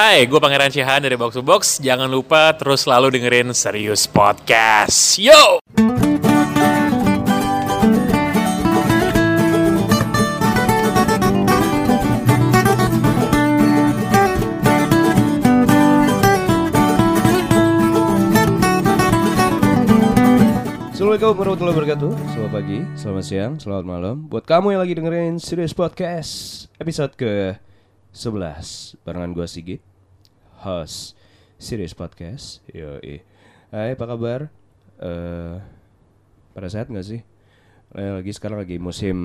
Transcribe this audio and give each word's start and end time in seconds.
Hai, 0.00 0.24
gue 0.24 0.40
Pangeran 0.40 0.72
Cihan 0.72 1.04
dari 1.04 1.12
Box 1.12 1.36
to 1.36 1.44
Box. 1.44 1.76
Jangan 1.76 2.08
lupa 2.08 2.56
terus 2.56 2.88
selalu 2.88 3.20
dengerin 3.20 3.52
Serius 3.52 4.08
Podcast. 4.08 5.20
Yo! 5.20 5.60
Assalamualaikum 20.96 21.36
warahmatullahi 21.36 21.76
wabarakatuh 21.76 22.12
Selamat 22.32 22.52
pagi, 22.56 22.78
selamat 22.96 23.24
siang, 23.28 23.52
selamat 23.60 23.84
malam 23.84 24.16
Buat 24.32 24.48
kamu 24.48 24.72
yang 24.72 24.80
lagi 24.80 24.96
dengerin 24.96 25.36
Serious 25.36 25.76
Podcast 25.76 26.32
Episode 26.80 27.12
ke 27.20 27.60
11 28.16 29.00
Barengan 29.04 29.36
gue 29.36 29.44
Sigit 29.44 29.89
Host 30.60 31.16
Serious 31.56 31.96
Podcast. 31.96 32.60
Yoi. 32.68 33.24
Hai 33.72 33.96
apa 33.96 34.04
kabar? 34.04 34.52
Eh 35.00 35.56
pada 36.52 36.68
sehat 36.68 36.92
gak 36.92 37.06
sih? 37.06 37.24
Lagi 37.96 38.30
sekarang 38.36 38.60
lagi 38.60 38.76
musim 38.76 39.16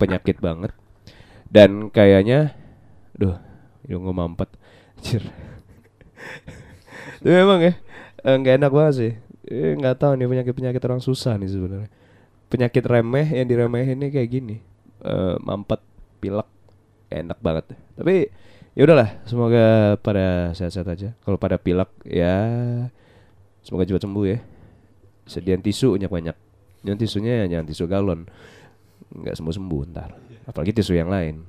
penyakit 0.00 0.40
banget. 0.40 0.72
Dan 1.48 1.92
kayaknya 1.92 2.56
Duh, 3.18 3.36
hidung 3.84 4.06
gue 4.08 4.14
mampet. 4.14 4.50
Anjir. 4.96 5.22
Tapi 7.18 7.34
memang 7.34 7.58
ya 7.62 7.74
eh, 8.24 8.36
nggak 8.38 8.54
enak 8.62 8.72
banget 8.72 8.94
sih. 8.94 9.12
Eh, 9.48 9.74
nggak 9.76 9.96
tahu 9.98 10.12
nih 10.16 10.28
penyakit 10.28 10.54
penyakit 10.54 10.82
orang 10.88 11.02
susah 11.02 11.36
nih 11.36 11.50
sebenarnya. 11.50 11.90
Penyakit 12.48 12.84
remeh 12.86 13.28
yang 13.28 13.46
diremehin 13.46 13.98
nih 14.00 14.10
kayak 14.14 14.30
gini. 14.30 14.56
Eh, 15.04 15.36
mampet 15.42 15.82
pilek 16.22 16.48
enak 17.12 17.38
banget. 17.44 17.76
Tapi 17.98 18.30
ya 18.78 18.86
udahlah 18.86 19.10
semoga 19.26 19.98
pada 19.98 20.54
sehat-sehat 20.54 20.86
aja. 20.86 21.08
Kalau 21.26 21.34
pada 21.34 21.58
pilek 21.58 21.90
ya 22.06 22.38
semoga 23.66 23.82
cepat 23.82 24.06
sembuh 24.06 24.24
ya. 24.30 24.38
Sediain 25.26 25.58
tisu 25.58 25.98
banyak 25.98 26.06
banyak. 26.06 26.36
Jangan 26.86 26.98
tisunya 27.02 27.42
ya 27.42 27.58
jangan 27.58 27.66
tisu 27.66 27.84
galon. 27.90 28.30
Nggak 29.10 29.34
sembuh 29.34 29.54
sembuh 29.58 29.82
ntar. 29.90 30.14
Apalagi 30.46 30.70
tisu 30.78 30.94
yang 30.94 31.10
lain. 31.10 31.42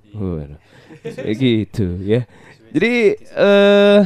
Kayak 1.06 1.38
gitu 1.38 2.02
ya. 2.02 2.26
Jadi 2.74 3.14
eh 3.22 4.02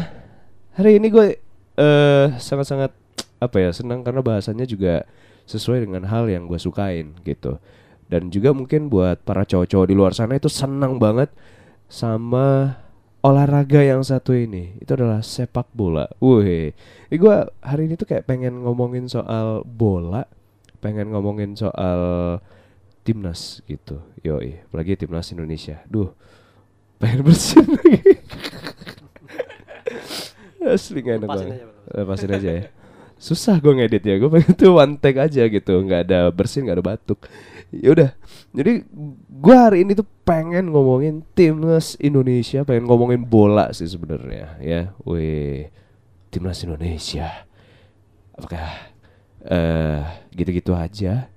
hari 0.76 0.92
ini 1.00 1.08
gue 1.08 1.40
eh 1.80 2.28
sangat-sangat 2.36 2.92
apa 3.40 3.56
ya 3.56 3.72
senang 3.72 4.04
karena 4.04 4.20
bahasanya 4.20 4.68
juga 4.68 5.08
sesuai 5.48 5.88
dengan 5.88 6.12
hal 6.12 6.28
yang 6.28 6.44
gue 6.44 6.60
sukain 6.60 7.16
gitu. 7.24 7.56
Dan 8.12 8.28
juga 8.36 8.52
mungkin 8.52 8.92
buat 8.92 9.24
para 9.24 9.48
cowok-cowok 9.48 9.88
di 9.88 9.96
luar 9.96 10.12
sana 10.12 10.36
itu 10.36 10.52
senang 10.52 11.00
banget 11.00 11.32
sama 11.88 12.76
olahraga 13.24 13.80
yang 13.80 14.04
satu 14.04 14.36
ini 14.36 14.76
itu 14.84 14.92
adalah 14.94 15.24
sepak 15.24 15.72
bola. 15.72 16.06
Wih, 16.20 16.76
ini 17.08 17.16
gue 17.16 17.36
hari 17.64 17.88
ini 17.88 17.96
tuh 17.96 18.06
kayak 18.06 18.28
pengen 18.28 18.68
ngomongin 18.68 19.08
soal 19.08 19.64
bola, 19.64 20.28
pengen 20.84 21.16
ngomongin 21.16 21.56
soal 21.56 22.38
timnas 23.08 23.64
gitu. 23.64 24.04
Yoi, 24.22 24.68
apalagi 24.68 25.00
timnas 25.00 25.32
Indonesia. 25.32 25.80
Duh, 25.88 26.12
pengen 27.00 27.24
bersin 27.24 27.64
lagi. 27.64 28.20
Asli 30.64 31.04
gak 31.04 31.24
enak 31.24 31.28
banget. 31.28 31.60
Lepasin 31.92 32.32
aja 32.32 32.50
ya. 32.60 32.64
Susah 33.20 33.56
gue 33.60 33.72
ngedit 33.72 34.04
ya. 34.04 34.16
Gue 34.20 34.32
pengen 34.32 34.52
tuh 34.56 34.76
one 34.76 35.00
take 35.00 35.20
aja 35.20 35.48
gitu, 35.48 35.74
nggak 35.80 36.12
ada 36.12 36.28
bersin, 36.32 36.68
nggak 36.68 36.78
ada 36.80 36.86
batuk. 36.96 37.20
Ya 37.72 37.96
udah. 37.96 38.12
Jadi 38.54 38.86
gue 39.34 39.56
hari 39.58 39.82
ini 39.82 39.98
tuh 39.98 40.06
pengen 40.22 40.70
ngomongin 40.70 41.26
timnas 41.34 41.98
Indonesia, 41.98 42.62
pengen 42.62 42.86
ngomongin 42.86 43.26
bola 43.26 43.74
sih 43.74 43.90
sebenarnya 43.90 44.62
ya. 44.62 44.94
Wih, 45.04 45.74
timnas 46.30 46.62
Indonesia. 46.62 47.50
Apakah 48.38 48.94
eh 49.44 50.02
gitu-gitu 50.38 50.78
aja? 50.78 51.28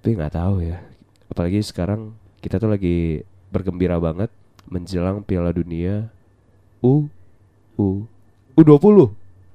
Tapi 0.00 0.14
nggak 0.14 0.38
tahu 0.38 0.62
ya. 0.62 0.78
Apalagi 1.26 1.58
sekarang 1.66 2.14
kita 2.38 2.62
tuh 2.62 2.70
lagi 2.70 3.26
bergembira 3.50 3.98
banget 3.98 4.30
menjelang 4.70 5.22
Piala 5.22 5.54
Dunia 5.54 6.10
U 6.82 7.06
U 7.78 8.06
U20 8.58 8.98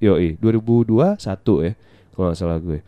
Yoi 0.02 0.38
2021 0.40 1.20
ya 1.68 1.74
Kalau 2.16 2.26
nggak 2.32 2.38
salah 2.38 2.58
gue 2.62 2.80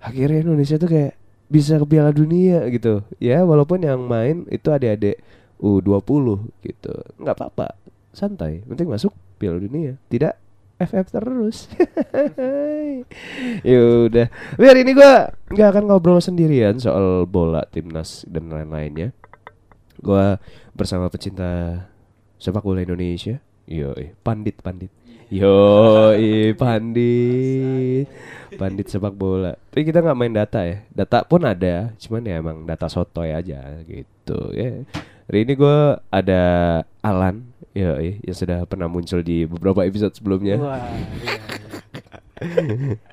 Akhirnya 0.00 0.44
Indonesia 0.44 0.76
tuh 0.76 0.90
kayak 0.90 1.14
Bisa 1.54 1.78
ke 1.78 1.86
Piala 1.86 2.10
Dunia 2.10 2.66
gitu. 2.66 3.06
Ya 3.22 3.46
walaupun 3.46 3.86
yang 3.86 4.02
main 4.10 4.42
itu 4.50 4.74
adik-adik 4.74 5.22
U20 5.62 6.50
gitu. 6.66 6.94
Nggak 7.22 7.36
apa-apa. 7.38 7.78
Santai. 8.10 8.66
Penting 8.66 8.90
masuk 8.90 9.14
Piala 9.38 9.62
Dunia. 9.62 9.94
Tidak 10.10 10.34
FF 10.82 11.06
terus. 11.14 11.70
Yaudah. 13.68 14.26
Tapi 14.58 14.66
hari 14.66 14.82
ini 14.82 14.98
gue 14.98 15.12
nggak 15.54 15.68
akan 15.70 15.84
ngobrol 15.86 16.18
sendirian 16.18 16.74
Soal 16.82 17.30
bola 17.30 17.62
timnas 17.70 18.26
dan 18.26 18.50
lain-lainnya. 18.50 19.14
Gue 20.02 20.36
bersama 20.74 21.06
pecinta 21.06 21.78
sepak 22.42 22.66
bola 22.66 22.82
Indonesia. 22.82 23.38
Yoi, 23.64 24.12
pandit 24.20 24.60
pandit. 24.60 24.92
Yoi, 25.34 26.54
pandit. 26.62 28.06
Pandit 28.54 28.86
sepak 28.86 29.18
bola. 29.18 29.58
Tapi 29.74 29.82
kita 29.82 29.98
nggak 29.98 30.14
main 30.14 30.30
data 30.30 30.62
ya. 30.62 30.86
Data 30.94 31.26
pun 31.26 31.42
ada, 31.42 31.90
cuman 31.98 32.22
ya 32.22 32.38
emang 32.38 32.62
data 32.62 32.86
sotoy 32.86 33.34
aja 33.34 33.82
gitu 33.82 34.54
ya. 34.54 34.86
Hari 35.26 35.38
ini 35.42 35.52
gue 35.58 35.78
ada 36.14 36.42
Alan, 37.02 37.50
yoi, 37.74 38.22
yang 38.22 38.36
sudah 38.38 38.62
pernah 38.70 38.86
muncul 38.86 39.26
di 39.26 39.42
beberapa 39.42 39.82
episode 39.82 40.14
sebelumnya. 40.14 40.54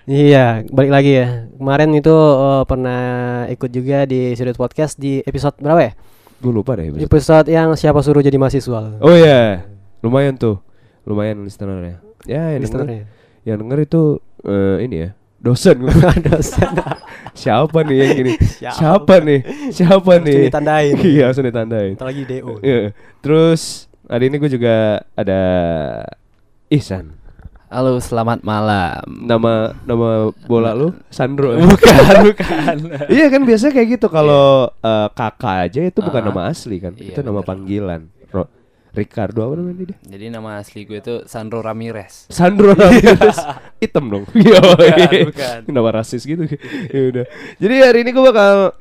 Iya, 0.09 0.65
balik 0.73 0.91
lagi 0.91 1.13
ya. 1.23 1.45
Kemarin 1.55 1.93
itu 1.93 2.11
eh, 2.11 2.63
pernah 2.65 3.01
ikut 3.47 3.69
juga 3.69 4.03
di 4.03 4.33
Sudut 4.33 4.57
Podcast 4.57 4.97
di 4.97 5.21
episode 5.23 5.55
berapa 5.61 5.81
ya? 5.87 5.93
Gue 6.41 6.51
lupa 6.51 6.73
deh 6.73 6.89
episode. 6.89 7.05
Episode 7.05 7.47
yang 7.53 7.69
siapa 7.77 8.01
suruh 8.01 8.25
jadi 8.25 8.35
mahasiswa. 8.41 8.97
Oh 8.99 9.13
iya, 9.13 9.69
lumayan 10.01 10.35
tuh, 10.35 10.59
lumayan 11.03 11.41
listenernya. 11.41 11.97
Ya, 12.23 12.53
yang 12.53 12.61
denger, 12.61 12.85
Listenernya. 12.85 13.03
yang 13.43 13.57
denger 13.59 13.79
itu 13.81 14.01
eh, 14.43 14.77
ini 14.85 14.95
ya, 15.01 15.09
dosen. 15.37 15.77
Dosen. 16.29 16.69
Siapa 17.33 17.81
nih 17.81 17.97
yang 17.97 18.11
gini? 18.13 18.31
Siapa? 18.61 18.75
Siapa 18.77 19.13
nih? 19.19 19.39
Siapa 19.71 20.11
Harus 20.13 20.25
nih? 20.27 20.39
ditandain. 20.47 20.95
Iya, 21.11 21.23
harus 21.27 21.39
ditandain. 21.39 21.93
Ntar 21.95 22.07
lagi 22.07 22.23
DO. 22.27 22.53
Iya. 22.61 22.93
Terus 23.19 23.61
hari 24.05 24.29
ini 24.29 24.35
gue 24.37 24.51
juga 24.51 24.75
ada 25.15 25.41
Ihsan. 26.69 27.17
Halo, 27.71 27.95
selamat 27.97 28.43
malam. 28.43 28.99
Nama 29.07 29.71
nama 29.87 30.27
bola 30.43 30.75
lu 30.75 30.91
Sandro. 31.07 31.55
ya? 31.55 31.63
Bukan, 31.63 32.15
bukan. 32.27 32.75
iya 33.07 33.31
kan 33.31 33.47
biasanya 33.47 33.71
kayak 33.71 33.89
gitu 33.95 34.07
kalau 34.11 34.67
eh, 34.77 35.07
kakak 35.15 35.71
aja 35.71 35.79
itu 35.87 35.99
bukan 36.03 36.19
Ah, 36.19 36.27
nama 36.27 36.41
asli 36.51 36.83
kan. 36.83 36.91
iya, 36.99 37.15
itu 37.15 37.23
nama 37.23 37.39
bener. 37.39 37.47
panggilan. 37.47 38.01
Ro 38.27 38.43
Ricardo 38.91 39.47
apa 39.47 39.55
namanya 39.55 39.95
dia? 39.95 39.97
Jadi 40.03 40.25
nama 40.27 40.59
asli 40.59 40.83
gue 40.83 40.99
itu 40.99 41.23
Sandro 41.23 41.63
Ramirez. 41.63 42.27
Sandro 42.27 42.75
Ramirez. 42.75 43.39
Hitam 43.81 44.11
dong. 44.11 44.27
Iya. 44.35 44.59
bukan. 45.31 45.59
Kenapa 45.63 45.89
rasis 46.03 46.27
gitu? 46.27 46.43
ya 46.93 47.01
udah. 47.07 47.25
Jadi 47.55 47.75
hari 47.79 47.99
ini 48.03 48.11
gue 48.11 48.23
bakal 48.23 48.75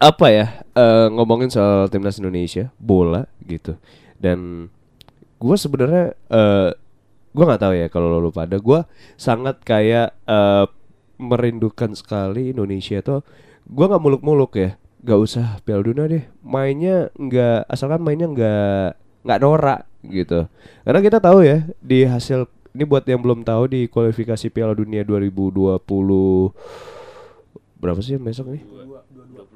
apa 0.00 0.26
ya 0.32 0.46
eh, 0.74 1.06
ngomongin 1.12 1.52
soal 1.52 1.86
timnas 1.92 2.16
Indonesia 2.16 2.72
bola 2.80 3.28
gitu 3.44 3.76
dan 4.16 4.70
gue 5.36 5.56
sebenarnya 5.60 6.16
eh 6.32 6.70
gue 7.34 7.44
nggak 7.44 7.60
tahu 7.60 7.74
ya 7.76 7.86
kalau 7.92 8.16
lo 8.16 8.32
pada 8.32 8.56
gue 8.56 8.80
sangat 9.20 9.60
kayak 9.60 10.16
eh, 10.24 10.66
merindukan 11.20 11.92
sekali 11.92 12.56
Indonesia 12.56 13.04
tuh 13.04 13.20
gue 13.68 13.84
nggak 13.84 14.02
muluk-muluk 14.02 14.56
ya 14.56 14.80
nggak 15.04 15.20
usah 15.20 15.60
Piala 15.68 15.84
Dunia 15.84 16.08
deh 16.08 16.24
mainnya 16.40 17.12
nggak 17.12 17.68
asalkan 17.68 18.00
mainnya 18.00 18.24
nggak 18.32 19.03
nggak 19.24 19.40
norak 19.40 19.88
gitu 20.04 20.46
karena 20.84 21.00
kita 21.00 21.18
tahu 21.18 21.40
ya 21.40 21.64
di 21.80 22.04
hasil 22.04 22.44
ini 22.74 22.84
buat 22.84 23.06
yang 23.06 23.22
belum 23.22 23.46
tahu 23.46 23.70
di 23.70 23.80
kualifikasi 23.86 24.50
Piala 24.50 24.74
Dunia 24.74 25.06
2020 25.06 25.80
berapa 27.84 28.00
sih 28.00 28.16
yang 28.16 28.24
besok 28.24 28.48
nih? 28.48 28.64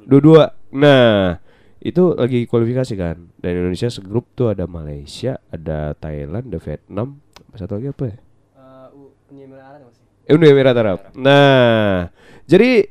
Dua-dua. 0.04 0.52
Nah, 0.76 1.40
itu 1.80 2.12
lagi 2.12 2.44
kualifikasi 2.44 2.92
kan. 2.92 3.32
Dan 3.40 3.64
Indonesia 3.64 3.88
segrup 3.88 4.28
tuh 4.36 4.52
ada 4.52 4.68
Malaysia, 4.68 5.40
ada 5.48 5.96
Thailand, 5.96 6.52
ada 6.52 6.60
Vietnam, 6.60 7.24
satu 7.56 7.80
lagi 7.80 7.88
apa 7.88 8.04
ya? 8.04 8.16
Eh, 10.28 10.36
Uni 10.36 10.44
Emirat 10.44 10.76
Arab. 10.76 10.98
Nah, 11.16 12.12
jadi 12.44 12.84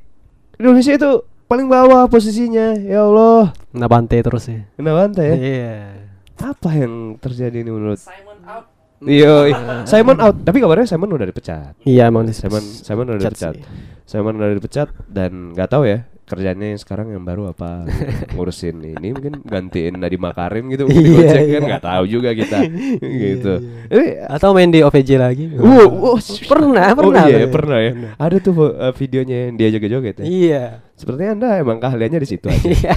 Indonesia 0.57 0.93
itu 0.97 1.11
paling 1.45 1.69
bawah 1.69 2.09
posisinya. 2.09 2.73
Ya 2.81 3.05
Allah. 3.05 3.53
Nah 3.77 3.85
bantai 3.85 4.25
terus 4.25 4.49
ya. 4.49 4.65
Kenapa 4.73 5.05
anta 5.05 5.21
ya? 5.21 5.35
Iya. 5.37 6.06
Apa 6.37 6.69
yang 6.71 7.17
terjadi 7.17 7.57
ini 7.59 7.69
menurut 7.69 7.97
Simon 7.97 8.39
out. 8.45 8.65
Iya, 8.97 9.33
Simon 9.91 10.17
out. 10.17 10.35
Tapi 10.41 10.57
kabarnya 10.57 10.85
Simon 10.85 11.09
udah 11.11 11.25
dipecat. 11.25 11.73
Iya 11.81 12.09
emang 12.09 12.25
Simon 12.29 12.61
Simon 12.61 13.05
udah 13.07 13.21
Pecat 13.21 13.33
dipecat. 13.33 13.55
sih. 13.55 13.63
Simon 14.07 14.33
udah 14.37 14.53
dipecat 14.53 14.87
dan 15.05 15.51
nggak 15.51 15.69
tahu 15.69 15.83
ya 15.83 15.99
kerjanya 16.27 16.75
yang 16.75 16.79
sekarang 16.79 17.07
yang 17.07 17.23
baru 17.23 17.55
apa 17.55 17.87
ngurusin 18.35 18.83
ini 18.83 19.15
mungkin 19.15 19.39
gantiin 19.47 19.95
Nadiem 19.95 20.19
Makarim 20.19 20.67
gitu 20.67 20.83
Iya, 20.91 20.99
di 20.99 21.07
Gojek 21.07 21.39
kan 21.39 21.47
iya. 21.47 21.59
nggak 21.71 21.83
tahu 21.87 22.03
juga 22.03 22.29
kita 22.35 22.57
gitu 22.99 23.53
eh 23.87 24.27
Atau 24.27 24.51
main 24.51 24.67
di 24.67 24.83
OVJ 24.83 25.09
lagi? 25.15 25.47
Wow, 25.55 25.87
wow, 25.87 26.15
pernah, 26.19 26.91
oh 26.91 26.97
pernah. 26.99 27.23
iya 27.31 27.47
pernah 27.47 27.79
ya 27.79 27.91
ada 28.19 28.35
tuh 28.43 28.59
uh, 28.59 28.91
videonya 28.91 29.47
yang 29.47 29.53
dia 29.55 29.71
joget-joget 29.71 30.15
ya 30.19 30.25
Iya. 30.27 30.63
sepertinya 30.99 31.31
anda 31.31 31.49
emang 31.63 31.79
keahliannya 31.79 32.19
di 32.19 32.27
situ 32.27 32.51
aja 32.51 32.59
Iya. 32.75 32.95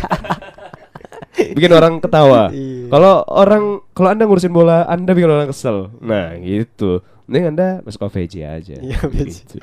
Bikin 1.57 1.73
orang 1.73 1.99
ketawa. 1.99 2.43
Iya. 2.61 2.91
kalau 2.91 3.23
orang 3.31 3.65
kalau 3.95 4.09
anda 4.11 4.27
ngurusin 4.27 4.51
bola 4.51 4.83
anda 4.91 5.15
bikin 5.15 5.31
orang 5.31 5.49
kesel. 5.55 5.95
Nah 6.03 6.35
gitu. 6.43 7.01
Mending 7.31 7.55
anda 7.55 7.69
masuk 7.87 8.11
OVJ 8.11 8.35
aja. 8.43 8.77
Iya, 8.83 8.99
gitu. 9.15 9.63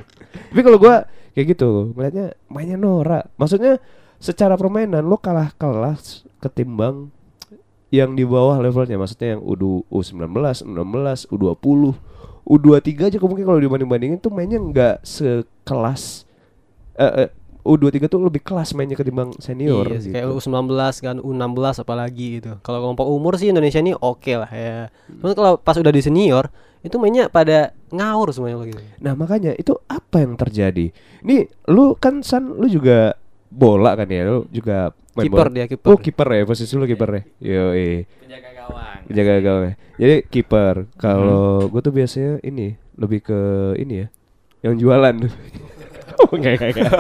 tapi 0.52 0.62
kalau 0.64 0.80
gua 0.80 1.04
kayak 1.36 1.58
gitu 1.58 1.92
ngeliatnya 1.92 2.34
mainnya 2.48 2.80
norak. 2.80 3.28
Maksudnya 3.36 3.84
secara 4.18 4.56
permainan 4.56 5.04
lo 5.04 5.20
kalah 5.20 5.52
kelas 5.60 6.24
ketimbang 6.40 7.12
yang 7.92 8.16
di 8.16 8.24
bawah 8.24 8.56
levelnya. 8.64 8.96
Maksudnya 8.96 9.36
yang 9.36 9.42
U 9.44 9.84
U19, 9.92 10.32
16, 10.64 11.28
U20, 11.28 11.82
U23 12.48 13.12
aja 13.12 13.18
mungkin 13.20 13.44
kalau 13.44 13.60
dibanding-bandingin 13.60 14.20
tuh 14.24 14.32
mainnya 14.32 14.60
nggak 14.60 15.04
sekelas 15.04 16.24
eh, 16.96 17.28
eh, 17.28 17.30
U23 17.68 18.08
tuh 18.08 18.20
lebih 18.20 18.40
kelas 18.40 18.72
mainnya 18.72 18.96
ketimbang 18.96 19.36
senior 19.38 19.86
Iya, 19.86 20.00
gitu. 20.00 20.14
kayak 20.14 20.28
U19 20.32 20.72
kan 20.98 21.16
U16 21.20 21.76
apalagi 21.78 22.40
gitu. 22.40 22.56
Kalau 22.62 22.80
kelompok 22.82 23.06
umur 23.06 23.36
sih 23.36 23.48
Indonesia 23.48 23.78
ini 23.78 23.92
oke 23.92 24.34
lah 24.34 24.48
ya. 24.48 24.88
Cuman 25.12 25.34
kalau 25.34 25.52
pas 25.58 25.76
udah 25.76 25.90
di 25.90 26.00
senior 26.00 26.48
itu 26.80 26.96
mainnya 26.96 27.28
pada 27.28 27.70
ngawur 27.90 28.32
semuanya 28.32 28.64
gitu. 28.66 28.80
Nah 28.98 29.14
makanya 29.14 29.52
itu 29.54 29.76
apa 29.86 30.22
yang 30.22 30.34
terjadi? 30.34 30.96
Nih 31.22 31.42
lu 31.68 31.94
kan 31.94 32.22
San 32.22 32.56
lu 32.56 32.66
juga 32.66 33.18
bola 33.48 33.94
kan 33.94 34.08
ya 34.08 34.24
lu 34.24 34.48
juga 34.48 34.92
main 35.14 35.26
Kiper 35.26 35.48
dia, 35.50 35.66
kiper. 35.66 35.88
Oh 35.88 35.98
kiper 35.98 36.28
ya 36.30 36.44
posisi 36.44 36.74
lu 36.74 36.86
kiper 36.86 37.10
ya. 37.10 37.22
Yo 37.42 37.64
Penjaga 38.22 38.50
gawang. 38.54 39.00
Jaga 39.10 39.34
gawang. 39.40 39.64
Jadi 39.98 40.16
kiper. 40.24 40.76
Kalau 40.96 41.66
Hmm. 41.66 41.70
gue 41.74 41.82
tuh 41.82 41.92
biasanya 41.92 42.32
ini 42.42 42.68
lebih 42.96 43.20
ke 43.22 43.40
ini 43.78 44.02
ya, 44.02 44.08
yang 44.64 44.76
jualan. 44.76 45.16
oh 46.20 46.30
enggak 46.32 46.54
enggak 46.56 46.70
enggak. 46.74 46.92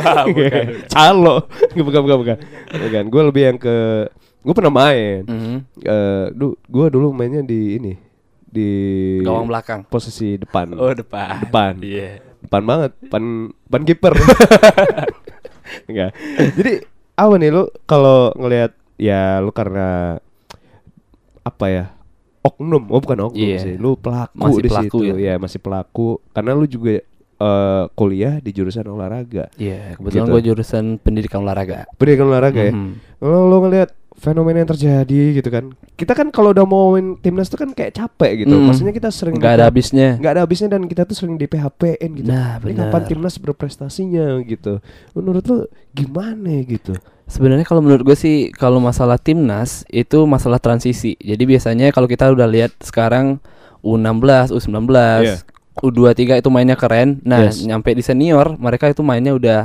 Calo. 0.87 1.35
bukan 1.77 2.01
bukan 2.01 2.17
bukan. 2.17 2.37
Bukan. 2.69 3.03
Gue 3.07 3.21
lebih 3.23 3.43
yang 3.45 3.57
ke 3.57 4.07
gue 4.39 4.53
pernah 4.53 4.73
main. 4.73 5.21
Mhm. 5.23 5.57
Eh, 5.79 6.25
du, 6.31 6.55
gue 6.61 6.85
dulu 6.87 7.09
mainnya 7.09 7.41
di 7.41 7.75
ini 7.75 7.93
di 8.47 8.69
Gawang 9.19 9.45
belakang. 9.45 9.83
posisi 9.85 10.35
depan. 10.35 10.71
Oh 10.73 10.91
depan. 10.91 11.43
Depan. 11.43 11.73
Iya. 11.79 12.23
depan 12.37 12.61
banget 12.63 12.91
depan 13.01 13.23
depan 13.65 13.81
kiper 13.83 14.13
enggak 15.89 16.11
jadi 16.53 16.73
apa 17.15 17.33
nih 17.35 17.49
lu 17.49 17.63
kalau 17.83 18.29
ngelihat 18.35 18.71
ya 18.95 19.41
lu 19.41 19.49
karena 19.49 20.15
apa 21.39 21.65
ya 21.65 21.85
oknum 22.39 22.87
oh 22.87 22.99
bukan 22.99 23.19
oknum 23.25 23.35
Iya. 23.35 23.57
sih 23.59 23.75
lu 23.75 23.97
pelaku 23.97 24.37
Masih 24.37 24.61
di 24.61 24.69
pelaku 24.69 24.97
situ 25.01 25.17
ya. 25.17 25.33
ya 25.33 25.33
masih 25.35 25.59
pelaku 25.59 26.09
karena 26.29 26.51
lu 26.53 26.65
juga 26.65 27.01
eh, 27.37 27.83
kuliah 27.93 28.37
di 28.37 28.49
jurusan 28.49 28.85
olahraga 28.85 29.47
Iya. 29.55 29.95
Kebetulan 29.95 30.25
Gitu. 30.25 30.33
gue 30.33 30.41
jurusan 30.45 30.83
pendidikan 30.97 31.41
olahraga. 31.41 31.85
pendidikan 31.95 32.27
olahraga 32.27 32.61
ya 32.61 32.73
Mhm. 32.73 32.91
kalau 33.17 33.41
lu 33.45 33.57
ngelihat 33.63 33.89
fenomena 34.13 34.57
yang 34.57 34.71
terjadi 34.71 35.21
gitu 35.35 35.45
kan 35.47 35.69
kita 35.93 36.11
kan 36.11 36.33
kalau 36.33 36.49
udah 36.49 36.65
mau 36.65 36.89
main 36.91 37.13
timnas 37.15 37.45
tuh 37.47 37.55
kan 37.55 37.69
kayak 37.69 37.93
capek 37.93 38.43
gitu 38.43 38.49
Mm. 38.51 38.65
maksudnya 38.65 38.89
kita 38.89 39.09
sering 39.09 39.37
Nggak 39.37 39.53
ada 39.53 39.65
habisnya. 39.69 40.17
nggak 40.17 40.31
ada 40.31 40.41
habisnya 40.41 40.67
dan 40.67 40.81
kita 40.83 41.05
tuh 41.05 41.13
sering 41.13 41.37
di 41.37 41.45
PHP-in 41.45 42.11
gitu. 42.15 42.25
Nah, 42.25 42.57
Ini 42.57 42.73
benar. 42.73 42.89
kapan 42.89 43.01
timnas 43.05 43.37
berprestasinya 43.37 44.41
gitu. 44.43 44.81
Menurut 45.13 45.45
lu 45.45 45.57
gimana 45.91 46.49
gitu? 46.63 46.97
Sebenarnya 47.25 47.61
kalau 47.61 47.79
menurut 47.79 48.01
gue 48.03 48.15
sih 48.15 48.49
kalau 48.49 48.79
masalah 48.79 49.17
timnas 49.17 49.85
itu 49.87 50.25
masalah 50.25 50.57
transisi. 50.57 51.13
Jadi 51.15 51.43
biasanya 51.45 51.91
kalau 51.91 52.07
kita 52.07 52.25
udah 52.27 52.47
lihat 52.47 52.73
sekarang 52.79 53.37
U16, 53.79 54.49
U19, 54.49 54.89
Iya. 55.21 55.37
U23 55.79 56.39
itu 56.39 56.49
mainnya 56.49 56.73
keren. 56.73 57.21
Nah, 57.21 57.47
Yes. 57.47 57.61
nyampe 57.61 57.91
di 57.91 58.01
senior 58.01 58.55
mereka 58.55 58.87
itu 58.87 59.01
mainnya 59.01 59.31
udah 59.31 59.59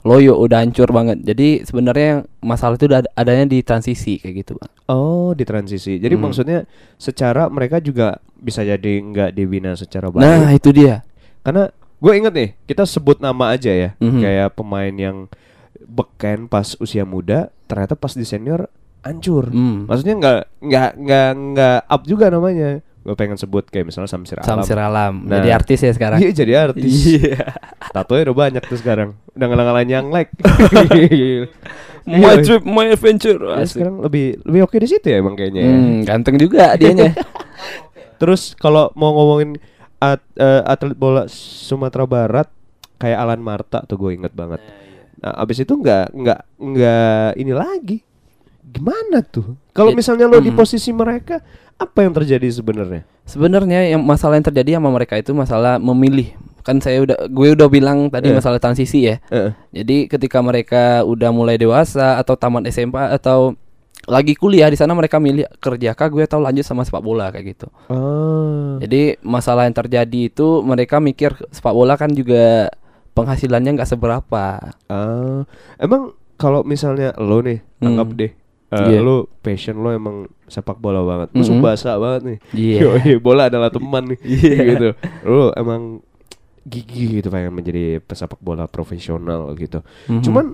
loyo, 0.00 0.38
udah 0.38 0.62
hancur 0.62 0.86
banget. 0.88 1.18
Jadi 1.20 1.62
sebenarnya 1.62 2.22
masalah 2.38 2.74
itu 2.74 2.86
udah 2.86 3.02
ad- 3.02 3.12
adanya 3.12 3.44
di 3.44 3.58
transisi 3.60 4.16
kayak 4.16 4.34
gitu, 4.40 4.52
Bang. 4.54 4.70
Oh, 4.86 5.34
di 5.34 5.42
transisi. 5.42 5.98
Jadi 5.98 6.14
Hmm. 6.14 6.22
maksudnya 6.24 6.58
secara 6.94 7.48
mereka 7.48 7.78
juga 7.78 8.16
bisa 8.32 8.62
jadi 8.62 9.02
nggak 9.02 9.30
dibina 9.32 9.74
secara 9.74 10.06
baik. 10.06 10.22
Nah, 10.22 10.54
itu 10.54 10.70
dia. 10.70 11.02
Karena 11.42 11.66
gue 11.96 12.12
inget 12.14 12.32
nih, 12.32 12.50
kita 12.64 12.86
sebut 12.86 13.18
nama 13.18 13.50
aja 13.50 13.72
ya. 13.72 13.90
Mhm. 13.98 14.20
Kayak 14.20 14.48
pemain 14.54 14.94
yang 14.94 15.26
beken 15.82 16.46
pas 16.46 16.74
usia 16.76 17.02
muda, 17.02 17.50
ternyata 17.66 17.94
pas 17.94 18.12
di 18.12 18.22
senior 18.22 18.70
hancur. 19.02 19.50
Hmm. 19.50 19.86
Maksudnya 19.86 20.14
nggak 20.16 20.40
nggak 20.60 20.90
nggak 20.98 21.28
nggak 21.50 21.78
up 21.84 22.02
juga 22.04 22.26
namanya. 22.28 22.82
Gue 23.06 23.14
pengen 23.14 23.38
sebut 23.38 23.62
kayak 23.62 23.86
misalnya 23.86 24.10
Samsir 24.10 24.42
Alam. 24.42 24.48
Samsir 24.50 24.78
Alam. 24.82 25.30
Nah. 25.30 25.38
Jadi 25.38 25.48
artis 25.54 25.78
ya 25.78 25.94
sekarang. 25.94 26.18
Iya 26.18 26.30
jadi 26.34 26.52
artis. 26.58 26.90
Iya. 26.90 27.54
Tatonya 27.94 28.22
udah 28.26 28.36
banyak 28.36 28.62
tuh 28.66 28.74
sekarang. 28.76 29.14
Udah 29.30 29.46
ngalah-ngalahin 29.46 29.90
yang 29.92 30.06
like. 30.10 30.34
my 32.06 32.34
trip, 32.42 32.62
my 32.62 32.86
adventure. 32.88 33.38
Ya, 33.38 33.62
Asik. 33.62 33.78
sekarang 33.78 34.02
lebih 34.02 34.42
lebih 34.42 34.60
oke 34.66 34.76
di 34.76 34.88
situ 34.90 35.06
ya 35.06 35.22
emang 35.22 35.34
kayaknya. 35.34 35.62
ya. 35.62 35.70
Hmm, 35.70 35.96
ganteng 36.02 36.36
juga 36.36 36.74
dianya. 36.74 37.14
Terus 38.20 38.56
kalau 38.56 38.90
mau 38.94 39.12
ngomongin 39.12 39.54
at- 39.98 40.24
eh, 40.34 40.62
atlet 40.64 40.96
bola 40.96 41.30
Sumatera 41.30 42.04
Barat 42.04 42.48
kayak 42.96 43.18
Alan 43.18 43.38
Marta 43.38 43.84
tuh 43.84 43.96
gue 43.96 44.14
inget 44.14 44.32
banget. 44.32 44.58
Nah, 45.16 45.32
abis 45.38 45.62
itu 45.62 45.72
nggak 45.72 46.10
nggak 46.10 46.40
nggak 46.58 47.28
ini 47.36 47.52
lagi. 47.52 47.98
Gimana 48.66 49.22
tuh? 49.22 49.54
Kalau 49.70 49.92
misalnya 49.92 50.26
lo 50.26 50.40
di 50.40 50.50
Mhm. 50.50 50.58
posisi 50.58 50.90
mereka, 50.90 51.38
apa 51.76 51.98
yang 52.00 52.12
terjadi 52.12 52.48
sebenarnya? 52.50 53.02
Sebenarnya 53.24 53.90
yang 53.90 54.00
masalah 54.00 54.38
yang 54.38 54.46
terjadi 54.46 54.80
sama 54.80 54.88
mereka 54.88 55.16
itu 55.16 55.32
masalah 55.32 55.76
memilih. 55.76 56.32
Kan 56.62 56.80
saya 56.80 57.04
udah 57.04 57.26
gue 57.26 57.48
udah 57.52 57.68
bilang 57.68 58.08
tadi 58.08 58.32
Iya. 58.32 58.36
masalah 58.36 58.58
transisi 58.58 59.04
ya. 59.04 59.20
Heeh. 59.28 59.52
Jadi 59.72 59.96
ketika 60.08 60.40
mereka 60.40 61.04
udah 61.04 61.30
mulai 61.30 61.54
dewasa 61.54 62.16
atau 62.16 62.34
tamat 62.34 62.66
SMA 62.66 63.12
atau 63.12 63.54
lagi 64.06 64.34
kuliah 64.34 64.70
di 64.70 64.78
sana 64.78 64.94
mereka 64.94 65.18
milih 65.18 65.50
kerja 65.58 65.90
kah 65.92 66.06
gue 66.06 66.22
atau 66.22 66.38
lanjut 66.38 66.62
sama 66.62 66.82
sepak 66.82 67.02
bola 67.02 67.28
kayak 67.28 67.46
gitu. 67.52 67.66
Ah. 67.86 68.78
Jadi 68.78 69.18
masalah 69.20 69.66
yang 69.66 69.74
terjadi 69.74 70.20
itu 70.26 70.62
mereka 70.62 70.98
mikir 70.98 71.34
sepak 71.50 71.74
bola 71.74 71.94
kan 71.94 72.10
juga 72.10 72.70
penghasilannya 73.12 73.74
nggak 73.74 73.88
seberapa. 73.88 74.44
Ah. 74.86 75.42
Emang 75.76 76.14
kalau 76.36 76.62
misalnya 76.62 77.16
lo 77.16 77.40
nih, 77.40 77.64
Hmm. 77.80 77.86
anggap 77.90 78.08
deh, 78.12 78.30
eh, 78.66 78.88
Iya. 78.88 79.00
lo 79.00 79.30
passion 79.40 79.78
lo 79.78 79.90
emang 79.90 80.16
sepak 80.44 80.76
bola 80.76 81.00
banget, 81.00 81.28
Mhm. 81.32 81.44
subasa 81.44 81.94
banget 81.96 82.22
nih. 82.24 82.38
Iya. 82.52 82.78
Yoi, 82.82 83.12
bola 83.18 83.46
adalah 83.46 83.70
teman 83.70 84.10
nih. 84.10 84.18
Iya. 84.42 84.60
gitu. 84.68 84.88
Lo 85.22 85.50
emang 85.52 86.02
gigi 86.62 87.18
gitu 87.18 87.30
pengen 87.30 87.54
menjadi 87.54 87.98
pesepak 88.00 88.38
bola 88.38 88.66
profesional 88.66 89.54
gitu. 89.54 89.82
Mhm. 90.06 90.22
Cuman 90.22 90.46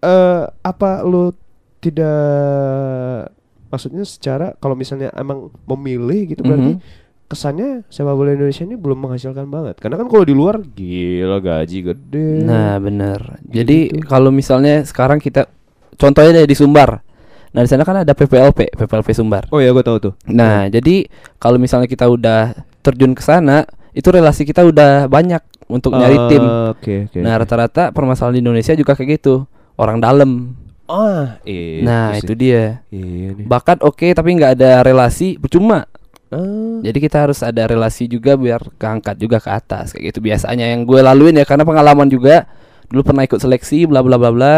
eh 0.00 0.42
apa 0.62 1.04
lo 1.04 1.36
tidak 1.78 3.28
maksudnya 3.68 4.04
secara 4.04 4.52
kalau 4.56 4.72
misalnya 4.72 5.12
emang 5.12 5.48
memilih 5.66 6.28
gitu 6.28 6.42
berarti 6.42 6.76
Mhm. 6.76 6.82
kesannya 7.26 7.88
sepak 7.88 8.12
bola 8.12 8.30
Indonesia 8.30 8.60
ini 8.62 8.76
belum 8.76 8.98
menghasilkan 9.00 9.48
banget. 9.48 9.80
Karena 9.80 9.96
kan 9.96 10.06
kalau 10.06 10.20
di 10.22 10.32
luar 10.32 10.60
gila 10.60 11.40
gaji 11.40 11.78
gede. 11.82 12.44
Nah, 12.44 12.76
bener. 12.76 13.40
Gitu. 13.42 13.52
Jadi 13.56 13.78
kalau 14.04 14.28
misalnya 14.28 14.80
sekarang 14.82 15.16
kita 15.16 15.48
contohnya 15.96 16.42
deh 16.42 16.46
di 16.46 16.56
Sumbar. 16.56 17.00
Nah, 17.52 17.60
di 17.60 17.68
sana 17.68 17.84
kan 17.84 18.00
ada 18.00 18.16
PPLP, 18.16 18.72
PPLP 18.72 19.12
Sumbar. 19.12 19.44
Oh 19.52 19.60
ya 19.60 19.70
gue 19.70 19.84
tahu 19.84 19.98
tuh. 20.00 20.12
Nah, 20.24 20.66
jadi 20.66 21.04
kalau 21.36 21.60
misalnya 21.60 21.84
kita 21.84 22.08
udah 22.08 22.56
terjun 22.80 23.12
ke 23.12 23.20
sana, 23.20 23.68
itu 23.92 24.08
relasi 24.08 24.48
kita 24.48 24.64
udah 24.64 25.04
banyak 25.04 25.44
untuk 25.68 25.92
nyari 25.92 26.16
Ah, 26.16 26.28
tim. 26.32 26.44
Oke 26.72 26.94
oke. 27.08 27.18
Nah, 27.20 27.36
rata-rata 27.36 27.92
permasalahan 27.92 28.40
di 28.40 28.42
Indonesia 28.42 28.72
juga 28.72 28.96
kayak 28.96 29.20
gitu. 29.20 29.44
Orang 29.76 30.00
dalam. 30.00 30.56
ah 30.88 31.40
iya. 31.44 31.80
nah, 31.80 32.08
sih. 32.16 32.24
itu 32.24 32.32
dia. 32.36 32.84
Iya 32.88 33.36
nih. 33.36 33.44
Bakat 33.48 33.80
oke 33.80 34.12
tapi 34.12 34.28
nggak 34.36 34.60
ada 34.60 34.80
relasi 34.84 35.36
percuma. 35.36 35.84
Ah, 36.32 36.80
Jadi 36.80 36.98
kita 37.00 37.28
harus 37.28 37.44
ada 37.44 37.68
relasi 37.68 38.08
juga 38.08 38.36
biar 38.36 38.60
keangkat 38.80 39.16
juga 39.16 39.36
ke 39.40 39.52
atas 39.52 39.92
kayak 39.92 40.12
gitu 40.12 40.24
biasanya 40.24 40.64
yang 40.72 40.88
gue 40.88 41.00
laluin 41.00 41.36
ya 41.36 41.44
karena 41.44 41.64
pengalaman 41.64 42.08
juga 42.08 42.48
dulu 42.88 43.04
pernah 43.04 43.24
ikut 43.24 43.36
seleksi 43.36 43.84
bla 43.84 44.00
bla 44.00 44.16
bla 44.16 44.32
bla. 44.32 44.56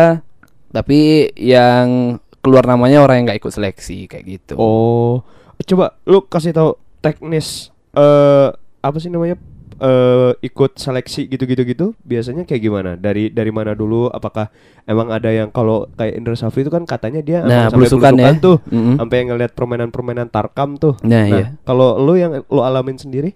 Tapi 0.75 0.99
yang 1.35 2.19
keluar 2.43 2.67
namanya 2.67 3.01
orang 3.01 3.23
yang 3.23 3.25
nggak 3.31 3.41
ikut 3.41 3.53
seleksi 3.53 4.05
kayak 4.05 4.25
gitu. 4.27 4.55
Oh, 4.59 5.23
coba 5.63 5.95
lu 6.05 6.21
kasih 6.21 6.51
tahu 6.51 6.75
teknis 6.99 7.71
eh 7.95 8.49
apa 8.81 8.99
sih 8.99 9.09
namanya? 9.09 9.39
eh 9.75 10.31
ikut 10.41 10.79
seleksi 10.79 11.27
gitu-gitu 11.27 11.63
gitu 11.65 11.87
biasanya 12.01 12.43
kayak 12.43 12.63
gimana 12.63 12.91
dari 12.95 13.27
dari 13.27 13.51
mana 13.51 13.75
dulu 13.75 14.07
apakah 14.07 14.47
emang 14.85 15.11
ada 15.11 15.27
yang 15.29 15.51
kalau 15.51 15.91
kayak 15.91 16.15
Indra 16.15 16.39
Safri 16.39 16.63
itu 16.63 16.71
kan 16.71 16.87
katanya 16.87 17.19
dia 17.19 17.43
Nah, 17.43 17.75
belusukan 17.75 18.15
ya. 18.15 18.39
tuh 18.39 18.63
Mm-mm. 18.71 19.03
sampai 19.03 19.27
ngeliat 19.27 19.51
permainan-permainan 19.51 20.31
tarkam 20.31 20.79
tuh 20.79 20.95
Nah, 21.03 21.27
nah 21.27 21.41
iya. 21.43 21.47
kalau 21.63 21.99
lu 21.99 22.15
yang 22.15 22.47
lu 22.47 22.61
alamin 22.63 22.95
sendiri 22.95 23.35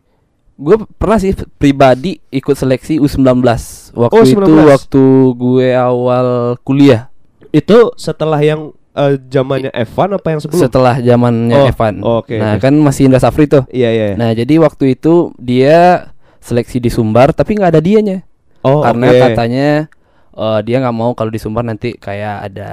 gue 0.54 0.76
pernah 0.94 1.18
sih 1.18 1.34
pribadi 1.58 2.22
ikut 2.30 2.54
seleksi 2.54 3.02
U19 3.02 3.42
waktu 3.98 4.14
Oh, 4.14 4.22
itu 4.22 4.38
19. 4.38 4.62
waktu 4.70 5.02
gue 5.34 5.68
awal 5.74 6.26
kuliah 6.62 7.10
Itu 7.50 7.92
setelah 7.96 8.38
yang 8.38 8.72
eh, 8.92 9.16
zamannya 9.30 9.70
Evan 9.72 10.08
apa 10.14 10.28
yang 10.34 10.40
sebelum? 10.42 10.60
setelah 10.60 10.94
zamannya 10.98 11.56
Oh, 11.56 11.66
Evan. 11.70 11.94
oke, 12.02 12.34
nah 12.36 12.56
oke. 12.56 12.62
kan 12.62 12.74
masih 12.76 13.06
Indra 13.08 13.20
Safri 13.22 13.46
tuh. 13.46 13.64
Iya 13.70 13.88
iya. 13.90 14.06
Nah 14.18 14.34
jadi 14.34 14.58
waktu 14.58 14.98
itu 14.98 15.32
dia 15.38 16.10
seleksi 16.38 16.78
di 16.78 16.88
Sumbar 16.88 17.30
tapi 17.32 17.58
nggak 17.58 17.76
ada 17.76 17.82
dianya 17.82 18.24
oh, 18.64 18.80
karena 18.80 19.06
oke. 19.10 19.20
katanya 19.28 19.68
eh, 20.32 20.58
dia 20.64 20.76
nggak 20.80 20.96
mau 20.96 21.12
kalau 21.12 21.28
di 21.28 21.40
Sumbar 21.40 21.62
nanti 21.62 21.92
kayak 21.94 22.52
ada 22.52 22.70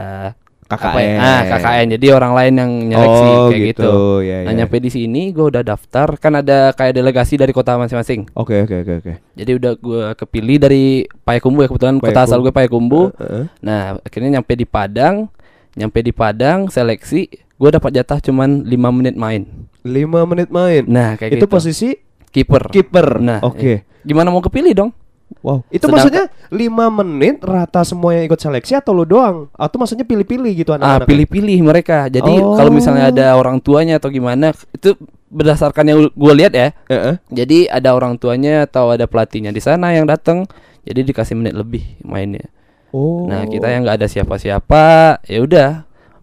apa 0.65 0.97
ya? 0.97 1.13
KKN. 1.13 1.19
Ah 1.21 1.41
KKN 1.47 1.87
jadi 1.93 2.07
orang 2.11 2.33
lain 2.33 2.53
yang 2.55 2.71
nyeleksi 2.89 3.25
Oh, 3.29 3.47
kayak 3.47 3.61
gitu. 3.61 3.81
gitu, 3.85 3.95
ya, 4.25 4.37
Nah 4.41 4.51
ya. 4.51 4.57
nyampe 4.59 4.77
di 4.77 4.89
sini 4.89 5.29
gue 5.29 5.45
udah 5.45 5.61
daftar 5.61 6.07
kan 6.17 6.33
ada 6.35 6.73
kayak 6.73 6.93
delegasi 6.95 7.37
dari 7.37 7.53
kota 7.53 7.77
masing-masing. 7.77 8.25
Oke 8.33 8.65
oke 8.65 8.75
oke 8.81 8.93
oke. 8.99 9.13
Jadi 9.37 9.51
udah 9.53 9.71
gue 9.75 10.03
kepilih 10.17 10.57
dari 10.57 10.85
Payakumbu 11.05 11.59
ya 11.61 11.69
kebetulan 11.69 11.95
kota 11.97 12.09
Payakumbu. 12.09 12.25
asal 12.25 12.37
gue 12.41 12.49
Payakumbu. 12.51 13.01
Heeh. 13.13 13.43
Nah 13.61 13.81
akhirnya 14.01 14.29
nyampe 14.35 14.53
di 14.53 14.65
Padang, 14.65 15.29
nyampe 15.73 16.01
di 16.01 16.09
Padang 16.09 16.65
seleksi, 16.67 17.29
gue 17.31 17.69
dapat 17.69 17.91
jatah 17.93 18.17
cuman 18.17 18.65
5 18.65 18.73
menit 18.91 19.13
main. 19.13 19.45
Lima 19.85 20.25
menit 20.25 20.49
main. 20.49 20.81
Nah 20.83 21.13
kayak 21.13 21.37
itu 21.37 21.45
gitu. 21.45 21.47
posisi 21.47 21.89
kiper. 22.33 22.73
kiper. 22.73 23.21
Nah, 23.21 23.39
oke. 23.39 23.85
Gimana 24.01 24.27
mau 24.27 24.41
kepilih 24.41 24.73
dong? 24.73 24.89
Wow. 25.41 25.61
Itu 25.69 25.85
Sedangkan- 25.85 25.93
maksudnya 25.93 26.25
lima 26.49 26.85
menit 26.89 27.41
rata 27.41 27.81
semua 27.81 28.13
yang 28.13 28.25
ikut 28.25 28.37
seleksi 28.37 28.77
atau 28.77 28.93
lu 28.93 29.05
doang? 29.05 29.49
Atau 29.53 29.77
maksudnya 29.77 30.05
pilih-pilih 30.05 30.51
gitu 30.53 30.73
Ah, 30.73 30.77
anak-anak? 30.77 31.07
pilih-pilih 31.09 31.59
mereka. 31.61 32.09
Jadi 32.09 32.33
Oh. 32.41 32.57
kalau 32.57 32.69
misalnya 32.69 33.09
ada 33.09 33.33
orang 33.33 33.61
tuanya 33.61 33.97
atau 33.97 34.09
gimana, 34.09 34.53
itu 34.71 34.93
berdasarkan 35.29 35.85
yang 35.85 35.99
gue 36.07 36.33
lihat 36.33 36.53
ya. 36.53 36.73
Heeh. 36.89 37.15
Jadi 37.29 37.69
ada 37.69 37.93
orang 37.93 38.17
tuanya 38.17 38.65
atau 38.65 38.93
ada 38.93 39.05
pelatihnya 39.05 39.49
di 39.49 39.61
sana 39.61 39.93
yang 39.93 40.05
datang. 40.05 40.45
Jadi 40.85 41.13
dikasih 41.13 41.33
menit 41.33 41.57
lebih 41.57 41.81
mainnya. 42.01 42.45
Oh. 42.93 43.25
Nah 43.25 43.45
kita 43.45 43.69
yang 43.69 43.83
nggak 43.83 44.01
ada 44.01 44.07
siapa-siapa, 44.07 44.83
ya 45.25 45.39
udah 45.41 45.69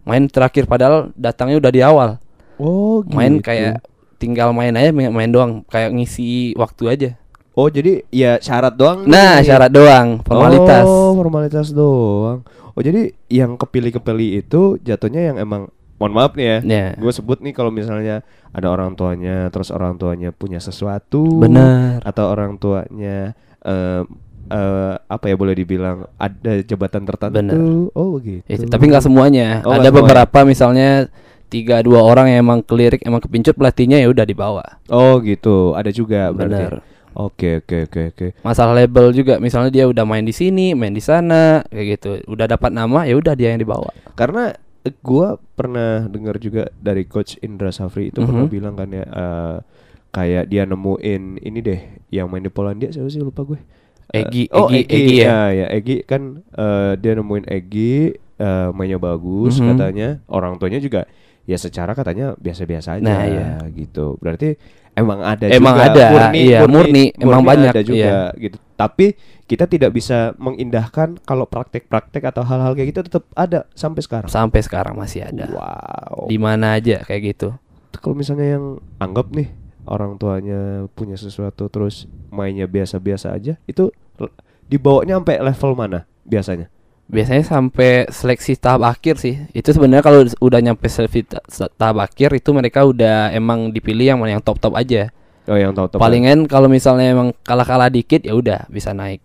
main 0.03 0.27
terakhir 0.27 0.67
padahal 0.67 1.11
datangnya 1.15 1.59
udah 1.59 1.73
di 1.75 1.83
awal. 1.83 2.11
Oh, 2.59 3.03
gitu. 3.03 3.15
Main 3.15 3.39
kayak 3.39 3.83
tinggal 4.17 4.55
main 4.55 4.71
aja 4.73 4.95
main 4.95 5.31
doang, 5.31 5.67
kayak 5.67 5.91
ngisi 5.91 6.55
waktu 6.55 6.85
aja. 6.87 7.11
Oh, 7.53 7.69
jadi 7.69 8.01
ya 8.09 8.41
syarat 8.41 8.73
doang. 8.73 9.05
Nah 9.05 9.41
nih. 9.41 9.53
syarat 9.53 9.69
doang, 9.69 10.25
formalitas. 10.25 10.85
Oh, 10.89 11.13
formalitas 11.13 11.69
doang. 11.69 12.41
Oh, 12.73 12.81
jadi 12.81 13.13
yang 13.29 13.61
kepilih-kepilih 13.61 14.41
itu 14.41 14.81
jatuhnya 14.81 15.33
yang 15.33 15.37
emang 15.37 15.69
mohon 16.01 16.17
maaf 16.17 16.33
nih 16.33 16.47
ya. 16.49 16.59
Ya. 16.65 16.87
Gue 16.97 17.13
sebut 17.13 17.45
nih 17.45 17.53
kalau 17.53 17.69
misalnya 17.69 18.25
ada 18.57 18.73
orang 18.73 18.97
tuanya 18.97 19.53
terus 19.53 19.69
orang 19.69 20.01
tuanya 20.01 20.33
punya 20.33 20.65
sesuatu. 20.65 21.45
Benar. 21.45 22.01
Atau 22.09 22.33
orang 22.33 22.57
tuanya 22.57 23.37
eh 23.63 24.03
eh, 24.49 24.95
apa 24.97 25.25
ya 25.29 25.37
boleh 25.37 25.53
dibilang 25.53 26.09
ada 26.17 26.53
jabatan 26.65 27.05
tertentu. 27.05 27.37
Benar. 27.37 27.57
Oh, 27.93 28.17
gitu. 28.17 28.49
Itu, 28.49 28.65
tapi 28.73 28.89
nggak 28.89 29.05
semuanya. 29.05 29.61
Oh, 29.69 29.77
ada 29.77 29.93
beberapa 29.93 30.49
misalnya 30.49 31.13
tiga 31.53 31.85
dua 31.85 32.01
orang 32.01 32.33
yang 32.33 32.49
emang 32.49 32.65
kelirik 32.65 33.05
emang 33.05 33.21
kepincut 33.21 33.53
pelatihnya 33.53 34.01
ya 34.01 34.09
udah 34.09 34.25
dibawa. 34.25 34.65
Oh, 34.89 35.21
gitu. 35.21 35.77
Ada 35.77 35.93
juga 35.93 36.33
berarti. 36.33 36.65
Benar. 36.65 36.92
Oke, 37.12 37.61
oke, 37.61 37.87
oke, 37.87 38.00
oke. 38.11 38.26
Masalah 38.40 38.73
label 38.73 39.12
juga 39.12 39.37
misalnya 39.37 39.69
dia 39.69 39.85
udah 39.85 40.04
main 40.04 40.25
di 40.25 40.33
sini, 40.33 40.73
main 40.73 40.90
di 40.90 41.00
sana 41.00 41.61
kayak 41.69 41.87
gitu. 41.97 42.11
Udah 42.26 42.49
dapat 42.49 42.71
nama 42.71 43.04
ya 43.04 43.14
udah 43.14 43.33
dia 43.33 43.52
yang 43.52 43.61
dibawa. 43.61 43.92
Karena 44.12 44.52
eh, 44.83 44.95
gua 44.99 45.37
pernah 45.37 46.09
dengar 46.09 46.37
juga 46.37 46.73
dari 46.75 47.04
coach 47.04 47.37
Indra 47.38 47.69
Safri 47.69 48.09
itu 48.09 48.19
pernah 48.19 48.49
Mhm. 48.49 48.50
bilang 48.50 48.75
kan 48.75 48.88
ya 48.88 49.04
eh, 49.04 49.57
kayak 50.09 50.45
dia 50.47 50.64
nemuin 50.64 51.23
ini 51.38 51.59
deh 51.61 51.81
yang 52.09 52.28
main 52.28 52.40
di 52.40 52.49
Polandia 52.49 52.88
siapa 52.88 53.09
sih 53.09 53.21
lupa 53.21 53.45
gue. 53.45 53.61
Eh, 54.12 54.25
Egi, 54.25 54.45
oh 54.52 54.69
Egi, 54.69 54.85
Egi, 54.85 54.92
Egi 54.92 55.14
ya? 55.21 55.25
ya, 55.25 55.38
ya 55.54 55.66
Egi 55.73 55.97
kan 56.04 56.23
eh, 56.49 56.92
dia 56.97 57.12
nemuin 57.12 57.45
Egi 57.47 58.12
eh, 58.37 58.69
mainnya 58.73 58.97
bagus 58.97 59.57
Mhm. 59.57 59.69
katanya 59.73 60.09
orang 60.28 60.57
tuanya 60.57 60.76
juga 60.78 61.09
ya 61.42 61.57
secara 61.57 61.90
katanya 61.92 62.37
biasa-biasa 62.37 62.99
aja 62.99 63.02
Nah, 63.02 63.23
iya. 63.25 63.49
gitu. 63.71 64.14
Berarti 64.19 64.54
emang 64.93 65.21
ada 65.25 65.45
Emang 65.49 65.77
juga 65.77 65.89
ada, 65.89 66.07
iya, 66.37 66.65
murni, 66.69 67.13
emang 67.17 67.43
banyak, 67.45 67.73
ada 67.73 67.83
juga 67.85 67.97
iya. 67.97 68.21
gitu. 68.37 68.57
Tapi 68.77 69.17
kita 69.49 69.69
tidak 69.69 69.93
bisa 69.93 70.33
mengindahkan 70.41 71.21
kalau 71.25 71.45
praktek-praktek 71.45 72.25
atau 72.33 72.43
hal-hal 72.45 72.73
kayak 72.73 72.89
gitu 72.93 73.01
tetap 73.05 73.25
ada 73.37 73.69
sampai 73.77 74.01
sekarang. 74.05 74.31
Sampai 74.33 74.61
sekarang 74.65 74.95
masih 74.97 75.29
ada. 75.29 75.49
Wow. 75.53 76.29
Di 76.29 76.37
mana 76.41 76.77
aja 76.77 77.05
kayak 77.05 77.37
gitu. 77.37 77.57
Kalau 77.93 78.17
misalnya 78.17 78.57
yang 78.59 78.81
anggap 78.97 79.29
nih 79.37 79.53
orang 79.85 80.17
tuanya 80.17 80.89
punya 80.97 81.19
sesuatu 81.19 81.69
terus 81.69 82.09
mainnya 82.33 82.65
biasa-biasa 82.65 83.37
aja, 83.37 83.61
itu 83.69 83.93
dibawanya 84.67 85.21
sampai 85.21 85.37
level 85.43 85.73
mana 85.77 86.09
biasanya? 86.25 86.73
Biasanya 87.11 87.45
sampai 87.45 88.07
seleksi 88.09 88.57
tahap 88.57 88.87
akhir 88.87 89.19
sih. 89.21 89.41
Itu 89.53 89.75
sebenarnya 89.75 90.05
kalau 90.05 90.25
udah 90.39 90.61
nyampe 90.63 90.87
seleksi 90.89 91.27
ta- 91.29 91.45
tahap 91.75 92.05
akhir 92.05 92.33
itu 92.37 92.51
mereka 92.55 92.87
udah 92.87 93.35
emang 93.35 93.75
dipilih 93.75 94.15
yang 94.15 94.19
yang 94.25 94.43
top-top 94.43 94.75
aja. 94.79 95.13
Oh 95.51 95.59
yang 95.59 95.75
tahu 95.75 95.91
tahu. 95.91 95.99
Palingan 95.99 96.47
kalau 96.47 96.71
misalnya 96.71 97.11
emang 97.11 97.35
kalah-kalah 97.43 97.91
dikit 97.91 98.23
ya 98.23 98.33
udah 98.33 98.71
bisa 98.71 98.95
naik. 98.95 99.21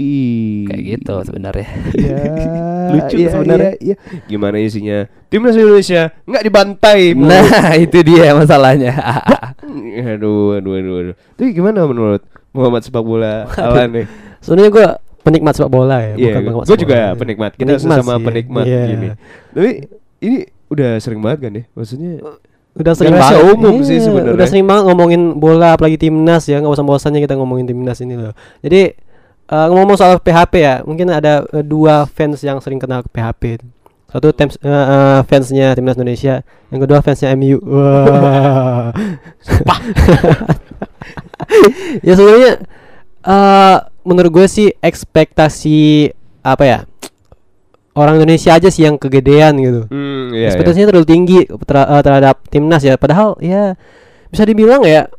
Ih. 0.00 0.66
Kayak 0.66 0.82
gitu 0.98 1.14
sebenarnya. 1.28 1.68
Iya. 1.94 2.16
Lucu 2.90 3.16
iya, 3.22 3.28
sebenarnya. 3.30 3.72
Iya, 3.78 3.94
iya. 3.94 4.20
Gimana 4.26 4.56
isinya? 4.58 4.98
Timnas 5.30 5.54
Indonesia 5.54 6.10
nggak 6.26 6.44
dibantai. 6.44 7.14
Nah, 7.14 7.78
itu 7.84 7.98
dia 8.02 8.34
masalahnya. 8.34 8.96
aduh, 10.16 10.58
aduh, 10.58 10.72
aduh, 10.74 10.94
aduh. 11.04 11.14
Tapi 11.38 11.54
gimana 11.54 11.86
menurut 11.86 12.26
Muhammad 12.50 12.82
sepak 12.82 13.04
bola 13.04 13.46
Alan 13.54 13.94
nih? 13.94 14.06
Sebenarnya 14.42 14.70
gue 14.74 14.86
penikmat 15.20 15.52
sepak 15.56 15.70
bola 15.70 15.96
ya, 16.00 16.14
Iya, 16.16 16.34
bukan 16.40 16.64
gue 16.64 16.76
juga 16.80 16.96
bola. 17.12 17.20
penikmat. 17.20 17.50
Kita 17.56 17.70
Penikmat 17.76 17.98
sesama 18.00 18.14
sih, 18.16 18.24
penikmat 18.24 18.64
iya. 18.66 18.82
gini. 18.88 19.08
Tapi 19.52 19.70
ini 20.20 20.38
udah 20.70 20.90
sering 21.02 21.20
banget 21.20 21.38
kan 21.44 21.52
ya? 21.56 21.64
Maksudnya 21.76 22.12
Udah 22.70 22.94
sering 22.94 23.18
banget 23.18 23.42
umum 23.50 23.82
sih 23.82 23.98
Iya, 23.98 24.06
sebenarnya. 24.06 24.34
Udah 24.38 24.46
sering 24.46 24.66
banget 24.70 24.82
ngomongin 24.86 25.22
bola 25.36 25.74
apalagi 25.74 25.98
timnas 25.98 26.46
ya, 26.46 26.62
nggak 26.62 26.72
usah 26.72 26.86
bosannya 26.86 27.20
kita 27.20 27.34
ngomongin 27.34 27.66
timnas 27.66 27.98
ini 27.98 28.14
loh. 28.14 28.32
Jadi 28.62 28.94
eh, 29.50 29.66
ngomong 29.74 29.98
soal 29.98 30.22
PHP 30.22 30.54
ya, 30.62 30.74
mungkin 30.86 31.10
ada 31.10 31.42
eh, 31.50 31.66
dua 31.66 32.06
fans 32.06 32.38
yang 32.46 32.62
sering 32.62 32.78
kena 32.78 33.02
PHP. 33.02 33.58
Satu 34.10 34.34
temps, 34.34 34.58
eh, 34.62 34.70
eh, 34.70 35.18
fansnya 35.26 35.74
timnas 35.74 35.94
Indonesia, 35.94 36.42
yang 36.70 36.80
kedua 36.82 36.98
fansnya 37.02 37.34
MU. 37.38 37.58
Wah. 37.62 38.90
ya 42.06 42.12
sebenarnya 42.14 42.62
eh 43.26 43.78
menurut 44.04 44.30
gue 44.32 44.46
sih 44.48 44.68
ekspektasi 44.80 46.10
apa 46.40 46.64
ya 46.64 46.78
orang 47.92 48.16
Indonesia 48.22 48.56
aja 48.56 48.72
sih 48.72 48.86
yang 48.86 48.96
kegedean 48.96 49.60
gitu 49.60 49.82
hmm, 49.90 50.32
iya, 50.32 50.40
iya. 50.40 50.48
ekspektasinya 50.54 50.88
terlalu 50.88 51.08
tinggi 51.08 51.38
ter- 51.44 51.90
eh, 51.90 52.02
terhadap 52.02 52.36
timnas 52.48 52.82
ya 52.82 52.96
padahal 52.96 53.36
ya 53.44 53.76
bisa 54.32 54.46
dibilang 54.46 54.80
ya 54.86 55.10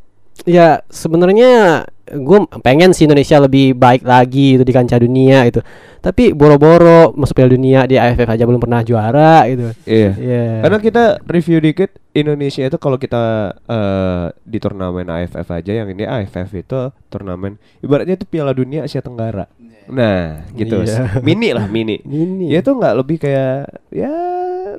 ya 0.48 0.81
sebenarnya 0.89 1.86
gue 2.12 2.38
pengen 2.60 2.91
sih 2.91 3.08
Indonesia 3.08 3.39
lebih 3.39 3.74
baik 3.74 4.03
lagi 4.03 4.60
itu 4.60 4.63
di 4.68 4.74
kancah 4.75 5.00
dunia 5.00 5.48
itu 5.48 5.63
tapi 6.01 6.34
boro-boro 6.34 7.13
masuk 7.13 7.38
Piala 7.38 7.53
Dunia 7.53 7.86
di 7.86 7.96
AFF 7.96 8.25
aja 8.25 8.44
belum 8.44 8.58
pernah 8.58 8.82
juara 8.82 9.46
gitu 9.48 9.72
Iya. 9.86 10.12
Iya. 10.18 10.46
Karena 10.65 10.77
kita 10.82 11.03
review 11.30 11.62
dikit 11.62 11.94
Indonesia 12.12 12.65
itu 12.65 12.77
kalau 12.82 12.98
kita 12.98 13.53
eh, 13.70 14.25
di 14.44 14.58
turnamen 14.58 15.08
AFF 15.08 15.48
aja 15.48 15.72
yang 15.72 15.88
ini 15.94 16.03
AFF 16.03 16.50
itu 16.58 16.89
turnamen 17.08 17.62
ibaratnya 17.86 18.18
itu 18.18 18.25
Piala 18.25 18.51
Dunia 18.51 18.84
Asia 18.89 19.00
Tenggara. 19.00 19.46
Nah, 19.91 20.46
gitu. 20.56 20.82
Iya. 20.82 21.20
Mini 21.25 21.51
lah, 21.51 21.65
mini. 21.68 22.00
Ini. 22.06 22.53
Ya 22.53 22.63
itu 22.63 22.72
nggak 22.72 22.96
lebih 22.96 23.18
kayak 23.22 23.70
ya 23.91 24.13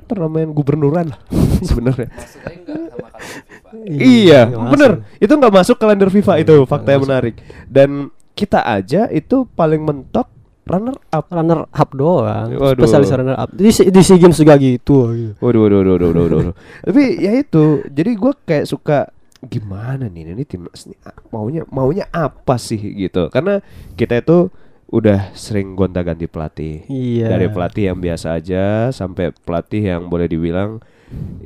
turnamen 0.01 0.49
gubernuran 0.55 1.13
lah 1.13 1.19
sebenarnya. 1.69 2.09
Iya, 3.83 4.49
nggak 4.49 4.71
bener. 4.73 4.91
masuk. 5.01 5.21
Itu 5.21 5.33
nggak 5.37 5.53
masuk 5.53 5.75
kalender 5.81 6.09
FIFA 6.13 6.33
itu 6.41 6.51
nggak 6.61 6.69
fakta 6.69 6.89
yang 6.93 7.03
menarik. 7.03 7.35
Dan 7.65 7.89
kita 8.33 8.65
aja 8.65 9.09
itu 9.09 9.45
paling 9.53 9.81
mentok 9.81 10.29
runner 10.63 10.95
up. 11.11 11.25
runner 11.27 11.59
up 11.67 11.89
doang 11.91 12.55
Waduh. 12.55 12.79
spesialis 12.79 13.11
runner 13.11 13.35
up 13.35 13.49
di, 13.51 13.69
di 13.69 14.01
SEA 14.01 14.17
Games 14.17 14.39
juga 14.39 14.55
gitu, 14.55 15.11
gitu. 15.11 15.33
Waduh, 15.43 15.59
waduh, 15.67 15.77
waduh, 15.83 15.93
waduh, 15.93 16.09
waduh, 16.09 16.37
waduh. 16.39 16.55
Tapi 16.87 17.03
ya 17.19 17.31
itu, 17.35 17.83
jadi 17.91 18.11
gue 18.15 18.33
kayak 18.47 18.65
suka 18.65 19.11
gimana 19.43 20.07
nih 20.07 20.31
ini 20.31 20.47
timnas 20.47 20.87
nih 20.87 20.95
ah, 21.03 21.19
maunya 21.35 21.67
maunya 21.67 22.07
apa 22.15 22.55
sih 22.55 22.79
gitu? 22.79 23.27
Karena 23.27 23.59
kita 23.99 24.23
itu 24.23 24.47
udah 24.93 25.33
sering 25.33 25.73
gonta-ganti 25.73 26.29
pelatih. 26.29 26.85
iya 26.85 27.25
Dari 27.33 27.49
pelatih 27.49 27.89
yang 27.89 27.97
biasa 27.97 28.37
aja 28.37 28.93
sampai 28.93 29.33
pelatih 29.33 29.89
yang 29.89 30.05
boleh 30.05 30.29
dibilang 30.29 30.77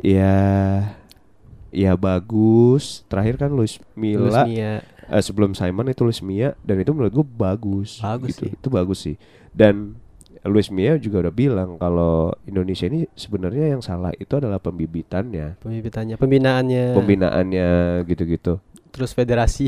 ya 0.03 0.35
ya 1.71 1.95
bagus. 1.95 3.07
Terakhir 3.07 3.39
kan 3.39 3.55
Luis 3.55 3.79
Luis 3.79 3.87
Milla 3.95 4.43
Mia. 4.43 4.83
eh, 4.83 5.23
sebelum 5.23 5.55
Simon 5.55 5.87
itu 5.87 6.03
Luis 6.03 6.19
Mia 6.19 6.59
dan 6.59 6.75
itu 6.83 6.91
menurut 6.91 7.23
gue 7.23 7.23
bagus. 7.23 8.03
Bagus 8.03 8.35
gitu. 8.35 8.41
sih. 8.43 8.51
Itu 8.51 8.67
bagus 8.67 8.99
sih. 8.99 9.15
Dan 9.55 9.95
Luis 10.43 10.67
Mia 10.67 10.99
juga 10.99 11.23
udah 11.27 11.33
bilang 11.33 11.69
kalau 11.79 12.35
Indonesia 12.43 12.87
ini 12.87 13.07
sebenarnya 13.15 13.75
yang 13.75 13.81
salah 13.83 14.11
itu 14.15 14.31
adalah 14.35 14.59
pembibitannya, 14.59 15.59
pembibitannya 15.59 16.15
pembinaannya 16.15 16.95
pembinaannya 16.95 17.69
gitu-gitu. 18.07 18.59
terus 18.91 19.11
federasi. 19.15 19.67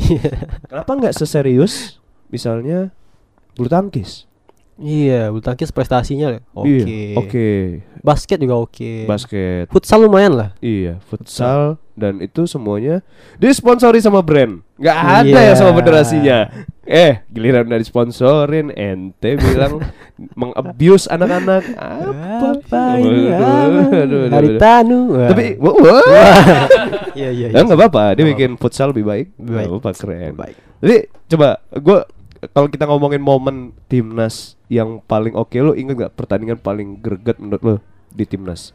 Kenapa 0.68 0.92
nggak 0.96 1.16
seserius 1.16 2.00
misalnya 2.32 2.92
bulu 3.56 3.70
tangkis? 3.70 4.26
iya, 4.80 5.28
bulu 5.28 5.44
tangkis 5.44 5.76
prestasinya 5.76 6.40
oke. 6.56 6.68
Iya, 6.68 7.16
Oke. 7.20 7.50
Basket 8.00 8.40
juga 8.40 8.56
oke. 8.56 9.04
Basket. 9.04 9.68
Futsal 9.68 10.08
lumayan 10.08 10.40
lah. 10.40 10.50
Iya, 10.64 11.04
futsal 11.04 11.76
dan 12.00 12.24
itu 12.24 12.48
semuanya 12.48 13.04
disponsori 13.36 14.00
sama 14.00 14.24
brand. 14.24 14.64
Nggak 14.80 14.98
ada 15.20 15.40
Iya. 15.44 15.52
ya 15.52 15.54
sama 15.60 15.76
federasinya. 15.76 16.38
Eh, 16.90 17.22
giliran 17.30 17.68
udah 17.68 17.76
disponsorin, 17.78 18.72
ente 18.72 19.36
bilang 19.36 19.84
mengabuse 20.40 21.12
anak-anak. 21.12 21.64
Apa? 21.76 22.56
Apa? 22.56 22.82
Aduh, 22.98 24.26
Dari. 24.32 24.56
Tanu. 24.56 25.00
Tapi, 25.28 25.46
wah, 25.60 25.76
wah. 25.76 26.00
iya 27.20 27.30
iya. 27.30 27.48
Ya 27.52 27.62
nggak 27.62 27.78
apa-apa, 27.78 28.16
dia 28.16 28.24
bikin 28.26 28.56
futsal 28.56 28.96
lebih 28.96 29.04
baik. 29.06 29.28
Lebih 29.36 29.54
baik. 29.60 29.68
Apa-apa, 29.70 29.90
keren. 29.92 30.34
Baik. 30.40 30.56
Jadi 30.80 30.98
coba 31.36 31.48
gue 31.76 32.00
kalau 32.56 32.68
kita 32.72 32.88
ngomongin 32.88 33.20
momen 33.20 33.76
timnas 33.92 34.56
yang 34.72 35.04
paling 35.04 35.36
oke 35.36 35.56
lo 35.60 35.76
inget 35.76 35.96
nggak 35.98 36.14
pertandingan 36.16 36.58
paling 36.62 37.00
greget 37.02 37.38
menurut 37.42 37.62
lo 37.64 37.76
di 38.14 38.24
timnas? 38.24 38.72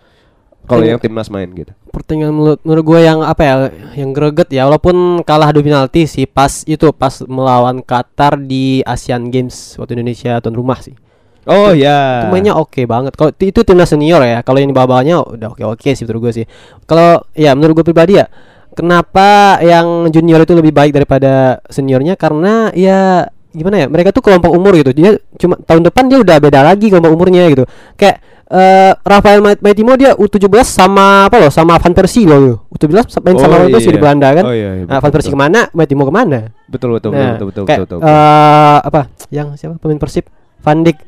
Kalau 0.64 0.80
Yang- 0.80 1.04
timnas 1.04 1.28
main 1.28 1.52
gitu. 1.52 1.76
Pertandingan 1.92 2.32
menurut, 2.32 2.60
menurut 2.64 2.84
gue 2.88 3.00
yang 3.04 3.20
apa 3.20 3.42
ya, 3.44 3.54
yang 4.00 4.16
greget 4.16 4.48
ya, 4.48 4.64
walaupun 4.64 5.20
kalah 5.20 5.52
adu 5.52 5.60
penalti 5.60 6.08
sih 6.08 6.24
pas 6.24 6.64
itu 6.64 6.88
pas 6.96 7.20
melawan 7.28 7.84
Qatar 7.84 8.40
di 8.40 8.80
Asian 8.88 9.28
Games 9.28 9.76
waktu 9.76 10.00
Indonesia 10.00 10.40
tuan 10.40 10.56
rumah 10.56 10.80
sih. 10.80 10.96
Oh 11.44 11.76
ya. 11.76 12.24
Itu 12.24 12.32
mainnya 12.32 12.56
oke 12.56 12.88
banget. 12.88 13.12
Kalau 13.12 13.28
itu 13.36 13.60
timnas 13.60 13.92
senior 13.92 14.24
ya. 14.24 14.40
Kalau 14.40 14.56
yang 14.56 14.72
di 14.72 14.76
bawah-bawahnya 14.76 15.20
udah 15.36 15.48
oke-oke 15.52 15.92
sih 15.92 16.08
menurut 16.08 16.32
gue 16.32 16.32
sih. 16.40 16.46
Kalau 16.88 17.20
ya 17.36 17.52
menurut 17.52 17.84
gue 17.84 17.86
pribadi 17.92 18.16
ya, 18.16 18.26
kenapa 18.72 19.60
yang 19.60 20.08
junior 20.08 20.40
itu 20.40 20.56
lebih 20.56 20.72
baik 20.72 20.96
daripada 20.96 21.60
seniornya? 21.68 22.16
Karena 22.16 22.72
ya 22.72 23.28
gimana 23.54 23.76
ya? 23.78 23.86
Mereka 23.86 24.10
tuh 24.10 24.20
kelompok 24.20 24.50
umur 24.50 24.74
gitu. 24.74 24.90
Dia 24.90 25.14
cuma 25.34 25.54
tahun 25.56 25.82
depan 25.84 26.04
dia 26.04 26.18
udah 26.18 26.36
beda 26.36 26.60
lagi 26.60 26.86
kelompok 26.88 27.12
umurnya 27.12 27.46
gitu. 27.48 27.64
Kayak 27.94 28.18
eh 28.44 28.92
Rafael 29.00 29.40
Ma- 29.40 29.56
Maitimo 29.56 29.94
dia 29.94 30.12
U17 30.12 30.44
sama 30.64 31.24
apa 31.24 31.38
loh? 31.38 31.48
Sama 31.48 31.74
Van 31.74 31.90
Persie 31.90 32.22
loh. 32.24 32.68
U17 32.68 32.92
main 33.20 33.34
sama 33.34 33.54
Oh, 33.54 33.60
Van 33.60 33.72
Persie 33.72 33.88
iya. 33.88 33.96
di 33.96 34.00
Belanda 34.00 34.28
kan. 34.30 34.44
Oh, 34.44 34.52
iya, 34.52 34.70
iya, 34.74 34.82
nah, 34.82 34.98
betul, 34.98 35.00
Van 35.00 35.12
Persie 35.12 35.30
betul. 35.30 35.40
ke 35.40 35.44
mana? 35.48 35.60
Maitimo 35.70 36.02
ke 36.02 36.12
mana? 36.12 36.38
Betul 36.66 36.88
betul 36.92 37.10
Nah, 37.10 37.18
betul 37.32 37.46
betul 37.46 37.46
betul 37.48 37.64
kayak, 37.64 37.80
betul. 37.80 37.98
betul. 37.98 38.10
eh, 38.10 38.78
apa 38.82 39.00
yang 39.30 39.48
siapa 39.54 39.74
pemain 39.76 39.96
Persib 39.96 40.26
Van 40.60 40.80
Dijk 40.80 40.98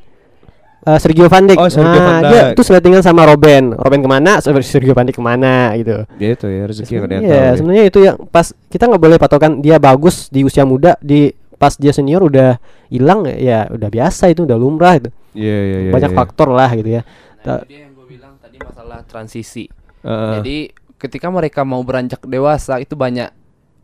Eh, 0.86 1.02
Sergio 1.02 1.26
Van 1.26 1.42
Dijk 1.42 1.58
Oh, 1.58 1.66
Sergio 1.66 1.82
nah, 1.92 1.98
Van 1.98 2.16
dia 2.22 2.30
Dijk. 2.46 2.54
tuh 2.54 2.62
settingan 2.62 3.02
sama 3.02 3.26
Robben 3.26 3.74
Robben 3.74 3.98
ke 3.98 4.06
mana 4.06 4.38
Ser- 4.38 4.54
Sergio 4.62 4.94
Van 4.94 5.02
Dijk 5.02 5.18
ke 5.18 5.24
mana 5.24 5.74
gitu 5.74 6.06
Ya 6.14 6.28
itu 6.30 6.46
ya 6.46 6.62
rezeki 6.62 6.92
yang 6.94 7.10
Iya, 7.18 7.26
ya. 7.26 7.50
sebenarnya 7.52 7.84
itu 7.84 7.98
yang 8.00 8.16
pas 8.24 8.54
kita 8.70 8.86
nggak 8.86 9.02
boleh 9.02 9.18
patokan 9.18 9.58
dia 9.58 9.76
bagus 9.76 10.30
di 10.30 10.40
usia 10.40 10.62
muda 10.62 10.94
di 11.02 11.26
pas 11.56 11.72
dia 11.74 11.90
senior 11.90 12.20
udah 12.22 12.60
hilang 12.86 13.24
ya 13.26 13.66
udah 13.68 13.88
biasa 13.88 14.28
itu 14.28 14.44
udah 14.44 14.56
lumrah 14.56 15.00
itu 15.00 15.10
Iya 15.32 15.58
iya 15.60 15.78
iya. 15.88 15.92
banyak 15.92 16.12
iya. 16.12 16.18
faktor 16.18 16.48
lah 16.52 16.70
gitu 16.72 16.90
ya 17.00 17.02
Nah, 17.46 17.62
itu 17.62 17.70
dia 17.70 17.78
yang 17.86 17.92
gue 17.94 18.06
bilang 18.10 18.34
tadi 18.42 18.58
masalah 18.58 19.06
transisi. 19.06 19.70
Heeh. 20.02 20.32
Jadi 20.42 20.56
ketika 20.98 21.30
mereka 21.30 21.62
mau 21.62 21.78
beranjak 21.86 22.26
dewasa 22.26 22.82
itu 22.82 22.98
banyak 22.98 23.30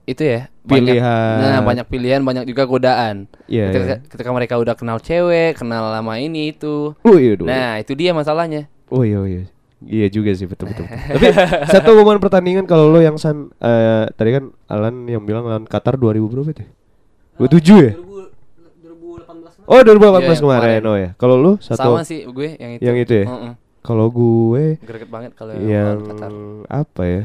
itu 0.03 0.19
ya 0.19 0.51
banyak- 0.67 0.99
Pilihan. 0.99 1.37
nah 1.39 1.63
banyak 1.63 1.87
pilihan 1.87 2.21
banyak 2.27 2.43
juga 2.43 2.67
godaan. 2.67 3.31
Iya. 3.47 3.71
ketika, 3.71 3.85
iya. 3.87 3.99
ketika 4.03 4.31
mereka 4.35 4.55
udah 4.59 4.75
kenal 4.75 4.99
cewek, 4.99 5.55
kenal 5.55 5.95
lama 5.95 6.19
ini 6.19 6.51
itu. 6.51 6.91
Oh 7.07 7.15
iya. 7.15 7.39
Nah 7.39 7.79
itu 7.79 7.95
dia 7.95 8.11
masalahnya. 8.11 8.67
Oh 8.91 9.07
iya 9.07 9.23
oh, 9.23 9.27
iya. 9.31 9.47
Iya 9.83 10.07
juga 10.11 10.35
sih 10.35 10.51
betul 10.51 10.75
betul. 10.75 10.87
Tapi 10.91 11.27
satu 11.75 11.95
momen 11.95 12.19
pertandingan 12.19 12.67
kalau 12.67 12.91
lo 12.91 12.99
yang 12.99 13.15
san 13.15 13.51
eh, 13.63 14.11
tadi 14.15 14.31
kan 14.35 14.51
Alan 14.67 15.07
yang 15.07 15.23
bilang 15.23 15.47
lawan 15.47 15.71
Qatar 15.71 15.95
2000 15.99 16.19
berapa 16.19 16.51
itu? 16.51 16.65
27 17.35 17.49
ya? 17.81 17.93
Oh 19.65 19.79
2018 19.79 19.87
Iya, 19.87 20.29
yang 20.29 20.37
kemarin. 20.37 20.41
kemarin. 20.43 20.81
Oh 20.85 20.97
ya. 20.97 21.11
Kalau 21.17 21.37
lu 21.37 21.53
satu 21.57 21.95
Sama 21.95 22.03
sih 22.03 22.25
gue 22.25 22.49
yang 22.55 22.73
itu. 22.75 22.83
yang 22.83 22.97
itu 22.99 23.13
ya? 23.15 23.27
Heeh. 23.27 23.53
Kalau 23.81 24.07
gue 24.09 24.79
Greget 24.81 25.09
banget 25.09 25.33
kalau 25.33 25.53
yang 25.57 25.99
lawan 25.99 26.11
Qatar. 26.13 26.33
apa 26.69 27.03
ya? 27.03 27.23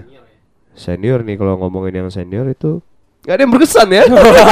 Senior 0.74 1.22
nih 1.22 1.36
kalau 1.36 1.58
ngomongin 1.58 1.94
yang 1.98 2.10
senior 2.10 2.46
itu 2.46 2.82
Gak 3.24 3.34
ada 3.34 3.42
yang 3.44 3.52
berkesan 3.52 3.88
ya 3.90 4.04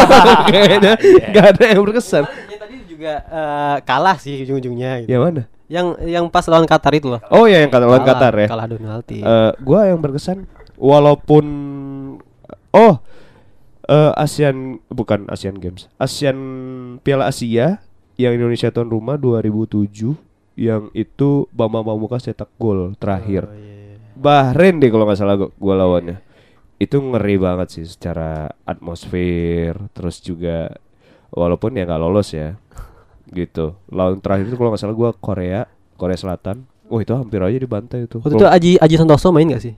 Kayaknya 0.52 0.94
Gak 1.32 1.46
ada 1.52 1.64
yang 1.68 1.82
berkesan 1.82 2.24
ya 2.26 2.58
tadi 2.58 2.76
juga 2.86 3.14
eh, 3.24 3.76
kalah 3.82 4.18
sih 4.18 4.44
ujung-ujungnya 4.44 5.06
gitu. 5.06 5.10
Yang 5.10 5.22
mana? 5.24 5.44
yang 5.66 5.88
yang 6.00 6.26
pas 6.28 6.46
lawan 6.46 6.66
Qatar 6.66 6.94
itu 6.94 7.08
loh 7.08 7.22
Oh 7.28 7.46
ya 7.46 7.58
yang 7.58 7.70
kata 7.70 7.86
lawan 7.86 8.02
Kalah- 8.02 8.18
Qatar 8.22 8.34
ya 8.36 8.48
kalah 8.48 8.66
penalti 8.68 9.18
Eh, 9.18 9.52
gua 9.60 9.80
yang 9.86 9.98
berkesan 9.98 10.46
walaupun 10.76 11.46
oh 12.72 12.94
eh, 13.90 14.12
ASEAN 14.16 14.82
bukan 14.90 15.30
ASEAN 15.30 15.58
Games. 15.62 15.90
ASEAN 16.02 16.38
Piala 17.02 17.30
Asia 17.30 17.82
yang 18.16 18.34
Indonesia 18.36 18.72
tuan 18.72 18.88
rumah 18.88 19.20
2007 19.20 20.16
yang 20.56 20.88
itu 20.96 21.52
Bambang 21.52 21.84
Pamungkas 21.84 22.26
cetak 22.26 22.48
gol 22.56 22.96
terakhir. 22.96 23.48
Oh, 23.48 23.56
iya. 23.56 24.00
Bahrain 24.16 24.80
deh 24.80 24.88
kalau 24.88 25.04
nggak 25.04 25.20
salah 25.20 25.36
gua, 25.36 25.50
gua 25.60 25.76
lawannya. 25.86 26.24
itu 26.76 27.00
ngeri 27.00 27.40
banget 27.40 27.72
sih 27.72 27.86
secara 27.88 28.52
atmosfer 28.68 29.80
terus 29.96 30.20
juga 30.20 30.76
walaupun 31.32 31.72
ya 31.72 31.88
nggak 31.88 32.02
lolos 32.04 32.36
ya 32.36 32.60
gitu. 33.32 33.80
Lawan 33.88 34.20
terakhir 34.20 34.52
itu 34.52 34.60
kalau 34.60 34.76
nggak 34.76 34.84
salah 34.84 34.96
gua 34.96 35.16
Korea 35.16 35.72
Korea 35.96 36.20
Selatan. 36.20 36.68
Oh 36.92 37.00
itu 37.00 37.16
hampir 37.16 37.40
aja 37.40 37.56
dibantai 37.56 38.12
itu. 38.12 38.20
Waktu 38.20 38.36
itu 38.36 38.48
Aji 38.48 38.72
Aji 38.84 38.96
Santoso 39.00 39.32
main 39.32 39.48
gak 39.48 39.64
sih? 39.64 39.74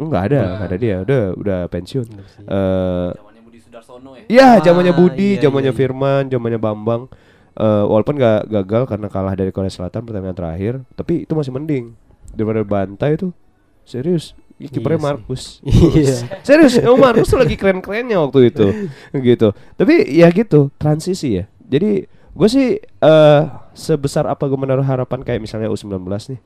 Enggak 0.00 0.32
ada, 0.32 0.40
enggak 0.56 0.68
ada 0.72 0.76
dia, 0.80 0.96
udah 1.04 1.22
udah 1.36 1.58
pensiun. 1.68 2.06
Eh 2.48 3.10
Budi 3.20 3.29
Sudarsono 3.80 4.10
ya. 4.16 4.24
Iya, 4.28 4.46
Ah, 4.46 4.56
zamannya 4.60 4.92
Budi, 4.92 5.36
iya, 5.36 5.48
zamannya 5.48 5.72
iya, 5.72 5.76
iya. 5.76 5.80
Firman, 5.80 6.22
zamannya 6.28 6.60
Bambang. 6.60 7.02
Eh 7.56 7.84
walaupun 7.84 8.14
nggak 8.14 8.40
gagal 8.46 8.82
karena 8.86 9.08
kalah 9.10 9.34
dari 9.34 9.50
Korea 9.50 9.72
Selatan 9.72 10.06
pertandingan 10.06 10.36
terakhir, 10.36 10.72
tapi 10.94 11.24
itu 11.24 11.32
masih 11.34 11.50
mending 11.50 11.96
daripada 12.32 12.62
bantai 12.62 13.18
itu. 13.18 13.34
Serius, 13.82 14.38
Ih, 14.56 14.70
kipernya 14.70 15.00
Iya. 15.00 15.06
Markus. 15.10 15.42
Iya. 15.96 16.16
Serius, 16.46 16.78
yang 16.78 16.94
Markus 16.94 17.26
tuh 17.26 17.40
lagi 17.40 17.56
keren-kerennya 17.58 18.20
waktu 18.22 18.54
itu. 18.54 18.66
gitu. 19.32 19.50
Tapi 19.74 20.06
ya 20.14 20.30
gitu, 20.30 20.70
transisi 20.78 21.42
ya. 21.42 21.44
Jadi 21.66 22.06
gue 22.30 22.48
sih 22.48 22.78
eh 22.78 23.42
sebesar 23.74 24.28
apa 24.30 24.46
gue 24.46 24.58
menaruh 24.60 24.86
harapan 24.86 25.24
kayak 25.26 25.42
misalnya 25.42 25.66
U19 25.66 26.06
nih, 26.06 26.40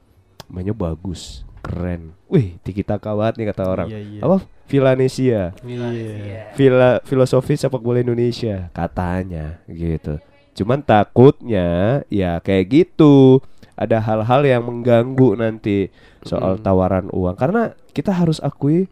mainnya 0.48 0.72
bagus, 0.72 1.44
keren. 1.60 2.16
Wih, 2.32 2.56
Tiki 2.64 2.80
Taka 2.80 3.12
banget 3.12 3.44
nih 3.44 3.46
kata 3.52 3.62
orang. 3.68 3.88
Iya, 3.92 4.00
iya. 4.00 4.20
Apa? 4.24 4.40
Villanesia. 4.68 5.52
Iya. 5.62 6.42
Villa 6.56 6.90
filosofi 7.04 7.54
sepak 7.54 7.80
bola 7.80 8.00
Indonesia 8.00 8.68
katanya 8.72 9.60
gitu. 9.68 10.18
Cuman 10.54 10.80
takutnya 10.80 12.00
ya 12.08 12.40
kayak 12.40 12.66
gitu. 12.70 13.44
Ada 13.74 13.98
hal-hal 13.98 14.46
yang 14.46 14.62
mengganggu 14.62 15.34
nanti 15.34 15.90
soal 16.22 16.62
tawaran 16.62 17.10
uang 17.10 17.34
karena 17.34 17.74
kita 17.90 18.14
harus 18.14 18.38
akui 18.38 18.86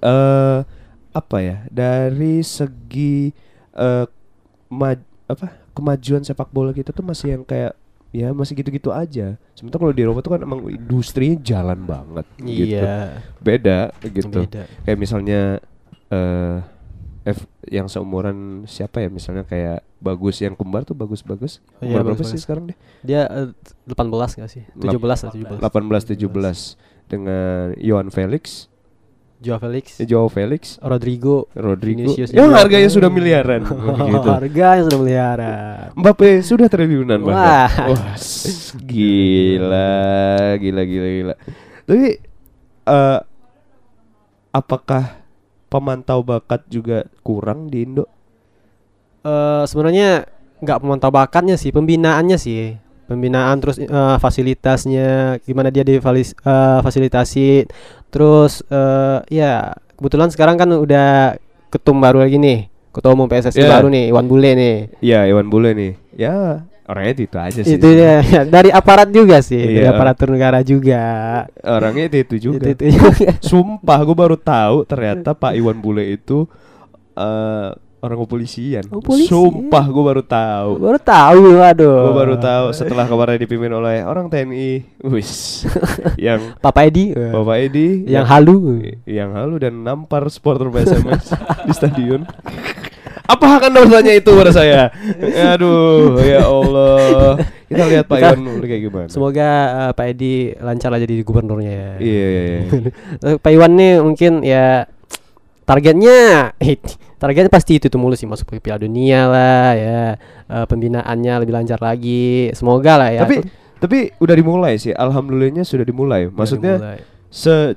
eh 0.00 0.58
apa 1.10 1.36
ya 1.42 1.66
dari 1.68 2.40
segi 2.40 3.34
eh 3.74 4.06
ma- 4.70 5.10
apa 5.26 5.46
kemajuan 5.74 6.22
sepak 6.22 6.54
bola 6.54 6.70
kita 6.70 6.94
tuh 6.94 7.02
masih 7.02 7.34
yang 7.34 7.42
kayak 7.42 7.74
ya 8.14 8.30
masih 8.30 8.54
gitu-gitu 8.54 8.94
aja. 8.94 9.34
Sementara 9.52 9.82
kalau 9.82 9.90
di 9.90 10.06
Eropa 10.06 10.22
tuh 10.22 10.38
kan 10.38 10.42
emang 10.46 10.62
industrinya 10.70 11.34
jalan 11.42 11.82
banget 11.82 12.26
gitu. 12.38 12.78
Iya. 12.78 13.18
Beda 13.42 13.90
gitu 14.06 14.46
Beda. 14.46 14.70
kayak 14.86 14.98
misalnya 14.98 15.58
eh 16.08 16.58
F 17.24 17.48
yang 17.66 17.88
seumuran 17.88 18.68
siapa 18.68 19.00
ya 19.00 19.08
misalnya 19.08 19.42
kayak 19.42 19.80
bagus 19.96 20.44
yang 20.44 20.52
kembar 20.52 20.84
tuh 20.84 20.92
bagus-bagus 20.92 21.64
Oh 21.80 21.88
iya, 21.88 21.96
berapa 21.96 22.12
bagus-bagus. 22.12 22.30
sih 22.30 22.38
sekarang 22.38 22.68
deh 22.68 22.76
Dia 23.00 23.24
eh, 23.24 23.48
18 23.88 24.44
gak 24.44 24.50
sih? 24.52 24.62
17 24.76 25.00
lah 25.00 25.32
17. 25.32 25.64
18 25.64 26.20
17 26.20 27.08
dengan 27.08 27.72
Johan 27.80 28.12
Felix 28.12 28.68
Joao 29.42 29.58
Felix, 29.58 29.84
eh, 30.00 30.06
Joao 30.06 30.28
Felix 30.28 30.76
Rodrigo, 30.78 31.50
Rodrigo 31.52 32.06
Vinicius 32.06 32.30
yang 32.30 32.48
juga. 32.48 32.64
harganya 32.64 32.88
sudah 32.88 33.10
miliaran 33.10 33.62
gitu 34.14 34.28
Harga 34.30 34.66
yang 34.78 34.84
sudah 34.88 35.00
miliaran. 35.00 35.94
Mbappe 35.94 36.28
sudah 36.40 36.66
triliunan 36.70 37.18
bahkan 37.22 37.44
Wah. 37.44 37.72
wah 37.92 38.14
gila 38.84 39.92
gila 40.58 40.82
gila 40.84 41.08
gila 41.08 41.34
tapi 41.84 42.06
eh 42.84 43.20
apakah 44.50 45.24
pemantau 45.66 46.22
bakat 46.22 46.62
juga 46.70 47.04
kurang 47.20 47.66
di 47.68 47.82
Indo 47.82 48.06
Eh 49.24 49.64
sebenarnya 49.64 50.28
nggak 50.60 50.84
pemantau 50.84 51.08
bakatnya 51.08 51.56
sih, 51.56 51.72
pembinaannya 51.72 52.36
sih. 52.36 52.76
Pembinaan 53.04 53.56
terus 53.60 53.76
eh, 53.80 54.16
fasilitasnya 54.20 55.40
gimana 55.44 55.72
dia 55.72 55.80
difasilitasi. 55.80 57.64
Terus 58.14 58.62
eh 58.64 59.18
ya 59.28 59.74
kebetulan 59.98 60.30
sekarang 60.30 60.54
kan 60.54 60.70
udah 60.70 61.34
ketum 61.68 61.98
baru 61.98 62.22
lagi 62.22 62.38
nih. 62.38 62.70
Ketua 62.94 63.10
umum 63.10 63.26
PSSI 63.26 63.58
Yeah. 63.58 63.74
baru 63.74 63.90
nih, 63.90 64.14
Iwan 64.14 64.30
Bule 64.30 64.50
nih. 64.54 64.76
Ya 65.02 65.26
Iwan 65.26 65.50
Bule 65.50 65.74
nih 65.74 65.98
Ya 66.14 66.62
orangnya 66.86 67.26
itu 67.26 67.34
aja 67.34 67.58
sih 67.58 67.74
Itu 67.74 67.90
dia 67.90 68.22
dari 68.54 68.70
aparat 68.70 69.10
juga 69.10 69.42
sih, 69.42 69.58
dari 69.58 69.82
Iya. 69.82 69.90
aparatur 69.90 70.30
negara 70.30 70.62
juga. 70.62 71.02
Orangnya 71.58 72.06
itu, 72.06 72.18
itu 72.22 72.36
juga 72.52 72.70
Itu, 72.70 72.86
itu 72.86 72.94
juga. 72.94 73.34
Sumpah 73.42 73.98
gue 73.98 74.14
baru 74.14 74.38
tahu 74.38 74.86
ternyata 74.86 75.34
Pak 75.34 75.58
Iwan 75.58 75.82
Bule 75.82 76.06
itu 76.06 76.46
eh, 77.18 77.68
orang 78.04 78.20
kepolisian. 78.20 78.84
Oh, 78.92 79.00
polisi. 79.00 79.32
Sumpah 79.32 79.84
gue 79.88 80.04
baru 80.04 80.20
tahu. 80.20 80.70
Baru 80.76 81.00
tahu 81.00 81.64
aduh. 81.64 82.12
Gue 82.12 82.14
baru 82.20 82.36
tahu 82.36 82.66
setelah 82.76 83.08
kemarin 83.08 83.40
dipimpin 83.40 83.72
oleh 83.72 84.04
orang 84.04 84.28
TNI. 84.28 85.00
Wis. 85.08 85.64
yang 86.20 86.60
Papa 86.60 86.84
Edi. 86.84 87.16
Bapak 87.16 87.56
Edi 87.64 88.04
yang 88.04 88.28
halu. 88.28 88.84
yang 89.08 89.32
halu 89.32 89.56
dan 89.56 89.80
nampar 89.80 90.28
supporter 90.28 90.68
PSMS 90.68 91.32
di 91.66 91.72
stadion. 91.72 92.28
Apa 93.24 93.56
akan 93.56 93.72
dosanya 93.72 94.12
itu 94.12 94.36
pada 94.36 94.52
saya? 94.52 94.92
Aduh, 95.56 96.20
ya 96.20 96.44
Allah. 96.44 97.40
Kita 97.64 97.84
lihat 97.88 98.04
Pak 98.04 98.20
Iwan 98.20 98.60
kayak 98.60 98.82
gimana. 98.84 99.08
Semoga 99.08 99.48
eh, 99.88 99.92
Pak 99.96 100.06
Edi 100.12 100.52
lancar 100.60 100.92
aja 100.92 101.08
jadi 101.08 101.24
gubernurnya 101.24 101.72
ya. 101.72 101.90
Iya, 102.04 102.26
iya, 102.28 102.42
iya. 102.44 102.60
Eh, 103.32 103.36
Pak 103.42 103.50
Iwan 103.50 103.72
nih 103.80 103.92
mungkin 104.04 104.44
ya 104.44 104.84
targetnya 105.64 106.52
targetnya 107.24 107.48
pasti 107.48 107.80
itu 107.80 107.88
tuh 107.88 107.96
mulu 107.96 108.12
sih 108.12 108.28
masuk 108.28 108.52
ke 108.52 108.60
Piala 108.60 108.84
Dunia 108.84 109.24
lah 109.32 109.72
ya 109.72 110.00
Eh, 110.44 110.66
pembinaannya 110.68 111.40
lebih 111.40 111.56
lancar 111.56 111.80
lagi 111.80 112.52
semoga 112.52 113.00
lah 113.00 113.08
ya 113.08 113.24
Tapi 113.24 113.40
tapi 113.80 114.12
udah 114.16 114.36
dimulai 114.36 114.80
sih. 114.80 114.92
Alhamdulillahnya 114.92 115.64
sudah 115.64 115.84
dimulai. 115.84 116.28
Udah 116.28 116.36
Maksudnya 116.36 116.74
dimulai. 116.80 117.00
se 117.28 117.76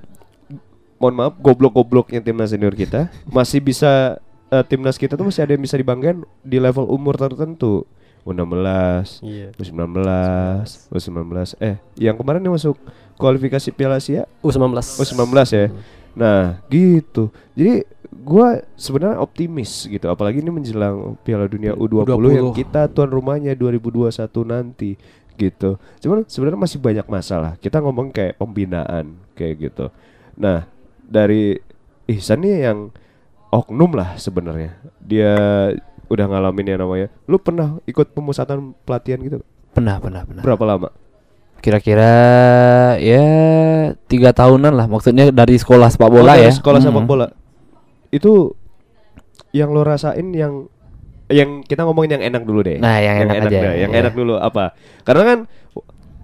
mohon 1.00 1.14
maaf 1.16 1.34
goblok-gobloknya 1.40 2.24
timnas 2.24 2.52
senior 2.52 2.72
kita 2.72 3.12
masih 3.28 3.60
bisa 3.60 4.20
eh, 4.48 4.64
timnas 4.68 4.96
kita 4.96 5.20
tuh 5.20 5.28
masih 5.28 5.44
ada 5.44 5.52
yang 5.56 5.64
bisa 5.64 5.76
dibanggain 5.76 6.24
di 6.44 6.58
level 6.60 6.88
umur 6.88 7.16
tertentu. 7.16 7.84
U16, 8.28 9.24
iya 9.24 9.56
U19, 9.56 10.04
U19. 10.92 11.32
Eh, 11.64 11.80
yang 11.96 12.20
kemarin 12.20 12.44
yang 12.44 12.60
masuk 12.60 12.76
kualifikasi 13.16 13.72
Piala 13.72 14.04
Asia 14.04 14.28
U19 14.44 14.76
U19 14.76 15.32
ya. 15.48 15.72
Nah, 16.12 16.60
gitu. 16.68 17.32
Jadi 17.56 17.88
gua 18.12 18.60
sebenarnya 18.76 19.20
optimis 19.20 19.86
gitu, 19.86 20.08
apalagi 20.08 20.40
ini 20.40 20.52
menjelang 20.52 21.16
Piala 21.22 21.46
Dunia 21.46 21.74
U20, 21.74 22.08
yang 22.32 22.50
U20. 22.52 22.58
kita 22.58 22.88
tuan 22.88 23.10
rumahnya 23.10 23.54
2021 23.54 24.12
nanti 24.44 24.96
gitu. 25.38 25.78
Cuman 26.02 26.26
sebenarnya 26.26 26.60
masih 26.60 26.80
banyak 26.82 27.06
masalah. 27.06 27.56
Kita 27.62 27.78
ngomong 27.80 28.10
kayak 28.10 28.42
pembinaan 28.42 29.22
kayak 29.38 29.70
gitu. 29.70 29.94
Nah, 30.34 30.66
dari 31.06 31.62
Ihsan 32.08 32.42
nih 32.42 32.66
yang 32.66 32.90
oknum 33.54 33.94
lah 33.94 34.18
sebenarnya. 34.18 34.80
Dia 34.98 35.36
udah 36.08 36.26
ngalamin 36.26 36.74
yang 36.74 36.80
namanya. 36.82 37.08
Lu 37.30 37.38
pernah 37.38 37.78
ikut 37.86 38.16
pemusatan 38.16 38.74
pelatihan 38.82 39.20
gitu? 39.22 39.44
Pernah, 39.76 40.02
pernah, 40.02 40.26
pernah. 40.26 40.42
Berapa 40.42 40.64
lama? 40.66 40.90
Kira-kira 41.58 42.12
ya 42.98 43.26
tiga 44.10 44.34
tahunan 44.34 44.74
lah. 44.74 44.86
Maksudnya 44.90 45.30
dari 45.30 45.58
sekolah 45.58 45.90
sepak 45.90 46.10
bola 46.10 46.34
Oh, 46.34 46.38
ya. 46.38 46.50
Sekolah 46.50 46.80
sepak 46.82 47.04
Mm. 47.04 47.10
bola. 47.10 47.28
Itu 48.18 48.58
yang 49.54 49.72
lo 49.72 49.86
rasain 49.86 50.34
yang 50.34 50.68
yang 51.28 51.62
kita 51.62 51.84
ngomongin 51.84 52.20
yang 52.20 52.24
enak 52.34 52.44
dulu 52.48 52.64
deh. 52.64 52.80
Nah, 52.80 52.98
yang 53.04 53.28
enak 53.28 53.36
aja, 53.46 53.50
deh. 53.52 53.62
Yang 53.84 53.92
iya. 53.92 54.00
enak 54.04 54.14
dulu 54.16 54.36
apa? 54.40 54.74
Karena 55.04 55.24
kan 55.24 55.40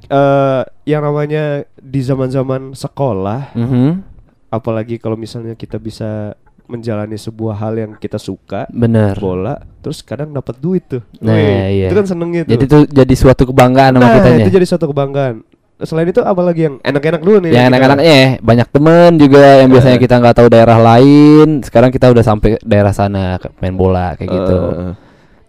eh 0.04 0.62
yang 0.84 1.02
namanya 1.04 1.64
di 1.80 2.00
zaman-zaman 2.04 2.76
sekolah, 2.76 3.56
Mhm. 3.56 4.04
apalagi 4.52 5.00
kalau 5.00 5.16
misalnya 5.16 5.56
kita 5.56 5.80
bisa 5.80 6.36
menjalani 6.64 7.20
sebuah 7.20 7.60
hal 7.60 7.74
yang 7.76 7.92
kita 8.00 8.16
suka, 8.16 8.68
Bener. 8.72 9.20
bola, 9.20 9.60
terus 9.84 10.00
kadang 10.00 10.32
dapat 10.32 10.56
duit 10.64 10.84
tuh. 10.88 11.04
Nah, 11.20 11.36
Wih, 11.36 11.84
iya. 11.84 11.88
Itu 11.92 11.96
kan 12.00 12.08
senengnya 12.08 12.48
tuh. 12.48 12.52
Jadi 12.56 12.64
itu 12.66 12.80
jadi 12.88 13.14
suatu 13.20 13.44
kebanggaan 13.52 14.00
sama 14.00 14.08
nah, 14.08 14.16
kitanya. 14.16 14.44
itu 14.48 14.52
jadi 14.56 14.66
suatu 14.68 14.86
kebanggaan. 14.88 15.36
Selain 15.84 16.08
itu 16.08 16.24
apalagi 16.24 16.62
yang 16.66 16.76
enak-enak 16.80 17.22
dulu 17.22 17.38
nih. 17.44 17.52
yang 17.52 17.68
anak-anaknya 17.70 18.14
ya, 18.16 18.28
banyak 18.40 18.68
temen 18.72 19.10
juga 19.20 19.44
yang 19.60 19.70
biasanya 19.70 19.98
Eh. 20.00 20.04
kita 20.04 20.16
nggak 20.18 20.36
tahu 20.36 20.48
daerah 20.48 20.80
lain. 20.80 21.60
Sekarang 21.60 21.92
kita 21.92 22.08
udah 22.10 22.24
sampai 22.24 22.56
daerah 22.64 22.92
sana 22.92 23.36
main 23.60 23.76
bola 23.76 24.16
kayak 24.16 24.32
gitu. 24.32 24.58
Eh, 24.58 24.94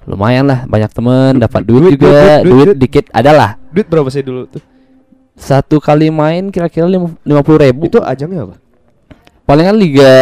Lumayan 0.04 0.44
lah, 0.44 0.68
banyak 0.68 0.92
temen, 0.92 1.40
dapat 1.40 1.64
duit, 1.64 1.80
duit, 1.80 1.92
juga, 1.96 2.12
duit, 2.12 2.20
duit, 2.20 2.44
duit, 2.44 2.66
duit. 2.68 2.76
dikit 2.76 3.04
adalah. 3.08 3.56
duit 3.72 3.88
berapa 3.88 4.10
sih 4.12 4.20
dulu 4.20 4.44
tuh? 4.46 4.60
Satu 5.34 5.80
kali 5.80 6.12
main 6.12 6.52
kira-kira 6.52 6.86
lima 6.86 7.40
puluh 7.42 7.58
ribu. 7.58 7.88
Itu 7.88 7.98
ajangnya 7.98 8.46
apa? 8.46 8.54
Palingan 9.44 9.74
liga 9.74 10.14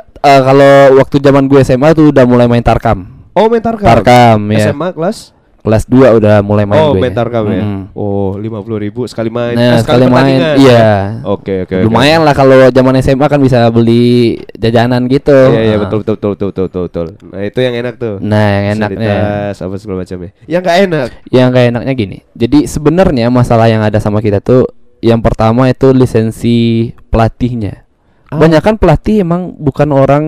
eh, 0.00 0.40
kalau 0.40 1.02
waktu 1.02 1.18
zaman 1.18 1.48
gue 1.48 1.60
SMA 1.60 1.90
tuh 1.92 2.14
udah 2.14 2.24
mulai 2.24 2.46
main 2.46 2.62
tarkam. 2.62 3.10
Oh, 3.34 3.50
main 3.50 3.58
Tarkam. 3.58 3.82
Tarkam 3.82 4.38
ya. 4.54 4.70
SMA 4.70 4.94
kelas 4.94 5.33
Kelas 5.64 5.88
2 5.88 6.20
udah 6.20 6.44
mulai 6.44 6.68
main 6.68 6.76
oh, 6.76 6.92
gue. 6.92 7.00
main 7.00 7.08
Tarkam 7.10 7.48
ya. 7.48 7.64
Mm-mm. 7.64 7.96
Oh, 7.96 8.36
50.000 8.36 8.84
ribu 8.84 9.08
sekali 9.08 9.32
main. 9.32 9.56
Nah, 9.56 9.74
Eh, 9.74 9.80
sekali 9.80 10.04
main, 10.04 10.36
pertandingan. 10.36 10.56
iya. 10.60 10.84
Oke, 11.24 11.64
oke. 11.64 11.74
oke. 11.80 11.84
Lumayan 11.88 12.20
lah 12.20 12.36
kalau 12.36 12.68
zaman 12.68 13.00
SMA 13.00 13.24
kan 13.24 13.40
bisa 13.40 13.64
beli 13.72 14.36
jajanan 14.52 15.08
gitu. 15.08 15.32
Iya, 15.32 15.60
iya 15.64 15.74
Ah. 15.74 15.80
betul, 15.80 16.04
betul, 16.04 16.16
betul, 16.20 16.30
betul, 16.30 16.48
betul, 16.52 16.64
betul, 16.68 16.82
betul. 16.84 17.06
Nah, 17.32 17.42
itu 17.42 17.58
yang 17.58 17.74
enak 17.74 17.94
tuh. 17.96 18.14
Nah, 18.20 18.44
yang 18.44 18.64
enaknya. 18.76 19.16
Apa 19.50 19.74
segala 19.80 19.96
macamnya. 19.98 20.30
Yang 20.44 20.60
nggak 20.60 20.78
enak. 20.84 21.08
Yang 21.32 21.46
gak 21.48 21.64
enaknya 21.72 21.92
gini. 21.96 22.18
Jadi 22.36 22.58
sebenarnya 22.68 23.26
masalah 23.32 23.66
yang 23.66 23.80
ada 23.80 23.96
sama 23.96 24.20
kita 24.20 24.44
tuh 24.44 24.68
yang 25.00 25.24
pertama 25.24 25.64
itu 25.66 25.96
lisensi 25.96 26.92
pelatihnya. 27.08 27.88
Ah. 28.28 28.36
Banyak 28.36 28.60
kan 28.60 28.76
pelatih 28.76 29.24
emang 29.24 29.56
bukan 29.56 29.88
orang 29.90 30.24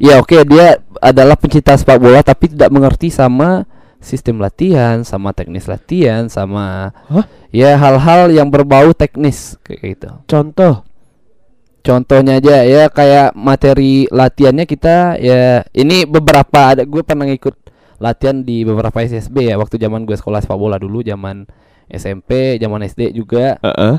ya 0.00 0.16
oke 0.16 0.40
dia 0.42 0.80
adalah 0.96 1.36
pencinta 1.36 1.76
sepak 1.76 2.00
bola 2.00 2.24
tapi 2.24 2.48
tidak 2.48 2.72
mengerti 2.72 3.12
sama 3.12 3.68
sistem 4.00 4.40
latihan, 4.40 5.04
sama 5.04 5.36
teknis 5.36 5.68
latihan, 5.68 6.26
sama 6.26 6.96
Hah? 7.06 7.28
ya 7.52 7.76
hal-hal 7.76 8.32
yang 8.32 8.48
berbau 8.48 8.90
teknis 8.96 9.60
kayak 9.62 9.80
gitu. 9.84 10.10
Contoh. 10.26 10.82
Contohnya 11.80 12.36
aja 12.36 12.60
ya 12.60 12.92
kayak 12.92 13.32
materi 13.32 14.04
latihannya 14.12 14.68
kita 14.68 15.16
ya 15.16 15.64
ini 15.72 16.04
beberapa 16.04 16.76
ada 16.76 16.84
gue 16.84 17.00
pernah 17.00 17.24
ngikut 17.24 17.56
latihan 17.96 18.44
di 18.44 18.68
beberapa 18.68 19.00
SSB 19.00 19.48
ya 19.48 19.56
waktu 19.56 19.80
zaman 19.80 20.04
gue 20.04 20.12
sekolah 20.12 20.44
sepak 20.44 20.60
bola 20.60 20.76
dulu 20.76 21.00
zaman 21.00 21.48
SMP, 21.90 22.56
zaman 22.56 22.86
SD 22.86 23.12
juga. 23.12 23.58
Heeh. 23.60 23.96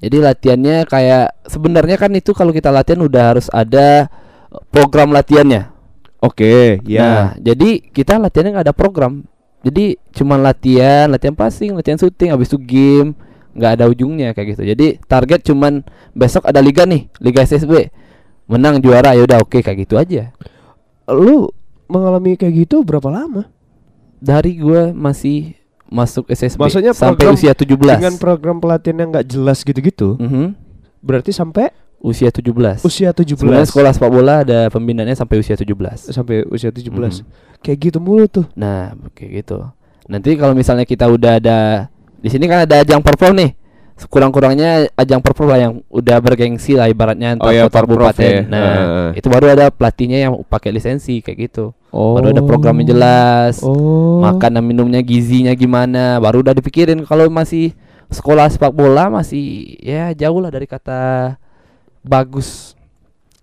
Jadi 0.00 0.16
latihannya 0.16 0.88
kayak 0.88 1.44
sebenarnya 1.44 1.96
kan 2.00 2.10
itu 2.16 2.32
kalau 2.32 2.50
kita 2.56 2.72
latihan 2.72 3.04
udah 3.04 3.22
harus 3.36 3.46
ada 3.52 4.08
program 4.72 5.12
latihannya. 5.12 5.69
Oke, 6.20 6.80
Nah, 6.84 6.84
ya. 6.84 7.08
jadi 7.40 7.80
kita 7.80 8.20
latihannya 8.20 8.52
nggak 8.60 8.66
ada 8.68 8.76
program. 8.76 9.24
Jadi 9.64 9.96
cuma 10.12 10.36
latihan, 10.36 11.08
latihan 11.08 11.32
passing, 11.36 11.72
latihan 11.76 11.96
shooting, 11.96 12.32
habis 12.32 12.48
itu 12.52 12.60
game, 12.60 13.16
nggak 13.56 13.72
ada 13.80 13.84
ujungnya 13.88 14.32
kayak 14.36 14.56
gitu. 14.56 14.62
Jadi 14.68 14.86
target 15.04 15.40
cuman 15.44 15.80
besok 16.12 16.44
ada 16.48 16.60
liga 16.60 16.84
nih, 16.84 17.08
liga 17.20 17.40
SSB. 17.44 17.88
Menang 18.48 18.80
juara 18.84 19.16
ya 19.16 19.24
udah 19.24 19.40
oke 19.40 19.60
kayak 19.64 19.88
gitu 19.88 19.96
aja. 19.96 20.32
Lu 21.08 21.48
mengalami 21.88 22.36
kayak 22.36 22.68
gitu 22.68 22.84
berapa 22.84 23.08
lama? 23.08 23.48
Dari 24.20 24.60
gua 24.60 24.92
masih 24.92 25.56
masuk 25.90 26.30
SSB 26.30 26.60
Maksudnya 26.60 26.92
sampai 26.94 27.32
usia 27.32 27.56
17. 27.56 27.98
Dengan 27.98 28.16
program 28.20 28.60
pelatihan 28.62 28.96
yang 29.00 29.08
nggak 29.10 29.26
jelas 29.28 29.64
gitu-gitu. 29.64 30.20
Mhm. 30.20 30.54
Berarti 31.00 31.32
sampai 31.32 31.72
Usia 32.00 32.32
17. 32.32 32.80
usia 32.80 33.12
17. 33.12 33.36
Sebenarnya 33.36 33.68
sekolah 33.68 33.90
sepak 33.92 34.08
bola 34.08 34.40
ada 34.40 34.72
pembinaannya 34.72 35.12
sampai 35.12 35.36
usia 35.36 35.52
17. 35.52 36.08
sampai 36.08 36.48
usia 36.48 36.72
17. 36.72 37.20
Mhm. 37.20 37.60
Kayak 37.60 37.78
gitu 37.78 37.98
mulu 38.00 38.24
tuh. 38.24 38.48
Nah, 38.56 38.96
kayak 39.12 39.44
gitu. 39.44 39.68
Nanti 40.08 40.32
kalau 40.40 40.56
misalnya 40.56 40.88
kita 40.88 41.04
udah 41.06 41.36
ada 41.36 41.58
di 42.16 42.28
sini 42.32 42.48
kan 42.48 42.64
ada 42.64 42.80
ajang 42.80 43.04
perform 43.04 43.36
nih. 43.36 43.50
Kurang-kurangnya 44.08 44.88
ajang 44.96 45.20
perform 45.20 45.48
lah 45.52 45.60
yang 45.60 45.72
udah 45.92 46.16
bergengsi 46.24 46.72
lah 46.72 46.88
ibaratnya 46.88 47.36
antar 47.36 47.46
Oh 47.46 47.52
ya, 47.52 47.68
kota 47.68 47.84
Perprov 47.84 48.00
kabupaten. 48.00 48.32
ya. 48.32 48.40
Nah, 48.48 48.64
Heeh. 48.64 49.08
itu 49.20 49.28
baru 49.28 49.46
ada 49.52 49.68
pelatihnya 49.68 50.18
yang 50.24 50.32
pakai 50.48 50.72
lisensi 50.72 51.20
kayak 51.20 51.52
gitu. 51.52 51.76
Oh. 51.92 52.16
Baru 52.16 52.32
ada 52.32 52.40
programnya 52.40 52.88
jelas. 52.96 53.60
Oh. 53.60 54.24
Makan 54.24 54.56
dan 54.56 54.64
minumnya 54.64 55.04
gizinya 55.04 55.52
gimana, 55.52 56.16
baru 56.16 56.40
udah 56.40 56.56
dipikirin 56.56 57.04
kalau 57.04 57.28
masih 57.28 57.76
sekolah 58.08 58.48
sepak 58.48 58.72
bola 58.72 59.12
masih 59.12 59.76
ya 59.84 60.10
jauh 60.16 60.40
lah 60.40 60.48
dari 60.48 60.64
kata 60.64 61.36
bagus. 62.00 62.74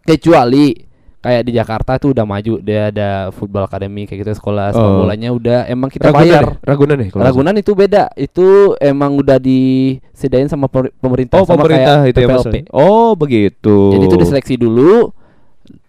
Kecuali 0.01 0.87
kayak 1.17 1.43
di 1.43 1.51
Jakarta 1.51 1.97
tuh 1.97 2.15
udah 2.15 2.23
maju 2.23 2.53
dia 2.57 2.87
ada 2.87 3.09
football 3.29 3.65
academy 3.65 4.05
kayak 4.05 4.23
gitu 4.23 4.31
sekolah 4.33 4.71
sepak 4.71 4.79
Oh. 4.87 5.03
bolanya 5.03 5.29
udah 5.29 5.59
emang 5.65 5.89
kita 5.89 6.07
Ragunan 6.07 6.23
bayar. 6.23 6.43
deh, 6.45 6.55
Ragunan 6.63 6.95
deh 6.95 7.07
kalau 7.07 7.19
nggak 7.19 7.27
Ragunan 7.29 7.55
itu 7.57 7.71
beda. 7.73 8.03
Itu 8.13 8.47
emang 8.79 9.11
udah 9.15 9.37
disediain 9.37 10.47
sama 10.47 10.69
pemerintah 10.69 11.35
Oh 11.35 11.43
sama 11.43 11.59
pemerintah 11.59 11.95
kayak 11.99 12.09
itu 12.09 12.17
ya 12.17 12.23
PPLP. 12.23 12.33
maksudnya. 12.33 12.63
Oh 12.71 13.09
begitu. 13.13 13.77
Jadi 13.91 14.03
itu 14.05 14.17
diseleksi 14.17 14.55
dulu 14.55 15.11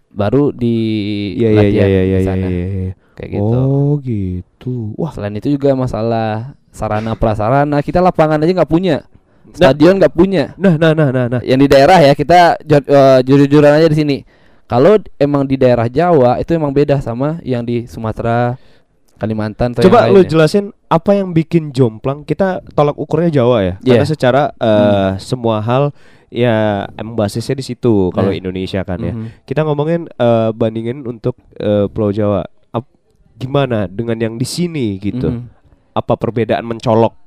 baru 0.09 0.51
di 0.51 0.75
Iya 1.37 1.47
iya 1.47 1.55
latihan 1.55 1.71
iya 1.71 1.85
iya 1.87 2.01
di 2.01 2.09
iya 2.11 2.19
sana. 2.25 2.47
iya. 2.49 2.65
iya. 2.67 2.91
Kayak 3.15 3.29
gitu. 3.31 3.55
Oh 3.55 3.91
gitu. 4.01 4.75
Wah. 4.95 5.11
Selain 5.11 5.33
itu 5.33 5.47
juga 5.49 5.71
masalah 5.73 6.29
sarana 6.69 7.15
prasarana 7.15 7.79
kita 7.79 7.99
lapangan 7.99 8.39
aja 8.39 8.51
nggak 8.53 8.67
punya. 8.67 9.07
Stadion 9.53 9.97
nggak 9.97 10.13
punya. 10.13 10.53
Nah 10.55 10.75
nah 10.75 10.91
nah 10.91 11.09
nah 11.09 11.25
nah. 11.27 11.41
Yang 11.41 11.59
di 11.63 11.67
daerah 11.69 11.99
ya 11.99 12.13
kita 12.13 12.57
eh, 12.59 13.19
jujur-jujuran 13.23 13.71
aja 13.73 13.87
di 13.87 13.97
sini. 13.97 14.17
Kalau 14.65 14.95
emang 15.17 15.43
di 15.43 15.57
daerah 15.57 15.89
Jawa 15.89 16.37
itu 16.37 16.53
emang 16.53 16.69
beda 16.69 17.01
sama 17.01 17.41
yang 17.41 17.65
di 17.65 17.89
Sumatera, 17.89 18.53
Kalimantan 19.17 19.73
atau 19.73 19.81
Coba 19.83 20.05
yang 20.05 20.13
lu 20.13 20.21
jelasin 20.23 20.69
apa 20.85 21.11
yang 21.11 21.33
bikin 21.33 21.73
jomplang. 21.73 22.21
Kita 22.21 22.61
tolak 22.71 22.93
ukurnya 22.95 23.33
Jawa 23.33 23.57
ya. 23.59 23.73
Iya. 23.81 23.99
Karena 23.99 24.05
secara 24.05 24.41
eh, 24.55 25.09
semua 25.17 25.59
hal 25.59 25.89
ya 26.29 26.85
emang 26.93 27.17
basisnya 27.17 27.57
di 27.57 27.65
situ 27.65 28.13
kalau 28.13 28.29
Nah. 28.29 28.37
Indonesia 28.37 28.85
kan 28.85 29.01
ya. 29.01 29.11
Mhm. 29.11 29.43
Kita 29.43 29.65
ngomongin 29.65 30.05
eh, 30.07 30.49
bandingin 30.53 31.01
untuk 31.03 31.35
eh, 31.57 31.89
Pulau 31.89 32.13
Jawa. 32.13 32.45
Ap- 32.69 32.93
gimana 33.35 33.89
dengan 33.89 34.15
yang 34.15 34.37
di 34.37 34.45
sini 34.45 35.01
gitu? 35.01 35.33
Mhm. 35.33 35.49
Apa 35.97 36.13
perbedaan 36.13 36.63
mencolok? 36.63 37.17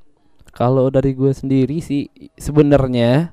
Kalau 0.52 0.88
dari 0.88 1.12
gue 1.12 1.32
sendiri 1.32 1.80
sih 1.80 2.06
sebenarnya 2.36 3.32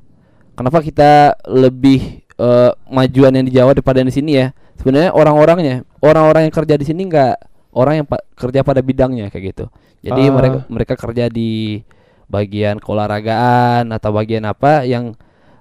kenapa 0.54 0.80
kita 0.80 1.36
lebih 1.46 2.24
eh, 2.34 2.72
majuan 2.88 3.36
yang 3.36 3.44
di 3.44 3.52
Jawa 3.52 3.76
daripada 3.76 4.00
yang 4.00 4.08
di 4.08 4.16
sini 4.16 4.32
ya? 4.34 4.48
Sebenarnya 4.80 5.12
orang-orangnya, 5.12 5.84
orang-orang 6.00 6.48
yang 6.48 6.56
kerja 6.56 6.76
di 6.76 6.88
sini 6.88 7.04
nggak 7.06 7.36
orang 7.76 7.94
yang 8.00 8.08
pa- 8.08 8.24
kerja 8.34 8.64
pada 8.64 8.80
bidangnya 8.80 9.28
kayak 9.28 9.44
gitu. 9.52 9.66
Jadi 10.00 10.22
Ah. 10.24 10.32
mereka 10.32 10.58
mereka 10.68 10.94
kerja 10.96 11.28
di 11.28 11.84
bagian 12.26 12.80
keolahragaan 12.80 13.92
atau 13.92 14.10
bagian 14.10 14.46
apa 14.46 14.84
yang 14.84 15.12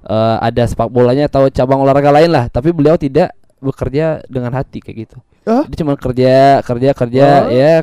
eh, 0.00 0.36
ada 0.38 0.62
sepak 0.64 0.86
bolanya 0.88 1.26
atau 1.26 1.50
cabang 1.50 1.82
olahraga 1.82 2.14
lain 2.14 2.30
lah. 2.30 2.46
Tapi 2.46 2.70
beliau 2.70 2.94
tidak 2.94 3.34
bekerja 3.58 4.22
dengan 4.30 4.54
hati 4.54 4.78
kayak 4.78 4.96
gitu. 5.04 5.18
Ah? 5.42 5.66
Dia 5.66 5.76
cuma 5.82 5.98
kerja, 5.98 6.62
kerja, 6.62 6.90
kerja, 6.94 7.26
Ah. 7.26 7.50
ya 7.50 7.82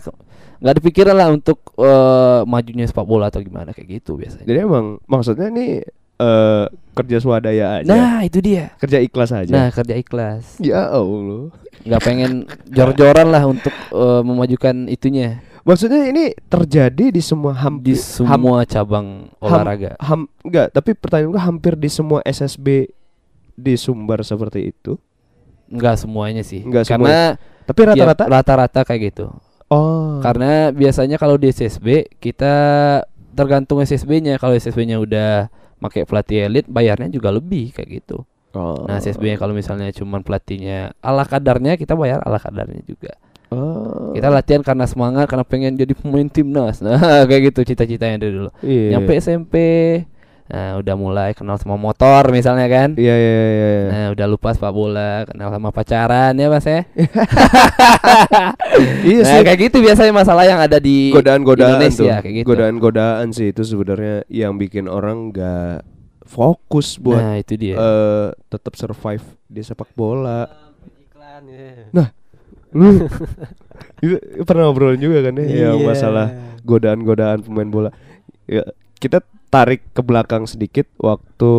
nggak 0.65 0.73
ada 0.73 0.81
pikiran 0.81 1.13
lah 1.13 1.29
untuk 1.29 1.61
eh, 1.77 2.41
majunya 2.49 2.89
sepak 2.89 3.05
bola 3.05 3.29
atau 3.29 3.45
gimana 3.45 3.69
kayak 3.69 4.01
gitu 4.01 4.17
biasanya. 4.17 4.49
Jadi 4.49 4.59
emang 4.65 4.97
maksudnya 5.05 5.53
nih 5.53 5.85
eh, 6.17 6.65
kerja 6.97 7.17
swadaya 7.21 7.65
aja. 7.79 7.85
Nah 7.85 8.25
itu 8.25 8.41
dia. 8.41 8.73
kerja 8.81 8.97
ikhlas 8.97 9.29
aja. 9.29 9.53
Nah 9.53 9.69
kerja 9.69 9.93
ikhlas, 9.93 10.57
Ya 10.57 10.89
Allah. 10.89 11.53
nggak 11.85 12.01
pengen 12.01 12.49
jor-joran 12.65 13.29
lah 13.29 13.45
untuk 13.45 13.69
eh, 13.93 14.21
memajukan 14.25 14.89
itunya 14.89 15.37
Maksudnya 15.65 16.05
ini 16.13 16.29
terjadi 16.45 17.09
di 17.09 17.21
semua 17.25 17.53
di 17.53 17.61
hampir 17.61 17.97
semua 17.97 18.61
cabang 18.69 19.33
olahraga. 19.41 19.97
ham 19.97 20.29
enggak, 20.45 20.69
tapi 20.69 20.93
pertanyaan 20.93 21.33
gua 21.33 21.41
hampir 21.41 21.73
di 21.73 21.89
semua 21.89 22.21
SSB 22.21 22.89
di 23.57 23.73
Sumbar 23.73 24.21
seperti 24.21 24.69
itu. 24.69 25.01
Nggak 25.69 26.05
semuanya 26.05 26.45
sih, 26.45 26.61
Nggak 26.61 26.85
karena 26.85 27.33
Tapi 27.65 27.81
rata-rata 27.81 28.23
rata-rata 28.29 28.79
kayak 28.85 29.01
gitu. 29.09 29.25
Oh. 29.69 30.19
Karena 30.19 30.69
biasanya 30.69 31.17
kalau 31.17 31.39
di 31.39 31.49
SSB 31.49 32.17
kita 32.17 32.53
tergantung 33.35 33.83
SSB-nya. 33.83 34.39
Kalau 34.39 34.55
SSB-nya 34.55 34.97
udah 34.97 35.51
pakai 35.83 36.07
pelatih 36.07 36.47
elit, 36.47 36.65
bayarnya 36.65 37.11
juga 37.11 37.29
lebih 37.35 37.75
kayak 37.75 37.89
gitu. 38.01 38.23
Oh. 38.55 38.87
Nah 38.87 39.03
SSB-nya 39.03 39.35
kalau 39.35 39.51
misalnya 39.51 39.91
cuman 39.91 40.23
pelatihnya 40.23 40.95
ala 41.03 41.27
kadarnya, 41.27 41.75
kita 41.75 41.93
bayar 41.93 42.23
ala 42.23 42.39
kadarnya 42.39 42.81
juga. 42.87 43.19
Oh. 43.51 44.15
Kita 44.15 44.31
latihan 44.31 44.63
karena 44.65 44.87
semangat, 44.89 45.27
karena 45.29 45.45
pengen 45.45 45.75
jadi 45.75 45.93
pemain 45.93 46.25
timnas. 46.31 46.79
Nah 46.85 47.27
kayak 47.27 47.53
gitu 47.53 47.67
cita-citanya 47.67 48.17
dari 48.23 48.33
dulu. 48.33 48.49
Iya. 48.63 48.97
Nyampe 48.97 49.11
SMP, 49.19 49.55
nah 50.45 50.77
udah 50.77 50.93
mulai 50.93 51.33
kenal 51.33 51.57
sama 51.57 51.73
motor 51.73 52.29
misalnya 52.29 52.67
kan. 52.67 52.93
Iya 52.93 53.11
iya 53.11 53.33
iya. 53.33 53.49
iya. 53.49 53.85
Nah 53.89 54.05
udah 54.13 54.25
lupa 54.29 54.53
sepak 54.53 54.69
bola, 54.69 55.25
kenal 55.25 55.49
sama 55.49 55.69
pacaran 55.69 56.33
ya 56.33 56.47
mas 56.47 56.63
ya. 56.63 56.85
iya 59.09 59.21
nah 59.25 59.37
sih. 59.37 59.43
kayak 59.43 59.59
gitu 59.65 59.77
biasanya 59.81 60.13
masalah 60.13 60.43
yang 60.45 60.61
ada 60.61 60.77
di 60.77 61.09
godaan-godaan 61.09 61.65
tuh. 61.65 61.73
Indonesia 61.81 62.13
kayak 62.21 62.33
gitu. 62.37 62.47
Godaan-godaan 62.47 63.25
sih 63.33 63.47
itu 63.49 63.61
sebenarnya 63.63 64.23
yang 64.29 64.53
bikin 64.55 64.85
orang 64.85 65.33
nggak 65.33 65.81
fokus 66.25 66.97
buat 66.97 67.17
nah 67.17 67.35
itu 67.37 67.53
dia. 67.55 67.75
eh 67.77 68.27
tetap 68.47 68.73
survive 68.73 69.23
di 69.45 69.61
sepak 69.61 69.89
bola. 69.93 70.45
iklan 71.01 71.43
ya. 71.49 72.05
Lu 72.75 73.01
Itu 74.03 74.15
pernah 74.43 74.69
ngobrol 74.69 74.95
juga 74.95 75.23
kan 75.23 75.33
ya 75.37 75.73
Iya. 75.73 75.79
masalah 75.79 76.27
godaan-godaan 76.61 77.41
pemain 77.41 77.67
bola. 77.67 77.89
Ya, 78.45 78.61
kita 78.99 79.23
tarik 79.55 79.81
ke 79.95 80.01
belakang 80.03 80.43
sedikit 80.43 80.83
waktu 80.99 81.53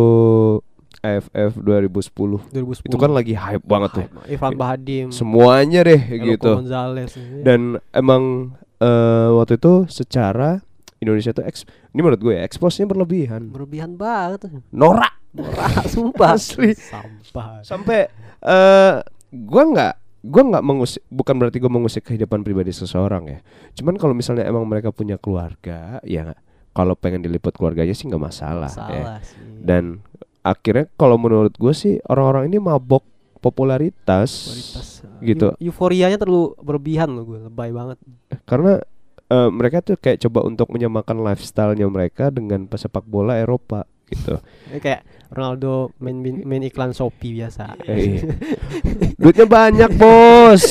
AFF 1.01 1.57
2010. 1.57 2.53
2010 2.53 2.89
Itu 2.89 2.97
kan 3.01 3.11
lagi 3.13 3.33
hype 3.33 3.65
banget 3.65 3.89
tuh. 3.93 4.05
Irfan 4.29 4.53
Bahadim 4.53 5.09
Semuanya 5.09 5.81
deh 5.81 5.97
Eloko 5.97 6.29
gitu. 6.29 6.51
Gonzalez. 6.61 7.11
Dan 7.41 7.81
emang 7.89 8.53
eh, 8.77 9.29
waktu 9.33 9.57
itu 9.57 9.89
secara 9.89 10.61
Indonesia 11.01 11.33
tuh 11.33 11.45
eks 11.45 11.65
ini 11.93 12.05
menurut 12.05 12.21
gue 12.21 12.33
ya, 12.37 12.45
eksposnya 12.45 12.85
berlebihan. 12.85 13.49
berlebihan 13.49 13.97
banget. 13.97 14.49
Norak 14.69 15.17
Norak 15.33 15.85
sumpah 15.93 16.37
Asli. 16.37 16.73
sampah 16.77 17.61
sampai 17.61 18.09
eh 18.41 18.95
gua 19.33 19.63
nggak 19.73 19.93
gua 20.25 20.43
nggak 20.53 20.63
mengusik 20.65 21.03
bukan 21.13 21.35
berarti 21.37 21.57
gua 21.61 21.69
mengusik 21.73 22.03
kehidupan 22.09 22.41
pribadi 22.41 22.73
seseorang 22.73 23.23
ya. 23.29 23.39
Cuman 23.77 24.01
kalau 24.01 24.17
misalnya 24.17 24.49
emang 24.49 24.65
mereka 24.65 24.89
punya 24.89 25.21
keluarga, 25.21 26.01
ya 26.01 26.33
kalau 26.77 26.93
pengen 26.93 27.19
diliput 27.19 27.49
keluarganya 27.51 27.91
sih 27.91 28.05
nggak 28.05 28.21
masalah. 28.21 28.69
ya. 28.69 28.77
salah 28.77 29.17
sih 29.19 29.41
Dan 29.59 30.05
akhirnya 30.41 30.85
kalau 30.93 31.17
menurut 31.17 31.51
gue 31.51 31.73
sih 31.73 31.97
orang-orang 32.03 32.47
ini 32.47 32.57
mabok 32.59 33.01
popularitas, 33.37 34.29
Kualitas, 34.45 34.87
gitu. 35.19 35.47
eu- 35.51 35.67
euforianya 35.67 36.15
terlalu 36.15 36.53
berlebihan 36.57 37.09
loh 37.09 37.25
gue 37.25 37.39
lebay 37.43 37.69
banget 37.69 37.97
karena 38.43 38.77
eh, 39.25 39.49
mereka 39.49 39.81
tuh 39.81 39.95
kayak 39.95 40.21
coba 40.21 40.43
untuk 40.43 40.69
menyamakan 40.69 41.19
lifestyle-nya 41.19 41.85
mereka 41.85 42.29
dengan 42.29 42.63
pesepak 42.63 43.03
bola 43.03 43.35
Eropa 43.35 43.83
gitu. 44.05 44.37
Ya, 44.71 44.79
kayak 44.79 45.01
Ronaldo 45.27 45.91
main 45.97 46.15
main 46.23 46.61
iklan 46.61 46.91
Shopee 46.91 47.35
biasa 47.35 47.75
Eh, 47.83 47.95
iya. 48.15 48.21
Duitnya 49.19 49.43
banyak 49.45 49.91
bos. 49.93 50.63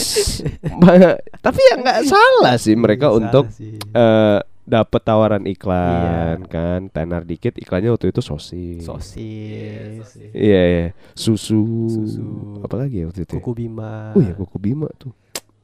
Tapi 1.45 1.61
ya 1.63 1.75
nggak 1.77 2.01
salah 2.03 2.55
sih 2.57 2.73
mereka 2.75 3.07
Salah 3.07 3.19
untuk 3.19 3.45
sih. 3.51 3.77
eh 3.77 4.41
dapat 4.67 4.99
tawaran 5.01 5.47
iklan 5.47 6.43
kan, 6.45 6.91
tenar 6.91 7.23
dikit 7.23 7.55
iklannya 7.55 7.89
waktu 7.89 8.11
itu 8.11 8.19
sosis. 8.19 8.83
sosis 8.83 10.07
Iya 10.35 10.63
iya, 10.67 10.87
susu. 11.15 11.63
Susu. 11.87 12.27
Apalagi 12.61 13.01
ya 13.01 13.07
waktu 13.07 13.23
itu? 13.23 13.33
ya? 13.33 13.39
kuku 13.39 13.53
bima 13.57 14.11
Oh 14.13 14.21
iya 14.21 14.35
kuku 14.35 14.59
bima 14.59 14.91
tuh. 14.97 15.15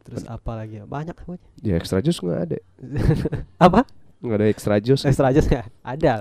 terus 0.03 0.27
apa 0.27 0.55
lagi 0.57 0.79
ya? 0.79 0.85
banyak 0.85 1.15
pokoknya 1.15 1.47
Ya 1.61 1.75
extra 1.75 1.99
jus 1.99 2.19
nggak 2.19 2.41
ada. 2.41 2.59
apa 3.67 3.87
Nggak 4.19 4.37
ada 4.37 4.47
extra 4.47 4.75
jus. 4.79 5.03
extra 5.03 5.31
aja 5.31 5.43
nggak 5.43 5.67
ada 5.83 6.15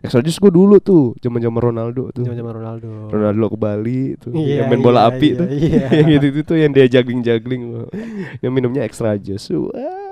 Extra 0.00 0.24
jus 0.24 0.32
gue 0.34 0.48
dulu 0.48 0.80
tuh, 0.80 1.12
zaman 1.20 1.38
zaman 1.38 1.60
Ronaldo 1.60 2.08
tuh. 2.08 2.24
cuma 2.24 2.32
cuma 2.32 2.56
Ronaldo 2.56 2.88
Ronaldo 3.12 3.52
ke 3.52 3.58
Bali 3.60 4.02
tuh, 4.16 4.32
Iya, 4.32 4.64
yang 4.64 4.72
main 4.72 4.80
bola 4.80 5.04
iya, 5.04 5.12
api 5.12 5.28
iya, 5.28 5.36
tuh, 5.36 5.46
iya. 5.52 5.84
yang 6.00 6.06
gitu 6.08 6.26
itu 6.26 6.40
tuh 6.40 6.56
yang 6.56 6.72
dia 6.72 6.86
juggling 6.88 7.20
juggling, 7.20 7.62
yang 8.40 8.48
minumnya 8.48 8.80
extra 8.80 9.12
jus. 9.14 9.44
Wah, 9.52 9.68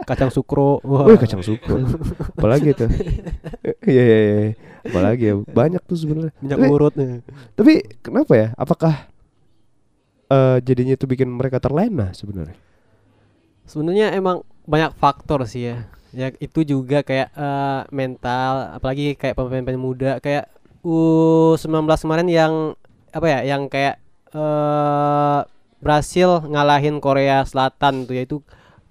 kacang 0.08 0.32
sukro 0.32 0.80
wah 0.80 1.04
Wih 1.04 1.20
kacang 1.20 1.44
suku. 1.44 1.84
Apalagi 2.40 2.72
tuh? 2.72 2.88
Iya 3.88 4.02
iya 4.04 4.18
iya. 4.18 4.36
Apalagi 4.88 5.24
ya 5.28 5.34
banyak 5.44 5.82
tuh 5.84 5.96
sebenarnya. 6.00 6.32
minyak 6.40 6.58
Tapi, 6.60 6.68
urut 6.72 6.94
nih 6.96 7.20
tapi 7.52 7.72
kenapa 8.00 8.32
ya? 8.32 8.48
Apakah 8.56 8.94
eh 10.28 10.56
jadinya 10.64 10.96
itu 10.96 11.04
bikin 11.04 11.28
mereka 11.28 11.60
terlena 11.60 12.12
sebenarnya? 12.16 12.56
sebenarnya 13.68 14.16
emang 14.16 14.40
banyak 14.64 14.96
faktor 14.96 15.44
sih 15.44 15.68
ya 15.70 15.76
ya 16.16 16.32
itu 16.40 16.64
juga 16.64 17.04
kayak 17.04 17.28
eh, 17.36 17.80
mental 17.92 18.80
apalagi 18.80 19.12
kayak 19.12 19.36
pemain-pemain 19.36 19.76
muda 19.76 20.10
kayak 20.24 20.48
U19 20.80 21.84
kemarin 22.00 22.28
yang 22.32 22.52
apa 23.12 23.26
ya 23.28 23.40
yang 23.44 23.68
kayak 23.68 24.00
eh 24.32 25.40
berhasil 25.78 26.48
ngalahin 26.48 26.98
Korea 26.98 27.44
Selatan 27.44 28.08
tuh 28.08 28.16
yaitu 28.16 28.36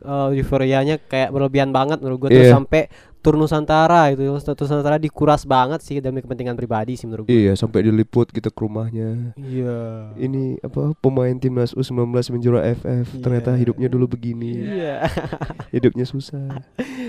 uh, 0.01 0.29
euforianya 0.29 0.99
kayak 0.99 1.29
berlebihan 1.29 1.69
banget 1.69 1.97
menurut 1.97 2.17
gue 2.19 2.29
terus 2.31 2.47
Iya. 2.47 2.55
sampai 2.55 2.81
tur 3.17 3.33
Nusantara 3.33 4.07
itu 4.09 4.23
tur 4.45 4.55
Nusantara 4.59 4.95
dikuras 4.95 5.43
banget 5.43 5.81
sih 5.81 5.97
demi 5.97 6.19
kepentingan 6.19 6.53
pribadi 6.53 6.93
sih 6.93 7.03
menurut 7.03 7.25
gue 7.25 7.33
Iya 7.33 7.53
sampai 7.53 7.83
diliput 7.83 8.29
gitu 8.29 8.47
ke 8.47 8.59
rumahnya. 8.59 9.33
iya 9.35 10.11
Ini 10.15 10.61
apa 10.61 10.95
pemain 10.97 11.33
timnas 11.33 11.71
U19 11.71 12.07
menjuara 12.31 12.63
FF 12.73 13.19
ternyata 13.19 13.51
Iya. 13.51 13.59
hidupnya 13.59 13.87
dulu 13.87 14.05
begini. 14.09 14.51
iya 14.75 15.07
Hidupnya 15.75 16.03
susah. 16.03 16.61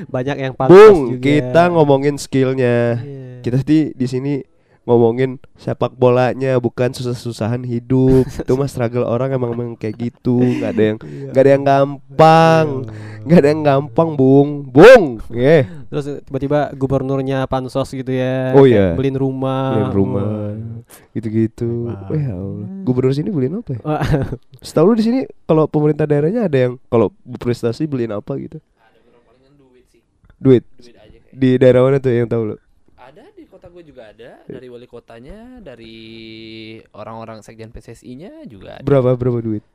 banyak 0.07 0.37
yang 0.38 0.53
pantas 0.53 0.74
Bung, 0.74 1.14
juga. 1.14 1.22
kita 1.22 1.62
ngomongin 1.70 2.16
skillnya. 2.16 2.98
Iya. 2.98 3.40
Kita 3.40 3.62
di 3.62 3.92
di 3.92 4.07
sini 4.07 4.33
ngomongin 4.88 5.37
sepak 5.61 5.92
bolanya 5.92 6.57
bukan 6.57 6.96
susah-susahan 6.96 7.61
hidup. 7.68 8.24
Itu 8.48 8.57
mah 8.57 8.64
struggle 8.72 9.05
orang 9.05 9.37
emang, 9.37 9.53
emang 9.53 9.70
kayak 9.77 10.01
gitu. 10.01 10.40
nggak 10.40 10.70
ada 10.72 10.83
yang 10.83 10.98
Iya. 11.05 11.29
nggak 11.31 11.42
ada 11.44 11.51
yang 11.53 11.64
gampang. 11.68 12.66
nggak 13.29 13.38
ada 13.44 13.48
yang 13.53 13.62
gampang, 13.62 14.09
Bung. 14.16 14.64
Bung. 14.64 15.20
Yeah. 15.29 15.68
Terus 15.92 16.24
tiba-tiba 16.24 16.72
gubernurnya 16.72 17.44
pansos 17.44 17.92
gitu 17.92 18.09
ya. 18.09 18.57
Oh, 18.57 18.64
iya. 18.64 18.96
Beliin 18.96 19.20
rumah. 19.20 19.77
Beliin 19.77 19.92
rumah. 19.92 20.29
Gitu-gitu. 21.12 21.92
Wah, 21.92 22.16
ya 22.16 22.33
Allah. 22.33 22.68
Gubernur 22.88 23.12
sini 23.12 23.29
beliin 23.29 23.61
apa 23.61 23.77
ya? 23.77 23.81
Setahu 24.66 24.92
lu 24.92 24.94
di 24.96 25.05
sini 25.05 25.20
kalau 25.44 25.68
pemerintah 25.68 26.09
daerahnya 26.09 26.48
ada 26.48 26.57
yang 26.57 26.81
kalau 26.88 27.12
berprestasi 27.29 27.85
beliin 27.85 28.16
apa 28.16 28.33
gitu? 28.40 28.64
Duit. 30.40 30.64
Di 31.35 31.59
daerah 31.61 31.85
mana 31.85 32.01
tuh 32.01 32.14
yang 32.14 32.31
tahu 32.31 32.55
lu? 32.55 32.57
Kota 33.59 33.75
gue 33.75 33.90
juga 33.90 34.14
ada 34.14 34.38
dari 34.47 34.71
wali 34.71 34.87
kotanya, 34.87 35.59
dari 35.59 35.99
orang-orang 36.94 37.42
sekjen 37.42 37.75
PSSI-nya 37.75 38.47
juga 38.47 38.79
ada. 38.79 38.87
Berapa 38.87 39.18
berapa 39.18 39.42
duit? 39.42 39.66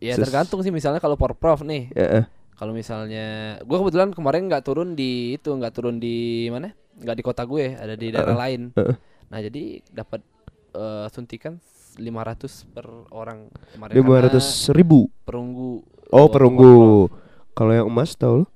Ya 0.00 0.16
Ses- 0.16 0.24
tergantung 0.24 0.64
sih 0.64 0.72
misalnya 0.72 0.96
kalau 0.96 1.20
porprov 1.20 1.60
nih. 1.68 1.92
Ya, 1.92 2.24
eh. 2.24 2.24
Kalau 2.56 2.72
misalnya 2.72 3.60
gue 3.60 3.76
kebetulan 3.76 4.16
kemarin 4.16 4.48
nggak 4.48 4.64
turun 4.64 4.96
di 4.96 5.36
itu, 5.36 5.52
nggak 5.52 5.76
turun 5.76 6.00
di 6.00 6.48
mana? 6.48 6.72
Nggak 6.96 7.16
di 7.20 7.24
kota 7.28 7.44
gue, 7.44 7.76
ada 7.76 7.92
di 7.92 8.08
daerah 8.08 8.48
lain. 8.48 8.72
heeh. 8.72 8.96
Nah, 9.28 9.38
jadi 9.44 9.84
dapat 9.92 10.24
eh, 10.72 11.06
suntikan 11.12 11.60
500 12.00 12.72
per 12.72 12.88
orang 13.12 13.52
kemarin 13.76 13.94
Lima 14.00 14.16
karena 14.16 14.24
ratus 14.32 14.72
ribu. 14.72 15.12
perunggu 15.28 15.84
Oh 16.08 16.24
eh, 16.24 16.32
perunggu. 16.32 16.72
Kalau 17.52 17.72
yang 17.76 17.92
emas 17.92 18.16
tau 18.16 18.32
lu? 18.40 18.46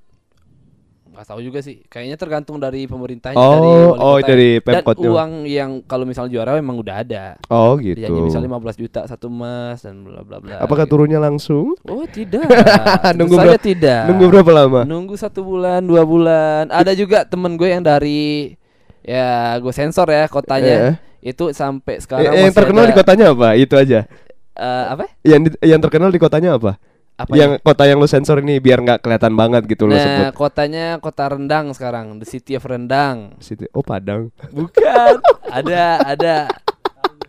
Nggak 1.22 1.30
tahu 1.30 1.40
juga 1.40 1.62
sih 1.62 1.78
kayaknya 1.84 2.16
tergantung 2.16 2.58
dari 2.58 2.82
pemerintahnya 2.84 3.38
dari 3.38 3.46
Oh, 3.62 3.94
wali 3.94 4.02
oh 4.02 4.16
kota. 4.16 4.26
dari 4.26 4.48
dan 4.52 4.64
pemkotnya. 4.82 5.06
uang 5.08 5.30
yang 5.46 5.70
kalau 5.82 6.02
misalnya 6.02 6.30
juara 6.32 6.58
memang 6.58 6.76
udah 6.76 6.96
ada 6.98 7.24
Oh 7.46 7.78
gitu. 7.78 8.10
misalnya 8.20 8.50
15 8.50 8.74
juta 8.76 9.00
satu 9.04 9.26
emas 9.28 9.78
dan 9.80 10.02
bla 10.02 10.20
bla 10.20 10.36
bla 10.36 10.58
Apakah 10.58 10.82
gitu. 10.82 10.98
turunnya 10.98 11.16
langsung? 11.16 11.78
oh 11.80 12.04
tidak 12.04 12.42
Nunggu 13.16 13.38
berapa- 13.38 13.54
tidak 13.56 14.02
Nunggu 14.04 14.26
berapa 14.28 14.50
lama? 14.52 14.80
nunggu 14.82 15.14
satu 15.14 15.40
bulan 15.40 15.78
dua 15.80 16.02
bulan 16.02 16.66
ada 16.68 16.90
juga 16.92 17.22
temen 17.22 17.54
gue 17.54 17.70
yang 17.70 17.80
dari 17.80 18.58
ya 19.00 19.54
gue 19.56 19.70
sensor 19.70 20.06
ya 20.08 20.26
kotanya 20.26 20.98
itu 21.20 21.50
sampai 21.50 21.96
Eh, 21.96 22.00
sekarang 22.00 22.24
yang 22.26 22.34
masih 22.44 22.56
terkenal 22.56 22.82
ada, 22.82 22.90
di 22.90 22.96
kotanya 22.96 23.24
apa? 23.30 23.48
Itu 23.54 23.74
aja. 23.76 24.10
eh, 24.52 24.84
apa 24.88 25.06
Yang 25.22 25.40
di- 25.48 25.60
yang 25.64 25.78
terkenal 25.78 26.08
di 26.08 26.18
kotanya 26.18 26.58
apa? 26.58 26.82
Apa 27.22 27.32
yang 27.38 27.52
kota 27.62 27.82
yang 27.86 27.98
lu 28.02 28.08
sensor 28.10 28.42
ini 28.42 28.58
biar 28.58 28.82
nggak 28.82 29.00
kelihatan 29.02 29.34
banget 29.38 29.62
gitu 29.70 29.86
lu 29.86 29.94
nah 29.94 30.02
sebut. 30.02 30.24
kotanya 30.34 30.98
kota 30.98 31.24
Rendang 31.30 31.70
sekarang 31.72 32.18
the 32.18 32.26
city 32.26 32.58
of 32.58 32.64
Rendang 32.66 33.38
Situ. 33.38 33.66
Oh 33.72 33.82
Padang. 33.84 34.34
bukan 34.50 35.22
ada 35.48 36.02
ada 36.02 36.34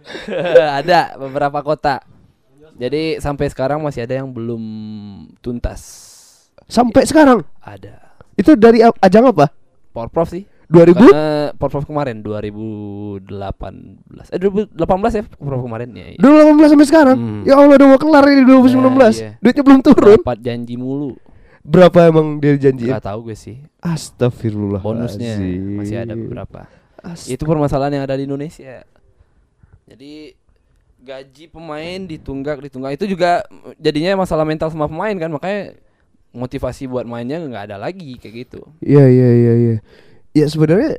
ada 0.81 0.99
beberapa 1.21 1.61
kota 1.61 2.01
jadi 2.73 3.21
sampai 3.21 3.47
sekarang 3.53 3.79
masih 3.85 4.03
ada 4.09 4.17
yang 4.23 4.33
belum 4.33 4.63
tuntas 5.45 6.13
Sampai 6.67 7.03
sekarang. 7.03 7.43
ada 7.59 8.15
Itu 8.33 8.55
dari 8.57 8.81
ajang 8.81 9.29
apa? 9.29 9.51
Porprov 9.93 10.25
sih 10.25 10.47
2000? 10.73 10.97
Karena 10.97 11.53
Porprov 11.53 11.85
kemarin 11.85 12.25
2018 12.25 14.33
Eh 14.33 14.39
2018 14.41 14.73
ya 15.13 15.23
Porprov 15.37 15.61
kemarin 15.69 15.89
ya 15.93 16.05
iya. 16.09 16.17
2018 16.17 16.73
sampai 16.73 16.87
sekarang. 16.89 17.17
Hmm. 17.21 17.41
Ya 17.45 17.53
Allah 17.61 17.77
udah 17.77 17.87
mau 17.93 17.99
kelar 18.01 18.25
ini 18.25 18.41
2019. 18.49 18.81
Nah, 18.81 19.13
iya. 19.13 19.31
Duitnya 19.37 19.63
belum 19.63 19.81
turun. 19.85 20.17
Dapat 20.17 20.39
janji 20.41 20.73
mulu 20.73 21.13
Berapa 21.63 22.11
emang 22.11 22.43
dia 22.43 22.59
janjiin? 22.59 22.91
Gak 22.91 23.07
tahu 23.07 23.31
gue 23.31 23.37
sih 23.39 23.63
Astagfirullah. 23.79 24.83
Bonusnya 24.83 25.39
masih 25.79 26.03
ada 26.03 26.17
beberapa 26.17 26.67
Itu 27.29 27.47
permasalahan 27.47 27.95
yang 27.95 28.03
ada 28.03 28.19
di 28.19 28.27
Indonesia 28.27 28.83
Jadi 29.87 30.43
gaji 31.03 31.51
pemain 31.51 31.99
ditunggak 32.07 32.63
ditunggak 32.63 32.95
itu 32.95 33.11
juga 33.11 33.43
jadinya 33.75 34.23
masalah 34.23 34.47
mental 34.47 34.71
sama 34.71 34.87
pemain 34.87 35.11
kan 35.19 35.27
makanya 35.27 35.75
motivasi 36.31 36.87
buat 36.87 37.03
mainnya 37.03 37.43
nggak 37.43 37.67
ada 37.67 37.75
lagi 37.75 38.15
kayak 38.15 38.47
gitu 38.47 38.63
Iya 38.79 39.11
iya 39.11 39.29
iya 39.35 39.53
iya. 39.53 39.77
Ya 40.33 40.45
sebenarnya 40.45 40.97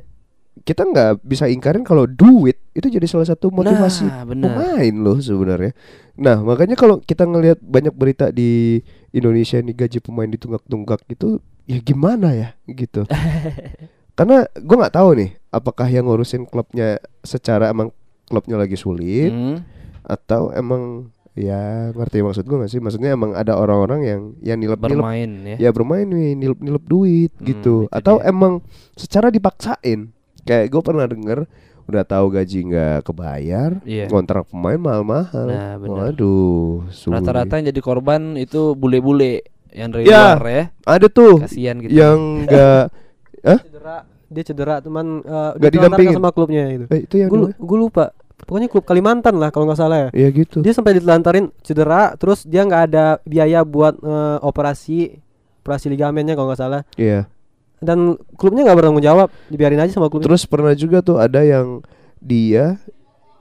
kita 0.63 0.81
nggak 0.81 1.19
bisa 1.21 1.45
ingkarin 1.45 1.83
kalau 1.83 2.07
duit 2.07 2.55
itu 2.71 2.87
jadi 2.87 3.03
salah 3.05 3.27
satu 3.27 3.51
motivasi 3.51 4.07
Nah, 4.07 4.23
benar. 4.23 4.55
pemain 4.55 4.95
loh 4.95 5.19
sebenarnya. 5.19 5.75
Nah 6.15 6.39
makanya 6.39 6.73
kalau 6.73 6.97
kita 6.97 7.23
ngelihat 7.23 7.59
banyak 7.59 7.91
berita 7.91 8.31
di 8.31 8.79
Indonesia 9.11 9.59
ini 9.59 9.71
gaji 9.71 9.99
pemain 9.99 10.25
ditunggak-tunggak 10.25 11.03
gitu, 11.07 11.43
ya 11.65 11.77
gimana 11.77 12.31
ya 12.31 12.49
gitu. 12.65 13.03
Karena 14.17 14.47
gue 14.47 14.75
nggak 14.77 14.95
tahu 14.95 15.09
nih 15.13 15.29
apakah 15.49 15.87
yang 15.87 16.07
ngurusin 16.07 16.47
klubnya 16.47 16.95
secara 17.19 17.67
emang 17.67 17.91
klubnya 18.25 18.55
lagi 18.55 18.73
sulit 18.73 19.29
Hmm. 19.29 19.59
atau 20.01 20.49
emang 20.49 21.11
ya 21.35 21.61
ngerti 21.91 22.17
maksud 22.21 22.41
gue 22.41 22.57
gak 22.57 22.69
sih? 22.69 22.79
Maksudnya 22.79 23.11
emang 23.11 23.31
ada 23.31 23.53
orang-orang 23.53 24.01
yang 24.01 24.21
yang 24.41 24.57
nilep-nilep 24.57 24.97
bermain 24.97 25.31
ya 25.45 25.57
ya 25.59 25.69
bermain 25.69 26.03
nih 26.03 26.31
nilep-nilep 26.33 26.83
duit 26.83 27.31
Hmm, 27.33 27.45
gitu 27.45 27.75
itu 27.83 27.91
atau 27.91 28.17
dia. 28.17 28.27
emang 28.27 28.63
secara 28.93 29.27
dipaksain 29.27 30.15
kayak 30.41 30.65
gue 30.67 30.81
pernah 30.81 31.03
denger 31.03 31.43
udah 31.85 32.01
tahu 32.03 32.25
gaji 32.31 32.65
nggak 32.65 32.97
kebayar 33.03 33.71
Iya. 33.83 34.07
kontrak 34.07 34.47
pemain 34.47 34.79
mahal-mahal 34.79 35.45
Nah, 35.45 35.77
waduh 35.77 36.87
rata-rata 37.05 37.53
yang 37.55 37.69
jadi 37.69 37.77
korban 37.79 38.21
itu 38.35 38.73
bule-bule 38.73 39.43
yang 39.69 39.91
dari 39.91 40.07
Ya. 40.07 40.33
luar 40.33 40.41
ya 40.45 40.63
ada 40.83 41.07
tuh 41.07 41.43
kasihan 41.43 41.77
gitu 41.77 41.91
yang 41.91 42.17
nggak 42.41 42.83
Hah? 43.45 43.59
cedera 43.61 43.97
dia 44.25 44.43
cedera 44.43 44.75
teman 44.79 45.21
uh, 45.21 45.53
Nggak 45.53 45.71
didampingin. 45.71 46.15
sama 46.15 46.31
klubnya 46.31 46.63
gitu 46.69 46.85
eh, 46.89 47.01
itu 47.03 47.15
yang 47.19 47.29
gue 47.53 47.77
lupa 47.77 48.09
pokoknya 48.45 48.69
klub 48.69 48.85
Kalimantan 48.85 49.35
lah 49.35 49.49
kalau 49.49 49.65
nggak 49.65 49.79
salah 49.79 49.97
ya. 50.07 50.09
Ya 50.15 50.29
gitu. 50.31 50.61
Dia 50.61 50.71
sampai 50.71 50.97
ditelantarin 50.97 51.49
cedera 51.59 52.13
terus 52.15 52.45
dia 52.45 52.61
nggak 52.61 52.83
ada 52.89 53.05
biaya 53.25 53.61
buat 53.61 53.97
eh, 53.97 54.37
operasi 54.39 55.17
operasi 55.61 55.89
ligamennya 55.89 56.37
kalau 56.37 56.53
nggak 56.53 56.61
salah. 56.61 56.81
Iya. 56.95 57.25
Dan 57.81 58.15
klubnya 58.37 58.63
nggak 58.63 58.77
bertanggung 58.79 59.03
jawab 59.03 59.27
dibiarin 59.49 59.81
aja 59.81 59.91
sama 59.91 60.07
klubnya. 60.07 60.29
Terus 60.29 60.45
pernah 60.45 60.71
juga 60.71 61.01
tuh 61.01 61.17
ada 61.17 61.41
yang 61.41 61.81
dia 62.17 62.77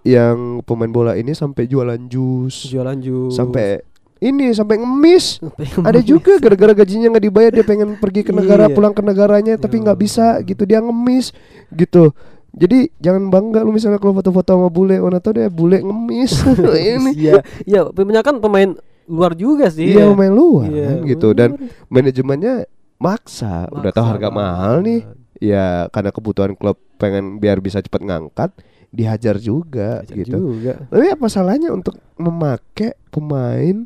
yang 0.05 0.61
pemain 0.65 0.91
bola 0.91 1.17
ini 1.17 1.33
sampai 1.33 1.65
jualan 1.65 2.01
jus. 2.09 2.69
Jualan 2.69 2.99
jus. 3.01 3.33
Sampai 3.33 3.81
ini 4.21 4.53
sampai 4.53 4.81
ngemis. 4.81 5.41
Sampai 5.41 5.85
ada 5.85 6.01
juga 6.01 6.37
gara-gara 6.41 6.73
gajinya 6.73 7.13
nggak 7.13 7.25
dibayar 7.25 7.53
dia 7.53 7.65
pengen 7.65 7.97
pergi 7.97 8.25
ke 8.25 8.33
negara 8.33 8.69
Iya. 8.69 8.75
pulang 8.77 8.93
ke 8.93 9.01
negaranya 9.01 9.55
tapi 9.57 9.81
nggak 9.81 9.97
bisa 9.97 10.41
gitu. 10.41 10.65
Dia 10.65 10.81
ngemis 10.81 11.33
gitu 11.73 12.13
jadi 12.55 12.87
jangan 12.97 13.29
bangga 13.29 13.61
lu 13.61 13.71
misalnya 13.71 13.99
kalau 13.99 14.15
foto-foto 14.15 14.55
sama 14.55 14.69
bule. 14.69 14.97
Mana 14.97 15.19
tau 15.19 15.31
deh 15.31 15.47
bule 15.47 15.79
ngemis. 15.79 16.39
Ini. 16.95 17.11
Iya. 17.13 17.35
Iya 17.63 17.81
kebanyakan 17.91 18.39
pemain 18.39 18.71
luar 19.05 19.35
juga 19.35 19.69
sih. 19.69 19.91
Iya 19.91 20.07
ya. 20.07 20.15
main 20.15 20.31
luar 20.31 20.65
Iya, 20.67 20.87
kan, 20.89 20.99
gitu 21.05 21.29
dan 21.31 21.51
manajemennya 21.89 22.65
maksa, 22.97 23.69
udah 23.69 23.91
tahu 23.91 24.01
Maksa 24.01 24.13
harga 24.15 24.29
banget. 24.29 24.39
mahal 24.39 24.75
nih. 24.81 25.01
ya 25.37 25.67
karena 25.91 26.09
kebutuhan 26.09 26.55
klub 26.55 26.79
pengen 26.97 27.37
biar 27.37 27.59
bisa 27.59 27.79
cepat 27.79 28.01
ngangkat 28.01 28.55
dihajar 28.89 29.37
juga 29.37 30.01
Hajar 30.01 30.15
gitu. 30.17 30.37
juga. 30.39 30.87
Tapi 30.89 31.07
apa 31.11 31.27
salahnya 31.27 31.69
untuk 31.69 31.99
memakai 32.15 32.95
pemain 33.11 33.83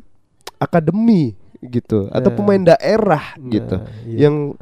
akademi 0.55 1.33
gitu? 1.59 2.07
Atau 2.09 2.31
Nah. 2.31 2.37
pemain 2.37 2.61
daerah 2.69 3.33
Nah, 3.35 3.49
gitu. 3.49 3.75
iya. 4.05 4.29
yang 4.29 4.55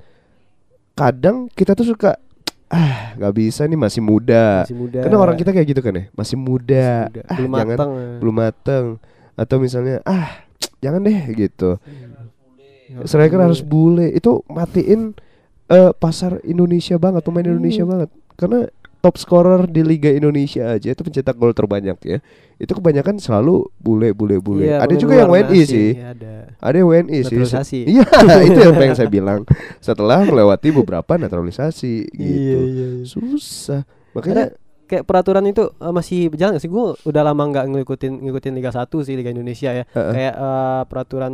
kadang 0.94 1.52
kita 1.52 1.76
tuh 1.76 1.86
suka 1.86 2.18
ah 2.68 3.16
nggak 3.16 3.34
bisa 3.34 3.64
nih 3.64 3.76
masih 3.76 4.02
muda. 4.02 4.64
Masih 4.64 4.76
muda. 4.76 5.00
Karena 5.04 5.18
orang 5.18 5.36
kita 5.36 5.50
kayak 5.52 5.68
gitu 5.72 5.82
kan 5.82 5.94
ya 5.96 6.04
masih 6.12 6.36
muda, 6.36 6.88
Masih 7.08 7.12
muda. 7.12 7.22
Ah, 7.24 7.36
belum 7.36 7.52
jangan 7.52 7.68
matang 7.72 7.90
belum 8.20 8.36
mateng. 8.36 8.86
Atau 9.34 9.58
misalnya 9.58 9.96
ah 10.04 10.28
jangan 10.80 11.02
deh 11.02 11.20
gitu. 11.34 11.80
Striker 13.04 13.40
harus 13.40 13.62
bule. 13.62 14.12
Itu 14.12 14.44
matiin 14.48 15.12
eh, 15.68 15.92
pasar 15.94 16.40
Indonesia 16.44 16.96
banget 16.96 17.22
pemain 17.22 17.44
Indonesia 17.44 17.84
Iya. 17.84 17.90
banget. 17.90 18.10
Karena 18.38 18.60
top 19.02 19.16
scorer 19.16 19.70
di 19.70 19.82
Liga 19.86 20.10
Indonesia 20.10 20.74
aja 20.74 20.90
itu 20.92 21.02
pencetak 21.02 21.38
gol 21.38 21.54
terbanyak 21.54 21.98
ya. 22.04 22.18
Itu 22.58 22.74
kebanyakan 22.74 23.22
selalu 23.22 23.70
bule 23.78 24.12
bule 24.18 24.42
bule. 24.42 24.66
Iya, 24.66 24.82
ada 24.82 24.94
juga 24.98 25.14
yang 25.22 25.30
WNI 25.30 25.62
sih 25.64 25.90
iya, 25.94 26.12
ada. 26.14 26.34
Ada 26.58 26.76
yang 26.82 26.88
WNI 26.90 27.20
sih. 27.24 27.84
Iya 27.86 28.06
itu 28.50 28.60
yang 28.60 28.76
pengen 28.76 28.96
saya 28.98 29.10
bilang. 29.10 29.46
Setelah 29.80 30.26
melewati 30.26 30.74
beberapa 30.74 31.16
naturalisasi 31.16 32.10
gitu. 32.12 32.26
Iya, 32.26 32.60
iya, 32.66 32.88
iya. 33.02 33.06
susah. 33.06 33.82
Makanya 34.18 34.58
kayak 34.88 35.04
peraturan 35.04 35.44
itu 35.46 35.68
eh, 35.70 35.94
masih 35.94 36.32
berjalan 36.32 36.56
gak 36.56 36.64
sih? 36.64 36.72
Gue 36.72 36.96
udah 37.04 37.22
lama 37.22 37.44
nggak 37.44 37.66
ngikutin 37.68 38.14
ngikutin 38.24 38.54
Liga 38.56 38.72
1 38.72 38.88
sih 39.04 39.14
Liga 39.14 39.30
Indonesia 39.30 39.70
ya. 39.70 39.84
Heeh. 39.84 40.14
Kayak 40.16 40.34
eh, 40.40 40.82
peraturan 40.88 41.32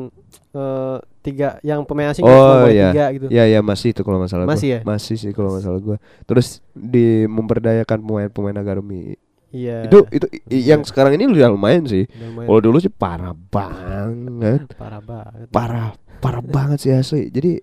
eh, 0.52 0.98
tiga 1.24 1.62
yang 1.64 1.88
pemain 1.88 2.12
asing 2.12 2.26
Oh, 2.28 2.68
iya. 2.68 2.92
tiga 2.92 3.06
gitu. 3.16 3.26
Ya 3.32 3.48
ya 3.48 3.64
masih 3.64 3.96
itu 3.96 4.02
kalau 4.04 4.20
nggak 4.20 4.32
salah 4.34 4.44
Masih 4.44 4.68
gua. 4.68 4.76
ya? 4.76 4.80
Masih 4.84 5.16
sih 5.16 5.32
kalau 5.32 5.50
nggak 5.56 5.64
salah 5.64 5.80
gua. 5.80 5.98
Terus 6.26 6.60
di 6.74 7.24
memberdayakan 7.30 8.00
pemain-pemain 8.04 8.58
akademi. 8.60 9.16
Iya. 9.54 9.86
Itu 9.86 10.10
itu 10.10 10.26
yang 10.50 10.82
sekarang 10.82 11.14
ini 11.14 11.30
udah 11.30 11.54
lumayan 11.54 11.86
sih. 11.86 12.10
Kalau 12.10 12.60
dulu 12.60 12.82
sih 12.82 12.90
parah 12.90 13.38
banget. 13.38 14.66
parah 14.76 15.00
banget. 15.00 15.48
Parah 15.54 15.88
parah 16.20 16.44
banget 16.44 16.78
sih 16.82 16.92
asli. 16.92 17.30
Jadi 17.30 17.62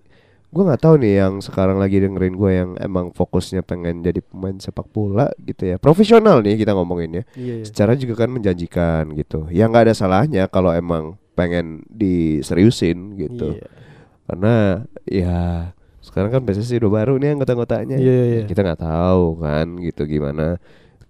gua 0.51 0.63
nggak 0.71 0.83
tahu 0.83 0.95
nih 0.99 1.13
yang 1.23 1.39
sekarang 1.39 1.79
lagi 1.79 2.03
dengerin 2.03 2.35
gua 2.35 2.51
yang 2.51 2.69
emang 2.77 3.15
fokusnya 3.15 3.63
pengen 3.63 4.03
jadi 4.03 4.19
pemain 4.19 4.59
sepak 4.59 4.87
bola 4.91 5.31
gitu 5.39 5.71
ya. 5.71 5.79
Profesional 5.79 6.43
nih 6.43 6.59
kita 6.59 6.75
ngomongin 6.75 7.23
ya. 7.23 7.23
Iya, 7.39 7.53
iya. 7.63 7.65
Secara 7.65 7.95
juga 7.95 8.27
kan 8.27 8.29
menjanjikan 8.29 9.15
gitu. 9.15 9.47
Ya 9.49 9.71
nggak 9.71 9.89
ada 9.89 9.93
salahnya 9.95 10.51
kalau 10.51 10.75
emang 10.75 11.15
pengen 11.33 11.87
diseriusin 11.87 13.15
gitu. 13.15 13.55
Iya. 13.55 13.67
Karena 14.27 14.55
ya 15.07 15.39
sekarang 16.03 16.29
kan 16.35 16.41
PSSI 16.43 16.83
udah 16.83 16.91
baru 16.91 17.13
nih 17.15 17.39
anggota-anggotanya. 17.39 17.97
Iya, 17.97 18.11
iya, 18.11 18.25
iya. 18.27 18.43
Kita 18.45 18.61
nggak 18.61 18.81
tahu 18.83 19.39
kan 19.39 19.67
gitu 19.79 20.03
gimana 20.03 20.59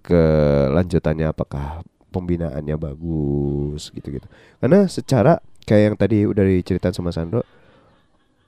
kelanjutannya 0.06 1.30
apakah 1.30 1.82
pembinaannya 2.12 2.76
bagus 2.78 3.90
gitu-gitu. 3.90 4.28
Karena 4.62 4.86
secara 4.86 5.40
kayak 5.66 5.84
yang 5.84 5.96
tadi 5.98 6.18
udah 6.28 6.44
diceritain 6.44 6.94
sama 6.94 7.10
Sandro 7.16 7.42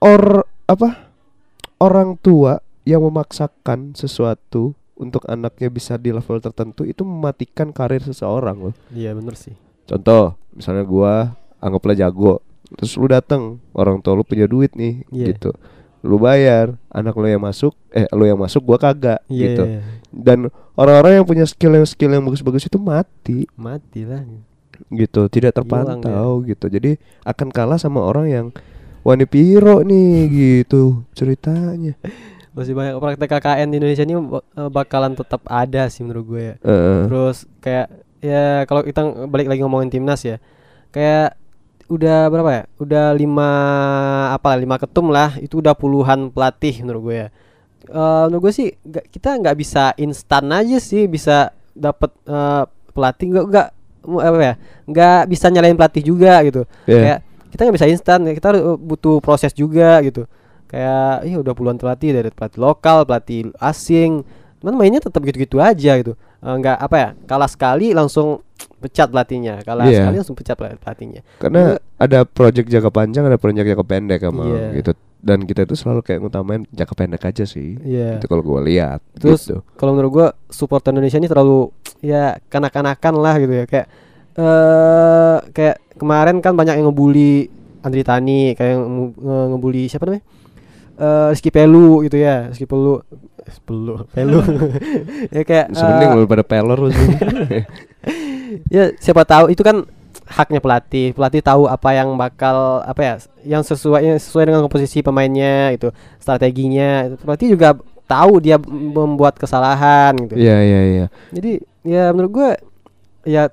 or 0.04 0.44
apa 0.64 1.12
orang 1.76 2.16
tua 2.16 2.60
yang 2.84 3.00
memaksakan 3.00 3.92
sesuatu 3.92 4.72
untuk 4.94 5.26
anaknya 5.26 5.68
bisa 5.68 5.98
di 5.98 6.14
level 6.14 6.38
tertentu 6.38 6.86
itu 6.86 7.02
mematikan 7.02 7.74
karir 7.74 8.00
seseorang 8.00 8.70
loh. 8.70 8.74
Iya 8.88 9.10
bener 9.12 9.34
sih. 9.34 9.56
Contoh, 9.84 10.38
misalnya 10.54 10.84
gua 10.86 11.34
anggaplah 11.58 11.92
jago, 11.92 12.40
terus 12.72 12.94
lu 12.94 13.10
datang 13.10 13.58
orang 13.74 13.98
tua 13.98 14.14
lu 14.14 14.24
punya 14.24 14.46
duit 14.46 14.72
nih, 14.72 15.02
Iya. 15.10 15.34
gitu. 15.34 15.52
lu 16.04 16.20
bayar 16.20 16.76
anak 16.92 17.16
lu 17.16 17.24
yang 17.24 17.40
masuk 17.40 17.72
eh 17.88 18.04
lu 18.12 18.28
yang 18.28 18.36
masuk 18.36 18.60
gua 18.60 18.76
kagak 18.76 19.24
Iya, 19.24 19.40
gitu 19.40 19.62
iya. 19.64 19.80
dan 20.12 20.52
orang-orang 20.76 21.16
yang 21.16 21.24
punya 21.24 21.48
skill 21.48 21.72
yang 21.72 21.88
skill 21.88 22.12
yang 22.12 22.20
bagus-bagus 22.20 22.68
itu 22.68 22.76
mati 22.76 23.48
Mati 23.56 24.04
lah. 24.04 24.20
gitu 24.92 25.32
tidak 25.32 25.56
Hilang 25.56 25.64
terpantau 26.04 26.44
gitu 26.44 26.68
jadi 26.68 27.00
akan 27.24 27.48
kalah 27.48 27.80
sama 27.80 28.04
orang 28.04 28.28
yang 28.28 28.46
wani 29.04 29.24
piro 29.24 29.80
nih 29.80 30.08
gitu 30.26 30.82
ceritanya 31.12 31.92
Masih 32.50 32.70
banyak 32.70 32.94
praktek 32.96 33.28
KKN 33.28 33.66
di 33.66 33.76
Indonesia 33.76 34.02
ini 34.02 34.14
eh, 34.14 34.70
bakalan 34.70 35.12
tetap 35.12 35.42
ada 35.44 35.90
sih 35.90 36.00
menurut 36.00 36.24
gue 36.24 36.42
ya. 36.44 36.54
Heeh. 36.62 37.00
Terus 37.04 37.36
kayak 37.58 37.86
ya 38.22 38.62
kalau 38.64 38.80
kita 38.80 39.00
balik 39.26 39.50
lagi 39.50 39.58
ngomongin 39.58 39.90
timnas 39.90 40.22
ya. 40.22 40.38
Kayak 40.88 41.34
udah 41.90 42.30
berapa 42.30 42.50
ya? 42.52 42.62
Udah 42.78 43.10
lima 43.10 43.50
apa 44.30 44.54
lima 44.54 44.78
ketum 44.78 45.10
lah. 45.10 45.34
Itu 45.36 45.58
udah 45.58 45.74
puluhan 45.74 46.30
pelatih 46.30 46.86
menurut 46.86 47.02
gue 47.04 47.16
ya. 47.18 47.28
Eh, 47.84 48.24
menurut 48.30 48.42
gue 48.46 48.54
sih 48.54 48.68
nggak- 48.70 49.10
kita 49.10 49.34
nggak 49.34 49.56
bisa 49.58 49.90
instan 49.98 50.46
aja 50.48 50.78
sih 50.78 51.10
bisa 51.10 51.50
dapat 51.74 52.14
eh, 52.24 52.62
pelatih 52.94 53.34
nggak 53.34 53.44
nggak 53.50 53.68
apa 54.14 54.38
ya 54.38 54.54
nggak 54.86 55.20
bisa 55.26 55.50
nyalain 55.50 55.74
pelatih 55.74 56.06
juga 56.06 56.38
gitu 56.46 56.62
Iya. 56.86 57.00
kayak 57.02 57.18
kita 57.54 57.64
nggak 57.64 57.76
bisa 57.76 57.86
instan 57.86 58.26
kita 58.26 58.46
harus- 58.50 58.76
butuh 58.76 59.18
proses 59.18 59.54
juga 59.54 60.02
gitu 60.02 60.26
kayak 60.66 61.22
iya 61.22 61.38
udah 61.38 61.54
puluhan 61.54 61.78
pelatih 61.78 62.10
dari 62.12 62.28
pelatih 62.28 62.58
lokal 62.58 63.06
pelatih 63.06 63.54
asing 63.56 64.26
cuman 64.58 64.74
mainnya 64.74 64.98
tetap 64.98 65.22
gitu-gitu 65.22 65.62
aja 65.62 65.94
gitu 65.94 66.14
Eh, 66.44 66.52
nggak 66.52 66.76
apa 66.76 66.96
ya 66.98 67.08
kalah 67.24 67.48
sekali 67.48 67.96
langsung 67.96 68.44
pecat 68.76 69.08
pelatihnya 69.08 69.64
kalah 69.64 69.88
Iya. 69.88 70.04
sekali 70.04 70.16
langsung 70.18 70.36
pecat 70.36 70.52
pelat- 70.52 70.76
pelatihnya 70.76 71.24
karena 71.38 71.80
ada 71.96 72.28
project 72.28 72.68
jangka 72.68 72.92
panjang 72.92 73.24
ada 73.24 73.40
project 73.40 73.64
jangka 73.64 73.80
pendek 73.82 74.20
emang 74.22 74.52
Iya. 74.52 74.76
gitu 74.76 74.92
dan 75.24 75.40
kita 75.40 75.64
itu 75.64 75.72
selalu 75.72 76.04
kayak 76.04 76.20
ngutamain 76.20 76.68
jangka 76.68 76.94
pendek 76.94 77.24
aja 77.24 77.48
sih 77.48 77.80
Iya. 77.80 78.20
itu 78.20 78.28
kalau 78.28 78.44
gua 78.44 78.60
lihat 78.60 79.00
Terus 79.16 79.48
gitu. 79.48 79.64
kalau 79.72 79.96
menurut 79.96 80.12
gua 80.12 80.28
supporter 80.46 80.92
Indonesia 80.92 81.16
ini 81.16 81.32
terlalu 81.32 81.72
ya 82.02 82.36
kanak-kanakan 82.44 83.14
lah 83.16 83.34
gitu 83.40 83.54
ya 83.54 83.64
kayak 83.64 83.88
eh 84.34 85.36
kayak 85.50 85.76
kemarin 85.94 86.42
kan 86.42 86.52
banyak 86.52 86.74
yang 86.76 86.90
ngebully 86.90 87.46
Andri 87.80 88.02
Tani 88.02 88.52
kayak 88.52 88.70
yang 88.74 88.82
nge- 88.84 89.16
nge- 89.16 89.46
ngebully 89.54 89.82
siapa 89.86 90.04
namanya? 90.04 90.24
Eh 90.94 91.26
Rizky 91.30 91.50
Pelu 91.50 92.02
gitu 92.02 92.18
ya 92.18 92.50
Rizky 92.50 92.66
Pelu. 92.66 92.98
Eh, 93.44 93.56
Pelu 93.62 93.94
Pelu. 94.10 94.40
Ya 95.34 95.42
kayak 95.42 95.70
sebenarnya 95.70 96.08
kalau 96.10 96.24
pada 96.26 96.42
pelor 96.42 96.78
ya 98.74 98.92
siapa 98.98 99.22
tahu 99.24 99.50
itu 99.50 99.62
kan 99.62 99.86
haknya 100.24 100.58
pelatih. 100.58 101.12
Pelatih 101.12 101.42
tahu 101.44 101.68
apa 101.68 101.92
yang 101.92 102.14
bakal 102.16 102.80
apa 102.82 103.00
ya 103.00 103.14
yang 103.44 103.62
sesuai 103.62 104.00
yang 104.02 104.18
sesuai 104.18 104.48
dengan 104.48 104.62
komposisi 104.64 105.04
pemainnya 105.04 105.70
itu 105.70 105.90
strateginya. 106.18 107.14
Pelatih 107.20 107.54
juga 107.54 107.76
tahu 108.04 108.40
dia 108.40 108.56
membuat 108.60 109.36
kesalahan 109.36 110.16
gitu. 110.24 110.36
Iya 110.36 110.56
iya 110.60 110.80
iya. 110.84 111.06
Jadi 111.32 111.52
ya 111.84 112.12
menurut 112.12 112.32
gue 112.32 112.48
ya 113.24 113.48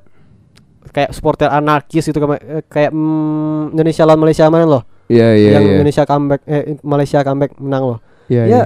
kayak 0.91 1.09
supporter 1.11 1.47
anarkis 1.47 2.03
gitu 2.03 2.19
kema- 2.19 2.37
eh, 2.37 2.63
kayak 2.63 2.91
mm, 2.91 3.73
Indonesia 3.73 4.03
lawan 4.03 4.21
Malaysia 4.21 4.45
mana 4.47 4.67
loh. 4.67 4.83
Iya 5.07 5.35
iya 5.35 5.49
yang 5.55 5.63
iya. 5.65 5.73
Indonesia 5.75 6.03
comeback 6.03 6.41
eh 6.45 6.61
Malaysia 6.83 7.19
comeback 7.21 7.51
menang 7.57 7.83
loh. 7.85 7.99
Iya 8.27 8.43
ya 8.43 8.47
iya. 8.47 8.63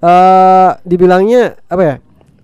eh 0.00 0.70
dibilangnya 0.84 1.42
apa 1.66 1.82
ya? 1.82 1.94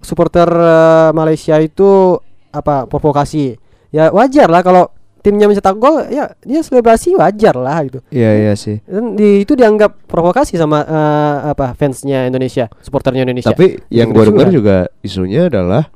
Supporter 0.00 0.48
eh, 0.48 1.10
Malaysia 1.12 1.56
itu 1.56 2.16
apa? 2.50 2.84
Provokasi. 2.84 3.56
Ya 3.90 4.08
wajar 4.10 4.48
lah 4.48 4.60
kalau 4.60 4.88
timnya 5.20 5.44
mencetak 5.44 5.76
gol 5.76 6.08
ya 6.08 6.32
dia 6.40 6.64
selebrasi 6.64 7.12
wajar 7.12 7.52
lah 7.54 7.84
gitu. 7.84 8.00
Iya 8.08 8.30
iya 8.40 8.52
sih. 8.56 8.80
Dan 8.84 9.12
di, 9.14 9.44
itu 9.44 9.52
dianggap 9.52 10.08
provokasi 10.08 10.56
sama 10.56 10.80
eh, 10.80 11.36
apa 11.52 11.76
fansnya 11.76 12.24
Indonesia 12.24 12.72
supporternya 12.80 13.24
Indonesia. 13.24 13.52
Tapi 13.52 13.84
yang 13.92 14.08
Gitu 14.08 14.16
gue 14.16 14.24
dengar 14.32 14.48
juga. 14.48 14.76
juga 14.88 15.04
isunya 15.04 15.48
adalah 15.48 15.92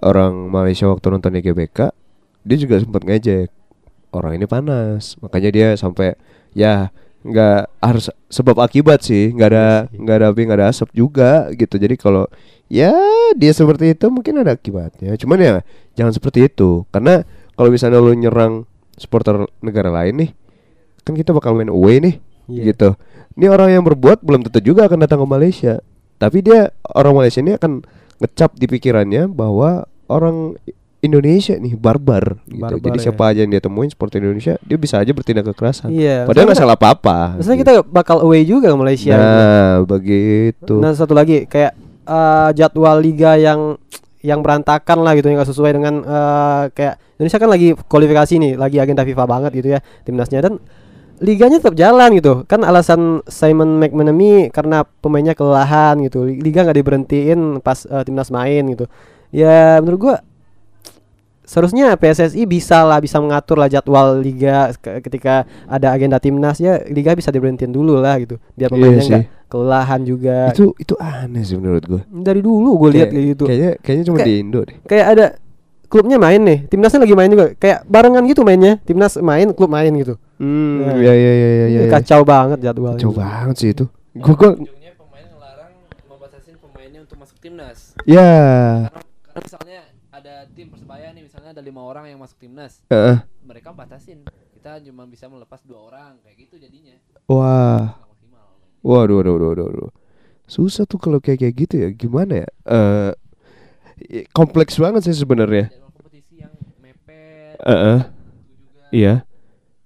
orang 0.00 0.48
Malaysia 0.48 0.86
waktu 0.86 1.06
nonton 1.10 1.34
di 1.34 1.42
GBK 1.42 1.78
dia 2.44 2.56
juga 2.56 2.80
sempat 2.80 3.02
ngejek 3.04 3.48
orang 4.12 4.36
ini 4.38 4.46
panas. 4.46 5.16
Makanya 5.22 5.50
dia 5.50 5.68
sampai 5.76 6.14
ya 6.56 6.90
nggak 7.20 7.84
harus 7.84 8.08
sebab 8.32 8.56
akibat 8.64 9.04
sih 9.04 9.28
nggak 9.36 9.48
ada 9.52 9.66
nggak 9.92 10.16
ada 10.16 10.26
api 10.32 10.40
nggak 10.48 10.58
ada 10.60 10.68
asap 10.72 10.88
juga 10.96 11.52
gitu. 11.52 11.76
Jadi 11.76 11.94
kalau 12.00 12.24
ya 12.72 12.92
dia 13.36 13.52
seperti 13.52 13.92
itu 13.94 14.06
mungkin 14.08 14.40
ada 14.40 14.56
akibatnya. 14.56 15.14
Cuman 15.20 15.38
ya 15.38 15.54
jangan 15.94 16.12
seperti 16.16 16.48
itu. 16.48 16.84
Karena 16.90 17.22
kalau 17.54 17.68
misalnya 17.68 18.00
lu 18.00 18.16
nyerang 18.16 18.64
supporter 18.96 19.48
negara 19.60 19.88
lain 19.92 20.14
nih 20.26 20.30
kan 21.00 21.16
kita 21.16 21.32
bakal 21.32 21.56
main 21.56 21.72
away 21.72 22.00
nih 22.00 22.16
Iya. 22.50 22.74
gitu. 22.74 22.88
Ini 23.38 23.46
orang 23.46 23.70
yang 23.78 23.84
berbuat 23.86 24.26
belum 24.26 24.42
tentu 24.50 24.58
juga 24.74 24.90
akan 24.90 25.06
datang 25.06 25.22
ke 25.22 25.26
Malaysia. 25.30 25.78
Tapi 26.18 26.42
dia 26.42 26.74
orang 26.82 27.14
Malaysia 27.16 27.40
ini 27.40 27.54
akan 27.56 27.86
ngecap 28.20 28.58
di 28.58 28.66
pikirannya 28.68 29.30
bahwa 29.30 29.86
orang 30.10 30.58
Indonesia 31.00 31.56
nih 31.56 31.74
barbar 31.80 32.36
gitu. 32.44 32.60
Barbar, 32.60 32.84
Jadi 32.92 32.98
ya. 33.00 33.04
siapa 33.08 33.22
aja 33.32 33.40
yang 33.40 33.52
dia 33.52 33.62
temuin 33.64 33.88
seperti 33.88 34.20
Indonesia, 34.20 34.60
dia 34.60 34.76
bisa 34.76 35.00
aja 35.00 35.12
bertindak 35.16 35.48
kekerasan. 35.52 35.88
Iya, 35.88 36.28
Padahal 36.28 36.52
nggak 36.52 36.60
salah 36.60 36.76
apa-apa. 36.76 37.40
Maksudnya 37.40 37.56
gitu. 37.56 37.64
kita 37.64 37.72
bakal 37.88 38.16
away 38.20 38.44
juga 38.44 38.68
ke 38.68 38.76
Malaysia. 38.76 39.16
gitu. 39.16 39.24
Nah, 39.24 39.72
begitu. 39.88 40.74
Nah 40.76 40.92
satu 40.92 41.16
lagi 41.16 41.48
kayak 41.48 41.72
eh, 42.04 42.48
jadwal 42.52 43.00
liga 43.00 43.40
yang 43.40 43.80
yang 44.20 44.44
berantakan 44.44 45.00
lah 45.00 45.16
gitu 45.16 45.32
yang 45.32 45.40
gak 45.40 45.48
sesuai 45.48 45.72
dengan 45.80 45.94
eh, 46.04 46.62
kayak 46.76 47.00
Indonesia 47.16 47.40
kan 47.40 47.48
lagi 47.48 47.68
kualifikasi 47.72 48.32
nih, 48.36 48.52
lagi 48.60 48.76
agenda 48.76 49.04
FIFA 49.04 49.24
banget 49.24 49.52
gitu 49.56 49.68
ya 49.72 49.80
timnasnya 50.04 50.44
dan 50.44 50.60
liganya 51.20 51.60
tetap 51.64 51.76
jalan 51.76 52.12
gitu. 52.16 52.44
Kan 52.44 52.60
alasan 52.60 53.24
Simon 53.24 53.80
McManamy 53.80 54.52
karena 54.52 54.84
pemainnya 54.84 55.32
kelelahan 55.32 55.96
gitu. 56.04 56.28
Liga 56.28 56.64
nggak 56.64 56.76
diberhentiin 56.76 57.64
pas 57.64 57.88
eh, 57.88 58.04
timnas 58.04 58.28
main 58.28 58.68
gitu. 58.68 58.84
Ya 59.32 59.80
menurut 59.80 60.00
gua 60.00 60.16
seharusnya 61.50 61.86
PSSI 61.92 62.46
bisa 62.46 62.80
lah 62.80 62.98
bisa 62.98 63.18
mengatur 63.18 63.58
lah 63.58 63.66
jadwal 63.66 64.14
liga 64.16 64.70
ke- 64.72 65.02
ketika 65.02 65.34
ada 65.66 65.90
agenda 65.90 66.16
timnas 66.16 66.56
ya 66.56 66.78
liga 66.86 67.10
bisa 67.12 67.28
diberhentiin 67.28 67.68
dulu 67.68 67.98
lah 67.98 68.14
gitu 68.16 68.38
biar 68.52 68.70
Iya 68.70 68.74
pemainnya 68.76 69.02
nggak 69.02 69.24
kelelahan 69.44 70.00
juga 70.02 70.36
itu 70.48 70.70
itu 70.78 70.94
aneh 70.96 71.42
sih 71.42 71.58
menurut 71.58 71.82
gue. 71.82 72.00
dari 72.08 72.38
dulu 72.38 72.78
gue 72.78 72.90
lihat 72.94 73.10
kayak 73.10 73.26
gitu 73.28 73.44
Kayaknya 73.44 73.70
kayaknya 73.76 74.04
cuma 74.06 74.16
Kayak- 74.16 74.28
di 74.28 74.34
Indo 74.38 74.60
deh. 74.62 74.76
kayak 74.84 75.06
ada 75.10 75.26
klubnya 75.84 76.16
main 76.16 76.38
nih 76.40 76.58
timnasnya 76.64 77.02
lagi 77.02 77.14
main 77.14 77.26
juga 77.28 77.46
kayak 77.52 77.82
barengan 77.84 78.22
gitu 78.24 78.40
mainnya 78.40 78.78
timnas 78.78 79.18
main 79.18 79.50
klub 79.50 79.66
main 79.68 79.90
gitu 79.92 80.14
Hmm, 80.38 80.80
Nah, 80.80 80.96
ya 80.96 81.12
ya 81.12 81.32
ya 81.34 81.48
ya 81.50 81.66
ya. 81.68 81.80
ya. 81.82 81.90
kacau 81.90 82.24
banget 82.24 82.62
jadwalnya 82.62 82.96
Kacau 82.96 83.12
banget 83.12 83.56
sih 83.58 83.68
itu. 83.70 83.84
Gue 84.14 84.32
gue 84.32 84.50
ujungnya 84.56 84.96
pemain 84.96 85.26
ngelarang 85.28 85.72
membatasin 86.06 86.56
pemainnya 86.56 87.00
untuk 87.02 87.18
masuk 87.18 87.36
timnas 87.36 87.92
ya. 88.02 88.24
karena, 88.86 89.02
karena 89.20 89.40
misalnya 89.42 89.80
tim 90.60 90.68
persebaya 90.68 91.08
nih 91.16 91.24
misalnya 91.24 91.56
ada 91.56 91.64
lima 91.64 91.80
orang 91.80 92.04
yang 92.12 92.20
masuk 92.20 92.36
timnas 92.36 92.84
Heeh. 92.92 93.24
mereka 93.40 93.72
batasin 93.72 94.28
kita 94.52 94.76
cuma 94.84 95.08
bisa 95.08 95.24
melepas 95.32 95.64
dua 95.64 95.88
orang 95.88 96.20
kayak 96.20 96.36
gitu 96.44 96.60
jadinya 96.60 97.00
Wah. 97.30 97.96
Waduh, 98.82 99.20
waduh, 99.22 99.32
waduh, 99.38 99.48
waduh, 99.54 99.64
waduh. 99.70 99.90
Susah 100.50 100.82
tuh 100.88 100.98
kalau 100.98 101.20
kayak 101.22 101.44
kayak 101.44 101.54
gitu 101.54 101.74
ya. 101.78 101.88
Gimana 101.94 102.42
ya? 102.42 102.48
Eh 102.66 103.12
i- 104.10 104.26
kompleks 104.34 104.74
banget 104.80 105.06
sih 105.06 105.14
sebenarnya. 105.14 105.70
kompetisi 105.94 106.42
yang 106.42 106.50
mepet 106.82 107.60
Heeh. 107.62 107.98
itu 108.02 108.52
juga 108.66 108.82
Iya. 108.90 109.14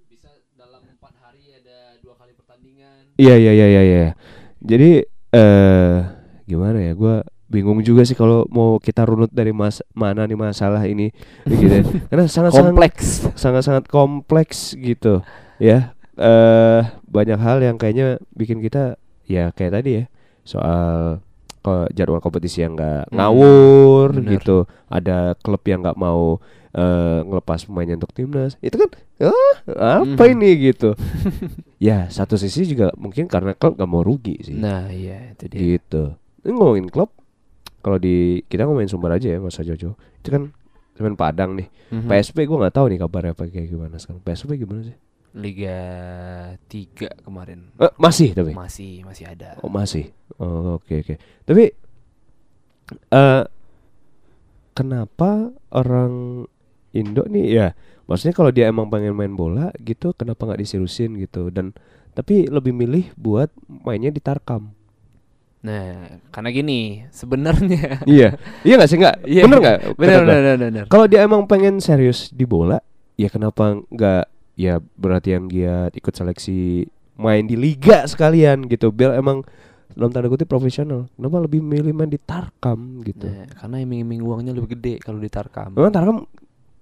bisa 0.09 0.31
dalam 0.57 0.81
empat 0.89 1.13
hari 1.21 1.53
ada 1.59 1.99
dua 2.01 2.15
kali 2.17 2.33
pertandingan 2.39 3.13
Iya, 3.21 3.35
iya, 3.37 3.53
iya, 3.53 3.67
iya, 3.69 3.83
iya. 3.85 4.07
Jadi 4.65 4.91
eh 5.37 5.97
gimana 6.49 6.79
ya? 6.81 6.93
Gua 6.97 7.21
bingung 7.47 7.81
juga 7.81 8.03
sih 8.03 8.13
kalau 8.13 8.49
mau 8.49 8.77
kita 8.77 9.05
runut 9.05 9.29
dari 9.29 9.51
mas 9.51 9.79
mana 9.91 10.25
nih 10.25 10.35
masalah 10.35 10.83
ini 10.83 11.13
gitu. 11.45 11.71
ya. 11.71 11.83
Karena 12.09 12.25
sangat-sangat 12.25 12.71
kompleks. 12.71 13.07
sangat-sangat 13.35 13.85
kompleks 13.87 14.59
gitu 14.75 15.21
ya. 15.57 15.93
Eh 16.15 16.81
banyak 17.05 17.37
hal 17.37 17.59
yang 17.61 17.75
kayaknya 17.75 18.17
bikin 18.31 18.59
kita 18.59 18.97
ya 19.25 19.51
kayak 19.51 19.73
tadi 19.75 19.91
ya 19.99 20.05
soal 20.41 21.19
jadwal 21.91 22.21
kompetisi 22.21 22.61
yang 22.61 22.75
nggak 22.75 23.09
Hmm, 23.09 23.17
ngawur 23.17 24.09
bener. 24.15 24.37
gitu. 24.37 24.57
Ada 24.87 25.33
klub 25.35 25.65
yang 25.65 25.81
nggak 25.81 25.97
mau 25.97 26.37
eh, 26.71 27.21
ngelepas 27.23 27.65
pemainnya 27.65 27.95
untuk 27.95 28.11
timnas. 28.11 28.59
Itu 28.59 28.77
kan 28.77 28.91
ah, 29.23 30.03
apa 30.03 30.25
Mhm. 30.25 30.33
ini? 30.35 30.51
gitu. 30.69 30.93
Ya 31.79 32.09
satu 32.09 32.35
sisi 32.35 32.65
juga 32.65 32.91
mungkin 32.95 33.25
karena 33.25 33.53
klub 33.53 33.77
nggak 33.77 33.87
mau 33.87 34.01
rugi 34.01 34.41
sih. 34.43 34.55
Nah 34.55 34.89
iya 34.89 35.33
itu 35.33 35.45
dia. 35.47 35.61
Gitu. 35.61 36.03
Ngomongin 36.43 36.89
klub 36.89 37.13
kalau 37.85 38.01
di 38.01 38.17
kita 38.43 38.65
ngomongin 38.65 38.89
sumber 38.89 39.13
aja 39.13 39.29
ya 39.29 39.39
masa 39.39 39.61
Jojo 39.61 39.93
itu 39.95 40.29
kan 40.29 40.49
Semen 40.95 41.15
Padang 41.15 41.53
nih 41.55 41.69
Mhm. 41.91 42.07
PSP 42.07 42.43
gue 42.43 42.57
nggak 42.57 42.73
tahu 42.73 42.87
nih 42.89 42.99
kabarnya 42.99 43.33
apa 43.33 43.45
kayak 43.45 43.69
gimana 43.69 43.99
sekarang. 43.99 44.23
PSP 44.23 44.57
gimana 44.57 44.81
sih? 44.83 44.97
Liga 45.35 45.79
3 46.65 47.11
kemarin 47.21 47.75
Eh, 47.77 47.91
masih 47.97 48.31
tapi. 48.33 48.55
masih 48.55 49.03
masih 49.03 49.27
ada 49.27 49.59
Oh 49.61 49.69
masih. 49.69 50.15
Oh, 50.37 50.79
oke 50.79 50.95
oke. 50.97 51.15
Tapi 51.43 51.65
eh 53.11 53.43
kenapa 54.73 55.31
orang 55.71 56.45
Indo 56.91 57.27
nih 57.27 57.47
ya? 57.49 57.69
Maksudnya 58.05 58.33
kalau 58.33 58.51
dia 58.51 58.69
emang 58.69 58.87
pengen 58.87 59.13
main 59.13 59.33
bola 59.33 59.75
gitu, 59.81 60.13
kenapa 60.13 60.45
nggak 60.45 60.61
diseriusin 60.61 61.17
gitu? 61.17 61.49
Dan 61.49 61.75
tapi 62.13 62.47
lebih 62.47 62.71
milih 62.71 63.11
buat 63.17 63.51
mainnya 63.67 64.09
di 64.09 64.21
Tarkam. 64.21 64.71
Nah, 65.65 66.21
karena 66.29 66.49
gini, 66.53 67.09
sebenarnya 67.09 67.99
iya, 68.05 68.37
iya 68.61 68.75
nggak 68.77 68.91
sih 68.93 69.01
nggak? 69.01 69.17
Iya, 69.25 69.43
bener 69.49 69.59
nggak? 69.65 69.79
Bener, 69.97 70.21
bener, 70.21 70.25
bener, 70.29 70.57
bener. 70.61 70.85
Kalau 70.93 71.09
dia 71.09 71.25
emang 71.25 71.49
pengen 71.49 71.81
serius 71.81 72.29
di 72.29 72.45
bola, 72.45 72.85
ya 73.17 73.33
kenapa 73.33 73.81
nggak? 73.89 74.29
Ya 74.61 74.79
berarti 75.01 75.35
yang 75.35 75.49
giat 75.49 75.97
ikut 75.97 76.13
seleksi 76.15 76.87
main 77.17 77.49
di 77.49 77.57
liga 77.57 78.05
sekalian 78.05 78.69
gitu, 78.69 78.93
biar 78.93 79.17
emang 79.17 79.41
dalam 79.97 80.13
tanda 80.13 80.29
kutip 80.29 80.53
profesional. 80.53 81.09
Kenapa 81.17 81.49
lebih 81.49 81.65
milih 81.65 81.97
main 81.97 82.13
di 82.13 82.21
Tarkam 82.21 83.01
gitu? 83.01 83.25
Nah, 83.25 83.49
karena 83.57 83.77
iming-iming 83.81 84.21
uangnya 84.21 84.53
lebih 84.53 84.77
gede 84.77 85.01
kalau 85.01 85.17
di 85.17 85.33
Tarkam. 85.33 85.73
Memang 85.73 85.91
Tarkam 85.97 86.29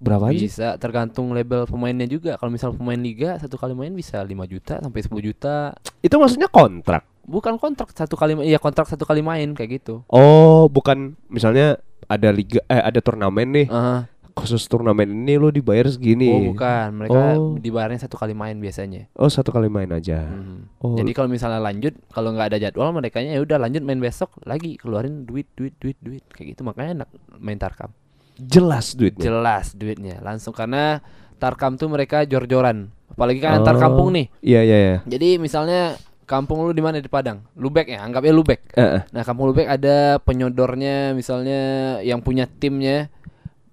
berapa 0.03 0.35
sih? 0.35 0.51
Bisa 0.51 0.75
tergantung 0.75 1.31
label 1.31 1.63
pemainnya 1.63 2.09
juga. 2.09 2.35
Kalau 2.35 2.51
misal 2.51 2.75
pemain 2.75 2.99
liga 2.99 3.39
satu 3.39 3.55
kali 3.55 3.71
main 3.71 3.95
bisa 3.95 4.19
5 4.19 4.27
juta 4.43 4.83
sampai 4.83 4.99
10 4.99 5.23
juta. 5.23 5.71
Itu 6.03 6.19
maksudnya 6.19 6.51
kontrak. 6.51 7.12
Bukan 7.23 7.55
kontrak 7.55 7.89
satu 7.89 8.13
kali 8.13 8.35
iya 8.43 8.59
kontrak 8.59 8.85
satu 8.85 9.03
kali 9.03 9.23
main 9.23 9.55
kayak 9.55 9.79
gitu. 9.79 10.03
Oh, 10.07 10.67
bukan 10.67 11.15
misalnya 11.27 11.79
ada 12.05 12.29
liga 12.29 12.59
eh 12.67 12.79
ada 12.79 12.99
turnamen 12.99 13.47
nih. 13.49 13.67
Aha. 13.67 14.11
Khusus 14.33 14.65
turnamen 14.65 15.05
ini 15.05 15.37
lo 15.37 15.47
dibayar 15.47 15.85
segini. 15.85 16.25
Oh, 16.27 16.51
bukan. 16.51 16.89
Mereka 16.95 17.19
Oh. 17.37 17.53
dibayarnya 17.55 18.01
satu 18.01 18.17
kali 18.17 18.33
main 18.33 18.57
biasanya. 18.57 19.05
Oh, 19.13 19.29
satu 19.29 19.53
kali 19.53 19.69
main 19.69 19.87
aja. 19.87 20.25
Hmm. 20.25 20.67
Oh. 20.81 20.97
Jadi 20.97 21.13
kalau 21.13 21.29
misalnya 21.29 21.61
lanjut, 21.61 21.93
kalau 22.09 22.33
nggak 22.33 22.49
ada 22.49 22.57
jadwal 22.59 22.89
mereka 22.91 23.21
ya 23.21 23.37
udah 23.37 23.61
lanjut 23.61 23.81
main 23.81 24.01
besok 24.01 24.33
lagi 24.43 24.75
keluarin 24.75 25.23
duit 25.23 25.45
duit 25.53 25.77
duit 25.77 25.95
duit 26.01 26.25
kayak 26.27 26.57
gitu 26.57 26.65
makanya 26.65 27.05
enak 27.05 27.09
main 27.37 27.55
Tarkam. 27.55 27.93
jelas 28.33 28.97
duitnya. 28.97 29.21
Jelas 29.23 29.77
duitnya 29.77 30.17
langsung 30.19 30.51
karena 30.51 30.97
Tarkam 31.37 31.77
tuh 31.77 31.85
mereka 31.85 32.25
jor-joran. 32.25 32.89
Apalagi 33.07 33.37
kan 33.37 33.53
Oh. 33.53 33.57
antar 33.61 33.77
kampung 33.77 34.09
nih. 34.11 34.25
Iya, 34.41 34.61
iya, 34.63 34.77
iya. 34.81 34.97
Jadi 35.05 35.37
misalnya 35.37 35.93
kampung 36.33 36.65
lu 36.65 36.73
di 36.73 36.81
mana 36.81 36.97
di 36.97 37.05
Padang? 37.05 37.45
Lubek 37.53 37.85
ya, 37.87 38.01
anggapnya 38.01 38.33
Lubek. 38.33 38.73
Eh, 38.73 38.81
eh. 38.81 39.01
Nah, 39.09 39.21
kampung 39.21 39.53
Lubek 39.53 39.69
ada 39.69 40.17
penyodornya 40.17 41.13
misalnya 41.13 41.61
yang 42.01 42.19
punya 42.19 42.49
timnya 42.49 43.13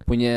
punya 0.04 0.36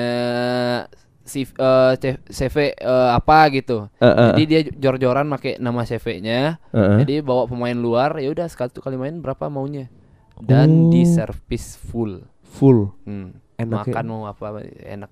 CV, 1.23 1.49
eh, 1.55 1.93
C- 1.99 2.23
CV 2.29 2.55
eh, 2.71 3.09
apa 3.11 3.51
gitu. 3.51 3.87
Eh, 3.97 4.07
eh, 4.07 4.31
Jadi 4.31 4.43
dia 4.45 4.61
jor-joran 4.71 5.27
pakai 5.27 5.59
nama 5.59 5.83
CV-nya. 5.83 6.59
eh, 6.71 6.77
eh. 6.77 6.97
Jadi 7.03 7.13
bawa 7.19 7.43
pemain 7.45 7.75
luar 7.75 8.15
ya 8.17 8.31
udah 8.31 8.47
satu 8.47 8.79
kali 8.79 8.95
main 8.95 9.19
berapa 9.19 9.47
maunya. 9.47 9.91
Dan 10.39 10.89
di 10.89 11.03
Oh. 11.03 11.09
servis 11.09 11.75
full. 11.75 12.23
full. 12.43 12.93
Hmm. 13.03 13.33
Enak 13.57 13.85
ya? 13.85 13.93
Makan 13.97 14.05
mau 14.05 14.25
apa 14.25 14.61
enak. 14.83 15.09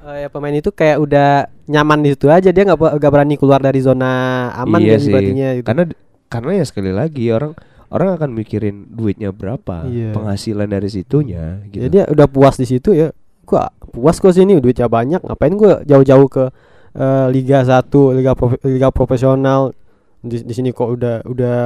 Eh, 0.00 0.16
ya 0.16 0.28
pemain 0.28 0.50
itu 0.50 0.72
kayak 0.72 0.96
udah 0.96 1.28
nyaman 1.66 2.00
di 2.00 2.16
situ 2.16 2.26
aja 2.26 2.48
dia 2.48 2.64
nggak 2.64 2.78
nggak 2.96 3.12
berani 3.12 3.36
keluar 3.36 3.60
dari 3.60 3.78
zona 3.78 4.08
aman 4.56 4.80
iya 4.80 4.96
jadi 4.96 5.02
sih. 5.02 5.12
gitu. 5.12 5.60
Karena 5.62 5.82
karena 6.26 6.50
ya 6.56 6.64
sekali 6.64 6.88
lagi 6.90 7.28
orang 7.28 7.52
orang 7.90 8.16
akan 8.16 8.30
mikirin 8.32 8.88
duitnya 8.88 9.28
berapa, 9.28 9.84
Iya. 9.84 10.16
penghasilan 10.16 10.66
dari 10.66 10.88
situnya 10.88 11.60
gitu. 11.68 11.82
Ya 11.82 11.88
dia 11.90 12.02
udah 12.06 12.24
puas 12.24 12.56
di 12.56 12.64
situ 12.64 12.96
ya. 12.96 13.12
Gua 13.44 13.68
puas 13.90 14.16
kok 14.16 14.32
sini 14.32 14.56
duitnya 14.56 14.88
banyak. 14.88 15.20
Ngapain 15.20 15.52
gua 15.52 15.84
jauh-jauh 15.84 16.28
ke 16.28 16.44
eh, 16.90 17.26
Liga 17.28 17.60
1, 17.60 17.84
Liga 18.16 18.32
profe- 18.32 18.62
Liga 18.64 18.88
profesional. 18.88 19.76
Di, 20.20 20.40
di 20.40 20.52
sini 20.52 20.70
kok 20.70 20.86
udah 20.90 21.24
udah 21.24 21.58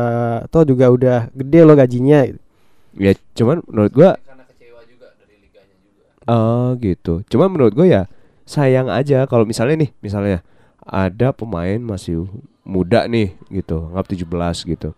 toh 0.48 0.62
juga 0.62 0.86
udah 0.88 1.18
gede 1.30 1.60
loh 1.62 1.74
gajinya. 1.74 2.26
ya 2.94 3.10
cuman 3.32 3.62
menurut 3.64 3.92
gua 3.92 4.10
Oh 6.24 6.72
gitu. 6.80 7.20
Cuman 7.26 7.52
menurut 7.52 7.74
gue 7.74 7.84
ya 7.86 8.08
sayang 8.44 8.92
aja 8.92 9.24
kalau 9.24 9.48
misalnya 9.48 9.88
nih, 9.88 9.90
misalnya 10.04 10.44
ada 10.84 11.32
pemain 11.32 11.80
masih 11.80 12.28
muda 12.64 13.08
nih 13.08 13.36
gitu, 13.48 13.92
anggap 13.92 14.08
17 14.12 14.68
gitu. 14.68 14.92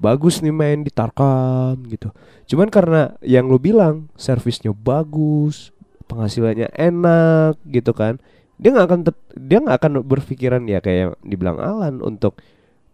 Bagus 0.00 0.40
nih 0.40 0.52
main 0.52 0.80
di 0.80 0.88
Tarkam 0.88 1.76
gitu. 1.92 2.08
Cuman 2.48 2.72
karena 2.72 3.14
yang 3.20 3.52
lu 3.52 3.60
bilang 3.60 4.08
servisnya 4.16 4.72
bagus, 4.72 5.76
penghasilannya 6.08 6.72
enak 6.72 7.60
gitu 7.68 7.92
kan. 7.92 8.16
Dia 8.56 8.72
nggak 8.76 8.86
akan 8.88 9.00
dia 9.36 9.58
nggak 9.60 9.78
akan 9.80 9.92
berpikiran 10.04 10.64
ya 10.68 10.80
kayak 10.80 10.98
yang 10.98 11.12
dibilang 11.24 11.60
Alan 11.60 12.00
untuk 12.00 12.40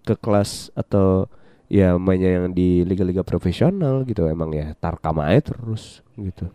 ke 0.07 0.15
kelas 0.19 0.71
atau 0.75 1.27
ya 1.67 1.99
mainnya 1.99 2.43
yang 2.43 2.55
di 2.55 2.87
liga-liga 2.87 3.27
profesional 3.27 4.07
gitu 4.07 4.27
emang 4.31 4.55
ya 4.55 4.75
Tarkam 4.79 5.19
aja 5.23 5.55
terus 5.55 6.03
gitu. 6.15 6.51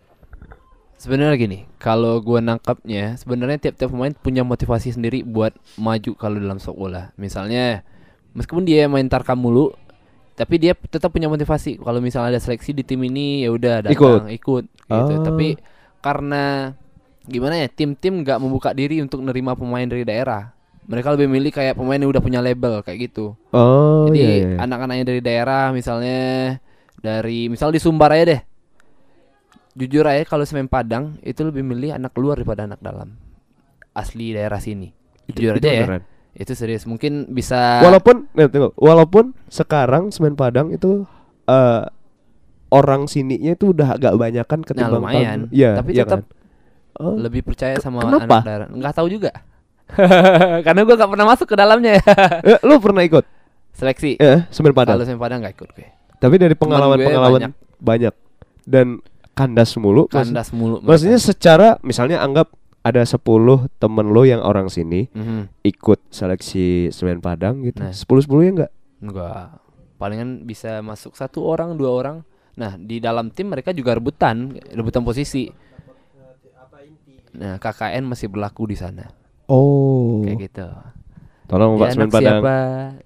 Sebenarnya 1.01 1.33
gini, 1.33 1.59
kalau 1.81 2.21
gua 2.21 2.45
nangkapnya 2.45 3.17
sebenarnya 3.17 3.57
tiap-tiap 3.57 3.89
pemain 3.89 4.13
punya 4.13 4.45
motivasi 4.45 4.93
sendiri 4.93 5.25
buat 5.25 5.49
maju 5.81 6.13
kalau 6.13 6.37
dalam 6.37 6.61
sepak 6.61 6.77
bola. 6.77 7.09
Misalnya 7.17 7.81
meskipun 8.37 8.69
dia 8.69 8.85
main 8.85 9.09
Tarkam 9.09 9.41
mulu, 9.41 9.73
tapi 10.37 10.61
dia 10.61 10.77
tetap 10.77 11.09
punya 11.09 11.25
motivasi. 11.25 11.81
Kalau 11.81 11.97
misalnya 12.05 12.37
ada 12.37 12.41
seleksi 12.45 12.77
di 12.77 12.85
tim 12.85 13.01
ini 13.01 13.41
ya 13.41 13.49
udah 13.49 13.89
datang 13.89 14.29
ikut, 14.29 14.69
gitu. 14.69 15.13
Oh. 15.17 15.25
Tapi 15.25 15.57
karena 16.05 16.77
gimana 17.25 17.65
ya, 17.65 17.67
tim-tim 17.73 18.21
nggak 18.21 18.37
membuka 18.37 18.69
diri 18.69 19.01
untuk 19.01 19.25
nerima 19.25 19.57
pemain 19.57 19.89
dari 19.89 20.05
daerah. 20.05 20.53
Mereka 20.85 21.17
lebih 21.17 21.33
milih 21.33 21.49
kayak 21.49 21.81
pemain 21.81 21.97
yang 21.97 22.13
udah 22.13 22.21
punya 22.21 22.45
label 22.45 22.85
kayak 22.85 23.09
gitu. 23.09 23.33
Oh 23.49 24.05
Jadi 24.05 24.21
iya, 24.21 24.29
iya. 24.37 24.57
anak-anaknya 24.61 25.05
dari 25.09 25.21
daerah 25.25 25.73
misalnya 25.73 26.61
dari 27.01 27.49
misal 27.49 27.73
di 27.73 27.81
Sumbar 27.81 28.13
aja 28.13 28.37
deh. 28.37 28.50
Jujur 29.73 30.03
aja 30.03 30.23
kalau 30.23 30.43
semen 30.43 30.67
Padang 30.67 31.15
itu 31.21 31.41
lebih 31.41 31.61
milih 31.61 31.93
anak 31.93 32.11
luar 32.13 32.35
daripada 32.35 32.65
anak 32.65 32.79
dalam. 32.79 33.15
Asli 33.91 34.31
daerah 34.31 34.57
sini. 34.57 34.91
Jujur 35.27 35.55
Itu 35.55 35.63
aja 35.63 35.71
ya. 35.73 35.85
Itu 36.33 36.51
serius. 36.53 36.83
Mungkin 36.83 37.27
bisa 37.29 37.79
Walaupun 37.81 38.27
nih, 38.31 38.47
tunggu, 38.47 38.71
walaupun 38.75 39.31
sekarang 39.47 40.09
semen 40.09 40.35
Padang 40.35 40.69
itu 40.69 41.03
eh 41.45 41.83
orang 42.69 43.03
sininya 43.05 43.51
itu 43.51 43.71
udah 43.71 43.95
agak 43.95 44.15
banyakan 44.15 44.59
ketimbang 44.61 44.91
Nah, 44.93 44.99
lumayan. 45.03 45.37
tahun- 45.43 45.51
Iya, 45.51 45.71
Tapi 45.75 45.89
iya 45.91 46.03
tetap 46.03 46.19
kan? 46.19 46.39
Oh, 46.93 47.15
lebih 47.17 47.41
percaya 47.41 47.75
sama 47.79 47.99
kenapa? 48.01 48.27
anak 48.37 48.45
daerah. 48.45 48.67
Enggak 48.69 48.93
tahu 48.93 49.07
juga. 49.07 49.31
Karena 50.65 50.81
gua 50.81 50.95
gak 50.95 51.11
pernah 51.11 51.27
masuk 51.27 51.47
ke 51.47 51.55
dalamnya 51.57 51.99
ya. 51.99 52.03
eh, 52.45 52.59
lu 52.61 52.79
pernah 52.79 53.01
ikut? 53.01 53.23
Seleksi. 53.71 54.15
Eh, 54.17 54.47
semen 54.49 54.71
Padang. 54.71 54.95
Kalau 54.95 55.03
semen 55.03 55.19
Padang 55.19 55.39
gak 55.41 55.51
ikut 55.53 55.69
gue. 55.73 55.87
Tapi 56.15 56.35
dari 56.37 56.51
Teman 56.51 56.59
gue 56.59 56.59
pengalaman-pengalaman 56.61 57.39
banyak. 57.41 57.51
banyak. 57.77 58.13
dan 58.61 59.01
kandas 59.33 59.75
mulu. 59.75 60.05
Kandas 60.07 60.51
mulu. 60.51 60.79
mereka. 60.79 60.87
Maksudnya 60.91 61.19
secara 61.19 61.67
misalnya 61.81 62.19
anggap 62.19 62.51
ada 62.81 63.01
10 63.01 63.21
temen 63.77 64.07
lo 64.09 64.21
yang 64.21 64.41
orang 64.41 64.65
sini 64.65 65.05
Mhm. 65.07 65.61
ikut 65.61 65.99
seleksi 66.09 66.89
semen 66.89 67.21
Padang 67.21 67.61
gitu. 67.61 67.77
Nah. 67.77 67.93
10-10 67.93 68.41
ya 68.41 68.51
enggak? 68.51 68.71
Enggak. 68.97 69.45
Palingan 69.95 70.43
bisa 70.43 70.81
masuk 70.81 71.13
satu 71.13 71.45
orang, 71.45 71.77
dua 71.77 71.93
orang. 71.93 72.17
Nah, 72.51 72.73
di 72.75 72.97
dalam 72.97 73.29
tim 73.29 73.47
mereka 73.47 73.69
juga 73.69 73.93
rebutan, 73.93 74.49
rebutan 74.67 75.05
posisi. 75.05 75.45
Nah, 77.31 77.55
KKN 77.57 78.03
masih 78.03 78.27
berlaku 78.27 78.67
di 78.67 78.75
sana. 78.75 79.07
Oh. 79.47 80.19
Kayak 80.21 80.51
gitu. 80.51 80.67
Tolong 81.47 81.75
Pak 81.75 81.87
Ya, 81.87 81.93
Semen 81.93 82.09
Padang. 82.09 82.39
siapa? 82.39 82.55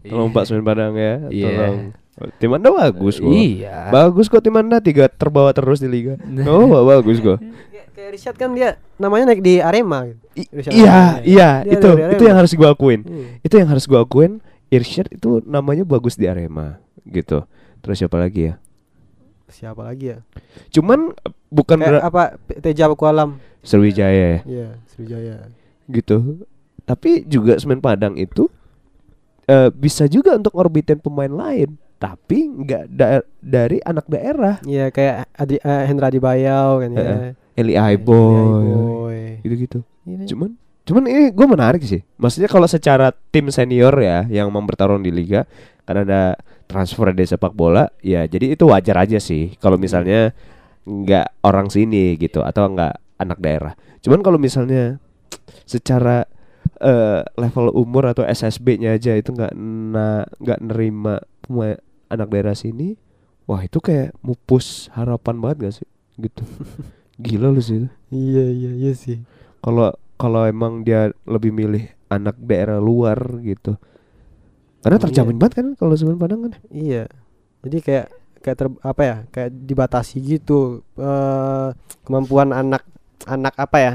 Tolong 0.01 0.29
Iya. 0.29 0.35
Pak 0.37 0.43
Semen 0.45 0.63
Padang 0.63 0.93
ya. 0.95 1.13
Iya. 1.29 1.45
Tolong. 1.49 1.77
Tim 1.83 2.04
Anda 2.17 2.69
bagus 2.69 3.19
kok. 3.19 3.27
Iya. 3.27 3.91
Bagus 3.91 4.25
kok 4.25 4.39
tim 4.39 4.55
Anda 4.55 4.79
tiga 4.79 5.07
terbawa 5.07 5.51
terus 5.51 5.79
di 5.79 5.87
liga. 5.87 6.15
Nah. 6.25 6.47
Oh, 6.47 6.83
bagus 6.83 7.19
kok. 7.19 7.39
Kayak- 7.39 7.87
Kayak 7.91 8.09
Rishad 8.11 8.35
kan 8.35 8.51
dia 8.51 8.69
namanya 8.95 9.31
naik 9.31 9.39
di 9.39 9.59
Arema. 9.59 10.03
gitu. 10.05 10.19
I- 10.35 10.49
iya, 10.69 10.91
Arema. 10.91 11.23
iya, 11.23 11.49
Dia 11.63 11.73
itu 11.73 11.89
dari 11.89 12.11
itu 12.11 12.23
yang 12.23 12.37
harus 12.37 12.51
gua 12.53 12.69
akuin. 12.71 13.01
Hmm. 13.01 13.27
Itu 13.39 13.55
yang 13.55 13.69
harus 13.69 13.85
gua 13.85 13.99
akuin. 14.01 14.31
Irsyad 14.67 15.07
itu 15.09 15.39
namanya 15.41 15.83
bagus 15.83 16.13
di 16.13 16.27
Arema 16.27 16.75
gitu. 17.05 17.47
Terus 17.79 17.95
siapa 17.97 18.17
lagi 18.17 18.51
ya? 18.51 18.53
Siapa 19.47 19.79
lagi 19.79 20.11
ya? 20.11 20.19
Cuman 20.71 21.15
bukan 21.47 21.77
Kayak 21.79 22.03
apa 22.03 22.23
Teja 22.59 22.91
Kualam. 22.91 23.39
Sriwijaya 23.61 24.11
ya 24.11 24.39
Iya, 24.43 24.69
Sriwijaya. 24.87 25.35
gitu. 25.87 26.43
Tapi 26.83 27.23
juga 27.23 27.55
Semen 27.57 27.79
Padang 27.79 28.13
itu 28.13 28.51
eh, 29.45 29.69
bisa 29.69 30.03
juga 30.05 30.35
untuk 30.35 30.51
ngorbitin 30.51 30.97
pemain 30.97 31.29
lain, 31.29 31.77
tapi 32.05 32.37
nggak 32.45 32.83
da- 32.93 33.25
dari 33.41 33.81
anak 33.81 34.05
daerah. 34.05 34.61
Iya, 34.61 34.93
kayak 34.93 35.15
Adi, 35.33 35.57
eh, 35.57 35.83
Hendra 35.89 36.13
Dibayau 36.13 36.85
kan 36.85 36.89
ya. 36.93 37.01
Heeh. 37.01 37.31
Eli 37.55 37.73
Aiboy, 37.73 38.67
Aiboy. 38.67 39.19
gitu-gitu. 39.41 39.79
Iya? 40.05 40.27
Cuman 40.29 40.53
cuman 40.85 41.03
ini 41.09 41.33
gue 41.33 41.47
menarik 41.49 41.81
sih. 41.81 42.05
Maksudnya 42.21 42.45
kalau 42.45 42.69
secara 42.69 43.09
tim 43.33 43.49
senior 43.49 43.95
ya 43.97 44.27
yang 44.29 44.53
mau 44.53 44.61
bertarung 44.61 45.01
di 45.01 45.09
liga 45.09 45.49
karena 45.87 46.01
ada 46.05 46.23
transfer 46.69 47.09
dari 47.09 47.25
sepak 47.25 47.53
bola, 47.53 47.89
ya 48.03 48.25
jadi 48.25 48.53
itu 48.53 48.69
wajar 48.69 49.01
aja 49.01 49.17
sih. 49.17 49.57
Kalau 49.57 49.79
misalnya 49.81 50.33
nggak 50.85 51.41
orang 51.41 51.73
sini 51.73 52.13
gitu 52.21 52.45
atau 52.45 52.69
nggak 52.69 52.93
anak 53.17 53.39
daerah. 53.41 53.73
Cuman 54.05 54.21
kalau 54.21 54.37
misalnya 54.37 55.01
secara 55.65 56.25
eh, 56.81 57.21
level 57.37 57.71
umur 57.73 58.11
atau 58.11 58.25
SSB-nya 58.25 58.97
aja 58.97 59.13
itu 59.15 59.31
nggak 59.31 59.53
nggak 60.41 60.59
nerima 60.61 61.21
pemain 61.41 61.77
anak 62.07 62.27
daerah 62.29 62.53
sini, 62.53 62.95
wah 63.43 63.61
itu 63.61 63.77
kayak 63.77 64.13
mupus 64.19 64.87
harapan 64.91 65.35
banget 65.37 65.57
gak 65.61 65.75
sih? 65.81 65.87
Gitu. 66.15 66.43
Gila 67.15 67.47
lu 67.47 67.59
sih 67.59 67.87
Iya, 68.09 68.45
iya, 68.47 68.71
iya 68.75 68.91
sih. 68.91 69.23
kalau 69.59 69.89
kalau 70.15 70.43
emang 70.43 70.83
dia 70.83 71.09
lebih 71.23 71.49
milih 71.49 71.83
anak 72.07 72.35
daerah 72.37 72.77
luar 72.77 73.17
gitu. 73.41 73.75
Karena 74.79 74.97
Iya. 74.99 75.05
terjamin 75.09 75.35
banget 75.35 75.53
kan 75.57 75.67
kalau 75.73 75.95
semen 75.95 76.15
Padang 76.15 76.45
kan. 76.45 76.53
Iya. 76.69 77.09
Jadi 77.65 77.77
kayak 77.81 78.07
kayak 78.39 78.57
ter, 78.57 78.67
apa 78.79 79.01
ya? 79.01 79.15
Kayak 79.31 79.51
dibatasi 79.65 80.21
gitu 80.21 80.85
eh 80.95 81.69
kemampuan 82.03 82.51
anak 82.51 82.85
anak 83.25 83.55
apa 83.57 83.77
ya? 83.79 83.93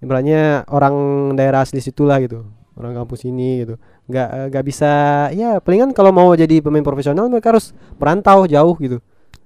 Ibaratnya 0.00 0.64
orang 0.68 0.94
daerah 1.34 1.62
asli 1.62 1.78
situlah 1.78 2.16
gitu. 2.18 2.42
Orang 2.74 2.94
kampus 2.94 3.22
ini 3.24 3.62
gitu. 3.62 3.76
Nggak 4.04 4.28
eh, 4.28 4.46
nggak 4.52 4.64
bisa 4.68 4.92
ya 5.32 5.58
palingan 5.64 5.96
kalau 5.96 6.12
mau 6.12 6.30
jadi 6.36 6.60
pemain 6.60 6.84
profesional 6.84 7.28
mereka 7.32 7.56
harus 7.56 7.72
merantau 7.96 8.44
jauh 8.44 8.76
gitu. 8.80 8.98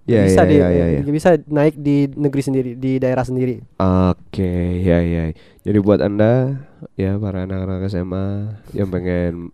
Iya, 0.09 0.24
bisa 0.24 0.42
iya, 0.42 0.48
di 0.48 0.56
iya, 0.56 0.68
iya. 0.72 1.00
nggak 1.04 1.16
bisa 1.20 1.30
naik 1.52 1.76
di 1.76 2.09
negeri 2.09 2.42
sendiri, 2.42 2.70
di 2.80 2.96
daerah 2.96 3.28
sendiri. 3.28 3.61
Oke, 3.76 4.80
ya 4.80 5.04
ya. 5.04 5.36
Jadi 5.61 5.78
buat 5.84 6.00
Anda 6.00 6.64
ya 6.96 7.20
para 7.20 7.44
anak-anak 7.44 7.92
SMA 7.92 8.56
yang 8.72 8.88
pengen 8.88 9.52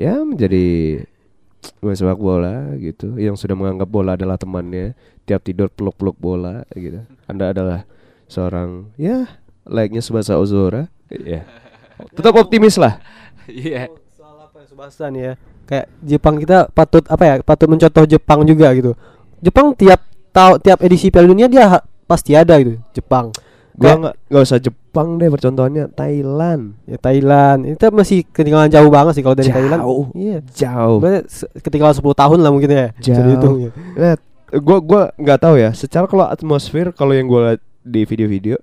ya 0.00 0.24
menjadi 0.24 1.04
pemain 1.84 2.00
sepak 2.00 2.16
bola 2.16 2.72
gitu, 2.80 3.20
yang 3.20 3.36
sudah 3.36 3.52
menganggap 3.52 3.92
bola 3.92 4.16
adalah 4.16 4.40
temannya, 4.40 4.96
tiap 5.28 5.44
tidur 5.44 5.68
peluk-peluk 5.68 6.16
bola 6.16 6.64
gitu. 6.72 7.04
Anda 7.28 7.52
adalah 7.52 7.84
seorang 8.24 8.96
ya 8.96 9.28
layaknya 9.68 10.00
Subasa 10.00 10.40
Ozora. 10.40 10.88
Ya. 11.12 11.44
Tetap 12.16 12.32
optimis 12.40 12.80
lah. 12.80 13.04
Iya. 13.50 13.92
Soal 13.92 13.99
apa 14.80 15.12
ya 15.12 15.20
ya? 15.20 15.32
Kayak 15.68 15.86
Jepang 16.02 16.34
kita 16.40 16.58
patut 16.72 17.04
apa 17.06 17.22
ya? 17.22 17.34
Patut 17.44 17.68
mencontoh 17.68 18.04
Jepang 18.08 18.40
juga 18.42 18.72
gitu. 18.72 18.96
Jepang 19.38 19.76
tiap 19.76 20.00
tahu 20.32 20.56
tiap 20.58 20.80
edisi 20.80 21.12
Piala 21.12 21.28
Dunia 21.28 21.46
dia 21.46 21.64
ha- 21.68 21.84
pasti 22.08 22.32
ada 22.32 22.56
gitu. 22.58 22.80
Jepang. 22.96 23.30
Gua 23.76 23.96
nggak 23.96 24.14
nggak 24.28 24.42
usah 24.42 24.58
Jepang 24.58 25.20
deh 25.20 25.28
percontohannya 25.30 25.84
Thailand. 25.92 26.74
ya 26.84 26.96
Thailand. 26.98 27.60
Itu 27.68 27.92
masih 27.92 28.26
ketinggalan 28.28 28.68
jauh 28.68 28.90
banget 28.90 29.20
sih 29.20 29.22
kalau 29.22 29.36
dari 29.38 29.48
Jauh. 29.48 29.56
Thailand. 29.56 29.80
Iya. 30.16 30.38
Jauh. 30.52 30.98
Berarti 30.98 31.20
se- 31.28 31.50
ketinggalan 31.60 31.94
10 31.94 32.16
tahun 32.16 32.38
lah 32.40 32.50
mungkin 32.50 32.70
ya. 32.72 32.86
Jauh. 32.98 33.24
dihitung 33.24 33.56
ya. 33.62 33.70
Lihat, 33.94 34.20
gua 34.60 34.78
gua 34.82 35.02
nggak 35.16 35.38
tahu 35.38 35.54
ya. 35.60 35.70
Secara 35.76 36.04
kalau 36.10 36.26
atmosfer 36.26 36.90
kalau 36.92 37.12
yang 37.14 37.28
gua 37.30 37.54
lihat 37.54 37.60
di 37.80 38.02
video-video 38.04 38.56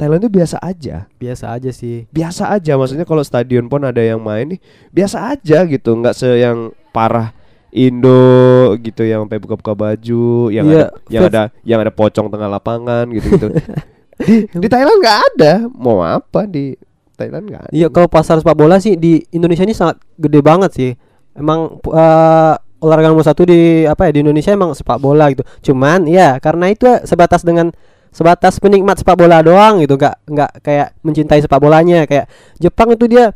Thailand 0.00 0.24
itu 0.24 0.32
biasa 0.32 0.56
aja. 0.64 1.04
Biasa 1.20 1.44
aja 1.52 1.68
sih. 1.68 2.08
Biasa 2.08 2.48
aja 2.48 2.80
maksudnya 2.80 3.04
kalau 3.04 3.20
stadion 3.20 3.68
pun 3.68 3.84
ada 3.84 4.00
yang 4.00 4.16
main 4.16 4.56
nih 4.56 4.60
biasa 4.88 5.36
aja 5.36 5.68
gitu, 5.68 5.92
nggak 5.92 6.16
se 6.16 6.40
yang 6.40 6.72
parah 6.96 7.36
Indo 7.70 8.74
gitu 8.82 9.06
yang 9.06 9.28
sampai 9.28 9.38
buka-buka 9.38 9.76
baju, 9.76 10.50
yang 10.50 10.66
Iya, 10.66 10.74
ada 10.74 10.86
yang 11.12 11.22
ada 11.28 11.42
yang 11.62 11.78
ada 11.84 11.92
pocong 11.92 12.32
tengah 12.32 12.48
lapangan 12.48 13.04
gitu-gitu. 13.12 13.52
di 14.26 14.48
di 14.48 14.66
Thailand 14.72 14.98
nggak 14.98 15.18
ada. 15.36 15.52
Mau 15.68 16.00
apa 16.00 16.48
di 16.48 16.74
Thailand 17.14 17.46
nggak 17.46 17.62
ada. 17.68 17.72
Iya 17.76 17.92
kalau 17.92 18.08
pasar 18.08 18.40
sepak 18.40 18.56
bola 18.56 18.80
sih 18.80 18.96
di 18.96 19.20
Indonesia 19.36 19.62
ini 19.68 19.76
sangat 19.76 20.00
gede 20.16 20.40
banget 20.40 20.70
sih. 20.74 20.90
Emang 21.36 21.78
eh, 21.78 22.54
olahraga 22.80 23.12
nomor 23.12 23.22
satu 23.22 23.44
di 23.44 23.84
apa 23.84 24.08
ya 24.08 24.16
di 24.16 24.20
Indonesia 24.24 24.50
emang 24.50 24.72
sepak 24.72 24.98
bola 24.98 25.28
gitu. 25.30 25.44
Cuman 25.70 26.08
ya 26.08 26.40
karena 26.40 26.72
itu 26.72 26.88
sebatas 27.06 27.44
dengan 27.44 27.70
sebatas 28.10 28.58
penikmat 28.58 28.98
sepak 28.98 29.14
bola 29.14 29.38
doang 29.40 29.78
gitu, 29.80 29.94
nggak 29.94 30.16
nggak 30.26 30.50
kayak 30.60 30.88
mencintai 31.00 31.40
sepak 31.40 31.58
bolanya 31.58 32.04
kayak 32.04 32.26
Jepang 32.58 32.90
itu 32.92 33.06
dia 33.06 33.30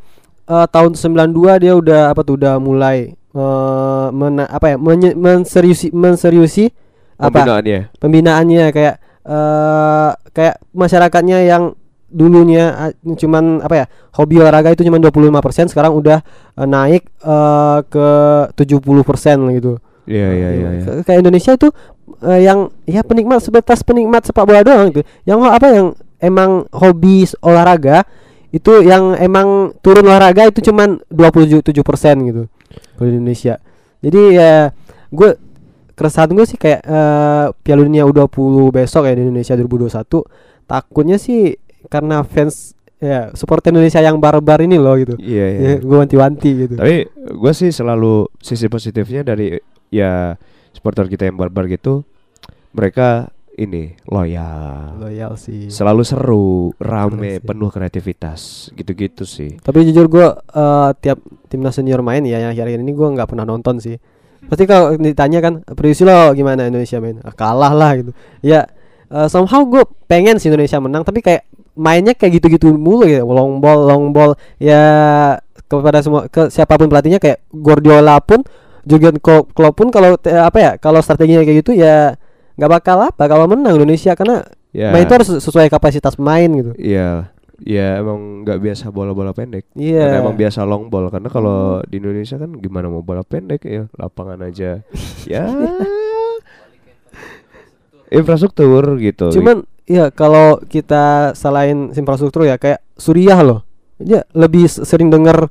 eh, 0.44 0.66
tahun 0.68 0.94
92 0.94 1.62
dia 1.62 1.72
udah 1.74 2.02
apa 2.10 2.20
tuh 2.22 2.34
udah 2.36 2.58
mulai 2.58 3.14
eh, 3.14 4.06
mena- 4.10 4.50
apa 4.50 4.74
ya 4.74 4.76
menye- 4.76 5.14
menseriusi 5.14 5.94
menseriusi 5.94 6.68
apa 7.14 7.30
Pembinaannya. 7.46 7.80
pembinaannya 8.02 8.64
kayak 8.70 8.94
eh 9.24 10.10
kayak 10.34 10.54
masyarakatnya 10.74 11.46
yang 11.46 11.72
dulunya 12.10 12.64
ah, 12.70 12.90
cuman 12.94 13.58
apa 13.58 13.74
ya 13.74 13.84
hobi 14.14 14.38
olahraga 14.38 14.70
itu 14.70 14.86
cuma 14.86 15.02
25% 15.02 15.70
sekarang 15.70 15.94
udah 15.94 16.22
eh, 16.58 16.66
naik 16.68 17.02
eh, 17.22 17.78
ke 17.86 18.06
70% 18.54 19.56
gitu. 19.56 19.78
Iya 20.04 20.28
iya 20.30 20.48
iya. 20.52 20.68
iya. 20.76 20.82
Ke- 20.84 21.02
Kayak 21.04 21.20
Indonesia 21.24 21.52
itu 21.54 21.68
eh, 22.22 22.40
yang 22.42 22.58
ya 22.84 23.00
penikmat 23.00 23.40
sebatas 23.40 23.80
penikmat 23.80 24.22
sepak 24.24 24.44
bola 24.44 24.60
doang 24.60 24.92
gitu. 24.92 25.02
Yang 25.24 25.38
apa 25.48 25.66
yang 25.72 25.86
emang 26.20 26.50
hobi 26.72 27.24
olahraga 27.40 28.04
itu 28.48 28.86
yang 28.86 29.18
emang 29.18 29.74
turun 29.82 30.06
olahraga 30.06 30.46
itu 30.46 30.62
cuman 30.62 31.02
27% 31.10 31.74
gitu 32.22 32.46
kalau 32.94 33.08
di 33.10 33.16
Indonesia. 33.18 33.58
Jadi 33.98 34.22
ya 34.36 34.70
gue 35.10 35.30
keresahan 35.94 36.30
gue 36.30 36.46
sih 36.46 36.58
kayak 36.58 36.80
eh, 36.82 37.46
Piala 37.60 37.82
Dunia 37.82 38.04
U20 38.04 38.30
besok 38.70 39.06
ya 39.06 39.14
di 39.14 39.26
Indonesia 39.26 39.54
2021 39.54 40.04
takutnya 40.64 41.18
sih 41.18 41.54
karena 41.86 42.24
fans 42.24 42.72
ya 42.96 43.28
supporter 43.36 43.68
Indonesia 43.68 44.00
yang 44.00 44.16
barbar 44.16 44.64
ini 44.64 44.80
loh 44.80 44.96
gitu. 44.96 45.14
Iya 45.20 45.46
iya. 45.50 45.60
Ya, 45.60 45.74
gue 45.78 45.96
wanti-wanti 45.98 46.50
gitu. 46.64 46.74
Tapi 46.80 47.04
gue 47.10 47.52
sih 47.52 47.68
selalu 47.68 48.30
sisi 48.40 48.66
positifnya 48.66 49.20
dari 49.20 49.52
ya 49.90 50.36
supporter 50.72 51.08
kita 51.08 51.28
yang 51.28 51.36
barbar 51.36 51.66
gitu, 51.68 52.04
mereka 52.72 53.30
ini 53.54 53.94
loyal, 54.10 54.98
Loyal 54.98 55.38
sih. 55.38 55.70
selalu 55.70 56.02
seru, 56.02 56.74
rame, 56.82 57.38
sih. 57.38 57.46
penuh 57.46 57.70
kreativitas, 57.70 58.40
gitu-gitu 58.74 59.22
sih. 59.22 59.62
Tapi 59.62 59.86
jujur 59.86 60.10
gue 60.10 60.26
eh, 60.34 60.90
tiap 60.98 61.22
timnas 61.46 61.78
senior 61.78 62.02
main 62.02 62.26
ya 62.26 62.42
yang 62.42 62.50
akhir-akhir 62.50 62.82
ini 62.82 62.92
gue 62.92 63.08
nggak 63.14 63.30
pernah 63.30 63.46
nonton 63.46 63.78
sih. 63.78 63.94
Pasti 64.44 64.66
kalau 64.66 64.98
ditanya 64.98 65.38
kan 65.40 65.62
prediksi 65.62 66.02
lo 66.04 66.34
gimana 66.34 66.66
Indonesia 66.66 66.98
main? 66.98 67.22
Ah, 67.22 67.32
kalah 67.32 67.72
lah 67.72 67.94
gitu. 67.94 68.10
Ya 68.42 68.66
eh, 69.08 69.28
somehow 69.30 69.62
gue 69.62 69.86
pengen 70.10 70.42
sih 70.42 70.50
Indonesia 70.50 70.82
menang 70.82 71.06
tapi 71.06 71.22
kayak 71.22 71.46
mainnya 71.78 72.14
kayak 72.14 72.42
gitu-gitu 72.42 72.74
mulu 72.74 73.06
ya 73.06 73.22
long 73.22 73.58
ball 73.62 73.86
long 73.86 74.10
ball 74.14 74.34
ya 74.58 74.82
kepada 75.66 76.02
semua 76.02 76.26
ke 76.30 76.50
siapa 76.50 76.74
pun 76.78 76.86
pelatihnya 76.90 77.18
kayak 77.18 77.42
Guardiola 77.50 78.18
pun 78.22 78.42
Jurgen 78.84 79.16
Klopp 79.20 79.52
Klopp 79.56 79.76
pun 79.76 79.88
kalau 79.88 80.16
apa 80.20 80.58
ya 80.60 80.72
kalau 80.76 81.00
strateginya 81.00 81.44
kayak 81.44 81.64
gitu 81.64 81.72
ya 81.76 82.16
nggak 82.54 82.70
bakal 82.70 83.02
apa 83.02 83.26
kalau 83.26 83.50
menang 83.50 83.80
Indonesia 83.80 84.14
karena 84.14 84.46
Ya, 84.74 84.90
main 84.90 85.06
itu 85.06 85.14
harus 85.14 85.30
sesuai 85.30 85.70
kapasitas 85.70 86.18
pemain 86.18 86.50
gitu. 86.50 86.74
Iya, 86.74 87.30
ya 87.62 88.02
emang 88.02 88.42
nggak 88.42 88.58
biasa 88.58 88.90
bola-bola 88.90 89.30
pendek. 89.30 89.70
Iya. 89.78 90.10
Karena 90.10 90.18
emang 90.26 90.34
biasa 90.34 90.66
long 90.66 90.90
ball. 90.90 91.14
Karena 91.14 91.30
kalau 91.30 91.78
di 91.86 92.02
Indonesia 92.02 92.34
kan 92.34 92.50
gimana 92.58 92.90
mau 92.90 93.06
bola 93.06 93.22
pendek 93.22 93.62
ya, 93.62 93.86
lapangan 93.94 94.42
aja. 94.42 94.82
ya. 95.30 95.46
infrastruktur 98.10 98.98
gitu. 98.98 99.30
Cuman 99.30 99.62
ya 99.86 100.10
kalau 100.10 100.58
kita 100.66 101.34
salahin 101.38 101.94
infrastruktur 101.94 102.42
ya 102.42 102.58
kayak 102.58 102.82
Suriah 102.98 103.46
loh. 103.46 103.62
Dia 104.02 104.26
lebih 104.34 104.66
sering 104.66 105.06
denger 105.06 105.46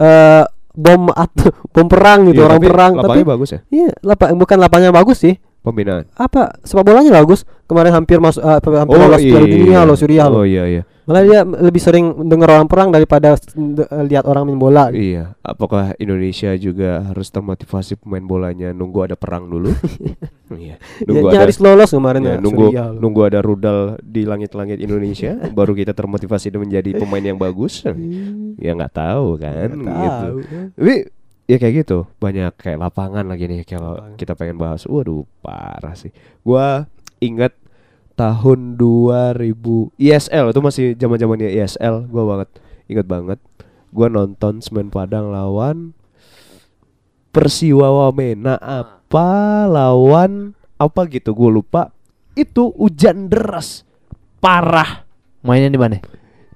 eh 0.00 0.44
bom 0.72 1.08
atau 1.08 1.52
bom 1.68 1.86
perang 1.86 2.26
gitu 2.26 2.40
Iya, 2.40 2.46
orang 2.46 2.58
tapi 2.58 2.68
perang 2.68 2.92
tapi 2.92 3.02
lapangnya 3.04 3.28
bagus 3.28 3.48
ya, 3.50 3.60
iya 3.68 3.88
lapa, 4.00 4.24
bukan 4.32 4.56
lapangnya 4.56 4.90
bagus 4.90 5.18
sih. 5.18 5.34
pembinaan. 5.62 6.10
Apa 6.12 6.58
sepak 6.60 6.82
bolanya 6.82 7.14
bagus. 7.14 7.46
Kemarin 7.64 7.94
hampir 7.94 8.18
masuk 8.18 8.42
eh, 8.42 8.58
hampir 8.74 8.98
lolos 8.98 9.22
Piala 9.22 9.46
Dunia 9.46 9.80
loh 9.82 9.94
Suriah 9.94 10.26
Oh 10.26 10.42
loh. 10.42 10.44
iya 10.44 10.66
iya. 10.66 10.82
Malah 11.12 11.22
dia 11.28 11.40
lebih 11.44 11.76
sering 11.76 12.24
denger 12.24 12.48
orang 12.48 12.64
perang 12.72 12.88
daripada 12.88 13.36
eh, 13.36 14.04
lihat 14.08 14.24
orang 14.24 14.48
main 14.48 14.56
bola. 14.56 14.88
Iya, 14.88 15.36
apakah 15.44 15.92
Indonesia 16.00 16.56
juga 16.56 17.04
harus 17.04 17.28
termotivasi 17.28 18.00
pemain 18.00 18.24
bolanya 18.24 18.72
nunggu 18.72 19.12
ada 19.12 19.16
perang 19.20 19.44
dulu? 19.44 19.68
iya, 20.56 20.80
Ya, 20.80 21.04
nunggu 21.04 21.28
dia 21.28 21.36
ada 21.36 21.44
harus 21.44 21.60
lolos 21.60 21.90
kemarin 21.92 22.24
ya, 22.24 22.36
ya, 22.36 22.38
nunggu 22.40 22.66
nunggu 22.96 23.20
ada 23.28 23.44
rudal 23.44 24.00
di 24.00 24.24
langit-langit 24.24 24.80
Indonesia 24.80 25.36
baru 25.58 25.76
kita 25.76 25.92
termotivasi 25.92 26.48
dan 26.48 26.64
menjadi 26.64 26.96
pemain 26.96 27.20
yang 27.20 27.36
bagus. 27.36 27.84
ya 28.56 28.72
nggak 28.72 28.94
tahu 28.96 29.36
kan 29.36 29.68
Nggak 29.68 29.96
gitu. 30.00 30.16
tahu. 30.16 30.36
Tapi 30.80 30.94
ya 31.44 31.56
kayak 31.60 31.74
gitu, 31.84 31.98
banyak 32.16 32.52
kayak 32.56 32.80
lapangan 32.80 33.28
lagi 33.28 33.44
nih 33.52 33.68
kalau 33.68 34.00
kita 34.16 34.32
pengen 34.32 34.56
bahas. 34.56 34.88
Waduh, 34.88 35.28
parah 35.44 35.92
sih. 35.92 36.08
Gua 36.40 36.88
ingat 37.20 37.52
tahun 38.22 38.78
2000 38.78 39.98
ISL 39.98 40.54
itu 40.54 40.60
masih 40.62 40.86
zaman-zamannya 40.94 41.50
ISL, 41.50 42.06
gua 42.06 42.24
banget 42.38 42.48
ingat 42.86 43.06
banget. 43.10 43.38
Gua 43.90 44.06
nonton 44.06 44.62
Semen 44.62 44.88
Padang 44.94 45.34
lawan 45.34 45.92
Persiwa 47.32 47.88
Wamena 47.88 48.60
apa 48.60 49.64
lawan 49.64 50.52
apa 50.76 51.00
gitu 51.08 51.32
gue 51.32 51.48
lupa 51.48 51.88
itu 52.36 52.74
hujan 52.76 53.30
deras 53.32 53.88
parah 54.42 55.08
Mainnya 55.40 55.72
di 55.72 55.80
mana? 55.80 55.96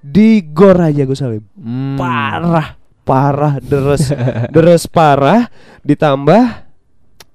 di 0.05 0.45
Gor 0.53 0.77
Raja 0.79 1.03
Gus 1.09 1.19
Salim 1.19 1.43
Hmm. 1.57 1.97
parah 1.97 2.77
parah 3.09 3.57
deres 3.63 4.13
deres 4.55 4.85
parah 4.85 5.49
ditambah 5.81 6.66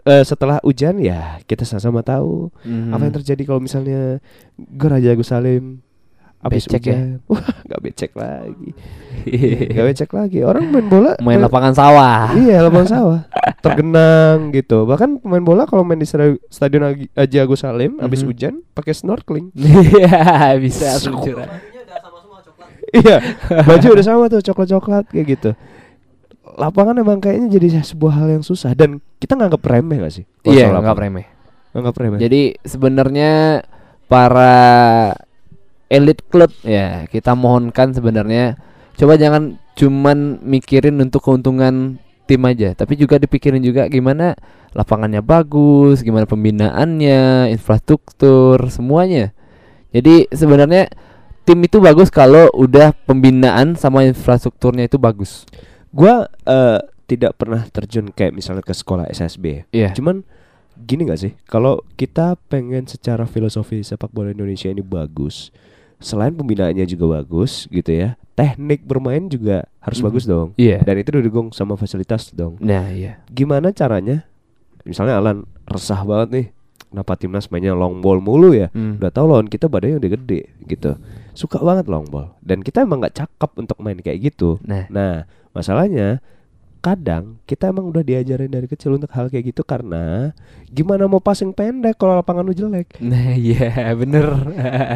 eh, 0.03 0.23
setelah 0.23 0.57
hujan 0.59 0.97
ya 0.97 1.37
kita 1.43 1.61
sama-sama 1.61 2.01
tahu 2.01 2.49
Mhm. 2.61 2.91
apa 2.91 3.03
yang 3.03 3.15
terjadi 3.15 3.41
kalau 3.43 3.59
misalnya 3.59 4.17
Gor 4.57 4.91
Raja 4.91 5.11
Gus 5.11 5.27
Salim 5.27 5.79
habis 6.37 6.65
Becek 6.65 6.81
ya? 6.81 6.97
hujan 6.97 7.07
wah 7.29 7.45
nggak 7.61 7.81
becek 7.81 8.11
lagi 8.13 8.69
nggak 9.69 9.85
becek 9.85 10.09
lagi 10.09 10.39
orang 10.41 10.65
main 10.67 10.85
bola 10.85 11.13
Main 11.21 11.37
eh, 11.37 11.43
lapangan 11.43 11.69
sawah. 11.71 12.33
Iya 12.33 12.65
lapangan 12.65 12.89
sawah 12.97 13.19
Tergenang 13.61 14.49
gitu 14.49 14.83
Bahkan 14.83 15.21
pemain 15.21 15.45
bola 15.45 15.63
kalau 15.63 15.85
main 15.85 15.95
di 15.95 16.05
stadi- 16.05 16.41
Stadion 16.47 16.81
Agi- 16.83 17.13
Haji 17.13 17.37
Agus 17.37 17.61
Salim 17.61 18.01
Habis 18.01 18.21
Mhm. 18.21 18.27
hujan 18.27 18.53
pakai 18.73 18.91
snorkeling 18.91 19.53
Iya, 19.53 20.57
bisa 20.57 20.97
iya, 22.91 23.17
baju 23.63 23.87
udah 23.89 24.03
sama 24.03 24.27
tuh 24.27 24.43
coklat-coklat 24.43 25.07
kayak 25.07 25.27
gitu. 25.29 25.51
Lapangan 26.41 26.97
emang 26.97 27.21
kayaknya 27.21 27.57
jadi 27.61 27.85
sebuah 27.85 28.13
hal 28.17 28.27
yang 28.39 28.43
susah 28.43 28.73
dan 28.73 28.97
kita 29.21 29.37
nganggap 29.37 29.61
remeh 29.61 30.01
gak 30.01 30.13
sih? 30.13 30.25
Iya, 30.43 30.73
nggak 30.73 30.81
lapangan? 30.81 31.03
remeh. 31.05 31.25
Nganggap 31.71 31.95
remeh. 32.01 32.19
Jadi 32.19 32.41
sebenarnya 32.65 33.31
para 34.09 34.55
elite 35.91 36.23
klub 36.27 36.51
ya 36.63 37.07
kita 37.07 37.35
mohonkan 37.35 37.91
sebenarnya 37.91 38.55
coba 38.95 39.15
jangan 39.19 39.59
cuman 39.75 40.39
mikirin 40.43 40.99
untuk 40.99 41.23
keuntungan 41.23 41.99
tim 42.27 42.41
aja, 42.47 42.71
tapi 42.71 42.95
juga 42.95 43.19
dipikirin 43.19 43.59
juga 43.59 43.91
gimana 43.91 44.35
lapangannya 44.71 45.19
bagus, 45.19 45.99
gimana 45.99 46.23
pembinaannya, 46.23 47.51
infrastruktur, 47.51 48.55
semuanya. 48.71 49.35
Jadi 49.91 50.31
sebenarnya 50.31 50.87
tim 51.43 51.59
itu 51.59 51.83
bagus 51.83 52.07
kalau 52.07 52.47
udah 52.55 52.95
pembinaan 53.03 53.75
sama 53.75 54.07
infrastrukturnya 54.07 54.87
itu 54.87 54.95
bagus. 54.95 55.43
Gua 55.91 56.25
eh, 56.45 56.79
tidak 57.05 57.35
pernah 57.35 57.67
terjun 57.67 58.07
kayak 58.09 58.31
misalnya 58.31 58.63
ke 58.63 58.71
sekolah 58.71 59.07
SSB. 59.07 59.67
Iya. 59.69 59.91
Cuman 59.91 60.23
gini 60.79 61.03
gak 61.03 61.19
sih? 61.19 61.31
Kalau 61.43 61.83
kita 61.93 62.39
pengen 62.47 62.87
secara 62.87 63.27
filosofi 63.27 63.83
sepak 63.83 64.09
bola 64.09 64.31
Indonesia 64.31 64.65
ini 64.65 64.79
bagus, 64.79 65.51
selain 65.99 66.31
pembinaannya 66.31 66.87
juga 66.87 67.19
bagus 67.19 67.67
gitu 67.67 67.91
ya, 67.91 68.15
teknik 68.33 68.81
bermain 68.81 69.27
juga 69.27 69.67
harus 69.77 69.99
Mhm. 69.99 70.05
bagus 70.07 70.23
dong. 70.23 70.55
Iya. 70.55 70.79
Dan 70.81 70.95
itu 70.97 71.11
didukung 71.11 71.51
sama 71.51 71.75
fasilitas 71.75 72.31
dong. 72.31 72.55
Nah, 72.57 72.87
iya. 72.89 73.19
Gimana 73.27 73.69
caranya? 73.69 74.23
Misalnya 74.81 75.19
Alan 75.19 75.43
resah 75.67 76.01
banget 76.01 76.29
nih. 76.31 76.47
Kenapa 76.91 77.15
timnas 77.15 77.47
mainnya 77.47 77.71
long 77.71 78.03
ball 78.03 78.19
mulu 78.19 78.51
ya? 78.51 78.67
Hmm. 78.71 78.99
Udah 78.99 79.11
tahu 79.11 79.31
lawan 79.31 79.47
kita 79.47 79.67
badannya 79.67 79.95
udah 79.95 80.11
gede 80.11 80.51
gitu. 80.65 80.99
Suka 81.31 81.55
banget 81.59 81.87
long 81.87 82.03
ball. 82.03 82.35
Dan 82.43 82.59
kita 82.59 82.83
emang 82.83 82.99
nggak 82.99 83.15
cakep 83.15 83.51
untuk 83.55 83.79
main 83.79 83.95
kayak 83.95 84.19
gitu. 84.31 84.59
Nah, 84.63 84.91
Nah, 84.91 85.23
masalahnya 85.51 86.19
kadang 86.81 87.37
kita 87.45 87.69
emang 87.69 87.93
udah 87.93 88.01
diajarin 88.01 88.49
dari 88.49 88.65
kecil 88.65 88.97
untuk 88.97 89.13
hal 89.13 89.29
kayak 89.29 89.53
gitu 89.53 89.61
karena 89.61 90.33
gimana 90.65 91.05
mau 91.05 91.21
passing 91.21 91.53
pendek 91.53 91.93
kalau 92.01 92.17
lapangan 92.17 92.41
lu 92.41 92.57
jelek. 92.57 92.97
Nah 93.05 93.37
iya 93.37 93.93
bener 93.93 94.25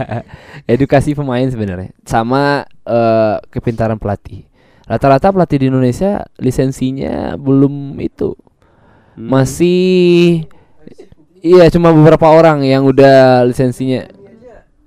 Edukasi 0.74 1.14
pemain 1.14 1.46
sebenarnya 1.46 1.94
Sama 2.10 2.66
eh, 2.90 3.38
kepintaran 3.54 4.02
pelatih 4.02 4.50
Rata-rata 4.90 5.30
pelatih 5.30 5.62
di 5.62 5.66
Indonesia 5.70 6.26
lisensinya 6.42 7.38
belum 7.38 8.02
itu 8.02 8.34
Hmm. 9.16 9.32
Masih 9.32 10.44
Iya 11.40 11.72
cuma 11.72 11.96
beberapa 11.96 12.28
orang 12.28 12.68
yang 12.68 12.84
udah 12.84 13.48
lisensinya 13.48 14.04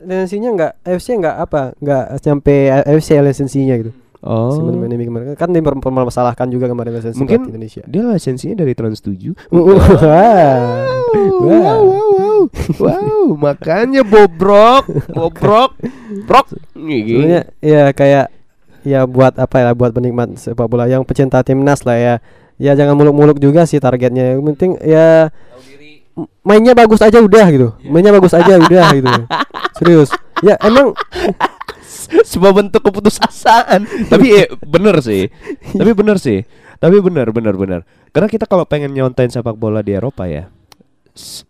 Lisensinya 0.04 0.48
enggak 0.52 0.72
FC 0.84 1.16
enggak 1.16 1.36
apa? 1.42 1.72
Enggak 1.80 2.04
sampai 2.22 2.70
FC 2.86 3.18
lisensinya 3.18 3.74
gitu. 3.80 3.92
Oh. 4.18 4.50
Sebenarnya 4.50 4.98
ini 4.98 5.06
kemarin 5.06 5.26
kan 5.38 5.54
dipermasalahkan 5.54 6.50
juga 6.50 6.66
kemarin 6.66 6.98
lisensi 6.98 7.22
Mungkin 7.22 7.54
Indonesia. 7.54 7.86
dia 7.86 8.02
lisensinya 8.02 8.58
dari 8.58 8.74
Trans 8.74 8.98
7. 8.98 9.30
Wah. 9.54 9.70
Wow, 11.08 11.46
wow, 11.46 11.82
wow, 11.88 12.40
wow, 12.82 13.24
makanya 13.38 14.02
bobrok, 14.02 14.90
bobrok, 15.14 15.78
brok. 16.26 16.46
Sebenarnya 16.74 17.48
ya 17.62 17.94
kayak 17.94 18.26
ya 18.82 19.06
buat 19.06 19.38
apa 19.38 19.62
ya 19.62 19.70
buat 19.72 19.94
penikmat 19.94 20.34
sepak 20.34 20.66
bola 20.66 20.90
yang 20.90 21.06
pecinta 21.06 21.40
timnas 21.46 21.86
lah 21.86 21.98
ya. 21.98 22.14
Ya 22.58 22.74
jangan 22.74 22.98
muluk-muluk 22.98 23.38
juga 23.38 23.70
sih 23.70 23.78
targetnya. 23.78 24.34
Yang 24.34 24.42
penting 24.50 24.70
ya 24.82 25.30
mainnya 26.42 26.74
bagus 26.74 26.98
aja 26.98 27.22
udah 27.22 27.46
gitu. 27.54 27.68
Mainnya 27.86 28.10
bagus 28.10 28.34
aja 28.34 28.58
udah 28.58 28.86
gitu. 28.98 29.06
Serius. 29.78 30.10
Ya 30.42 30.58
emang 30.66 30.90
sebuah 32.30 32.52
bentuk 32.56 32.82
keputusasaan. 32.84 33.84
Tapi 34.08 34.26
eh, 34.44 34.48
bener 34.64 35.00
sih. 35.04 35.28
Tapi 35.76 35.90
bener 35.92 36.16
sih. 36.20 36.42
Tapi 36.78 36.96
bener 37.02 37.30
bener 37.34 37.54
bener. 37.58 37.80
Karena 38.14 38.28
kita 38.30 38.46
kalau 38.46 38.64
pengen 38.64 38.94
nyontain 38.94 39.28
sepak 39.28 39.58
bola 39.58 39.82
di 39.82 39.92
Eropa 39.92 40.24
ya, 40.30 40.48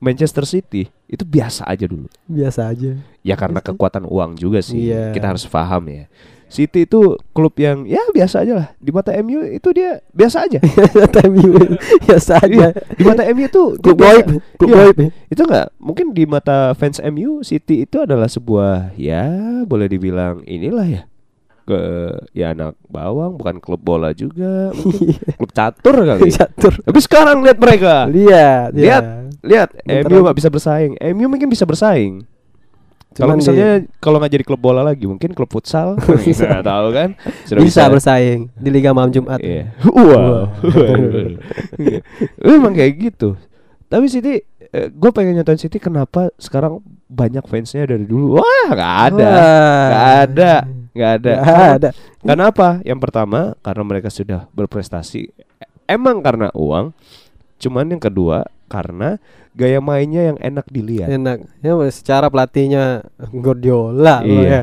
Manchester 0.01 0.49
City 0.49 0.89
itu 1.09 1.25
biasa 1.25 1.65
aja 1.69 1.85
dulu. 1.85 2.09
biasa 2.29 2.73
aja. 2.73 2.97
Ya 3.25 3.35
karena 3.37 3.61
kekuatan 3.61 4.09
uang 4.09 4.37
juga 4.41 4.61
sih. 4.65 4.89
Iya. 4.89 5.13
Kita 5.13 5.33
harus 5.33 5.45
paham 5.49 5.85
ya. 5.89 6.05
City 6.49 6.83
itu 6.83 7.01
klub 7.31 7.53
yang 7.55 7.85
ya 7.85 8.01
biasa 8.09 8.41
aja 8.41 8.53
lah. 8.55 8.69
Di 8.77 8.89
mata 8.89 9.13
MU 9.15 9.45
itu 9.45 9.69
dia 9.71 10.01
biasa 10.11 10.45
aja. 10.45 10.59
MU 11.29 11.53
biasa 12.03 12.41
Iya, 12.43 12.73
aja. 12.73 12.81
di 12.91 13.03
mata 13.03 13.23
MU 13.27 13.45
itu 13.45 13.63
Klub 13.77 13.95
biasa. 13.95 14.09
goib, 14.17 14.27
klub 14.57 14.69
Iya. 14.69 14.77
goib. 14.81 14.97
Itu 15.29 15.43
enggak 15.45 15.67
mungkin 15.77 16.07
di 16.11 16.25
mata 16.25 16.73
fans 16.73 16.99
MU 17.03 17.41
City 17.41 17.85
itu 17.85 18.01
adalah 18.01 18.27
sebuah 18.27 18.97
ya 18.97 19.29
boleh 19.63 19.87
dibilang 19.87 20.41
inilah 20.43 20.89
ya 20.89 21.03
ke 21.63 21.81
ya 22.33 22.57
anak 22.57 22.81
bawang 22.87 23.37
bukan 23.37 23.61
klub 23.61 23.77
bola 23.79 24.09
juga 24.11 24.73
mungkin 24.73 25.21
klub 25.37 25.53
catur 25.53 26.01
kali 26.01 26.33
Catur. 26.33 26.73
tapi 26.81 26.97
sekarang 26.99 27.45
lihat 27.45 27.61
mereka 27.61 28.09
Lihat, 28.09 28.73
Lihat. 28.73 29.05
ya. 29.05 29.13
lihat 29.45 29.69
Bentar 29.85 30.09
MU 30.09 30.25
nggak 30.25 30.39
bisa 30.41 30.49
bersaing 30.49 30.97
MU 31.13 31.29
mungkin 31.29 31.45
bisa 31.47 31.69
bersaing 31.69 32.25
kalau 33.19 33.35
Cuman 33.35 33.37
di- 33.37 33.41
misalnya 33.43 33.71
kalau 33.99 34.17
nggak 34.23 34.33
jadi 34.33 34.45
klub 34.47 34.63
bola 34.63 34.87
lagi 34.87 35.05
mungkin 35.05 35.35
klub 35.35 35.51
futsal 35.51 35.99
nggak 36.23 36.63
tahu 36.63 36.87
kan 36.95 37.19
sudah 37.45 37.61
bisa, 37.61 37.91
bersaing 37.91 38.47
di 38.55 38.71
Liga 38.71 38.95
Malam 38.95 39.11
Jumat. 39.11 39.43
Iya. 39.43 39.75
Wow. 39.83 40.55
Memang 42.39 42.73
kayak 42.73 42.93
gitu. 42.97 43.35
Tapi 43.89 44.07
City, 44.07 44.45
gue 44.71 45.11
pengen 45.11 45.41
nonton 45.41 45.57
City 45.57 45.81
kenapa 45.81 46.29
sekarang 46.37 46.79
banyak 47.09 47.41
fansnya 47.49 47.89
dari 47.89 48.05
dulu? 48.05 48.37
Wah, 48.39 48.69
nggak 48.69 48.95
ada, 49.11 49.33
nggak 49.89 50.09
ada, 50.29 50.53
nggak 50.93 51.11
ada. 51.19 51.33
Karena- 51.35 51.73
ada. 51.75 51.91
Kenapa? 52.21 52.69
Yang 52.85 53.01
pertama 53.01 53.41
karena 53.65 53.83
mereka 53.83 54.09
sudah 54.13 54.45
berprestasi. 54.53 55.33
Emang 55.89 56.21
karena 56.21 56.53
uang. 56.53 56.93
Cuman 57.59 57.89
yang 57.89 57.99
kedua 57.99 58.45
karena 58.69 59.17
gaya 59.57 59.81
mainnya 59.81 60.31
yang 60.31 60.39
enak 60.39 60.69
dilihat. 60.69 61.09
Enak. 61.09 61.49
Ya 61.59 61.73
secara 61.91 62.29
pelatihnya 62.29 63.03
Guardiola 63.33 64.23
Iya. 64.23 64.45
ya. 64.45 64.61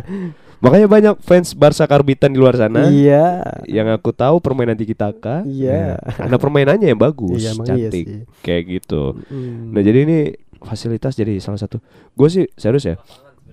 Makanya 0.63 0.87
banyak 0.87 1.15
fans 1.21 1.51
Barca 1.53 1.83
karbitan 1.85 2.31
di 2.31 2.39
luar 2.39 2.55
sana. 2.55 2.87
Iya. 2.87 3.43
Yang 3.67 3.99
aku 3.99 4.09
tahu 4.15 4.39
permainan 4.39 4.73
tiki 4.73 4.95
taka. 4.95 5.43
Iya. 5.43 5.99
Karena 6.15 6.37
permainannya 6.39 6.87
yang 6.89 6.97
bagus, 6.97 7.43
Iya, 7.43 7.51
iya 7.53 7.65
cantik, 7.65 8.05
sih. 8.07 8.19
kayak 8.41 8.63
gitu. 8.71 9.19
Mm. 9.29 9.75
Nah 9.75 9.81
jadi 9.83 9.99
ini 10.07 10.17
fasilitas 10.63 11.13
jadi 11.13 11.37
salah 11.37 11.59
satu. 11.59 11.77
Gue 12.15 12.29
sih 12.31 12.45
serius 12.55 12.87
ya. 12.87 12.95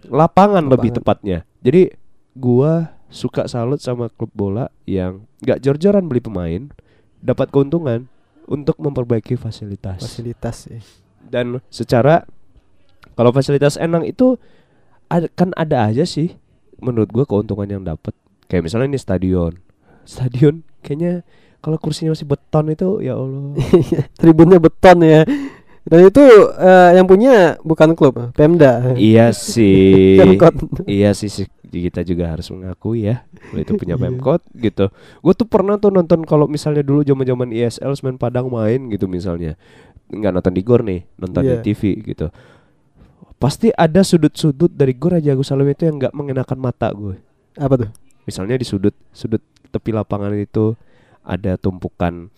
Lapangan, 0.09 0.63
lebih 0.67 0.95
Lapangan. 0.95 0.97
tepatnya. 0.99 1.39
Jadi 1.61 1.93
gua 2.33 2.97
suka 3.13 3.45
salut 3.45 3.77
sama 3.77 4.09
klub 4.09 4.33
bola 4.33 4.73
yang 4.89 5.29
nggak 5.45 5.61
jor-joran 5.61 6.09
beli 6.09 6.25
pemain, 6.25 6.73
dapat 7.21 7.53
keuntungan 7.53 8.09
untuk 8.49 8.79
memperbaiki 8.79 9.39
fasilitas. 9.39 10.03
fasilitas 10.03 10.69
sih. 10.69 10.83
Dan 11.23 11.63
secara 11.73 12.27
kalau 13.15 13.31
fasilitas 13.31 13.79
enang 13.79 14.07
itu 14.07 14.37
ada, 15.07 15.29
kan 15.33 15.53
ada 15.55 15.89
aja 15.89 16.03
sih 16.09 16.35
menurut 16.83 17.13
gua 17.13 17.25
keuntungan 17.29 17.69
yang 17.69 17.83
dapat. 17.85 18.13
Kayak 18.51 18.69
misalnya 18.69 18.93
ini 18.93 19.01
stadion. 19.01 19.53
Stadion 20.03 20.67
kayaknya 20.83 21.23
kalau 21.63 21.79
kursinya 21.79 22.13
masih 22.13 22.27
beton 22.27 22.75
itu 22.75 23.01
ya 23.01 23.15
Allah. 23.17 23.55
Tribunnya 24.21 24.59
beton 24.59 24.99
ya. 25.07 25.23
Dan 25.83 26.01
itu 26.07 26.23
eh, 26.63 26.91
yang 26.95 27.07
punya 27.11 27.59
bukan 27.67 27.99
klub, 27.99 28.15
Pemda. 28.39 28.95
iya 28.95 29.35
sih. 29.35 30.15
Iya 30.87 31.11
sih, 31.11 31.27
sih 31.27 31.47
kita 31.81 32.05
juga 32.05 32.29
harus 32.29 32.45
mengakui 32.53 33.09
ya 33.09 33.25
kalau 33.49 33.61
itu 33.61 33.73
punya 33.79 33.97
Iya. 34.01 34.03
Pemkot 34.05 34.43
gitu. 34.53 34.93
Gue 35.23 35.33
tuh 35.33 35.49
pernah 35.49 35.81
tuh 35.81 35.89
nonton 35.89 36.27
kalau 36.27 36.45
misalnya 36.45 36.85
dulu 36.85 37.01
zaman-zaman 37.01 37.49
ISL 37.49 37.97
Semen 37.97 38.21
Padang 38.21 38.53
main 38.53 38.91
gitu 38.91 39.09
misalnya. 39.09 39.57
nggak 40.13 40.29
nonton 40.29 40.53
di 40.53 40.61
gor 40.61 40.85
nih, 40.85 41.09
nonton 41.17 41.41
Iya. 41.41 41.65
di 41.65 41.73
TV 41.73 41.83
gitu. 42.05 42.29
Pasti 43.41 43.73
ada 43.73 44.05
sudut-sudut 44.05 44.69
dari 44.69 44.93
Gor 44.93 45.17
Raja 45.17 45.33
Agus 45.33 45.49
Salim 45.49 45.67
itu 45.67 45.83
yang 45.83 45.97
nggak 45.97 46.13
mengenakan 46.13 46.59
mata 46.61 46.93
gue. 46.93 47.17
Apa 47.57 47.75
tuh? 47.75 47.91
Misalnya 48.23 48.55
di 48.55 48.63
sudut 48.63 48.93
sudut 49.11 49.41
tepi 49.73 49.91
lapangan 49.91 50.31
itu 50.37 50.77
ada 51.25 51.57
tumpukan 51.57 52.29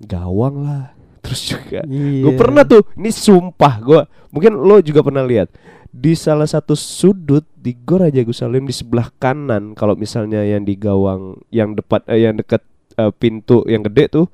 gawang 0.00 0.64
lah. 0.64 0.96
Terus 1.22 1.52
juga 1.52 1.84
Iya. 1.84 2.24
Gue 2.24 2.32
pernah 2.34 2.64
tuh, 2.64 2.80
ini 2.96 3.12
sumpah 3.12 3.74
gue. 3.78 4.00
Mungkin 4.32 4.52
lo 4.56 4.80
juga 4.80 5.04
pernah 5.04 5.22
lihat 5.22 5.52
di 5.88 6.12
salah 6.12 6.46
satu 6.46 6.76
sudut 6.76 7.44
di 7.56 7.72
Gor 7.74 8.04
Raja 8.04 8.20
Agus 8.20 8.44
Salim 8.44 8.68
di 8.68 8.74
sebelah 8.76 9.08
kanan. 9.16 9.72
Kalau 9.74 9.96
misalnya 9.96 10.44
yang 10.44 10.62
di 10.62 10.76
gawang 10.76 11.40
yang 11.48 11.72
depan, 11.74 12.04
eh, 12.06 12.28
yang 12.28 12.36
dekat 12.36 12.62
eh, 13.00 13.12
pintu 13.16 13.64
yang 13.66 13.82
gede 13.84 14.12
tuh, 14.12 14.26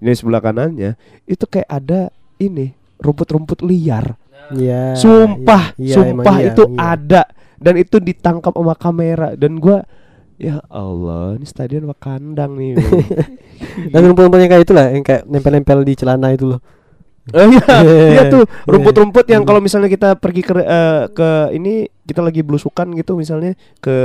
ini 0.00 0.14
sebelah 0.16 0.40
kanannya 0.40 0.96
itu 1.28 1.44
kayak 1.44 1.68
ada 1.68 2.08
ini 2.40 2.72
rumput-rumput 3.00 3.62
liar. 3.66 4.16
Iya. 4.50 4.98
sumpah, 4.98 5.78
iya, 5.78 5.86
iya, 5.86 5.94
sumpah 5.94 6.36
iya, 6.42 6.48
itu 6.50 6.62
iya. 6.66 6.98
ada 6.98 7.22
dan 7.54 7.78
itu 7.78 8.02
ditangkap 8.02 8.50
sama 8.50 8.74
kamera 8.74 9.38
dan 9.38 9.62
gue 9.62 9.78
Ya 10.40 10.56
Allah, 10.72 11.36
ini 11.36 11.44
stadion 11.44 11.84
apa 11.84 12.00
kandang 12.00 12.56
nih? 12.56 12.72
Dan 13.92 14.08
rumput-rumput 14.08 14.40
yang 14.40 14.48
kayak 14.48 14.64
itulah 14.64 14.88
yang 14.88 15.04
kayak 15.04 15.28
nempel-nempel 15.28 15.84
di 15.84 15.92
celana 15.92 16.32
itu 16.32 16.48
loh. 16.48 16.64
Oh 17.30 17.46
iya, 17.46 17.62
Iya. 17.84 18.06
iya 18.16 18.22
tuh 18.32 18.42
rumput-rumput 18.64 19.28
yang 19.28 19.44
kalau 19.44 19.60
misalnya 19.60 19.86
kita 19.86 20.16
pergi 20.16 20.42
ke 20.42 20.52
eh, 20.56 21.02
ke 21.12 21.28
ini 21.54 21.84
kita 22.10 22.20
lagi 22.20 22.42
belusukan 22.42 22.90
gitu 22.92 23.14
misalnya 23.14 23.54
ke 23.78 23.96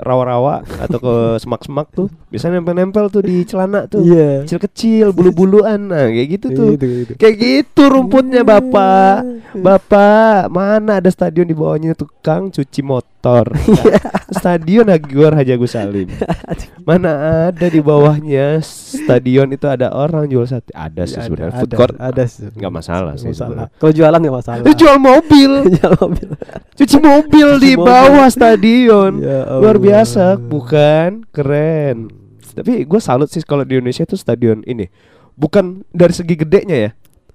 rawa-rawa 0.00 0.60
atau 0.78 0.98
ke 0.98 1.14
semak-semak 1.42 1.88
tuh 1.90 2.12
biasanya 2.28 2.60
nempel-nempel 2.60 3.08
tuh 3.08 3.20
di 3.20 3.42
celana 3.42 3.86
tuh 3.86 4.04
Iya. 4.04 4.44
kecil-kecil 4.44 5.10
bulu-buluan 5.10 5.80
nah 5.86 6.04
kayak 6.04 6.28
gitu 6.30 6.46
tuh 6.50 6.68
Gitu, 6.70 6.86
gitu. 7.00 7.12
kayak 7.16 7.34
gitu 7.36 7.82
rumputnya 7.86 8.42
bapak 8.42 9.24
bapak 9.56 10.46
mana 10.48 10.98
ada 10.98 11.08
stadion 11.08 11.44
di 11.44 11.54
bawahnya 11.54 11.94
tukang 11.94 12.50
cuci 12.50 12.80
motor 12.80 13.48
stadion 14.36 14.84
Hagiwar 14.86 15.32
Haji 15.32 15.52
Agus 15.52 15.72
Salim 15.72 16.10
mana 16.84 17.10
ada 17.48 17.66
di 17.66 17.80
bawahnya 17.80 18.60
stadion 18.60 19.48
itu 19.48 19.64
ada 19.64 19.88
orang 19.88 20.26
jual 20.26 20.44
sate 20.44 20.68
ada 20.70 21.04
sih 21.04 21.16
Ada, 21.16 21.24
sebenarnya 21.24 21.50
ada, 21.50 21.60
food 21.60 21.72
court 21.72 21.94
ada 21.96 22.24
sih. 22.26 22.50
nggak 22.50 22.72
masalah 22.74 23.12
sih. 23.14 23.32
Kalau 23.32 23.88
jualan 23.90 24.18
nggak 24.18 24.36
masalah. 24.36 24.60
Lu 24.60 24.74
jual 24.74 24.96
mobil 24.98 25.50
Jual 25.70 25.92
mobil. 25.96 26.28
cuci 26.74 26.96
mobil 26.98 27.48
di 27.56 27.72
bawah 27.74 28.28
stadion. 28.28 29.18
Ya 29.20 29.46
luar 29.58 29.76
biasa. 29.76 30.36
Bukan 30.36 31.24
keren. 31.30 32.10
Tapi 32.54 32.86
gue 32.86 33.00
salut 33.02 33.26
sih 33.28 33.42
kalau 33.42 33.66
di 33.66 33.76
Indonesia 33.76 34.02
itu 34.02 34.14
stadion 34.14 34.62
ini. 34.64 34.86
Bukan 35.34 35.82
dari 35.90 36.14
segi 36.14 36.34
gedenya 36.34 36.76
ya 36.78 36.90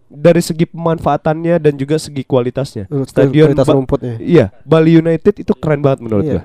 dari 0.09 0.41
segi 0.41 0.65
pemanfaatannya 0.65 1.61
dan 1.61 1.77
juga 1.77 2.01
segi 2.01 2.25
kualitasnya. 2.25 2.89
Stadion 3.05 3.53
kualitas 3.53 3.67
rumputnya. 3.69 4.15
iya 4.17 4.49
Bali 4.65 4.97
United 4.97 5.37
itu 5.37 5.53
keren 5.53 5.85
banget 5.85 6.01
menurut 6.01 6.25
Iya. 6.25 6.33
gue 6.33 6.43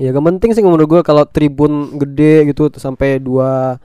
Ya 0.00 0.16
gak 0.16 0.24
penting 0.24 0.56
sih 0.56 0.64
menurut 0.64 0.88
gua 0.88 1.04
kalau 1.04 1.28
tribun 1.28 2.00
gede 2.00 2.48
gitu 2.48 2.72
sampai 2.72 3.20
dua 3.20 3.76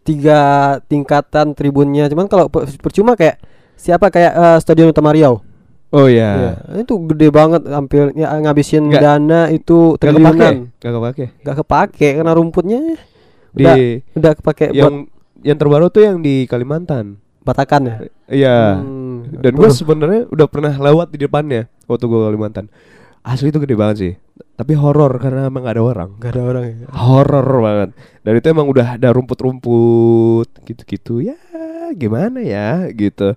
tiga 0.00 0.40
tingkatan 0.88 1.52
tribunnya. 1.52 2.08
Cuman 2.08 2.32
kalau 2.32 2.48
per- 2.48 2.64
percuma 2.80 3.12
kayak 3.12 3.36
siapa? 3.76 4.08
Kayak 4.08 4.32
eh, 4.32 4.58
Stadion 4.64 4.88
Utama 4.88 5.12
Riau. 5.12 5.44
Oh 5.94 6.06
Iya, 6.06 6.58
ya 6.66 6.82
itu 6.82 6.94
gede 7.06 7.30
banget 7.30 7.62
hampir 7.70 8.10
ya, 8.12 8.34
ngabisin 8.34 8.90
Nggak- 8.90 9.02
dana 9.02 9.40
itu 9.48 9.94
Gak 9.94 10.10
kepake 10.10 10.18
triliunan. 10.18 10.54
Gak 10.76 10.92
kepake 10.92 11.24
Gak 11.40 11.56
kepake 11.62 12.08
karena 12.18 12.32
rumputnya 12.34 12.80
Di 13.54 13.62
udah 13.62 13.74
udah 14.12 14.32
kepake 14.34 14.64
buat 14.68 14.76
yang 14.76 14.94
yang 15.44 15.56
terbaru 15.56 15.86
tuh 15.88 16.02
yang 16.02 16.18
di 16.18 16.44
Kalimantan 16.44 17.20
batakan 17.40 17.84
ya. 17.84 17.96
Iya 18.26 18.58
Hmm, 18.80 19.28
Dan 19.36 19.52
gue 19.54 19.68
sebenarnya 19.70 20.24
udah 20.28 20.46
pernah 20.48 20.72
lewat 20.72 21.12
di 21.12 21.20
depannya 21.20 21.68
waktu 21.84 22.04
gue 22.04 22.20
Kalimantan. 22.24 22.66
Asli 23.20 23.48
itu 23.48 23.56
gede 23.56 23.72
banget 23.72 23.96
sih. 23.96 24.12
Tapi 24.54 24.72
horor 24.72 25.16
karena 25.16 25.48
emang 25.48 25.64
gak 25.64 25.76
ada 25.76 25.84
orang. 25.84 26.10
Gak 26.18 26.32
ada 26.36 26.42
orang 26.44 26.64
ya. 26.64 26.76
Horor 26.92 27.48
banget. 27.60 27.88
Dan 28.20 28.32
itu 28.34 28.46
emang 28.48 28.66
udah 28.68 28.96
ada 28.96 29.08
rumput-rumput 29.12 30.48
gitu-gitu. 30.64 31.24
Ya 31.24 31.36
gimana 31.92 32.40
ya 32.40 32.88
gitu. 32.90 33.32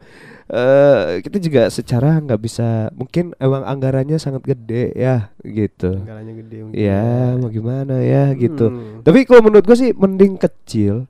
Eh 0.47 1.19
kita 1.19 1.37
juga 1.43 1.67
secara 1.67 2.23
nggak 2.23 2.39
bisa 2.39 2.87
mungkin 2.95 3.35
emang 3.35 3.67
anggarannya 3.67 4.15
sangat 4.15 4.47
gede 4.47 4.95
ya 4.95 5.31
gitu. 5.43 5.99
Anggarannya 5.99 6.33
gede 6.39 6.57
mungkin. 6.63 6.79
Ya 6.79 7.35
mau 7.35 7.51
gimana 7.51 7.99
ya 7.99 8.31
gitu. 8.35 8.71
Hmm. 8.71 9.03
Tapi 9.03 9.27
kalau 9.27 9.43
menurut 9.43 9.67
gue 9.67 9.77
sih 9.77 9.91
mending 9.91 10.39
kecil. 10.39 11.07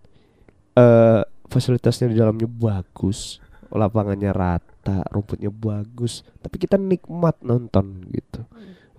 eh 0.78 1.22
fasilitasnya 1.50 2.12
di 2.12 2.20
dalamnya 2.20 2.46
bagus, 2.46 3.40
lapangannya 3.74 4.30
rata, 4.36 5.02
rumputnya 5.10 5.50
bagus. 5.50 6.22
Tapi 6.44 6.56
kita 6.60 6.78
nikmat 6.78 7.40
nonton 7.42 8.06
gitu. 8.14 8.46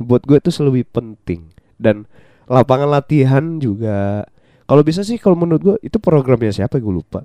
Buat 0.01 0.27
gue 0.27 0.39
itu 0.43 0.51
lebih 0.65 0.89
penting. 0.91 1.51
Dan 1.79 2.09
lapangan 2.51 2.89
latihan 2.89 3.63
juga. 3.63 4.27
Kalau 4.69 4.83
bisa 4.85 5.01
sih 5.07 5.17
kalau 5.17 5.39
menurut 5.39 5.63
gue 5.63 5.77
itu 5.87 5.97
programnya 6.03 6.51
siapa 6.51 6.83
gue 6.83 6.93
lupa. 6.93 7.23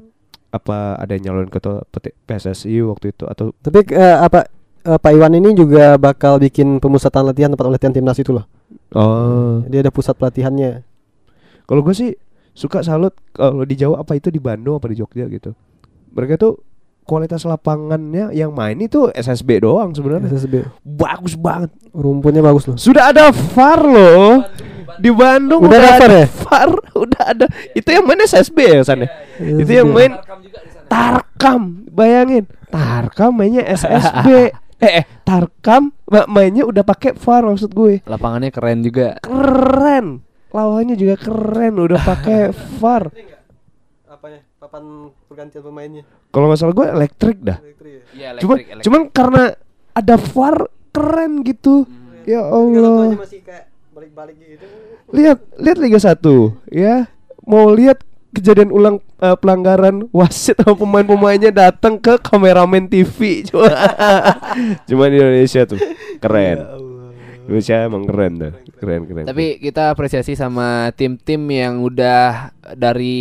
Apa 0.54 1.02
ada 1.02 1.18
yang 1.18 1.34
nyalonin 1.34 1.50
ketua 1.50 1.82
PSSI 2.30 2.86
waktu 2.86 3.10
itu 3.10 3.26
atau 3.26 3.58
Tapi 3.58 3.90
eh, 3.90 4.18
apa 4.22 4.46
eh, 4.86 5.00
Pak 5.02 5.12
Iwan 5.18 5.34
ini 5.34 5.58
juga 5.58 5.98
bakal 5.98 6.38
bikin 6.38 6.78
pemusatan 6.78 7.26
latihan 7.26 7.50
tempat 7.50 7.74
latihan 7.74 7.90
timnas 7.90 8.22
itu 8.22 8.30
loh. 8.30 8.46
oh 8.94 9.66
Dia 9.66 9.82
ada 9.82 9.90
pusat 9.90 10.14
pelatihannya. 10.14 10.86
Kalau 11.66 11.82
gue 11.82 11.96
sih 11.98 12.14
suka 12.54 12.86
salut 12.86 13.18
kalau 13.34 13.66
di 13.66 13.74
Jawa 13.74 14.06
apa 14.06 14.14
itu 14.14 14.30
di 14.30 14.38
Bandung 14.38 14.78
apa 14.78 14.94
di 14.94 15.02
Jogja 15.02 15.26
gitu. 15.26 15.58
Mereka 16.14 16.38
tuh 16.38 16.62
kualitas 17.04 17.44
lapangannya 17.44 18.32
yang 18.32 18.52
main 18.52 18.80
itu 18.80 19.12
SSB 19.12 19.62
doang 19.62 19.92
sebenarnya. 19.92 20.32
SSB. 20.32 20.64
Bagus 20.82 21.36
banget. 21.36 21.70
Rumputnya 21.92 22.42
bagus 22.42 22.66
loh. 22.66 22.76
Sudah 22.76 23.12
ada 23.12 23.30
VAR 23.30 23.82
loh. 23.84 24.44
Di 24.94 25.10
Bandung 25.10 25.66
Udah 25.66 25.80
ada 25.80 25.98
VAR 25.98 26.12
ya? 26.14 26.26
VAR, 26.30 26.72
udah 26.94 27.24
ada. 27.26 27.46
Itu 27.74 27.90
yang 27.90 28.06
main 28.06 28.22
SSB 28.22 28.58
ya 28.62 28.82
sana. 28.86 29.10
Itu 29.38 29.72
yang 29.72 29.90
main 29.90 30.14
Tarkam. 30.86 31.86
Bayangin, 31.90 32.46
Tarkam 32.70 33.34
mainnya 33.34 33.66
SSB. 33.66 34.54
eh, 34.86 34.94
eh, 35.02 35.06
Tarkam 35.26 35.94
ma- 36.06 36.30
mainnya 36.30 36.66
udah 36.66 36.86
pakai 36.86 37.18
VAR 37.18 37.46
maksud 37.46 37.74
gue. 37.74 38.02
Lapangannya 38.06 38.54
keren 38.54 38.86
juga. 38.86 39.18
Keren. 39.22 40.22
Lawannya 40.54 40.94
juga 40.94 41.18
keren 41.18 41.82
udah 41.82 41.98
pakai 41.98 42.54
VAR. 42.82 43.10
Apanya? 44.06 44.40
Papan 44.64 45.12
pergantian 45.28 45.60
pemainnya. 45.60 46.04
Kalau 46.32 46.48
nggak 46.48 46.56
salah 46.56 46.72
gue 46.72 46.88
elektrik 46.88 47.44
dah. 47.44 47.60
Iya, 48.16 48.40
Cuman, 48.40 48.80
cuman 48.80 49.02
karena 49.12 49.44
ada 49.92 50.16
VAR 50.16 50.72
keren 50.96 51.44
gitu. 51.44 51.84
Ya 52.24 52.48
Allah. 52.48 53.20
masih 53.20 53.44
kayak 53.44 53.68
balik-balik 53.92 54.40
gitu. 54.40 54.64
Lihat, 55.12 55.44
lihat 55.60 55.78
Liga 55.84 56.00
1 56.00 56.16
ya. 56.72 57.12
Mau 57.44 57.76
lihat 57.76 58.08
kejadian 58.32 58.72
ulang 58.72 59.04
eh, 59.20 59.36
pelanggaran 59.36 60.08
wasit 60.16 60.56
sama 60.64 60.80
pemain-pemainnya 60.80 61.52
datang 61.52 62.00
ke 62.00 62.16
kameramen 62.24 62.88
TV. 62.88 63.44
Cuma 63.52 63.68
Cuma 64.88 65.12
di 65.12 65.20
Indonesia 65.20 65.68
tuh 65.68 65.84
keren. 66.24 66.64
Indonesia 67.46 67.76
emang 67.82 68.04
keren 68.04 68.34
tuh. 68.36 68.54
Keren 68.76 69.02
keren. 69.04 69.26
Tapi 69.26 69.46
kita 69.58 69.90
apresiasi 69.90 70.34
sama 70.34 70.68
tim-tim 70.92 71.40
yang 71.46 71.80
udah 71.80 72.50
dari 72.74 73.20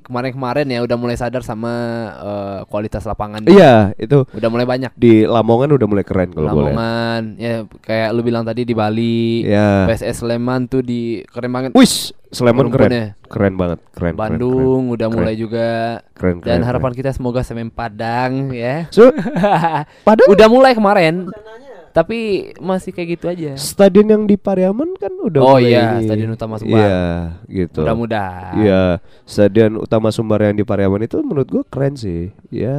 kemarin-kemarin 0.00 0.68
ya 0.68 0.80
udah 0.80 0.94
mulai 0.94 1.14
sadar 1.14 1.40
sama 1.40 1.72
eh, 2.12 2.60
kualitas 2.66 3.02
lapangan. 3.02 3.40
iya, 3.44 3.96
itu 3.96 4.28
Udah 4.28 4.48
mulai 4.48 4.64
banyak. 4.64 4.92
di 4.94 5.24
Lamongan 5.24 5.72
udah 5.72 5.86
mulai 5.86 6.02
keren 6.02 6.28
kalau 6.30 6.46
lihat. 6.46 6.56
Lamongan 6.68 7.22
ya 7.36 7.54
kayak 7.78 8.08
lu 8.10 8.20
bilang 8.20 8.42
tadi 8.42 8.62
di 8.62 8.72
Bali. 8.72 9.42
Ya. 9.42 9.88
PSS 9.88 10.20
Sleman 10.20 10.66
tuh 10.66 10.80
di 10.80 11.24
keren 11.24 11.48
banget. 11.48 11.70
Wis, 11.72 12.12
Sleman 12.28 12.68
keren. 12.68 13.16
Keren 13.24 13.56
banget, 13.56 13.80
keren. 13.90 14.12
Bandung 14.12 14.52
keren. 14.84 14.94
udah 14.94 15.06
Keren. 15.08 15.16
mulai 15.18 15.34
juga. 15.34 15.68
Keren, 16.12 16.36
Dan 16.38 16.60
keren, 16.60 16.62
harapan 16.62 16.92
keren. 16.92 17.00
kita 17.00 17.10
semoga 17.12 17.40
Semen 17.40 17.68
Padang 17.68 18.52
ya. 18.52 18.86
So, 18.88 19.08
Padahal 20.06 20.28
udah 20.28 20.46
mulai 20.46 20.76
kemarin. 20.76 21.32
Tapi 21.92 22.18
masih 22.56 22.90
kayak 22.96 23.08
gitu 23.20 23.26
aja. 23.28 23.52
stadion 23.60 24.08
yang 24.08 24.22
di 24.24 24.40
Pariaman 24.40 24.96
kan 24.96 25.12
udah 25.12 25.40
Oh 25.44 25.60
mulai 25.60 25.76
iya, 25.76 26.00
ini. 26.00 26.08
Stadion 26.08 26.32
Utama 26.32 26.56
Sumbar. 26.56 26.80
Iya, 26.80 27.04
gitu. 27.52 27.80
Mudah-mudahan. 27.84 28.52
Iya, 28.56 28.82
stadion 29.28 29.72
utama 29.76 30.08
Sumbar 30.08 30.40
yang 30.40 30.56
di 30.56 30.64
Pariaman 30.64 31.04
itu 31.04 31.20
menurut 31.20 31.48
gua 31.52 31.62
keren 31.68 31.94
sih. 31.94 32.32
Ya, 32.48 32.72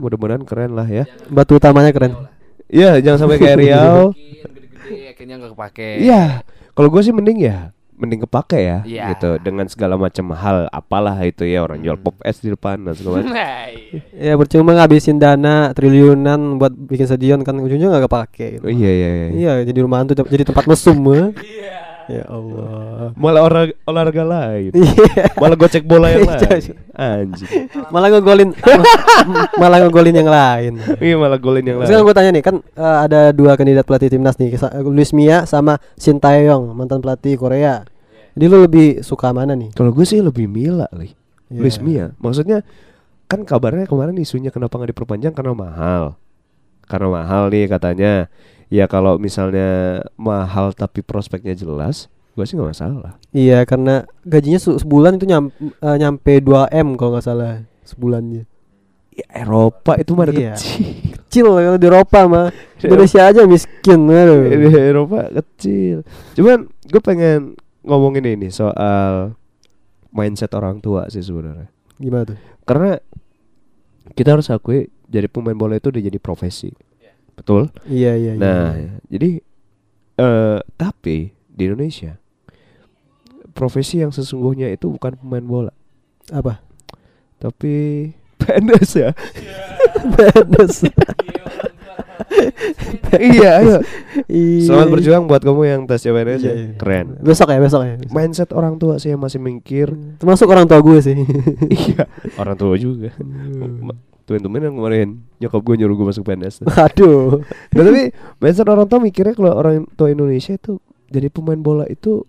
mudah-mudahan 0.00 0.48
keren 0.48 0.72
lah 0.72 0.88
ya. 0.88 1.04
Batu 1.28 1.60
utamanya 1.60 1.92
keren. 1.92 2.16
Iya, 2.72 3.04
jangan 3.04 3.28
sampai 3.28 3.36
kayak 3.36 3.56
Riau. 3.62 4.16
Gede-gede 4.16 5.12
akhirnya 5.12 5.34
nggak 5.44 5.52
kepake. 5.52 5.90
Iya, 6.00 6.22
kalau 6.72 6.88
gua 6.88 7.04
sih 7.04 7.12
mending 7.12 7.44
ya, 7.44 7.68
mending 7.94 8.22
kepake 8.22 8.58
ya, 8.58 8.78
Iya. 8.82 9.04
gitu. 9.14 9.38
Dengan 9.38 9.66
segala 9.66 9.94
macam 9.94 10.30
hal, 10.32 10.66
apalah 10.68 11.14
itu 11.20 11.42
ya 11.42 11.62
orang 11.62 11.78
jual 11.78 11.94
pop 11.94 12.18
es 12.20 12.38
di 12.38 12.50
depan 12.50 12.82
dan 12.82 12.92
segala 12.92 13.20
macam. 13.20 13.32
Hai. 13.32 14.02
Ya 14.12 14.34
percuma 14.34 14.74
ngabisin 14.74 15.16
dana 15.16 15.70
triliunan 15.70 16.58
buat 16.58 16.74
bikin 16.74 17.06
stadion 17.06 17.40
kan 17.40 17.54
ujungnya 17.56 17.88
nggak 17.88 18.04
kepake. 18.04 18.46
Gitu. 18.58 18.64
Oh, 18.64 18.72
iya, 18.72 18.90
iya, 18.90 19.08
iya. 19.10 19.28
Iya, 19.30 19.52
jadi 19.64 19.78
rumah 19.80 20.02
hantu 20.02 20.18
jadi 20.20 20.42
tempat 20.42 20.66
mesum. 20.66 20.98
eh. 21.10 21.30
Ya 22.06 22.24
Allah. 22.26 23.12
Malah 23.16 23.40
olahraga, 23.42 23.74
olahraga 23.84 24.22
lain. 24.22 24.70
Iya. 24.72 25.24
Malah 25.34 25.56
gocek 25.56 25.82
bola 25.82 26.08
yang 26.08 26.24
Iya, 26.26 26.36
lain. 26.36 26.62
Anjing. 26.94 27.50
malah 27.88 28.08
ngegolin 28.08 28.50
malah 29.60 29.78
ngegolin 29.80 30.14
yang 30.14 30.28
lain. 30.28 30.72
Iya, 30.98 31.16
malah 31.16 31.38
golin 31.38 31.64
yang 31.64 31.76
Sekarang 31.80 32.04
lain. 32.04 32.08
gue 32.08 32.14
tanya 32.14 32.30
nih 32.30 32.44
kan 32.44 32.56
eh, 32.60 32.98
ada 33.04 33.20
dua 33.30 33.54
kandidat 33.54 33.82
pelatih 33.82 34.08
timnas 34.08 34.36
nih 34.36 34.54
Luis 34.82 35.10
Mia 35.10 35.42
sama 35.44 35.80
Shin 35.94 36.16
Tae-yong 36.16 36.72
mantan 36.72 37.00
pelatih 37.00 37.34
Korea. 37.34 37.82
Jadi 38.34 38.44
lu 38.46 38.62
lebih 38.62 39.00
suka 39.00 39.30
mana 39.30 39.54
nih? 39.54 39.70
Kalau 39.72 39.88
gue 39.88 40.02
sih 40.02 40.18
lebih 40.18 40.44
Mila, 40.44 40.90
li. 40.92 41.14
Iya. 41.48 41.60
Luis 41.60 41.78
Mia. 41.78 42.10
Maksudnya 42.18 42.66
kan 43.24 43.42
kabarnya 43.42 43.86
kemarin 43.86 44.14
isunya 44.16 44.50
kenapa 44.50 44.74
nggak 44.74 44.90
diperpanjang 44.90 45.32
karena 45.32 45.54
mahal. 45.54 46.04
Karena 46.84 47.08
mahal 47.10 47.48
nih 47.48 47.64
katanya. 47.66 48.28
Ya 48.74 48.90
kalau 48.90 49.22
misalnya 49.22 50.02
mahal 50.18 50.74
tapi 50.74 50.98
prospeknya 50.98 51.54
jelas, 51.54 52.10
gue 52.34 52.42
sih 52.42 52.58
nggak 52.58 52.74
masalah. 52.74 53.12
Iya 53.30 53.62
karena 53.62 54.02
gajinya 54.26 54.58
se- 54.58 54.82
sebulan 54.82 55.14
itu 55.14 55.30
nyam, 55.30 55.54
eh, 55.62 55.96
nyampe 55.96 56.42
2 56.42 56.66
m 56.66 56.98
kalau 56.98 57.14
nggak 57.14 57.22
salah 57.22 57.62
sebulannya. 57.86 58.50
Ya, 59.14 59.46
Eropa 59.46 59.94
itu 59.94 60.18
mah 60.18 60.26
Iya. 60.26 60.58
kecil. 60.58 60.90
Kecil 61.30 61.46
kalau 61.46 61.78
di 61.78 61.86
Eropa 61.86 62.18
mah 62.26 62.46
Indonesia 62.82 63.22
aja 63.22 63.46
miskin. 63.46 64.10
Aduh. 64.10 64.42
Di 64.50 64.66
Eropa 64.74 65.30
kecil. 65.30 66.02
Cuman 66.34 66.66
gue 66.66 66.98
pengen 66.98 67.54
ngomongin 67.86 68.26
ini 68.26 68.50
soal 68.50 69.38
mindset 70.10 70.50
orang 70.58 70.82
tua 70.82 71.06
sih 71.06 71.22
sebenarnya. 71.22 71.70
Gimana 71.94 72.34
tuh? 72.34 72.38
Karena 72.66 72.98
kita 74.12 74.34
harus 74.34 74.50
akui 74.50 74.90
jadi 75.06 75.30
pemain 75.30 75.54
bola 75.54 75.78
itu 75.78 75.94
udah 75.94 76.02
jadi 76.02 76.18
profesi. 76.18 76.74
Betul? 77.34 77.70
Iya 77.86 78.14
iya. 78.14 78.32
iya. 78.36 78.40
Nah, 78.40 78.70
jadi 79.10 79.42
eh 80.14 80.58
tapi 80.78 81.34
di 81.50 81.62
Indonesia 81.66 82.18
profesi 83.54 84.02
yang 84.02 84.10
sesungguhnya 84.10 84.70
itu 84.74 84.90
bukan 84.90 85.14
pemain 85.14 85.46
bola, 85.46 85.72
Apa? 86.34 86.58
tapi 87.38 88.10
PNS 88.40 88.90
ya. 88.98 89.10
PNS. 90.16 90.74
iya, 93.20 93.50
ayo. 93.62 93.78
Iya. 94.26 94.64
Selamat 94.64 94.88
berjuang 94.90 95.24
buat 95.28 95.42
kamu 95.44 95.62
yang 95.68 95.80
tes 95.84 96.02
PNS 96.02 96.40
ya. 96.40 96.50
Iya, 96.50 96.54
iya. 96.56 96.68
Keren. 96.80 97.06
Besok 97.20 97.48
ya, 97.52 97.58
besok 97.60 97.82
ya. 97.84 97.94
Mindset 98.10 98.50
orang 98.56 98.80
tua 98.80 98.96
sih 98.96 99.12
yang 99.12 99.22
masih 99.22 99.38
mikir. 99.38 99.92
Termasuk 100.18 100.48
orang 100.48 100.66
tua 100.66 100.80
gue 100.80 100.98
sih. 101.04 101.16
iya, 101.70 102.08
orang 102.40 102.56
tua 102.58 102.74
juga. 102.80 103.12
Temen-temen 104.24 104.60
yang 104.72 104.74
kemarin. 104.80 105.08
Nyokap 105.36 105.60
gue 105.60 105.74
nyuruh 105.84 105.94
gue 106.00 106.06
masuk 106.08 106.24
PNS. 106.24 106.64
Aduh. 106.88 107.44
Nah, 107.74 107.82
tapi 107.84 108.02
mindset 108.38 108.68
orang 108.70 108.86
tua 108.86 109.02
mikirnya 109.02 109.34
kalau 109.34 109.52
orang 109.52 109.84
tua 109.98 110.08
Indonesia 110.08 110.54
itu 110.54 110.78
jadi 111.10 111.28
pemain 111.28 111.58
bola 111.58 111.84
itu 111.90 112.24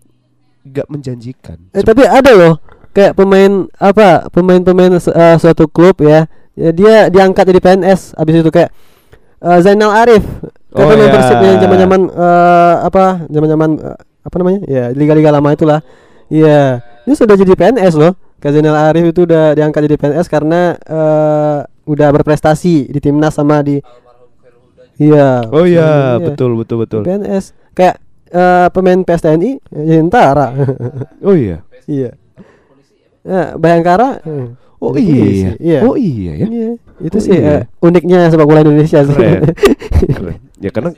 gak 0.66 0.90
menjanjikan. 0.90 1.70
Eh 1.70 1.86
tapi 1.86 2.02
ada 2.04 2.34
loh. 2.34 2.54
Kayak 2.90 3.14
pemain 3.14 3.68
apa? 3.78 4.26
Pemain-pemain 4.32 4.98
eh, 4.98 5.36
suatu 5.38 5.70
klub 5.70 6.00
ya, 6.02 6.26
ya 6.56 6.70
dia 6.72 6.94
diangkat 7.12 7.44
jadi 7.52 7.60
PNS 7.60 8.16
abis 8.16 8.34
itu 8.42 8.50
kayak 8.50 8.70
eh, 9.40 9.58
Zainal 9.62 9.92
Arif. 9.92 10.24
Oh, 10.76 10.84
kata 10.84 10.92
main 10.98 11.08
ya. 11.08 11.14
Persib 11.14 11.38
yang 11.40 11.58
zaman-zaman 11.62 12.00
eh, 12.10 12.74
apa? 12.84 13.04
Zaman-zaman 13.30 13.70
eh, 13.80 13.98
apa 14.26 14.36
namanya? 14.42 14.60
Ya 14.66 14.84
liga-liga 14.92 15.30
lama 15.30 15.54
itulah. 15.54 15.80
Iya. 16.26 16.82
Dia 17.06 17.14
sudah 17.14 17.38
jadi 17.38 17.54
PNS 17.54 17.94
loh. 17.94 18.18
Kayak 18.42 18.60
Zainal 18.60 18.76
Arif 18.76 19.04
itu 19.14 19.24
udah 19.24 19.54
diangkat 19.54 19.80
jadi 19.86 19.96
PNS 19.96 20.26
karena 20.26 20.74
eh, 20.74 21.58
udah 21.86 22.08
berprestasi 22.10 22.86
di 22.86 22.98
timnas 22.98 23.32
sama 23.32 23.62
di 23.62 23.78
iya 24.96 25.44
Oh 25.46 25.62
iya, 25.62 26.16
Iya. 26.16 26.24
betul 26.24 26.56
betul 26.56 26.82
betul. 26.82 27.00
PNS 27.02 27.54
kayak 27.72 27.96
eh, 28.26 28.66
pemain 28.70 29.00
PSTNI 29.00 29.50
ya 29.70 29.94
tentara 30.00 30.48
Oh 31.20 31.32
iya. 31.32 31.62
Iya. 31.86 32.10
Ya, 33.22 33.54
Bayangkara. 33.54 34.20
eh, 34.20 34.50
Oh 34.76 34.92
iya. 34.92 35.54
Iya. 35.56 35.78
Oh 35.82 35.94
iya 35.94 36.32
ya. 36.36 36.46
Iya. 36.46 36.70
Itu 36.98 37.16
Oh, 37.16 37.22
sih 37.22 37.32
iya. 37.32 37.48
eh, 37.56 37.62
uniknya 37.78 38.28
sepak 38.28 38.44
bola 38.44 38.60
Indonesia 38.60 39.00
sih. 39.00 39.12
Keren. 39.12 39.42
keren. 40.16 40.36
Ya 40.56 40.70
karena 40.70 40.90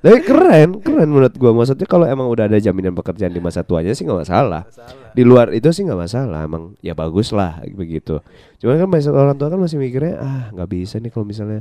tapi 0.00 0.18
keren, 0.24 0.80
keren 0.80 1.08
menurut 1.08 1.36
gua. 1.36 1.52
Maksudnya 1.52 1.84
kalau 1.84 2.08
emang 2.08 2.26
udah 2.32 2.48
ada 2.48 2.56
jaminan 2.56 2.96
pekerjaan 2.96 3.30
di 3.30 3.40
masa 3.40 3.60
tuanya 3.60 3.92
sih 3.92 4.08
nggak 4.08 4.24
masalah. 4.24 4.64
Di 5.12 5.22
luar 5.22 5.52
itu 5.52 5.68
sih 5.70 5.84
nggak 5.84 6.00
masalah. 6.00 6.40
Emang 6.44 6.72
ya 6.80 6.96
bagus 6.96 7.30
lah 7.30 7.60
begitu. 7.76 8.24
Cuman 8.58 8.80
kan 8.80 8.88
masih 8.88 9.12
orang 9.12 9.36
tua 9.36 9.52
kan 9.52 9.60
masih 9.60 9.76
mikirnya 9.76 10.16
ah 10.20 10.42
nggak 10.56 10.68
bisa 10.72 10.96
nih 10.98 11.12
kalau 11.12 11.28
misalnya 11.28 11.60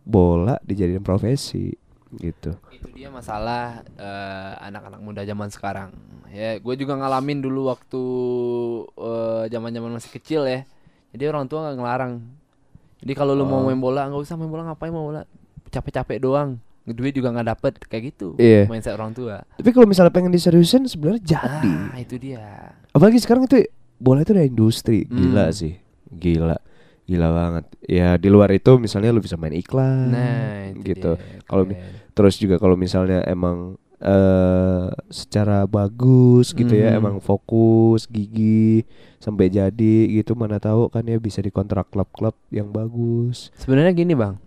bola 0.00 0.56
dijadiin 0.64 1.04
profesi 1.04 1.70
gitu. 2.18 2.58
itu 2.74 2.90
dia 2.90 3.06
masalah 3.06 3.86
eh, 3.94 4.52
anak-anak 4.66 4.98
muda 4.98 5.22
zaman 5.22 5.46
sekarang 5.46 5.94
ya 6.26 6.58
gue 6.58 6.74
juga 6.74 6.98
ngalamin 6.98 7.38
dulu 7.38 7.70
waktu 7.70 8.02
eh, 8.98 9.44
zaman-zaman 9.46 9.94
masih 9.94 10.10
kecil 10.18 10.42
ya 10.42 10.66
jadi 11.14 11.30
orang 11.30 11.46
tua 11.46 11.70
nggak 11.70 11.76
ngelarang 11.78 12.12
jadi 12.98 13.12
kalau 13.14 13.38
lu 13.38 13.46
mau 13.46 13.62
Oh. 13.62 13.70
main 13.70 13.78
bola 13.78 14.10
nggak 14.10 14.26
usah 14.26 14.34
main 14.34 14.50
bola 14.50 14.66
ngapain 14.66 14.90
mau 14.90 15.06
bola 15.06 15.22
capek-capek 15.70 16.18
doang 16.18 16.58
duit 16.82 17.12
juga 17.12 17.30
nggak 17.30 17.48
dapet 17.48 17.72
kayak 17.82 18.04
gitu 18.10 18.34
Iya. 18.34 18.66
mindset 18.66 18.92
orang 18.92 19.10
tua 19.10 19.44
Tapi 19.52 19.70
kalau 19.70 19.84
misalnya 19.84 20.10
pengen 20.10 20.30
diseriusin 20.30 20.84
sebenarnya 20.84 21.22
jadi. 21.38 21.74
ah 21.88 21.98
itu 21.98 22.16
dia 22.16 22.72
Apalagi 22.90 23.18
sekarang 23.18 23.44
itu 23.44 23.68
bola 23.96 24.20
itu 24.20 24.32
udah 24.32 24.42
industri, 24.42 25.04
gila 25.04 25.46
Hmm. 25.46 25.54
sih. 25.54 25.76
Gila. 26.08 26.56
Gila 27.04 27.28
banget. 27.28 27.64
Ya 27.82 28.14
di 28.14 28.26
luar 28.26 28.50
itu 28.50 28.74
misalnya 28.76 29.10
lu 29.10 29.18
bisa 29.18 29.34
main 29.34 29.52
iklan 29.52 30.08
nah 30.08 30.66
itu 30.68 30.82
gitu. 30.88 31.12
Kalau. 31.44 31.68
Terus 32.10 32.34
juga 32.36 32.56
kalau 32.56 32.74
misalnya 32.74 33.22
emang 33.24 33.76
eh 34.00 34.88
secara 35.08 35.64
bagus 35.64 36.50
gitu 36.50 36.72
ya, 36.72 36.90
Hmm. 36.90 36.98
emang 36.98 37.16
fokus, 37.18 38.04
gigi 38.06 38.82
sampai 39.16 39.46
jadi 39.48 39.96
gitu 40.10 40.32
mana 40.32 40.56
tahu 40.56 40.88
kan 40.88 41.04
ya 41.04 41.16
bisa 41.16 41.38
dikontrak 41.38 41.86
klub-klub 41.88 42.32
yang 42.48 42.70
bagus. 42.70 43.52
Sebenarnya 43.54 43.92
gini 43.92 44.14
bang, 44.14 44.40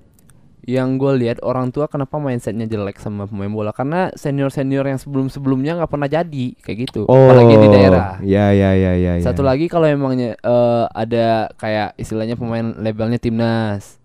yang 0.64 0.95
gue 0.95 1.11
lihat 1.20 1.43
orang 1.43 1.70
tua 1.70 1.86
kenapa 1.86 2.16
mindsetnya 2.16 2.64
jelek 2.64 2.95
sama 2.95 3.28
pemain 3.28 3.51
bola 3.51 3.70
karena 3.70 4.16
senior 4.16 4.47
senior 4.47 4.84
yang 4.84 4.95
sebelum 4.95 5.28
sebelumnya 5.28 5.76
nggak 5.76 5.91
pernah 5.91 6.07
jadi 6.07 6.45
kayak 6.55 6.78
gitu, 6.88 7.01
apalagi 7.03 7.55
di 7.57 7.68
daerah. 7.68 8.16
Ya 8.24 8.49
ya 8.49 8.72
ya 8.72 8.95
ya. 8.95 9.14
ya. 9.20 9.24
Satu 9.24 9.43
lagi 9.43 9.68
kalau 9.68 9.84
emangnya 9.86 10.36
eh, 10.36 10.86
ada 10.89 11.51
kayak 11.53 11.95
istilahnya 11.95 12.34
pemain 12.34 12.76
labelnya 12.76 13.20
timnas, 13.20 13.99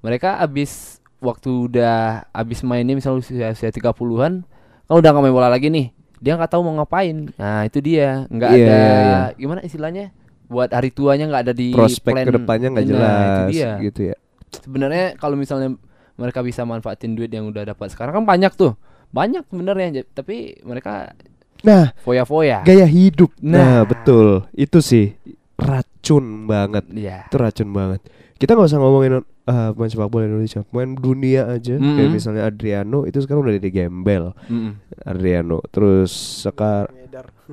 mereka 0.00 0.38
abis 0.38 1.02
waktu 1.18 1.50
udah 1.66 2.28
abis 2.30 2.62
mainnya 2.62 2.94
misalnya 2.94 3.18
usia 3.18 3.46
usia 3.50 3.70
30-an, 3.70 4.46
kan 4.86 4.94
udah 4.94 5.10
nggak 5.10 5.24
main 5.24 5.34
bola 5.34 5.50
lagi 5.50 5.66
nih, 5.66 5.90
dia 6.20 6.38
nggak 6.38 6.52
tahu 6.52 6.62
mau 6.62 6.78
ngapain. 6.78 7.26
Nah 7.34 7.66
itu 7.66 7.82
dia, 7.82 8.28
nggak 8.30 8.50
Iya, 8.52 8.62
ada 8.62 8.76
iya, 8.78 8.94
iya. 9.02 9.20
gimana 9.34 9.60
istilahnya, 9.64 10.14
buat 10.46 10.70
hari 10.70 10.94
tuanya 10.94 11.26
nggak 11.26 11.42
ada 11.50 11.54
di 11.56 11.72
prospek 11.72 12.12
plan. 12.12 12.26
ke 12.28 12.32
depannya 12.36 12.68
nggak 12.70 12.84
Nah, 12.84 12.90
jelas 12.92 13.26
itu 13.26 13.42
dia 13.50 13.70
gitu 13.82 14.00
ya. 14.12 14.16
sebenarnya 14.54 15.18
kalau 15.18 15.34
misalnya 15.34 15.74
mereka 16.14 16.40
bisa 16.40 16.62
manfaatin 16.62 17.12
duit 17.12 17.28
yang 17.28 17.46
udah 17.46 17.66
dapat 17.66 17.88
sekarang 17.88 18.14
kan 18.14 18.24
banyak 18.24 18.52
tuh 18.52 18.74
banyak 19.08 19.42
sebenarnya 19.44 19.88
J- 19.96 20.10
tapi 20.10 20.36
mereka 20.60 21.14
Nah, 21.60 21.96
foya-foya 21.98 22.60
gaya 22.60 22.84
hidup. 22.84 23.32
Nah, 23.40 23.56
Nah. 23.56 23.80
betul. 23.84 24.44
Itu 24.52 24.78
sih 24.78 25.16
racun 25.56 26.44
banget. 26.44 26.84
Iya 26.88 27.24
Itu 27.24 27.36
racun 27.36 27.70
banget. 27.70 28.04
Kita 28.34 28.52
nggak 28.52 28.68
usah 28.68 28.76
ngomongin 28.76 29.12
eh, 29.44 29.68
pemain 29.72 29.88
sepak 29.88 30.08
bola 30.08 30.24
Indonesia, 30.24 30.60
pemain 30.62 30.92
dunia 30.92 31.48
aja. 31.48 31.72
Kayak 31.74 31.80
Mm-mm. 31.80 32.12
misalnya 32.12 32.42
Adriano 32.44 33.04
itu 33.04 33.16
sekarang 33.18 33.44
udah 33.44 33.54
di 33.54 33.70
gembel. 33.70 34.36
Mm-mm. 34.44 34.76
Adriano. 35.02 35.64
Terus 35.66 36.12
sekarang 36.42 36.92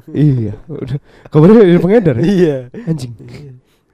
iya, 0.09 0.59
udah. 0.67 0.99
Kabarnya 1.27 1.63
jadi 1.63 1.79
pengedar. 1.79 2.15
ya? 2.17 2.23
Iya. 2.35 2.55
Anjing. 2.83 3.13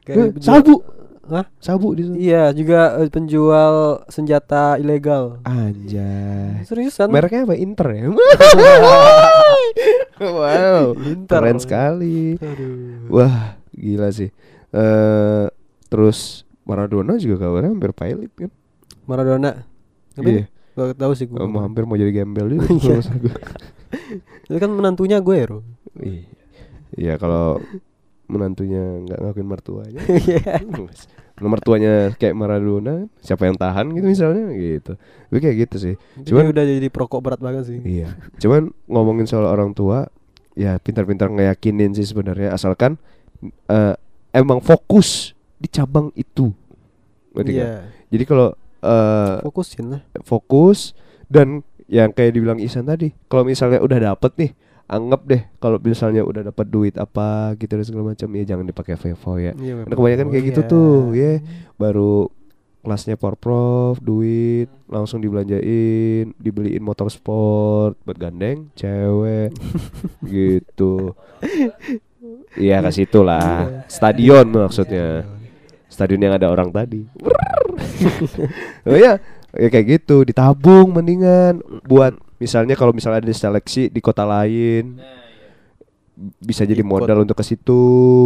Kayak 0.02 0.18
Eh, 0.18 0.30
sabu. 0.40 0.82
Hah? 1.28 1.46
Sabu 1.60 1.92
di 1.92 2.08
sana. 2.08 2.16
Iya, 2.16 2.44
juga 2.56 2.80
eh, 3.04 3.12
penjual 3.12 4.04
senjata 4.08 4.80
ilegal. 4.80 5.44
Anjay. 5.44 6.64
Seriusan? 6.64 7.12
Mereknya 7.12 7.44
apa? 7.44 7.56
Inter 7.60 7.88
ya? 7.92 8.04
wow, 10.24 10.96
Inter. 10.96 11.40
keren 11.44 11.60
sekali. 11.60 12.40
Aduh. 12.40 13.12
Wah, 13.12 13.60
gila 13.76 14.08
sih. 14.16 14.32
Eh 14.72 15.46
terus 15.88 16.48
Maradona 16.68 17.16
juga 17.16 17.48
kabarnya 17.48 17.72
hampir 17.76 17.92
pilot 17.96 18.32
kan? 18.36 18.52
Maradona. 19.08 19.52
Iya. 20.20 20.48
Gak 20.76 21.00
tahu 21.00 21.14
sih 21.16 21.26
gue. 21.28 21.40
Mau 21.40 21.64
hampir 21.64 21.84
mau 21.84 22.00
jadi 22.00 22.12
gembel 22.12 22.56
juga. 22.56 22.68
Iya. 23.88 24.52
Itu 24.52 24.60
kan 24.60 24.68
menantunya 24.68 25.24
gue, 25.24 25.38
Ro. 25.48 25.64
Iya. 25.96 26.28
Iya 26.96 27.14
kalau 27.16 27.64
menantunya 28.28 28.84
nggak 29.08 29.20
ngakuin 29.24 29.48
mertuanya. 29.48 30.02
Kalau 31.38 31.54
mertuanya 31.54 32.18
kayak 32.18 32.34
Maradona, 32.34 33.06
siapa 33.22 33.46
yang 33.46 33.54
tahan 33.54 33.94
gitu 33.94 34.10
misalnya 34.10 34.50
gitu. 34.58 34.98
Tapi 34.98 35.38
kayak 35.38 35.56
gitu 35.70 35.76
sih. 35.78 35.96
Cuman 36.26 36.50
udah 36.50 36.66
jadi 36.66 36.90
perokok 36.90 37.22
berat 37.22 37.38
banget 37.38 37.70
sih. 37.70 37.80
iya. 37.86 38.18
Cuman 38.42 38.74
ngomongin 38.90 39.30
soal 39.30 39.46
orang 39.46 39.78
tua, 39.78 40.10
ya 40.58 40.82
pintar-pintar 40.82 41.30
ngeyakinin 41.30 41.94
sih 41.94 42.10
sebenarnya 42.10 42.58
asalkan 42.58 42.98
eh, 43.70 43.94
emang 44.34 44.66
fokus 44.66 45.38
di 45.62 45.70
cabang 45.70 46.10
itu. 46.18 46.50
Nggak? 47.38 47.46
Iya. 47.54 47.86
Jadi 48.10 48.24
kalau 48.26 48.58
eh, 48.82 49.38
Fokusin 49.46 49.86
lah. 49.94 50.02
fokus 50.26 50.98
dan 51.30 51.62
yang 51.86 52.12
kayak 52.12 52.34
dibilang 52.36 52.60
Isan 52.60 52.90
tadi 52.90 53.16
kalau 53.32 53.48
misalnya 53.48 53.80
udah 53.80 54.12
dapet 54.12 54.32
nih 54.36 54.52
anggap 54.88 55.22
deh 55.28 55.42
kalau 55.60 55.78
misalnya 55.84 56.24
udah 56.24 56.48
dapat 56.48 56.66
duit 56.72 56.96
apa 56.96 57.52
gitu 57.60 57.76
dan 57.76 57.84
segala 57.84 58.16
macam 58.16 58.28
ya 58.32 58.44
jangan 58.48 58.66
dipakai 58.66 58.96
Vevo 58.96 59.36
ya. 59.36 59.52
Iya, 59.60 59.84
Karena 59.84 59.96
kebanyakan 60.00 60.28
kayak 60.32 60.46
gitu 60.48 60.62
iya. 60.64 60.72
tuh 60.72 60.92
ya. 61.12 61.32
Baru 61.76 62.32
kelasnya 62.88 63.20
porprov 63.20 64.00
duit 64.00 64.72
langsung 64.88 65.20
dibelanjain 65.20 66.32
dibeliin 66.40 66.80
motor 66.80 67.12
sport 67.12 68.00
buat 68.08 68.16
gandeng 68.16 68.72
cewek 68.80 69.52
gitu. 70.32 71.12
Iya 72.56 72.80
ke 72.80 72.92
situ 72.96 73.20
lah. 73.28 73.86
Stadion 73.92 74.48
maksudnya. 74.48 75.28
Stadion. 75.92 76.24
Yang 76.24 76.36
ada 76.40 76.48
orang 76.48 76.72
tadi. 76.72 77.04
Oh 78.88 78.96
ya 78.96 79.18
ya 79.56 79.68
kayak 79.74 79.86
gitu 80.00 80.22
ditabung 80.28 80.94
mendingan 80.94 81.62
buat 81.88 82.14
misalnya 82.38 82.74
kalau 82.74 82.92
misalnya 82.92 83.20
ada 83.20 83.32
seleksi 83.32 83.88
di 83.88 84.00
kota 84.00 84.24
lain 84.24 84.98
bisa 86.40 86.64
jadi 86.64 86.82
Ikut. 86.82 86.90
modal 86.90 87.22
untuk 87.22 87.36
ke 87.36 87.46
situ. 87.46 87.84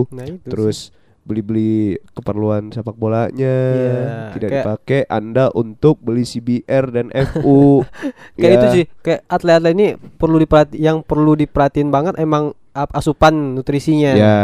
Nah, 0.09 0.23
itu 0.23 0.47
terus 0.47 0.91
beli-beli 1.21 2.01
keperluan 2.11 2.71
sepak 2.71 2.97
bolanya 2.97 3.55
Iya, 3.69 4.33
tidak 4.33 4.49
kayak- 4.49 4.63
dipakai 4.63 4.99
anda 5.05 5.53
untuk 5.53 6.01
beli 6.01 6.23
CBR 6.23 6.85
dan 6.89 7.07
FU 7.29 7.85
kayak 8.33 8.41
Ya. 8.41 8.57
itu 8.57 8.67
sih 8.73 8.85
kayak 9.01 9.21
atlet-atlet 9.27 9.71
ini 9.71 9.87
perlu 10.17 10.41
diperhati 10.41 10.75
yang 10.75 11.05
perlu 11.05 11.35
diperhatiin 11.35 11.87
banget 11.87 12.17
emang 12.17 12.57
asupan 12.73 13.53
nutrisinya. 13.53 14.15
Ya 14.15 14.37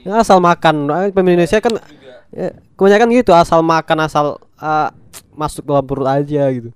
Ya, 0.00 0.12
asal 0.16 0.38
makan 0.38 0.86
pemain 1.10 1.34
Indonesia 1.34 1.58
kan 1.58 1.76
ya, 2.30 2.56
kebanyakan 2.72 3.08
gitu 3.12 3.36
asal 3.36 3.60
makan 3.60 3.98
asal 4.00 4.24
ah, 4.56 4.94
masuk 5.34 5.66
dalam 5.66 5.84
perut 5.84 6.06
aja 6.06 6.46
gitu 6.48 6.70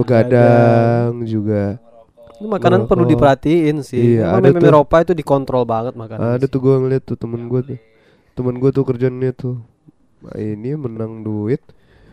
begadang 0.00 1.10
juga. 1.24 1.76
Ini 2.40 2.48
makanan 2.48 2.88
perlu 2.88 3.04
Ngerokok. 3.04 3.12
diperhatiin 3.12 3.76
sih. 3.84 4.16
Iya, 4.16 4.40
ada 4.40 4.48
meme. 4.48 4.64
Eropa 4.64 5.04
itu 5.04 5.12
dikontrol 5.12 5.68
banget 5.68 5.92
makanan. 5.92 6.40
Ada 6.40 6.48
tuh 6.48 6.60
gue 6.64 6.74
ngeliat 6.80 7.04
tuh 7.04 7.16
temen 7.20 7.44
gue 7.46 7.60
tuh. 7.60 7.78
Temen 8.32 8.56
gue 8.56 8.70
tuh 8.72 8.84
kerjanya 8.84 9.30
tuh. 9.36 9.60
Nah, 10.20 10.36
Ini 10.36 10.76
menang 10.76 11.20
duit 11.20 11.60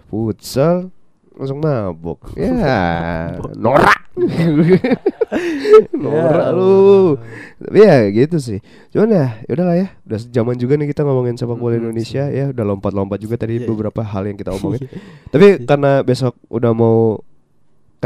Futsal 0.08 0.92
Langsung 1.36 1.60
mabok 1.60 2.32
Ya 2.40 3.36
Norak. 3.54 4.00
Norak 6.04 6.48
lu. 6.52 7.16
Tapi 7.62 7.78
ya 7.78 7.96
gitu 8.10 8.38
sih. 8.42 8.60
Cuman 8.90 9.10
ya 9.12 9.28
Yaudahlah 9.46 9.76
ya. 9.78 9.88
Udah 10.04 10.20
zaman 10.24 10.56
juga 10.58 10.76
nih 10.76 10.90
kita 10.90 11.06
ngomongin 11.06 11.38
sepak 11.38 11.56
bola 11.56 11.76
Mm-mm, 11.76 11.88
Indonesia 11.88 12.28
Ya. 12.28 12.50
Udah 12.50 12.66
lompat-lompat 12.66 13.22
juga 13.22 13.38
tadi 13.38 13.60
Iya, 13.60 13.64
iya. 13.64 13.70
beberapa 13.70 14.02
hal 14.02 14.24
yang 14.26 14.36
kita 14.36 14.52
omongin. 14.52 14.88
Tapi 15.30 15.64
karena 15.64 16.02
besok 16.02 16.36
udah 16.50 16.72
mau 16.74 17.22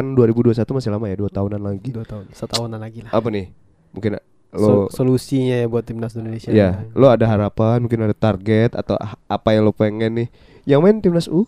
Kan 0.02 0.18
2021 0.18 0.66
masih 0.66 0.90
lama 0.90 1.06
ya 1.06 1.16
Dua 1.22 1.30
tahunan 1.30 1.62
lagi 1.62 1.90
Dua 1.94 2.02
tahun, 2.10 2.26
setahunan 2.34 2.82
lagi 2.82 3.06
lah. 3.06 3.14
Apa 3.14 3.30
nih 3.30 3.54
Mungkin 3.94 4.18
So- 4.52 4.68
lo 4.68 4.92
solusinya 4.92 5.64
ya 5.64 5.68
buat 5.72 5.88
timnas 5.88 6.12
Indonesia. 6.12 6.52
Ya, 6.52 6.84
lo 6.92 7.08
ada 7.08 7.24
harapan, 7.24 7.80
mungkin 7.80 8.04
ada 8.04 8.12
target 8.12 8.76
atau 8.76 9.00
ah- 9.00 9.16
apa 9.32 9.56
yang 9.56 9.64
lo 9.64 9.72
pengen 9.72 10.12
nih? 10.12 10.28
Yang 10.68 10.80
main 10.84 10.98
timnas 11.00 11.28
U? 11.32 11.48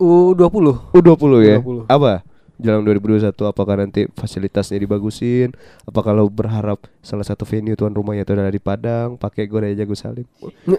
U20. 0.00 0.96
U20 0.96 1.32
ya. 1.44 1.60
U20. 1.60 1.84
Apa? 1.84 2.24
Jalan 2.56 2.80
2021 2.86 3.28
apakah 3.44 3.76
nanti 3.76 4.08
fasilitasnya 4.16 4.80
dibagusin? 4.80 5.52
Apakah 5.84 6.16
lo 6.16 6.24
berharap 6.32 6.80
salah 7.04 7.28
satu 7.28 7.44
venue 7.44 7.76
tuan 7.76 7.92
rumahnya 7.92 8.24
itu 8.24 8.32
ada 8.32 8.48
di 8.48 8.62
Padang, 8.62 9.20
pakai 9.20 9.44
gor 9.44 9.68
aja 9.68 9.84
Gus 9.84 10.00
Salim? 10.00 10.24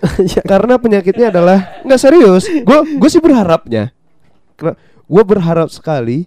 Karena 0.51 0.81
penyakitnya 0.81 1.29
adalah 1.29 1.77
nggak 1.85 2.01
serius. 2.01 2.49
Gue 2.49 2.79
gue 2.97 3.09
sih 3.11 3.21
berharapnya. 3.21 3.93
Gue 5.05 5.23
berharap 5.27 5.69
sekali 5.69 6.25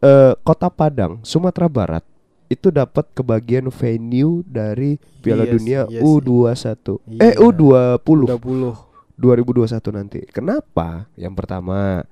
eh, 0.00 0.32
kota 0.42 0.68
Padang, 0.68 1.20
Sumatera 1.22 1.66
Barat 1.68 2.04
itu 2.48 2.72
dapat 2.72 3.04
kebagian 3.12 3.68
venue 3.68 4.40
dari 4.48 4.96
Piala 5.20 5.44
Iya 5.44 5.52
Dunia 5.52 5.80
iya 5.92 6.00
U21. 6.00 6.96
Iya. 7.04 7.20
Eh 7.20 7.34
U20 7.36 8.00
20. 8.24 9.20
2021 9.20 9.98
nanti. 9.98 10.20
Kenapa? 10.32 11.10
Yang 11.18 11.34
pertama, 11.36 12.06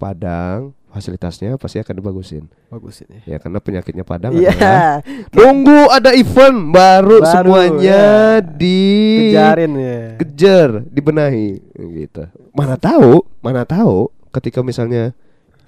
Padang 0.00 0.72
fasilitasnya 0.90 1.54
pasti 1.54 1.78
akan 1.78 1.94
dibagusin. 2.02 2.44
Bagus 2.66 3.02
ini. 3.06 3.22
Ya 3.22 3.38
karena 3.38 3.62
penyakitnya 3.62 4.02
Padang 4.02 4.34
Iya. 4.34 4.50
adalah 4.50 4.94
nunggu 5.36 5.80
ada 5.90 6.10
event 6.14 6.58
baru, 6.74 7.16
Baru, 7.22 7.30
semuanya 7.30 8.42
ya. 8.42 8.42
dikejar, 8.42 9.56
Kejarin 10.18 10.80
ya. 10.80 10.80
dibenahi 10.90 11.50
gitu. 12.00 12.26
Mana 12.50 12.74
tahu, 12.74 13.22
mana 13.38 13.62
tahu 13.62 14.10
ketika 14.34 14.62
misalnya 14.66 15.14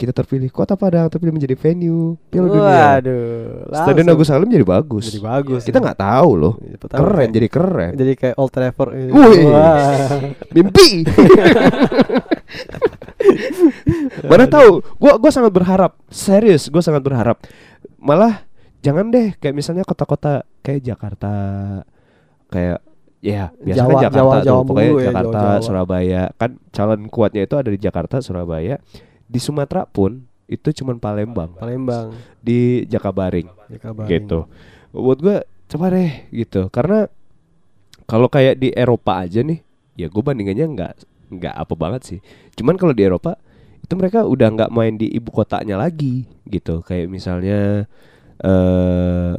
kita 0.02 0.10
terpilih 0.12 0.50
Kota 0.50 0.74
Padang 0.74 1.06
terpilih 1.06 1.30
menjadi 1.30 1.54
venue 1.54 2.18
Piala 2.26 2.48
Dunia. 2.48 2.66
Waduh. 2.98 3.70
Stadion 3.72 4.08
Agus 4.08 4.26
Salim 4.26 4.48
jadi 4.48 4.66
bagus. 4.66 5.06
Jadi 5.06 5.22
bagus. 5.22 5.62
Kita 5.62 5.78
nggak 5.78 5.94
tahu 5.96 6.30
loh. 6.34 6.54
Pertama 6.74 6.98
Keren, 7.00 7.16
kayak- 7.16 7.32
jadi 7.32 7.46
keren. 7.48 7.92
Jadi 7.94 8.12
kayak 8.12 8.34
Old 8.34 8.50
Trafford. 8.50 8.90
ini. 8.92 9.10
Wih. 9.10 9.46
Mimpi 10.54 10.88
mana 14.22 14.44
tahu 14.46 14.82
gua 14.96 15.16
gua 15.16 15.30
sangat 15.30 15.52
berharap 15.52 15.92
serius 16.08 16.66
gua 16.68 16.82
sangat 16.82 17.00
berharap 17.00 17.38
malah 17.96 18.42
jangan 18.80 19.08
deh 19.08 19.32
kayak 19.36 19.54
misalnya 19.54 19.84
kota-kota 19.84 20.42
kayak 20.60 20.82
Jakarta 20.84 21.32
kayak 22.48 22.82
ya 23.22 23.54
biasa 23.56 23.78
Jawa- 23.78 23.88
kan 23.88 24.02
Jakarta 24.02 24.18
Jawa- 24.18 24.34
tuh 24.34 24.42
Jawa 24.44 24.60
pokoknya 24.64 24.90
ya, 24.90 25.04
Jakarta 25.06 25.30
Jawa-Jawa. 25.38 25.62
Surabaya 25.62 26.22
kan 26.34 26.50
calon 26.68 27.00
kuatnya 27.06 27.42
itu 27.42 27.54
ada 27.54 27.70
di 27.70 27.78
Jakarta 27.78 28.16
Surabaya 28.18 28.76
di 29.32 29.40
Sumatera 29.40 29.88
pun 29.88 30.20
itu 30.44 30.68
cuman 30.84 31.00
Palembang. 31.00 31.56
Palembang. 31.56 32.12
di 32.44 32.84
Jakabaring. 32.84 33.48
Jakabaring. 33.72 34.10
gitu. 34.12 34.44
Buat 34.92 35.18
gue 35.24 35.36
coba 35.72 35.86
deh 35.88 36.28
gitu. 36.28 36.68
Karena 36.68 37.08
kalau 38.04 38.28
kayak 38.28 38.60
di 38.60 38.68
Eropa 38.76 39.24
aja 39.24 39.40
nih 39.40 39.64
ya 39.96 40.12
gue 40.12 40.20
bandingannya 40.20 40.66
nggak 40.76 40.92
nggak 41.32 41.54
apa 41.56 41.74
banget 41.74 42.02
sih. 42.04 42.18
Cuman 42.52 42.76
kalau 42.76 42.92
di 42.92 43.08
Eropa 43.08 43.40
itu 43.80 43.92
mereka 43.96 44.28
udah 44.28 44.48
nggak 44.52 44.70
main 44.72 45.00
di 45.00 45.08
ibu 45.08 45.32
kotanya 45.32 45.80
lagi 45.80 46.28
gitu. 46.44 46.84
Kayak 46.84 47.08
misalnya 47.08 47.88
eh 48.44 49.34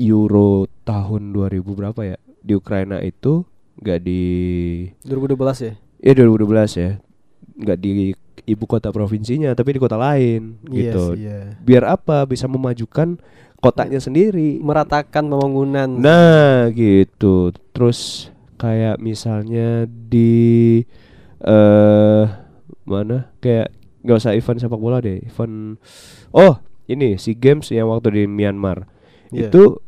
Euro 0.00 0.64
tahun 0.88 1.36
2000 1.36 1.60
berapa 1.60 2.00
ya? 2.00 2.16
Di 2.40 2.56
Ukraina 2.56 3.04
itu 3.04 3.44
nggak 3.76 4.00
di 4.00 4.22
2012 5.04 5.68
ya? 5.68 5.72
ya 6.00 6.12
2012 6.16 6.80
ya. 6.80 6.90
Nggak 7.60 7.78
di 7.78 7.92
ibu 8.44 8.64
kota 8.66 8.90
provinsinya 8.90 9.54
tapi 9.54 9.78
di 9.78 9.80
kota 9.80 9.94
lain 9.94 10.58
gitu. 10.66 11.14
Iya. 11.14 11.16
Sih, 11.16 11.22
iya. 11.22 11.40
biar 11.62 11.84
apa? 11.86 12.26
Bisa 12.26 12.50
memajukan 12.50 13.18
kotanya 13.62 14.02
sendiri. 14.02 14.58
Meratakan 14.58 15.30
pembangunan. 15.30 15.88
nah 15.88 16.68
gitu. 16.74 17.54
Terus 17.70 18.30
kayak 18.58 18.98
misalnya 18.98 19.86
di 19.86 20.82
eh 21.42 22.24
mana? 22.82 23.30
Kayak 23.38 23.70
nggak 24.02 24.18
usah 24.18 24.34
event 24.34 24.58
sepak 24.58 24.82
bola 24.82 24.98
deh 24.98 25.22
event 25.22 25.78
oh 26.34 26.58
ini 26.90 27.14
si 27.22 27.38
games 27.38 27.70
yang 27.70 27.88
waktu 27.88 28.10
di 28.10 28.22
Myanmar. 28.26 28.90
Iya. 29.32 29.48
itu 29.48 29.80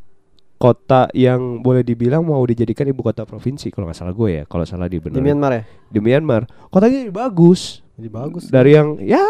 kota 0.56 1.12
yang 1.12 1.60
boleh 1.60 1.84
dibilang 1.84 2.24
mau 2.24 2.40
dijadikan 2.48 2.88
ibu 2.88 3.04
kota 3.04 3.28
provinsi 3.28 3.68
kalau 3.68 3.84
nggak 3.84 3.98
salah 4.00 4.16
gue 4.16 4.30
ya 4.40 4.42
kalau 4.48 4.64
salah 4.64 4.88
di 4.88 4.96
di 4.96 5.04
benar 5.04 5.20
Myanmar 5.20 5.52
ya? 5.52 5.62
di 5.92 5.98
Myanmar. 6.00 6.42
Kotanya 6.72 7.12
bagus 7.12 7.83
Jadi 7.94 8.08
bagus. 8.10 8.44
dari 8.50 8.74
yang 8.74 8.98
ya 8.98 9.22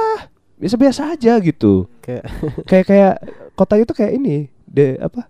biasa-biasa 0.56 1.12
aja 1.18 1.36
gitu 1.42 1.90
kayak 2.00 2.24
kayak 2.64 2.86
kayak 2.86 3.14
kota 3.58 3.74
itu 3.76 3.92
kayak 3.92 4.12
ini 4.16 4.48
de 4.64 4.96
apa 5.02 5.28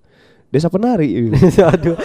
desa 0.55 0.71
penari 0.71 1.35
aduh. 1.75 1.99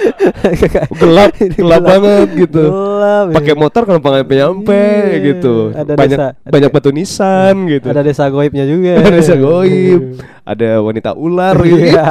gelap 1.00 1.30
gelap 1.38 1.82
banget 1.84 2.28
gitu 2.36 2.64
Gelap. 2.66 3.26
pakai 3.32 3.54
motor 3.54 3.82
kalau 3.86 4.00
pengen 4.00 4.26
nyampe 4.26 4.74
Iya. 4.74 5.18
gitu 5.30 5.70
Ada 5.72 5.94
banyak 5.94 6.18
desa- 6.18 6.34
banyak 6.44 6.70
batu 6.72 6.90
nisan 6.90 7.56
gitu 7.68 7.88
Ada 7.88 8.02
desa 8.02 8.26
goibnya 8.28 8.66
juga. 8.66 8.98
ada 8.98 9.10
desa 9.12 9.36
goib 9.36 10.18
ada 10.42 10.70
wanita 10.80 11.14
ular 11.14 11.54
gitu 11.60 11.78
Iya. 11.88 12.06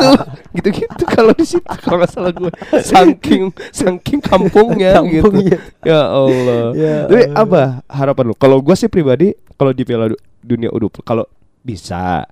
gitu 0.55 0.69
gitu 0.73 1.03
kalau 1.05 1.33
di 1.33 1.45
situ 1.45 1.67
kalau 1.83 1.99
nggak 1.99 2.09
salah 2.09 2.31
gue 2.31 2.53
saking 2.81 3.43
saking 3.69 4.21
kampungnya 4.21 5.03
gitu 5.03 5.27
Kampungnya. 5.27 5.59
ya 5.83 6.01
Allah 6.07 6.65
Ya 6.73 6.95
tapi 7.05 7.23
Allah. 7.27 7.43
apa 7.43 7.63
harapan 7.85 8.25
lu 8.25 8.35
kalau 8.35 8.59
gue 8.59 8.75
sih 8.75 8.87
pribadi 8.87 9.35
kalau 9.53 9.71
di 9.71 9.83
Piala 9.83 10.07
Du- 10.07 10.21
Dunia 10.39 10.71
U20 10.71 11.03
kalau 11.03 11.27
bisa 11.61 12.23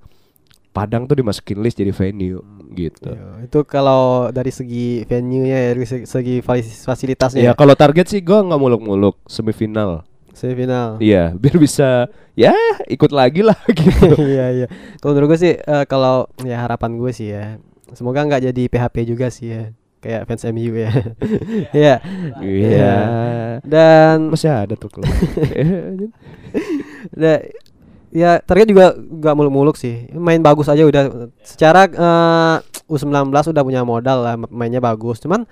Padang 0.70 1.04
tuh 1.04 1.16
dimasukin 1.16 1.58
list 1.58 1.74
jadi 1.74 1.88
venue 1.88 2.44
gitu 2.72 3.12
Iya, 3.12 3.46
itu 3.46 3.58
kalau 3.62 4.30
dari 4.30 4.50
segi 4.50 5.04
venue-nya 5.04 5.56
ya, 5.56 5.68
dari 5.72 5.86
segi, 5.86 6.40
fasilitasnya 6.40 7.40
Ya 7.40 7.50
ya. 7.50 7.52
kalau 7.52 7.74
target 7.74 8.08
sih 8.08 8.20
gue 8.20 8.34
nggak 8.34 8.58
muluk-muluk 8.58 9.20
semifinal. 9.24 10.02
Semifinal. 10.32 10.98
Iya, 10.98 11.30
biar 11.40 11.56
bisa 11.56 12.10
ya 12.34 12.52
ikut 12.86 13.08
lagi 13.08 13.40
lah 13.40 13.56
gitu. 13.78 14.16
iya 14.34 14.46
iya. 14.52 14.66
Kalau 14.98 15.14
menurut 15.14 15.32
gue 15.32 15.40
sih 15.40 15.54
eh, 15.56 15.84
kalau 15.86 16.26
ya 16.42 16.60
harapan 16.60 16.96
gue 16.96 17.12
sih 17.12 17.30
ya. 17.30 17.56
Semoga 17.92 18.26
nggak 18.26 18.50
jadi 18.50 18.62
PHP 18.66 18.96
juga 19.06 19.30
sih 19.30 19.48
ya. 19.48 19.62
Kayak 19.96 20.28
fans 20.28 20.44
MU 20.46 20.70
ya. 20.76 20.92
Iya. 21.72 21.94
Iya. 22.38 22.96
Dan 23.64 24.28
Masih 24.30 24.52
ada 24.52 24.74
tuh 24.76 24.92
klub. 24.92 25.08
Ya 28.16 28.40
target 28.40 28.72
juga 28.72 28.96
nggak 28.96 29.34
muluk-muluk 29.36 29.76
sih. 29.76 30.08
Main 30.16 30.40
bagus 30.40 30.72
aja 30.72 30.88
udah. 30.88 31.28
Secara 31.44 31.84
eh, 31.84 32.56
U19 32.88 33.28
udah 33.28 33.62
punya 33.62 33.84
modal 33.84 34.24
lah 34.24 34.34
mainnya 34.48 34.80
bagus. 34.80 35.20
Cuman 35.20 35.44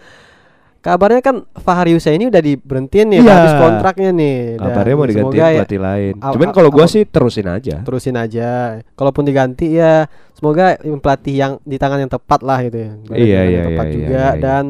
kabarnya 0.80 1.20
kan 1.24 1.36
Fahri 1.56 1.96
Husaini 1.96 2.28
udah 2.28 2.44
diberhentiin 2.44 3.08
nih, 3.08 3.20
Iya. 3.24 3.32
habis 3.32 3.52
kontraknya 3.56 4.10
nih. 4.12 4.36
Kabarnya 4.60 4.94
mau 4.96 5.08
diganti 5.08 5.36
ya 5.36 5.48
pelatih 5.60 5.80
lain. 5.80 6.14
Cuman 6.20 6.48
kalau 6.56 6.68
gua 6.72 6.86
sih 6.88 7.02
terusin 7.04 7.48
aja. 7.48 7.84
terusin 7.84 8.16
aja. 8.16 8.80
Kalaupun 8.96 9.28
diganti 9.28 9.76
ya 9.76 10.08
semoga 10.32 10.80
pelatih 10.80 11.34
yang 11.36 11.52
di 11.64 11.76
tangan 11.76 12.00
yang 12.04 12.12
tepat 12.12 12.40
lah 12.40 12.64
gitu 12.64 12.78
ya. 12.80 12.92
Iya, 13.12 13.40
iya, 13.44 13.60
tepat 13.68 13.86
iya, 13.88 13.92
juga 13.92 14.08
iya, 14.08 14.28
iya. 14.32 14.40
dan 14.40 14.64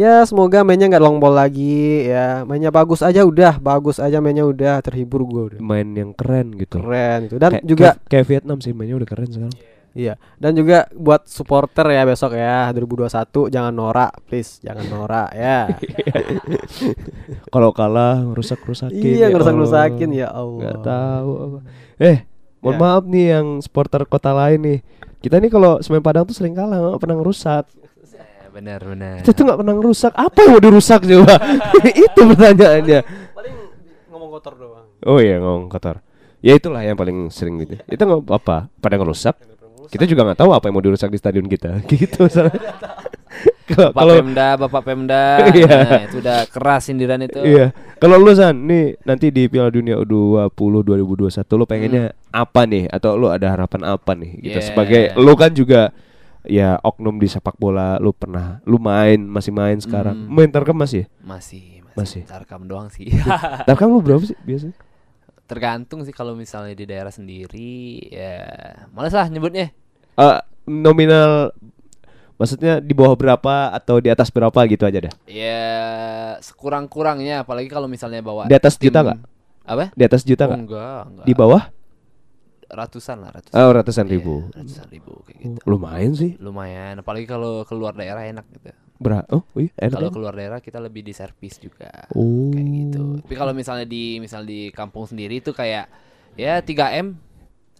ya 0.00 0.24
semoga 0.24 0.64
mainnya 0.64 0.88
nggak 0.88 1.04
long 1.04 1.18
ball 1.18 1.34
lagi 1.34 2.08
ya. 2.08 2.40
Mainnya 2.42 2.70
bagus 2.70 3.00
aja 3.00 3.20
udah, 3.22 3.60
bagus 3.60 3.96
aja 3.96 4.16
mainnya 4.18 4.42
udah 4.42 4.80
terhibur 4.80 5.20
gua 5.22 5.42
udah. 5.46 5.60
Main 5.60 5.92
yang 5.92 6.10
keren 6.10 6.56
gitu. 6.56 6.80
Keren 6.80 7.28
gitu. 7.28 7.36
Dan 7.36 7.50
Kayak- 7.54 7.66
juga 7.66 7.88
kayak, 8.08 8.24
Vietnam 8.26 8.58
sih 8.58 8.72
mainnya 8.72 8.96
udah 8.96 9.04
keren 9.06 9.28
sekarang. 9.28 9.56
iya, 9.90 10.14
dan 10.38 10.54
juga 10.54 10.86
buat 10.94 11.26
supporter 11.26 11.82
ya 11.84 12.06
besok 12.06 12.32
ya 12.32 12.70
2021 12.70 13.10
jangan 13.50 13.74
norak 13.74 14.22
please, 14.24 14.62
jangan 14.62 14.86
norak 14.86 15.34
ya. 15.34 15.66
Kalau 17.52 17.70
kalah 17.70 18.22
rusak-rusakin. 18.30 19.02
iya, 19.02 19.26
ya 19.26 19.34
ngerusak-ngerusakin 19.34 20.08
Allah. 20.08 20.16
ya 20.16 20.28
Allah. 20.30 20.60
Nggak 20.60 20.78
tahu 20.80 21.30
apa. 21.36 21.58
Eh, 21.98 22.16
mohon 22.60 22.74
Ya. 22.74 22.80
maaf 22.80 23.02
nih 23.04 23.26
yang 23.30 23.46
supporter 23.58 24.02
kota 24.06 24.30
lain 24.30 24.60
nih. 24.62 24.78
Kita 25.20 25.36
nih 25.36 25.50
kalau 25.50 25.82
Semen 25.82 26.00
Padang 26.00 26.24
tuh 26.24 26.32
sering 26.32 26.54
kalah, 26.54 26.96
pernah 26.96 27.18
ngerusak. 27.18 27.68
Benar 28.50 28.80
benar 28.82 29.16
Kita 29.20 29.32
tuh 29.32 29.44
nggak 29.44 29.58
pernah 29.58 29.74
ngerusak. 29.74 30.12
Apa 30.12 30.38
yang 30.40 30.50
mau 30.52 30.62
dirusak 30.62 31.00
coba? 31.02 31.34
Itu 32.06 32.20
pertanyaannya. 32.26 33.00
Paling 33.32 33.54
ngomong 34.08 34.30
kotor 34.32 34.54
doang. 34.54 34.86
Oh 35.02 35.18
iya 35.18 35.38
ngomong 35.38 35.66
kotor. 35.66 36.02
Ya 36.40 36.54
itulah 36.54 36.80
yang 36.80 36.94
paling 36.94 37.28
sering 37.28 37.60
gitu. 37.60 37.76
Itu 37.86 38.00
nggak 38.00 38.24
apa-apa. 38.24 38.68
Pada 38.76 38.96
ngerusak 38.96 39.36
kita 39.90 40.06
juga 40.06 40.22
nggak 40.22 40.38
tahu 40.38 40.54
apa 40.54 40.70
yang 40.70 40.74
mau 40.74 40.84
dirusak 40.84 41.10
di 41.10 41.18
stadion 41.18 41.44
kita 41.44 41.82
gitu. 41.90 42.30
Kalau 43.70 43.94
Bapak 43.94 44.18
Pemda, 44.18 44.48
Bapak 44.58 44.82
Pemda, 44.82 45.24
Iya. 45.54 45.70
nah, 45.70 46.02
itu 46.02 46.16
udah 46.18 46.38
keras 46.50 46.90
sindiran 46.90 47.22
itu. 47.22 47.38
iya, 47.38 47.70
kalau 48.02 48.18
lu 48.18 48.34
San, 48.34 48.66
nih 48.66 48.98
nanti 49.06 49.30
di 49.30 49.46
Piala 49.46 49.70
Dunia 49.70 49.94
U20 49.94 50.50
2021 50.82 51.30
lu 51.54 51.64
pengennya 51.66 52.04
apa 52.34 52.66
nih 52.66 52.90
atau 52.90 53.14
lu 53.14 53.30
ada 53.30 53.54
harapan 53.54 53.94
apa 53.94 54.18
nih 54.18 54.42
gitu 54.42 54.58
Yeah. 54.58 54.66
sebagai 54.66 55.02
lu 55.14 55.38
kan 55.38 55.54
juga 55.54 55.94
ya 56.42 56.76
oknum 56.78 57.16
di 57.16 57.26
sepak 57.26 57.54
bola 57.54 57.96
lu 57.96 58.10
pernah 58.10 58.58
lu 58.62 58.76
main 58.76 59.20
masih 59.20 59.50
main 59.50 59.76
sekarang 59.76 60.16
Hmm. 60.16 60.30
main 60.30 60.48
tarkam 60.48 60.74
masih 60.74 61.04
ya? 61.04 61.06
Masih, 61.20 61.84
Masih. 61.92 62.22
masih. 62.22 62.22
Tarkam 62.24 62.64
doang 62.64 62.88
sih. 62.88 63.08
tarkam 63.66 63.88
lu 63.88 64.00
berapa 64.00 64.22
sih 64.22 64.36
biasanya 64.40 64.76
Tergantung 65.42 66.00
sih 66.00 66.10
kalau 66.10 66.32
misalnya 66.32 66.72
di 66.72 66.84
daerah 66.84 67.10
sendiri 67.10 67.74
ya 68.06 68.38
males 68.88 69.10
lah 69.10 69.26
nyebutnya. 69.26 69.74
Eh, 70.12 70.38
nominal 70.64 71.50
maksudnya 72.36 72.78
di 72.78 72.92
bawah 72.92 73.12
berapa 73.14 73.68
atau 73.70 73.98
di 73.98 74.06
atas 74.06 74.30
berapa 74.30 74.54
gitu 74.64 74.82
aja 74.82 74.98
dah 75.02 75.14
Ya 75.26 75.60
sekurang-kurangnya 76.40 77.42
apalagi 77.42 77.66
kalau 77.66 77.84
misalnya 77.84 78.20
bawa 78.20 78.46
Di 78.46 78.54
atas 78.54 78.74
tim- 78.74 78.88
juta 78.88 79.02
nggak? 79.02 79.18
Apa? 79.62 79.84
di 79.92 80.02
atas 80.02 80.22
juta 80.22 80.44
Oh, 80.44 80.48
nggak 80.48 80.60
enggak, 80.62 81.00
enggak. 81.04 81.24
di 81.26 81.32
bawah 81.32 81.62
ratusan 82.70 83.16
lah, 83.18 83.30
ratusan. 83.34 83.54
oh 83.56 83.70
ratusan 83.70 84.06
Iya, 84.06 84.12
ribu 84.14 84.34
ratusan 84.50 84.86
ribu 84.88 85.12
kayak 85.26 85.38
gitu. 85.42 85.58
lumayan 85.66 86.12
sih 86.14 86.38
Lumayan, 86.38 86.98
apalagi 86.98 87.26
kalau 87.26 87.62
keluar 87.64 87.92
daerah 87.92 88.22
enak 88.22 88.46
gitu. 88.52 88.70
Berapa? 89.00 89.24
Oh, 89.32 89.48
iya, 89.56 89.72
enak 89.80 89.96
Kalau 89.96 90.08
kan? 90.08 90.16
keluar 90.20 90.34
daerah 90.36 90.60
kita 90.60 90.76
lebih 90.76 91.00
di 91.00 91.16
servis 91.16 91.56
juga. 91.56 91.88
Oh. 92.12 92.52
Kayak 92.52 92.68
gitu. 92.68 93.04
Tapi 93.24 93.32
kalau 93.34 93.52
misalnya 93.56 93.88
di 93.88 94.20
misal 94.20 94.44
di 94.44 94.68
kampung 94.70 95.08
sendiri 95.08 95.40
itu 95.40 95.56
kayak 95.56 95.88
ya 96.36 96.60
3M 96.60 97.16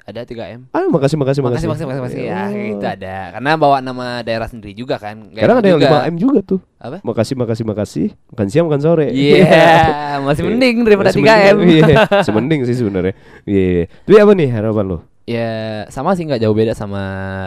ada 0.07 0.21
3M. 0.25 0.69
Ah, 0.73 0.87
makasih, 0.89 1.17
makasih, 1.21 1.41
Makasih 1.45 1.69
makasih 1.69 1.87
makasih 1.87 2.03
makasih 2.03 2.21
ya 2.25 2.41
kayak 2.49 2.67
gitu 2.73 2.87
ada. 2.87 3.17
Karena 3.37 3.51
bawa 3.57 3.77
nama 3.81 4.21
daerah 4.21 4.49
sendiri 4.49 4.73
juga 4.73 4.97
kan. 4.97 5.17
Nggak 5.31 5.41
Sekarang 5.43 5.57
enak 5.57 5.65
ada 5.65 5.69
yang 5.69 5.81
juga. 5.81 5.91
5M 6.05 6.17
juga 6.17 6.39
tuh. 6.45 6.61
Apa? 6.81 6.97
Makasih, 7.05 7.35
makasih, 7.37 7.65
makasih. 7.69 8.07
Makan 8.33 8.47
siang, 8.49 8.67
makan 8.71 8.81
sore. 8.81 9.07
Iya, 9.13 10.21
masih 10.27 10.43
mending 10.49 10.77
daripada 10.87 11.11
Masih 11.13 11.23
3M. 11.23 11.55
mending, 11.61 11.83
Iya, 11.85 11.97
semending 12.27 12.61
sih 12.65 12.77
sebenarnya. 12.79 13.15
Iya. 13.45 13.65
iya. 13.75 13.85
Tapi 14.07 14.17
apa 14.17 14.33
nih 14.37 14.49
harapan 14.49 14.85
lo? 14.89 14.99
Ya 15.29 15.51
sama 15.93 16.17
sih 16.19 16.27
nggak 16.27 16.43
jauh 16.43 16.57
beda 16.57 16.73
sama 16.75 17.03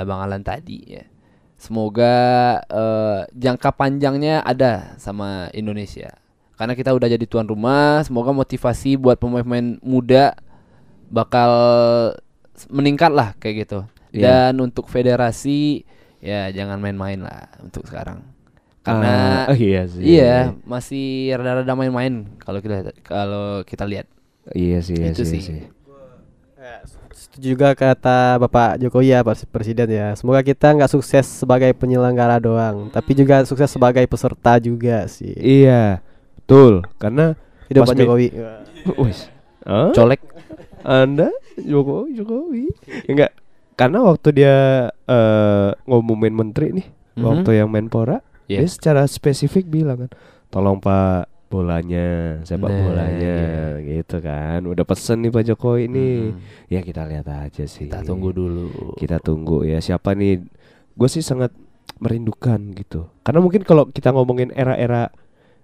Bang 0.06 0.22
Alan 0.24 0.46
tadi 0.46 0.80
ya. 0.88 1.04
Semoga 1.60 2.14
eh, 2.68 3.20
jangka 3.32 3.72
panjangnya 3.76 4.44
ada 4.44 4.96
sama 5.00 5.48
Indonesia. 5.56 6.12
Karena 6.54 6.78
kita 6.78 6.94
udah 6.94 7.10
jadi 7.10 7.26
tuan 7.26 7.50
rumah, 7.50 8.06
semoga 8.06 8.30
motivasi 8.30 8.96
buat 8.96 9.18
pemain-pemain 9.18 9.82
muda 9.82 10.38
bakal 11.10 11.52
meningkat 12.70 13.12
lah 13.12 13.34
kayak 13.38 13.68
gitu. 13.68 13.80
Iya. 14.14 14.54
Dan 14.54 14.62
untuk 14.62 14.88
federasi 14.88 15.84
ya 16.24 16.54
jangan 16.54 16.80
main-main 16.80 17.20
lah 17.20 17.50
untuk 17.60 17.84
sekarang. 17.90 18.24
Karena 18.84 19.48
oh 19.48 19.56
iya 19.56 19.88
sih. 19.88 20.04
iya 20.04 20.52
masih 20.68 21.32
rada-rada 21.40 21.72
main-main 21.72 22.28
kalau 22.44 22.60
kita 22.60 22.92
kalau 23.02 23.64
kita 23.64 23.88
lihat. 23.88 24.08
Iya 24.52 24.84
sih, 24.84 25.00
iya 25.00 25.16
Itu 25.16 25.24
sih, 25.24 25.40
sih. 25.40 25.56
sih. 25.56 25.62
Setuju 27.14 27.56
juga 27.56 27.72
kata 27.74 28.38
Bapak 28.44 28.78
Jokowi 28.84 29.16
ya 29.16 29.24
Pak 29.24 29.48
Presiden 29.48 29.88
ya. 29.88 30.12
Semoga 30.20 30.44
kita 30.44 30.76
nggak 30.76 30.92
sukses 30.92 31.24
sebagai 31.24 31.72
penyelenggara 31.74 32.38
doang, 32.44 32.92
tapi 32.92 33.16
juga 33.16 33.48
sukses 33.48 33.72
sebagai 33.72 34.04
peserta 34.06 34.60
juga 34.60 35.08
sih. 35.08 35.32
Iya. 35.40 36.04
Betul, 36.44 36.84
karena 37.00 37.40
Hidup 37.72 37.88
pas 37.88 37.96
Pak 37.96 37.98
Jokowi. 38.04 38.28
Wis. 39.00 39.32
Hah? 39.64 39.96
Colek. 39.96 40.20
Anda? 40.84 41.32
Jokowi 41.56 42.10
Jokowi. 42.14 42.64
Enggak? 43.08 43.32
Karena 43.74 44.04
waktu 44.04 44.30
dia 44.32 44.56
eh 45.04 45.70
ngumumin 45.84 46.32
menteri 46.32 46.70
nih 46.72 46.88
Mhm. 47.18 47.24
waktu 47.24 47.50
yang 47.58 47.70
Menpora 47.70 48.22
Iya. 48.46 48.62
dia 48.62 48.70
secara 48.70 49.06
spesifik 49.06 49.66
bilang 49.66 50.06
kan 50.06 50.12
tolong 50.50 50.78
Pak 50.78 51.30
bolanya 51.48 52.38
sepak 52.42 52.66
Nah, 52.66 52.82
bolanya 52.84 53.38
gitu 53.80 54.18
kan. 54.18 54.66
Udah 54.66 54.82
pesen 54.84 55.22
nih 55.22 55.30
Pak 55.30 55.44
Jokowi 55.48 55.86
ini 55.86 56.08
Hmm. 56.30 56.38
ya 56.68 56.82
kita 56.82 57.06
lihat 57.06 57.30
aja 57.30 57.64
sih. 57.64 57.86
Kita 57.86 58.02
tunggu 58.02 58.30
dulu. 58.30 58.98
kita 58.98 59.18
tunggu 59.18 59.62
ya 59.62 59.78
siapa 59.78 60.14
nih? 60.14 60.42
Gue 60.94 61.08
sih 61.08 61.22
sangat 61.22 61.54
merindukan 61.98 62.74
gitu. 62.74 63.10
Karena 63.22 63.40
mungkin 63.40 63.62
kalau 63.62 63.86
kita 63.86 64.10
ngomongin 64.10 64.50
era-era 64.52 65.14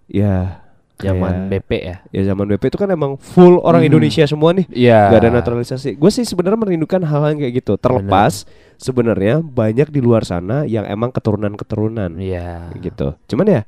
ya 0.05 0.61
Zaman 0.99 1.31
kayak- 1.47 1.47
BP 1.49 1.71
ya. 1.79 1.95
ya 2.11 2.21
zaman 2.25 2.45
BP 2.45 2.63
itu 2.65 2.77
kan 2.77 2.89
emang 2.89 3.15
full 3.15 3.57
orang 3.59 3.81
Hmm. 3.81 3.89
Indonesia 3.89 4.23
semua 4.23 4.51
nih 4.51 4.67
Iya. 4.69 5.09
Gak 5.09 5.19
ada 5.21 5.31
naturalisasi. 5.33 5.95
Gue 5.95 6.09
sih 6.09 6.23
sebenarnya 6.23 6.59
merindukan 6.59 6.99
hal-hal 7.01 7.33
kayak 7.33 7.53
gitu. 7.57 7.73
Terlepas 7.75 8.43
sebenarnya 8.75 9.39
banyak 9.39 9.87
di 9.87 9.99
luar 9.99 10.23
sana 10.23 10.63
yang 10.63 10.83
emang 10.83 11.09
keturunan-keturunan 11.09 12.15
Iya. 12.15 12.75
gitu. 12.77 13.15
Cuman 13.25 13.47
ya 13.49 13.61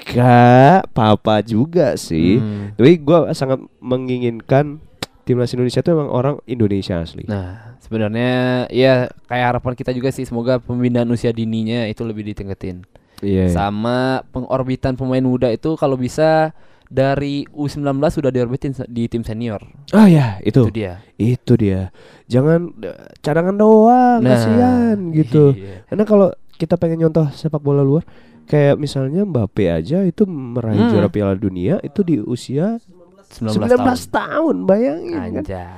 gak 0.00 0.88
apa-apa 0.88 1.42
juga 1.42 1.94
sih. 1.94 2.38
Hmm. 2.38 2.74
Tapi 2.74 2.92
gue 2.96 3.18
sangat 3.32 3.58
menginginkan 3.78 4.78
timnas 5.22 5.52
Indonesia 5.52 5.78
itu 5.78 5.90
emang 5.90 6.08
orang 6.08 6.40
Indonesia 6.44 6.98
asli. 6.98 7.22
Nah, 7.22 7.76
sebenarnya 7.78 8.32
ya 8.68 8.94
kayak 9.26 9.46
harapan 9.52 9.74
kita 9.74 9.90
juga 9.92 10.08
sih 10.08 10.24
semoga 10.24 10.56
pembinaan 10.56 11.06
usia 11.08 11.30
dininya 11.30 11.84
itu 11.84 12.00
lebih 12.00 12.24
ditingkatin. 12.26 12.86
Iya. 13.18 13.48
Sama 13.48 14.22
pengorbitan 14.28 14.94
pemain 14.94 15.20
muda 15.20 15.48
itu 15.48 15.74
kalau 15.74 15.94
bisa 15.94 16.54
dari 16.86 17.44
U19 17.50 17.84
sudah 18.08 18.30
diorbitin 18.30 18.72
di 18.86 19.04
tim 19.06 19.20
senior. 19.20 19.60
Oh 19.90 20.04
ya 20.04 20.40
itu 20.40 20.64
Itu 20.64 20.72
dia. 20.72 21.04
itu 21.14 21.52
dia. 21.54 21.92
Jangan 22.24 22.72
eh, 22.78 22.96
cadangan 23.18 23.54
doang, 23.54 24.18
Nah, 24.18 24.32
kasihan 24.32 24.96
gitu. 25.12 25.52
iya. 25.52 25.84
Karena 25.84 26.04
kalau 26.04 26.28
kita 26.54 26.74
pengen 26.74 27.04
nyontoh 27.04 27.28
sepak 27.30 27.60
bola 27.60 27.82
luar, 27.82 28.08
kayak 28.44 28.74
misalnya 28.76 29.22
Mbappe 29.22 29.68
aja 29.68 30.00
itu 30.00 30.24
meraih 30.24 30.80
Hmm. 30.80 30.90
juara 30.90 31.08
Piala 31.08 31.34
Dunia 31.34 31.76
itu 31.80 32.00
di 32.00 32.16
usia 32.18 32.80
19, 33.28 33.68
19, 33.68 33.76
tahun. 34.08 34.08
tahun. 34.08 34.56
bayangin 34.64 35.12
kan. 35.12 35.44
Anjay. 35.44 35.68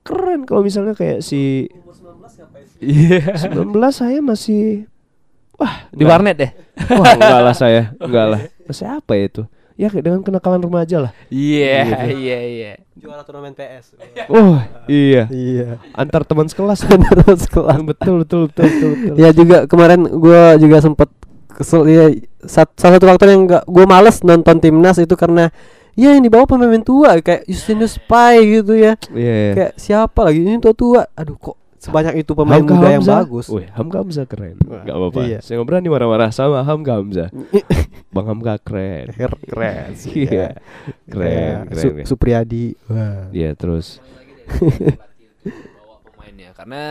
Keren 0.00 0.40
kalau 0.42 0.62
misalnya 0.62 0.94
kayak 0.94 1.20
si 1.20 1.68
Iya. 2.78 3.36
19 3.48 3.72
saya 3.90 4.20
masih 4.20 4.84
wah 5.56 5.74
Di 5.88 5.98
enggak. 5.98 6.10
warnet 6.10 6.36
deh. 6.36 6.50
Wah, 6.92 7.12
enggak 7.12 7.40
lah 7.42 7.54
saya, 7.54 7.82
enggak 7.96 8.26
lah. 8.28 8.40
Masih 8.62 8.86
apa 8.86 9.12
ya 9.12 9.24
itu? 9.26 9.42
Ya 9.76 9.92
dengan 9.92 10.20
kenakalan 10.20 10.56
remaja 10.58 10.96
lah. 10.98 11.12
Iya, 11.28 11.84
Gitu. 11.84 12.16
iya, 12.18 12.38
iya. 12.42 12.72
Juara 12.96 13.20
turnamen 13.20 13.52
PS. 13.52 13.92
Oh, 14.26 14.56
iya. 14.86 15.28
iya. 15.28 15.76
Antar 15.92 16.24
teman 16.24 16.48
sekelas. 16.48 16.80
Terus 16.88 17.44
kelas. 17.44 17.84
betul, 17.84 18.24
betul, 18.24 18.48
betul, 18.48 18.64
betul, 18.64 18.90
betul. 18.96 19.14
Ya 19.16 19.28
juga 19.30 19.68
kemarin 19.68 20.08
gua 20.10 20.56
juga 20.56 20.80
sempet 20.80 21.12
kesel 21.50 21.84
ya 21.86 22.08
sat- 22.42 22.72
salah 22.74 22.96
satu 22.96 23.04
faktor 23.06 23.28
yang 23.28 23.44
gak 23.44 23.64
gua 23.64 23.84
males 23.84 24.20
nonton 24.20 24.56
timnas 24.58 24.96
itu 24.96 25.12
karena 25.12 25.52
ya 25.92 26.12
yang 26.12 26.20
dibawa 26.20 26.44
pemain 26.44 26.80
tua 26.80 27.16
kayak 27.18 27.44
Justinus 27.44 28.00
Pai 28.02 28.44
gitu 28.46 28.72
ya. 28.72 28.96
Iya. 29.08 29.32
iya. 29.36 29.52
Kayak 29.52 29.72
siapa 29.76 30.20
lagi 30.24 30.40
ini 30.40 30.56
tua 30.56 30.72
tua. 30.72 31.04
Aduh 31.12 31.36
kok 31.36 31.56
sebanyak 31.78 32.14
itu 32.18 32.32
pemain 32.32 32.58
Hamka 32.58 32.72
muda 32.72 32.88
yang 32.88 33.02
Hamzah. 33.02 33.16
bagus. 33.20 33.46
Wih, 33.48 33.66
Hamka 33.70 33.96
Hamzah 34.00 34.24
keren. 34.24 34.56
Wah, 34.62 34.82
Gak 34.82 34.94
apa-apa. 34.94 35.20
iya. 35.22 35.38
Saya 35.40 35.54
nggak 35.56 35.68
berani 35.68 35.88
marah-marah 35.88 36.30
sama 36.30 36.60
Hamka 36.60 36.92
Hamzah. 36.94 37.28
Bang 38.14 38.26
Hamka 38.26 38.54
keren. 38.58 39.12
keren 39.12 39.90
Iya. 39.90 39.96
sih. 39.96 40.12
ya. 40.24 40.50
Keren, 41.06 41.26
Kayak 41.26 41.56
keren. 41.66 41.76
Su- 41.76 41.90
keren. 41.92 42.06
Supriyadi. 42.06 42.66
Wah. 42.86 43.28
Iya, 43.30 43.50
terus 43.52 43.98
bawa 44.46 45.96
pemainnya 46.02 46.50
karena 46.52 46.84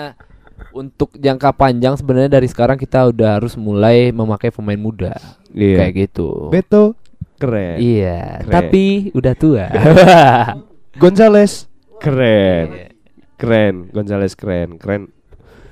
untuk 0.72 1.12
jangka 1.14 1.52
panjang 1.52 1.96
sebenarnya 1.96 2.32
dari 2.32 2.48
sekarang 2.48 2.76
kita 2.76 3.08
udah 3.08 3.40
harus 3.40 3.56
mulai 3.56 4.12
memakai 4.12 4.50
pemain 4.50 4.80
muda 4.80 5.16
iya. 5.50 5.84
kayak 5.84 5.94
gitu. 6.08 6.48
Beto 6.48 6.96
keren. 7.36 7.76
Iya, 7.78 8.40
Keren. 8.42 8.52
tapi 8.52 8.86
udah 9.12 9.34
tua. 9.36 9.68
Gonzales 11.02 11.68
keren. 12.00 12.95
Keren, 13.36 13.92
Gonzales 13.92 14.34
keren, 14.34 14.80
keren. 14.80 15.12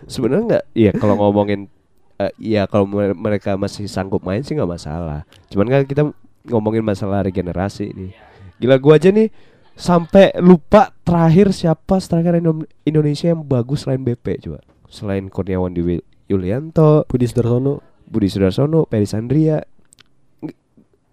Sebenarnya 0.03 0.43
nggak, 0.43 0.65
iya 0.75 0.91
kalau 0.91 1.15
ngomongin, 1.15 1.71
eh, 2.19 2.33
iya 2.35 2.67
kalau 2.67 2.83
mere- 2.83 3.15
mereka 3.15 3.55
masih 3.55 3.87
sanggup 3.87 4.19
main 4.21 4.43
sih 4.43 4.51
nggak 4.51 4.67
masalah. 4.67 5.23
Cuman 5.47 5.71
kan 5.71 5.81
kita 5.87 6.03
ngomongin 6.51 6.83
masalah 6.83 7.23
regenerasi 7.23 7.95
nih. 7.95 8.11
Gila 8.59 8.75
gua 8.83 8.99
aja 8.99 9.09
nih 9.09 9.31
sampai 9.73 10.35
lupa 10.43 10.91
terakhir 11.01 11.55
siapa 11.55 11.97
striker 11.97 12.35
Indo- 12.35 12.67
Indonesia 12.83 13.31
yang 13.31 13.41
bagus 13.41 13.87
selain 13.87 14.03
BP 14.03 14.43
coba. 14.43 14.59
Selain 14.91 15.25
Kurniawan 15.31 15.71
Dewi 15.71 16.03
Yulianto, 16.27 17.07
Budi 17.07 17.25
Sudarsono. 17.25 17.79
Budi 18.03 18.27
Sudarsono, 18.27 18.85
Peri 18.85 19.07
Sandria. 19.07 19.63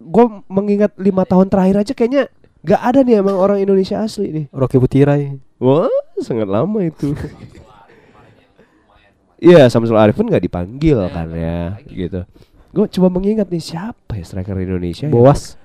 Gue 0.00 0.24
mengingat 0.48 0.96
lima 0.96 1.22
tahun 1.22 1.46
terakhir 1.46 1.76
aja 1.78 1.92
kayaknya 1.94 2.22
nggak 2.60 2.82
ada 2.82 3.00
nih 3.00 3.20
emang 3.20 3.36
orang 3.38 3.62
Indonesia 3.62 4.02
asli 4.02 4.28
nih. 4.32 4.46
Rocky 4.52 4.76
Putirai. 4.76 5.38
Wah, 5.60 5.88
sangat 6.20 6.46
lama 6.46 6.80
itu. 6.80 7.12
Iya, 9.40 9.72
Samsul 9.72 9.96
Arifin 9.96 10.28
nggak 10.28 10.44
dipanggil 10.44 11.00
kan 11.08 11.32
ya, 11.32 11.80
gitu. 11.88 12.28
Gue 12.70 12.86
coba 12.86 13.08
mengingat 13.10 13.48
nih 13.48 13.58
siapa 13.58 14.12
ya 14.12 14.22
striker 14.22 14.54
Indonesia? 14.54 15.08
yang- 15.08 15.16
Boas. 15.16 15.56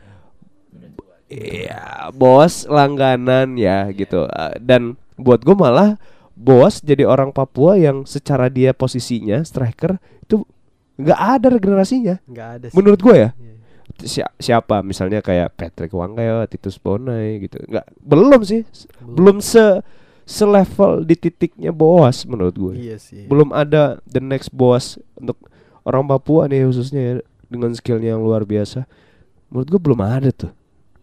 Iya, 1.26 2.14
bos 2.14 2.64
langganan 2.66 3.58
ya 3.58 3.90
gitu. 3.92 4.24
Eh, 4.26 4.56
Dan 4.58 4.96
buat 5.16 5.42
gue 5.42 5.54
malah 5.54 5.98
Boas 6.32 6.80
jadi 6.80 7.08
orang 7.08 7.32
Papua 7.32 7.76
yang 7.76 8.04
secara 8.04 8.48
dia 8.48 8.72
posisinya 8.72 9.40
striker 9.42 9.96
itu 10.22 10.44
nggak 10.96 11.20
ada 11.20 11.48
regenerasinya. 11.50 12.16
Nggak 12.28 12.50
ada 12.54 12.66
sih. 12.70 12.76
Menurut 12.76 13.00
gue 13.00 13.16
ya. 13.18 13.30
Iya. 13.32 13.54
Si- 14.04 14.34
siapa 14.42 14.84
misalnya 14.84 15.20
kayak 15.20 15.56
Patrick 15.56 15.92
Wanggayo, 15.92 16.44
Titus 16.46 16.76
Bonai 16.76 17.40
gitu. 17.40 17.60
Nggak 17.66 17.88
belum 18.00 18.42
sih. 18.44 18.68
Belum 19.02 19.40
se 19.40 19.80
selevel 20.26 21.06
di 21.06 21.16
titiknya 21.16 21.70
Boas 21.70 22.26
menurut 22.26 22.56
gue. 22.58 22.74
Iya 22.92 22.98
sih. 22.98 23.30
Belum 23.30 23.54
ada 23.54 24.02
the 24.10 24.20
next 24.20 24.50
Boas 24.50 24.98
untuk 25.16 25.38
orang 25.86 26.10
Papua 26.10 26.50
nih 26.50 26.66
khususnya 26.66 27.02
ya, 27.02 27.14
dengan 27.46 27.72
skillnya 27.78 28.18
yang 28.18 28.26
luar 28.26 28.44
biasa. 28.44 28.90
Menurut 29.54 29.68
gue 29.70 29.82
belum 29.82 30.02
ada 30.02 30.34
tuh. 30.34 30.52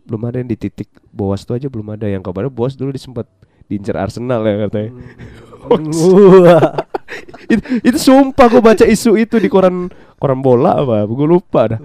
Belum 0.02 0.26
ada 0.26 0.42
yang 0.42 0.50
di 0.50 0.58
titik 0.58 0.90
Boas 1.14 1.46
tuh 1.46 1.54
aja 1.54 1.70
belum 1.70 1.94
ada 1.94 2.10
yang 2.10 2.20
kabarnya 2.20 2.50
Boas 2.50 2.74
dulu 2.74 2.90
disempat 2.90 3.30
diincar 3.70 3.94
Arsenal 3.94 4.42
ya 4.42 4.66
katanya. 4.66 4.90
Wah. 5.70 6.82
itu, 7.52 7.62
itu 7.86 7.98
sumpah 7.98 8.46
gue 8.50 8.62
baca 8.62 8.84
isu 8.84 9.14
itu 9.20 9.38
di 9.38 9.46
koran 9.46 9.86
koran 10.16 10.40
bola 10.40 10.80
apa 10.80 11.04
gue 11.06 11.28
lupa 11.28 11.76
dah 11.76 11.80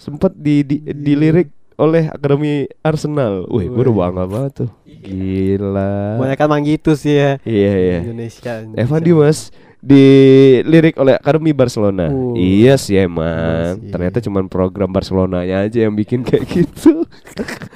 sempat 0.00 0.32
di, 0.34 0.64
di 0.64 0.76
dilirik 0.82 1.52
oleh 1.74 2.06
akademi 2.06 2.52
Arsenal 2.80 3.44
wih 3.46 3.66
gue 3.66 3.82
udah 3.82 3.94
bangga 3.94 4.24
banget 4.24 4.52
tuh 4.58 4.70
gila 4.86 6.16
Banyak 6.16 6.36
kan 6.36 6.46
mang 6.46 6.62
gitu 6.62 6.92
sih 6.92 7.14
ya. 7.14 7.30
iya 7.42 7.72
iya 7.74 7.98
Indonesia. 8.02 8.62
Evan 8.72 9.00
Dimas 9.00 9.50
dilirik 9.78 10.94
oleh 10.94 11.14
akademi 11.14 11.50
Barcelona 11.50 12.06
Uh. 12.06 12.34
iya 12.34 12.76
sih 12.76 12.94
emang 12.96 13.76
Iya 13.76 13.90
ternyata 13.90 14.18
cuman 14.18 14.46
program 14.46 14.88
Barcelonanya 14.88 15.66
aja 15.66 15.82
yang 15.82 15.92
bikin 15.92 16.22
kayak 16.22 16.46
gitu 16.46 17.02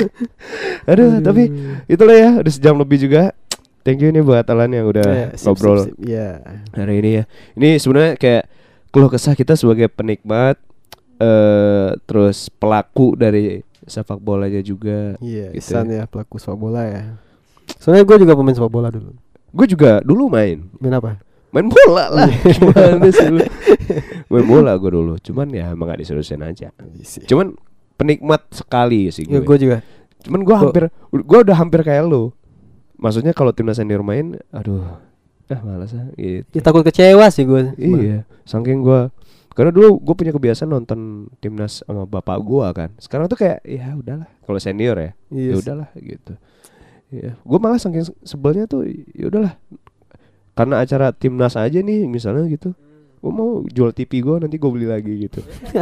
aduh 0.86 1.18
tapi 1.18 1.51
itulah 1.86 2.14
ya 2.14 2.31
udah 2.36 2.52
sejam 2.52 2.78
lebih 2.78 3.01
juga 3.01 3.35
thank 3.82 3.98
you 3.98 4.09
nih 4.09 4.23
buat 4.23 4.47
Alan 4.47 4.70
yang 4.70 4.86
udah 4.86 5.02
Eh, 5.02 5.28
sip, 5.35 5.51
ngobrol 5.51 5.82
sip, 5.82 5.94
sip. 5.94 6.06
Iya. 6.06 6.31
hari 6.74 6.94
ini 6.97 7.10
ya. 7.12 7.24
Ini 7.55 7.68
sebenarnya 7.77 8.12
kayak 8.14 8.44
keluh 8.89 9.10
kesah 9.10 9.35
kita 9.35 9.55
sebagai 9.55 9.86
penikmat 9.89 10.59
eh 11.16 11.90
terus 12.02 12.52
pelaku 12.52 13.16
dari 13.16 13.64
sepak 13.87 14.19
bolanya 14.19 14.61
juga. 14.61 15.15
Iya, 15.23 15.55
Gitu 15.55 15.63
Isan 15.73 15.89
ya 15.89 16.05
pelaku 16.05 16.37
sepak 16.37 16.59
bola 16.59 16.83
ya. 16.85 17.03
Soalnya 17.79 18.03
gue 18.03 18.17
juga 18.23 18.35
pemain 18.35 18.55
sepak 18.55 18.71
bola 18.71 18.89
dulu. 18.91 19.15
Gue 19.55 19.67
juga 19.67 20.03
dulu 20.05 20.29
main, 20.29 20.67
Main 20.83 20.95
apa? 20.99 21.23
main 21.55 21.73
bola 21.73 22.13
lah. 22.13 22.29
Gimana 22.29 23.09
sih 23.09 23.33
lu? 23.33 23.41
main 24.35 24.45
bola 24.45 24.77
gue 24.77 24.91
dulu, 24.93 25.15
cuman 25.23 25.49
ya 25.49 25.73
emang 25.73 25.89
gak 25.89 26.05
diseriusin 26.05 26.45
aja. 26.45 26.69
Cuman 27.25 27.57
penikmat 27.97 28.45
sekali 28.53 29.09
sih 29.09 29.25
Ya, 29.25 29.41
gue. 29.41 29.47
gue 29.49 29.57
juga. 29.65 29.77
Cuman 30.21 30.45
gue 30.45 30.53
hampir, 30.59 30.83
gue 31.09 31.39
udah 31.41 31.57
hampir 31.57 31.81
kayak 31.81 32.05
lu. 32.05 32.29
Maksudnya 33.01 33.33
kalau 33.33 33.57
timnas 33.57 33.81
senior 33.81 34.05
main, 34.05 34.37
aduh, 34.53 34.85
ah 35.49 35.61
malas 35.65 35.97
ah. 35.97 36.05
Gitu. 36.19 36.45
Ya, 36.53 36.61
takut 36.61 36.85
kecewa 36.85 37.25
sih 37.33 37.49
gue. 37.49 37.73
Iya, 37.79 38.29
saking 38.45 38.85
gua 38.85 39.09
karena 39.57 39.73
dulu 39.73 39.99
gue 39.99 40.15
punya 40.15 40.31
kebiasaan 40.31 40.69
nonton 40.69 41.27
timnas 41.41 41.81
sama 41.81 42.05
bapak 42.05 42.37
gua 42.45 42.70
kan. 42.70 42.93
Sekarang 43.01 43.24
tuh 43.24 43.41
kayak 43.41 43.65
ya 43.65 43.97
udahlah, 43.97 44.28
kalau 44.45 44.61
senior 44.61 44.95
ya, 45.01 45.11
ya 45.33 45.57
sih. 45.57 45.65
udahlah 45.65 45.89
gitu. 45.97 46.37
Ya, 47.09 47.33
gue 47.35 47.59
malah 47.59 47.81
saking 47.81 48.05
se- 48.05 48.20
sebelnya 48.20 48.69
tuh 48.69 48.85
ya 49.16 49.27
udahlah. 49.27 49.57
Karena 50.53 50.85
acara 50.85 51.09
timnas 51.11 51.57
aja 51.57 51.81
nih 51.81 52.05
misalnya 52.05 52.45
gitu. 52.47 52.77
Gue 53.19 53.33
mau 53.33 53.65
jual 53.65 53.91
TV 53.91 54.20
gua 54.20 54.37
nanti 54.39 54.61
gue 54.61 54.69
beli 54.69 54.85
lagi 54.85 55.24
gitu. 55.24 55.41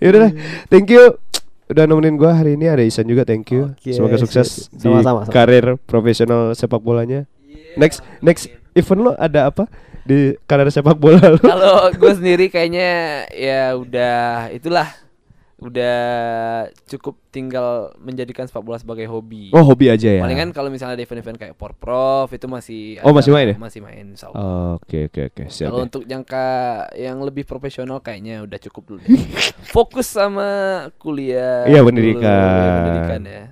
ya 0.00 0.06
udahlah, 0.10 0.32
thank 0.66 0.88
you 0.88 1.14
udah 1.64 1.84
nemenin 1.84 2.16
gua 2.16 2.36
hari 2.36 2.60
ini 2.60 2.68
ada 2.68 2.84
Isan 2.84 3.04
juga 3.04 3.24
thank 3.24 3.48
you. 3.50 3.72
Oke, 3.72 3.92
Semoga 3.92 4.16
sukses 4.16 4.68
sip. 4.68 4.74
di 4.74 4.84
Sama-sama, 4.84 5.24
sama. 5.24 5.32
karir 5.32 5.76
profesional 5.80 6.52
sepak 6.52 6.80
bolanya. 6.80 7.24
Next 7.76 8.00
next 8.20 8.48
event 8.72 9.00
lo 9.02 9.12
ada 9.16 9.48
apa 9.48 9.68
di 10.04 10.36
karir 10.44 10.68
sepak 10.68 10.96
bola 11.00 11.34
lo? 11.34 11.40
Kalau 11.40 11.88
gue 11.92 12.12
sendiri 12.12 12.52
kayaknya 12.52 13.24
ya 13.32 13.72
udah 13.76 14.52
itulah 14.52 14.88
udah 15.64 15.96
cukup 16.84 17.16
tinggal 17.32 17.96
menjadikan 17.96 18.44
sepak 18.44 18.60
bola 18.60 18.76
sebagai 18.76 19.08
hobi. 19.08 19.48
Oh 19.56 19.64
hobi 19.64 19.88
aja 19.88 20.12
ya. 20.12 20.20
Palingan 20.20 20.52
kalau 20.52 20.68
misalnya 20.68 21.00
ada 21.00 21.04
event-event 21.08 21.40
kayak 21.40 21.54
Porprov 21.56 22.28
itu 22.28 22.44
masih 22.44 23.00
Oh, 23.00 23.16
masih 23.16 23.32
main 23.32 23.54
ya? 23.54 23.56
Masih 23.56 23.80
main. 23.80 24.12
Oke 24.76 25.08
oke 25.08 25.32
oke 25.32 25.42
siap. 25.48 25.72
Kalau 25.72 25.80
ya. 25.80 25.86
untuk 25.88 26.02
jangka 26.04 26.46
yang 27.00 27.16
lebih 27.24 27.48
profesional 27.48 28.04
kayaknya 28.04 28.44
udah 28.44 28.58
cukup 28.60 28.82
dulu. 28.92 29.00
Fokus 29.74 30.12
sama 30.12 30.48
kuliah. 31.00 31.64
Iya, 31.64 31.80
dulu, 31.80 31.88
pendidikan. 31.88 32.28
ya, 32.28 32.72
pendidikan 32.76 33.22
ya. 33.24 33.44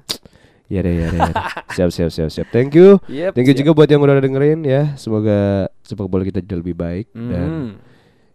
Ya 0.73 0.81
deh 0.81 0.94
ya 0.94 1.07
deh. 1.07 1.20
ya 1.20 1.28
deh. 1.28 1.36
siap 1.77 1.90
siap 1.93 2.09
siap 2.09 2.28
siap. 2.32 2.47
Thank 2.49 2.73
you. 2.73 2.97
Yep, 3.05 3.36
Thank 3.36 3.44
you 3.44 3.53
siap. 3.53 3.61
juga 3.61 3.70
buat 3.77 3.89
yang 3.89 4.01
udah 4.01 4.16
dengerin 4.16 4.65
ya. 4.65 4.97
Semoga 4.97 5.69
sepak 5.82 6.09
bola 6.09 6.24
kita 6.24 6.40
jadi 6.40 6.57
lebih 6.57 6.73
baik 6.73 7.12
dan 7.12 7.44
Hmm. 7.44 7.69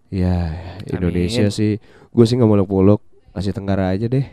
ya 0.07 0.53
Indonesia 0.85 1.49
sih. 1.49 1.81
Gue 2.09 2.23
sih 2.23 2.37
nggak 2.37 2.45
muluk-muluk 2.47 3.01
Asia 3.33 3.49
Tenggara 3.51 3.89
aja 3.89 4.05
deh. 4.05 4.25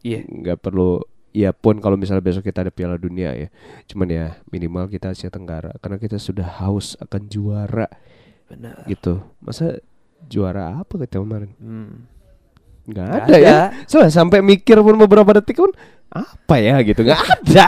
Iya. 0.00 0.24
Nggak 0.24 0.58
perlu. 0.58 1.04
Ya 1.30 1.52
pun 1.52 1.78
kalau 1.78 1.94
misalnya 1.94 2.24
besok 2.24 2.42
kita 2.42 2.64
ada 2.64 2.72
Piala 2.72 2.96
Dunia 2.96 3.30
ya. 3.32 3.52
Cuman 3.86 4.08
ya 4.08 4.26
minimal 4.48 4.88
kita 4.88 5.12
Asia 5.12 5.28
Tenggara 5.28 5.76
karena 5.78 5.94
kita 5.96 6.16
sudah 6.16 6.64
haus 6.64 6.96
akan 6.98 7.28
juara 7.28 7.86
Benar. 8.48 8.82
gitu. 8.88 9.22
Masa 9.38 9.78
juara 10.26 10.74
apa 10.76 10.98
kita 10.98 11.20
kemarin? 11.20 11.52
Hmm. 11.56 12.08
Nggak 12.88 13.08
ada, 13.08 13.34
ya. 13.36 13.48
ada. 13.48 13.58
Soalnya 13.84 14.12
sampai 14.12 14.40
mikir 14.40 14.80
pun 14.80 14.96
beberapa 14.96 15.36
detik 15.36 15.60
pun 15.60 15.72
apa 16.10 16.56
ya 16.58 16.80
gitu. 16.82 17.04
Nggak 17.06 17.22
ada. 17.22 17.66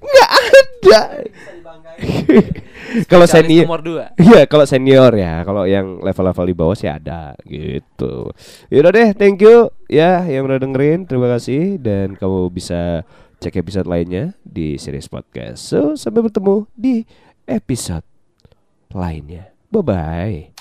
Nggak 0.00 0.30
ada. 0.38 1.00
kalau 3.10 3.26
senior 3.28 3.64
nomor 3.64 3.82
dua. 3.82 4.04
Iya, 4.20 4.44
kalau 4.48 4.64
senior 4.68 5.12
ya, 5.16 5.42
kalau 5.44 5.64
yang 5.64 6.00
level-level 6.00 6.44
di 6.48 6.54
bawah 6.56 6.76
sih 6.76 6.90
ada 6.90 7.32
gitu. 7.44 8.30
Yaudah 8.68 8.92
deh, 8.92 9.08
thank 9.16 9.40
you 9.40 9.72
ya 9.88 10.24
yang 10.28 10.44
udah 10.44 10.60
dengerin, 10.60 11.08
terima 11.08 11.30
kasih 11.32 11.80
dan 11.80 12.16
kamu 12.16 12.52
bisa 12.52 13.04
cek 13.40 13.60
episode 13.60 13.88
lainnya 13.88 14.32
di 14.40 14.80
series 14.80 15.08
podcast. 15.08 15.60
So, 15.60 15.80
sampai 15.96 16.24
bertemu 16.24 16.68
di 16.72 17.04
episode 17.44 18.04
lainnya. 18.92 19.52
Bye 19.68 19.84
bye. 19.84 20.55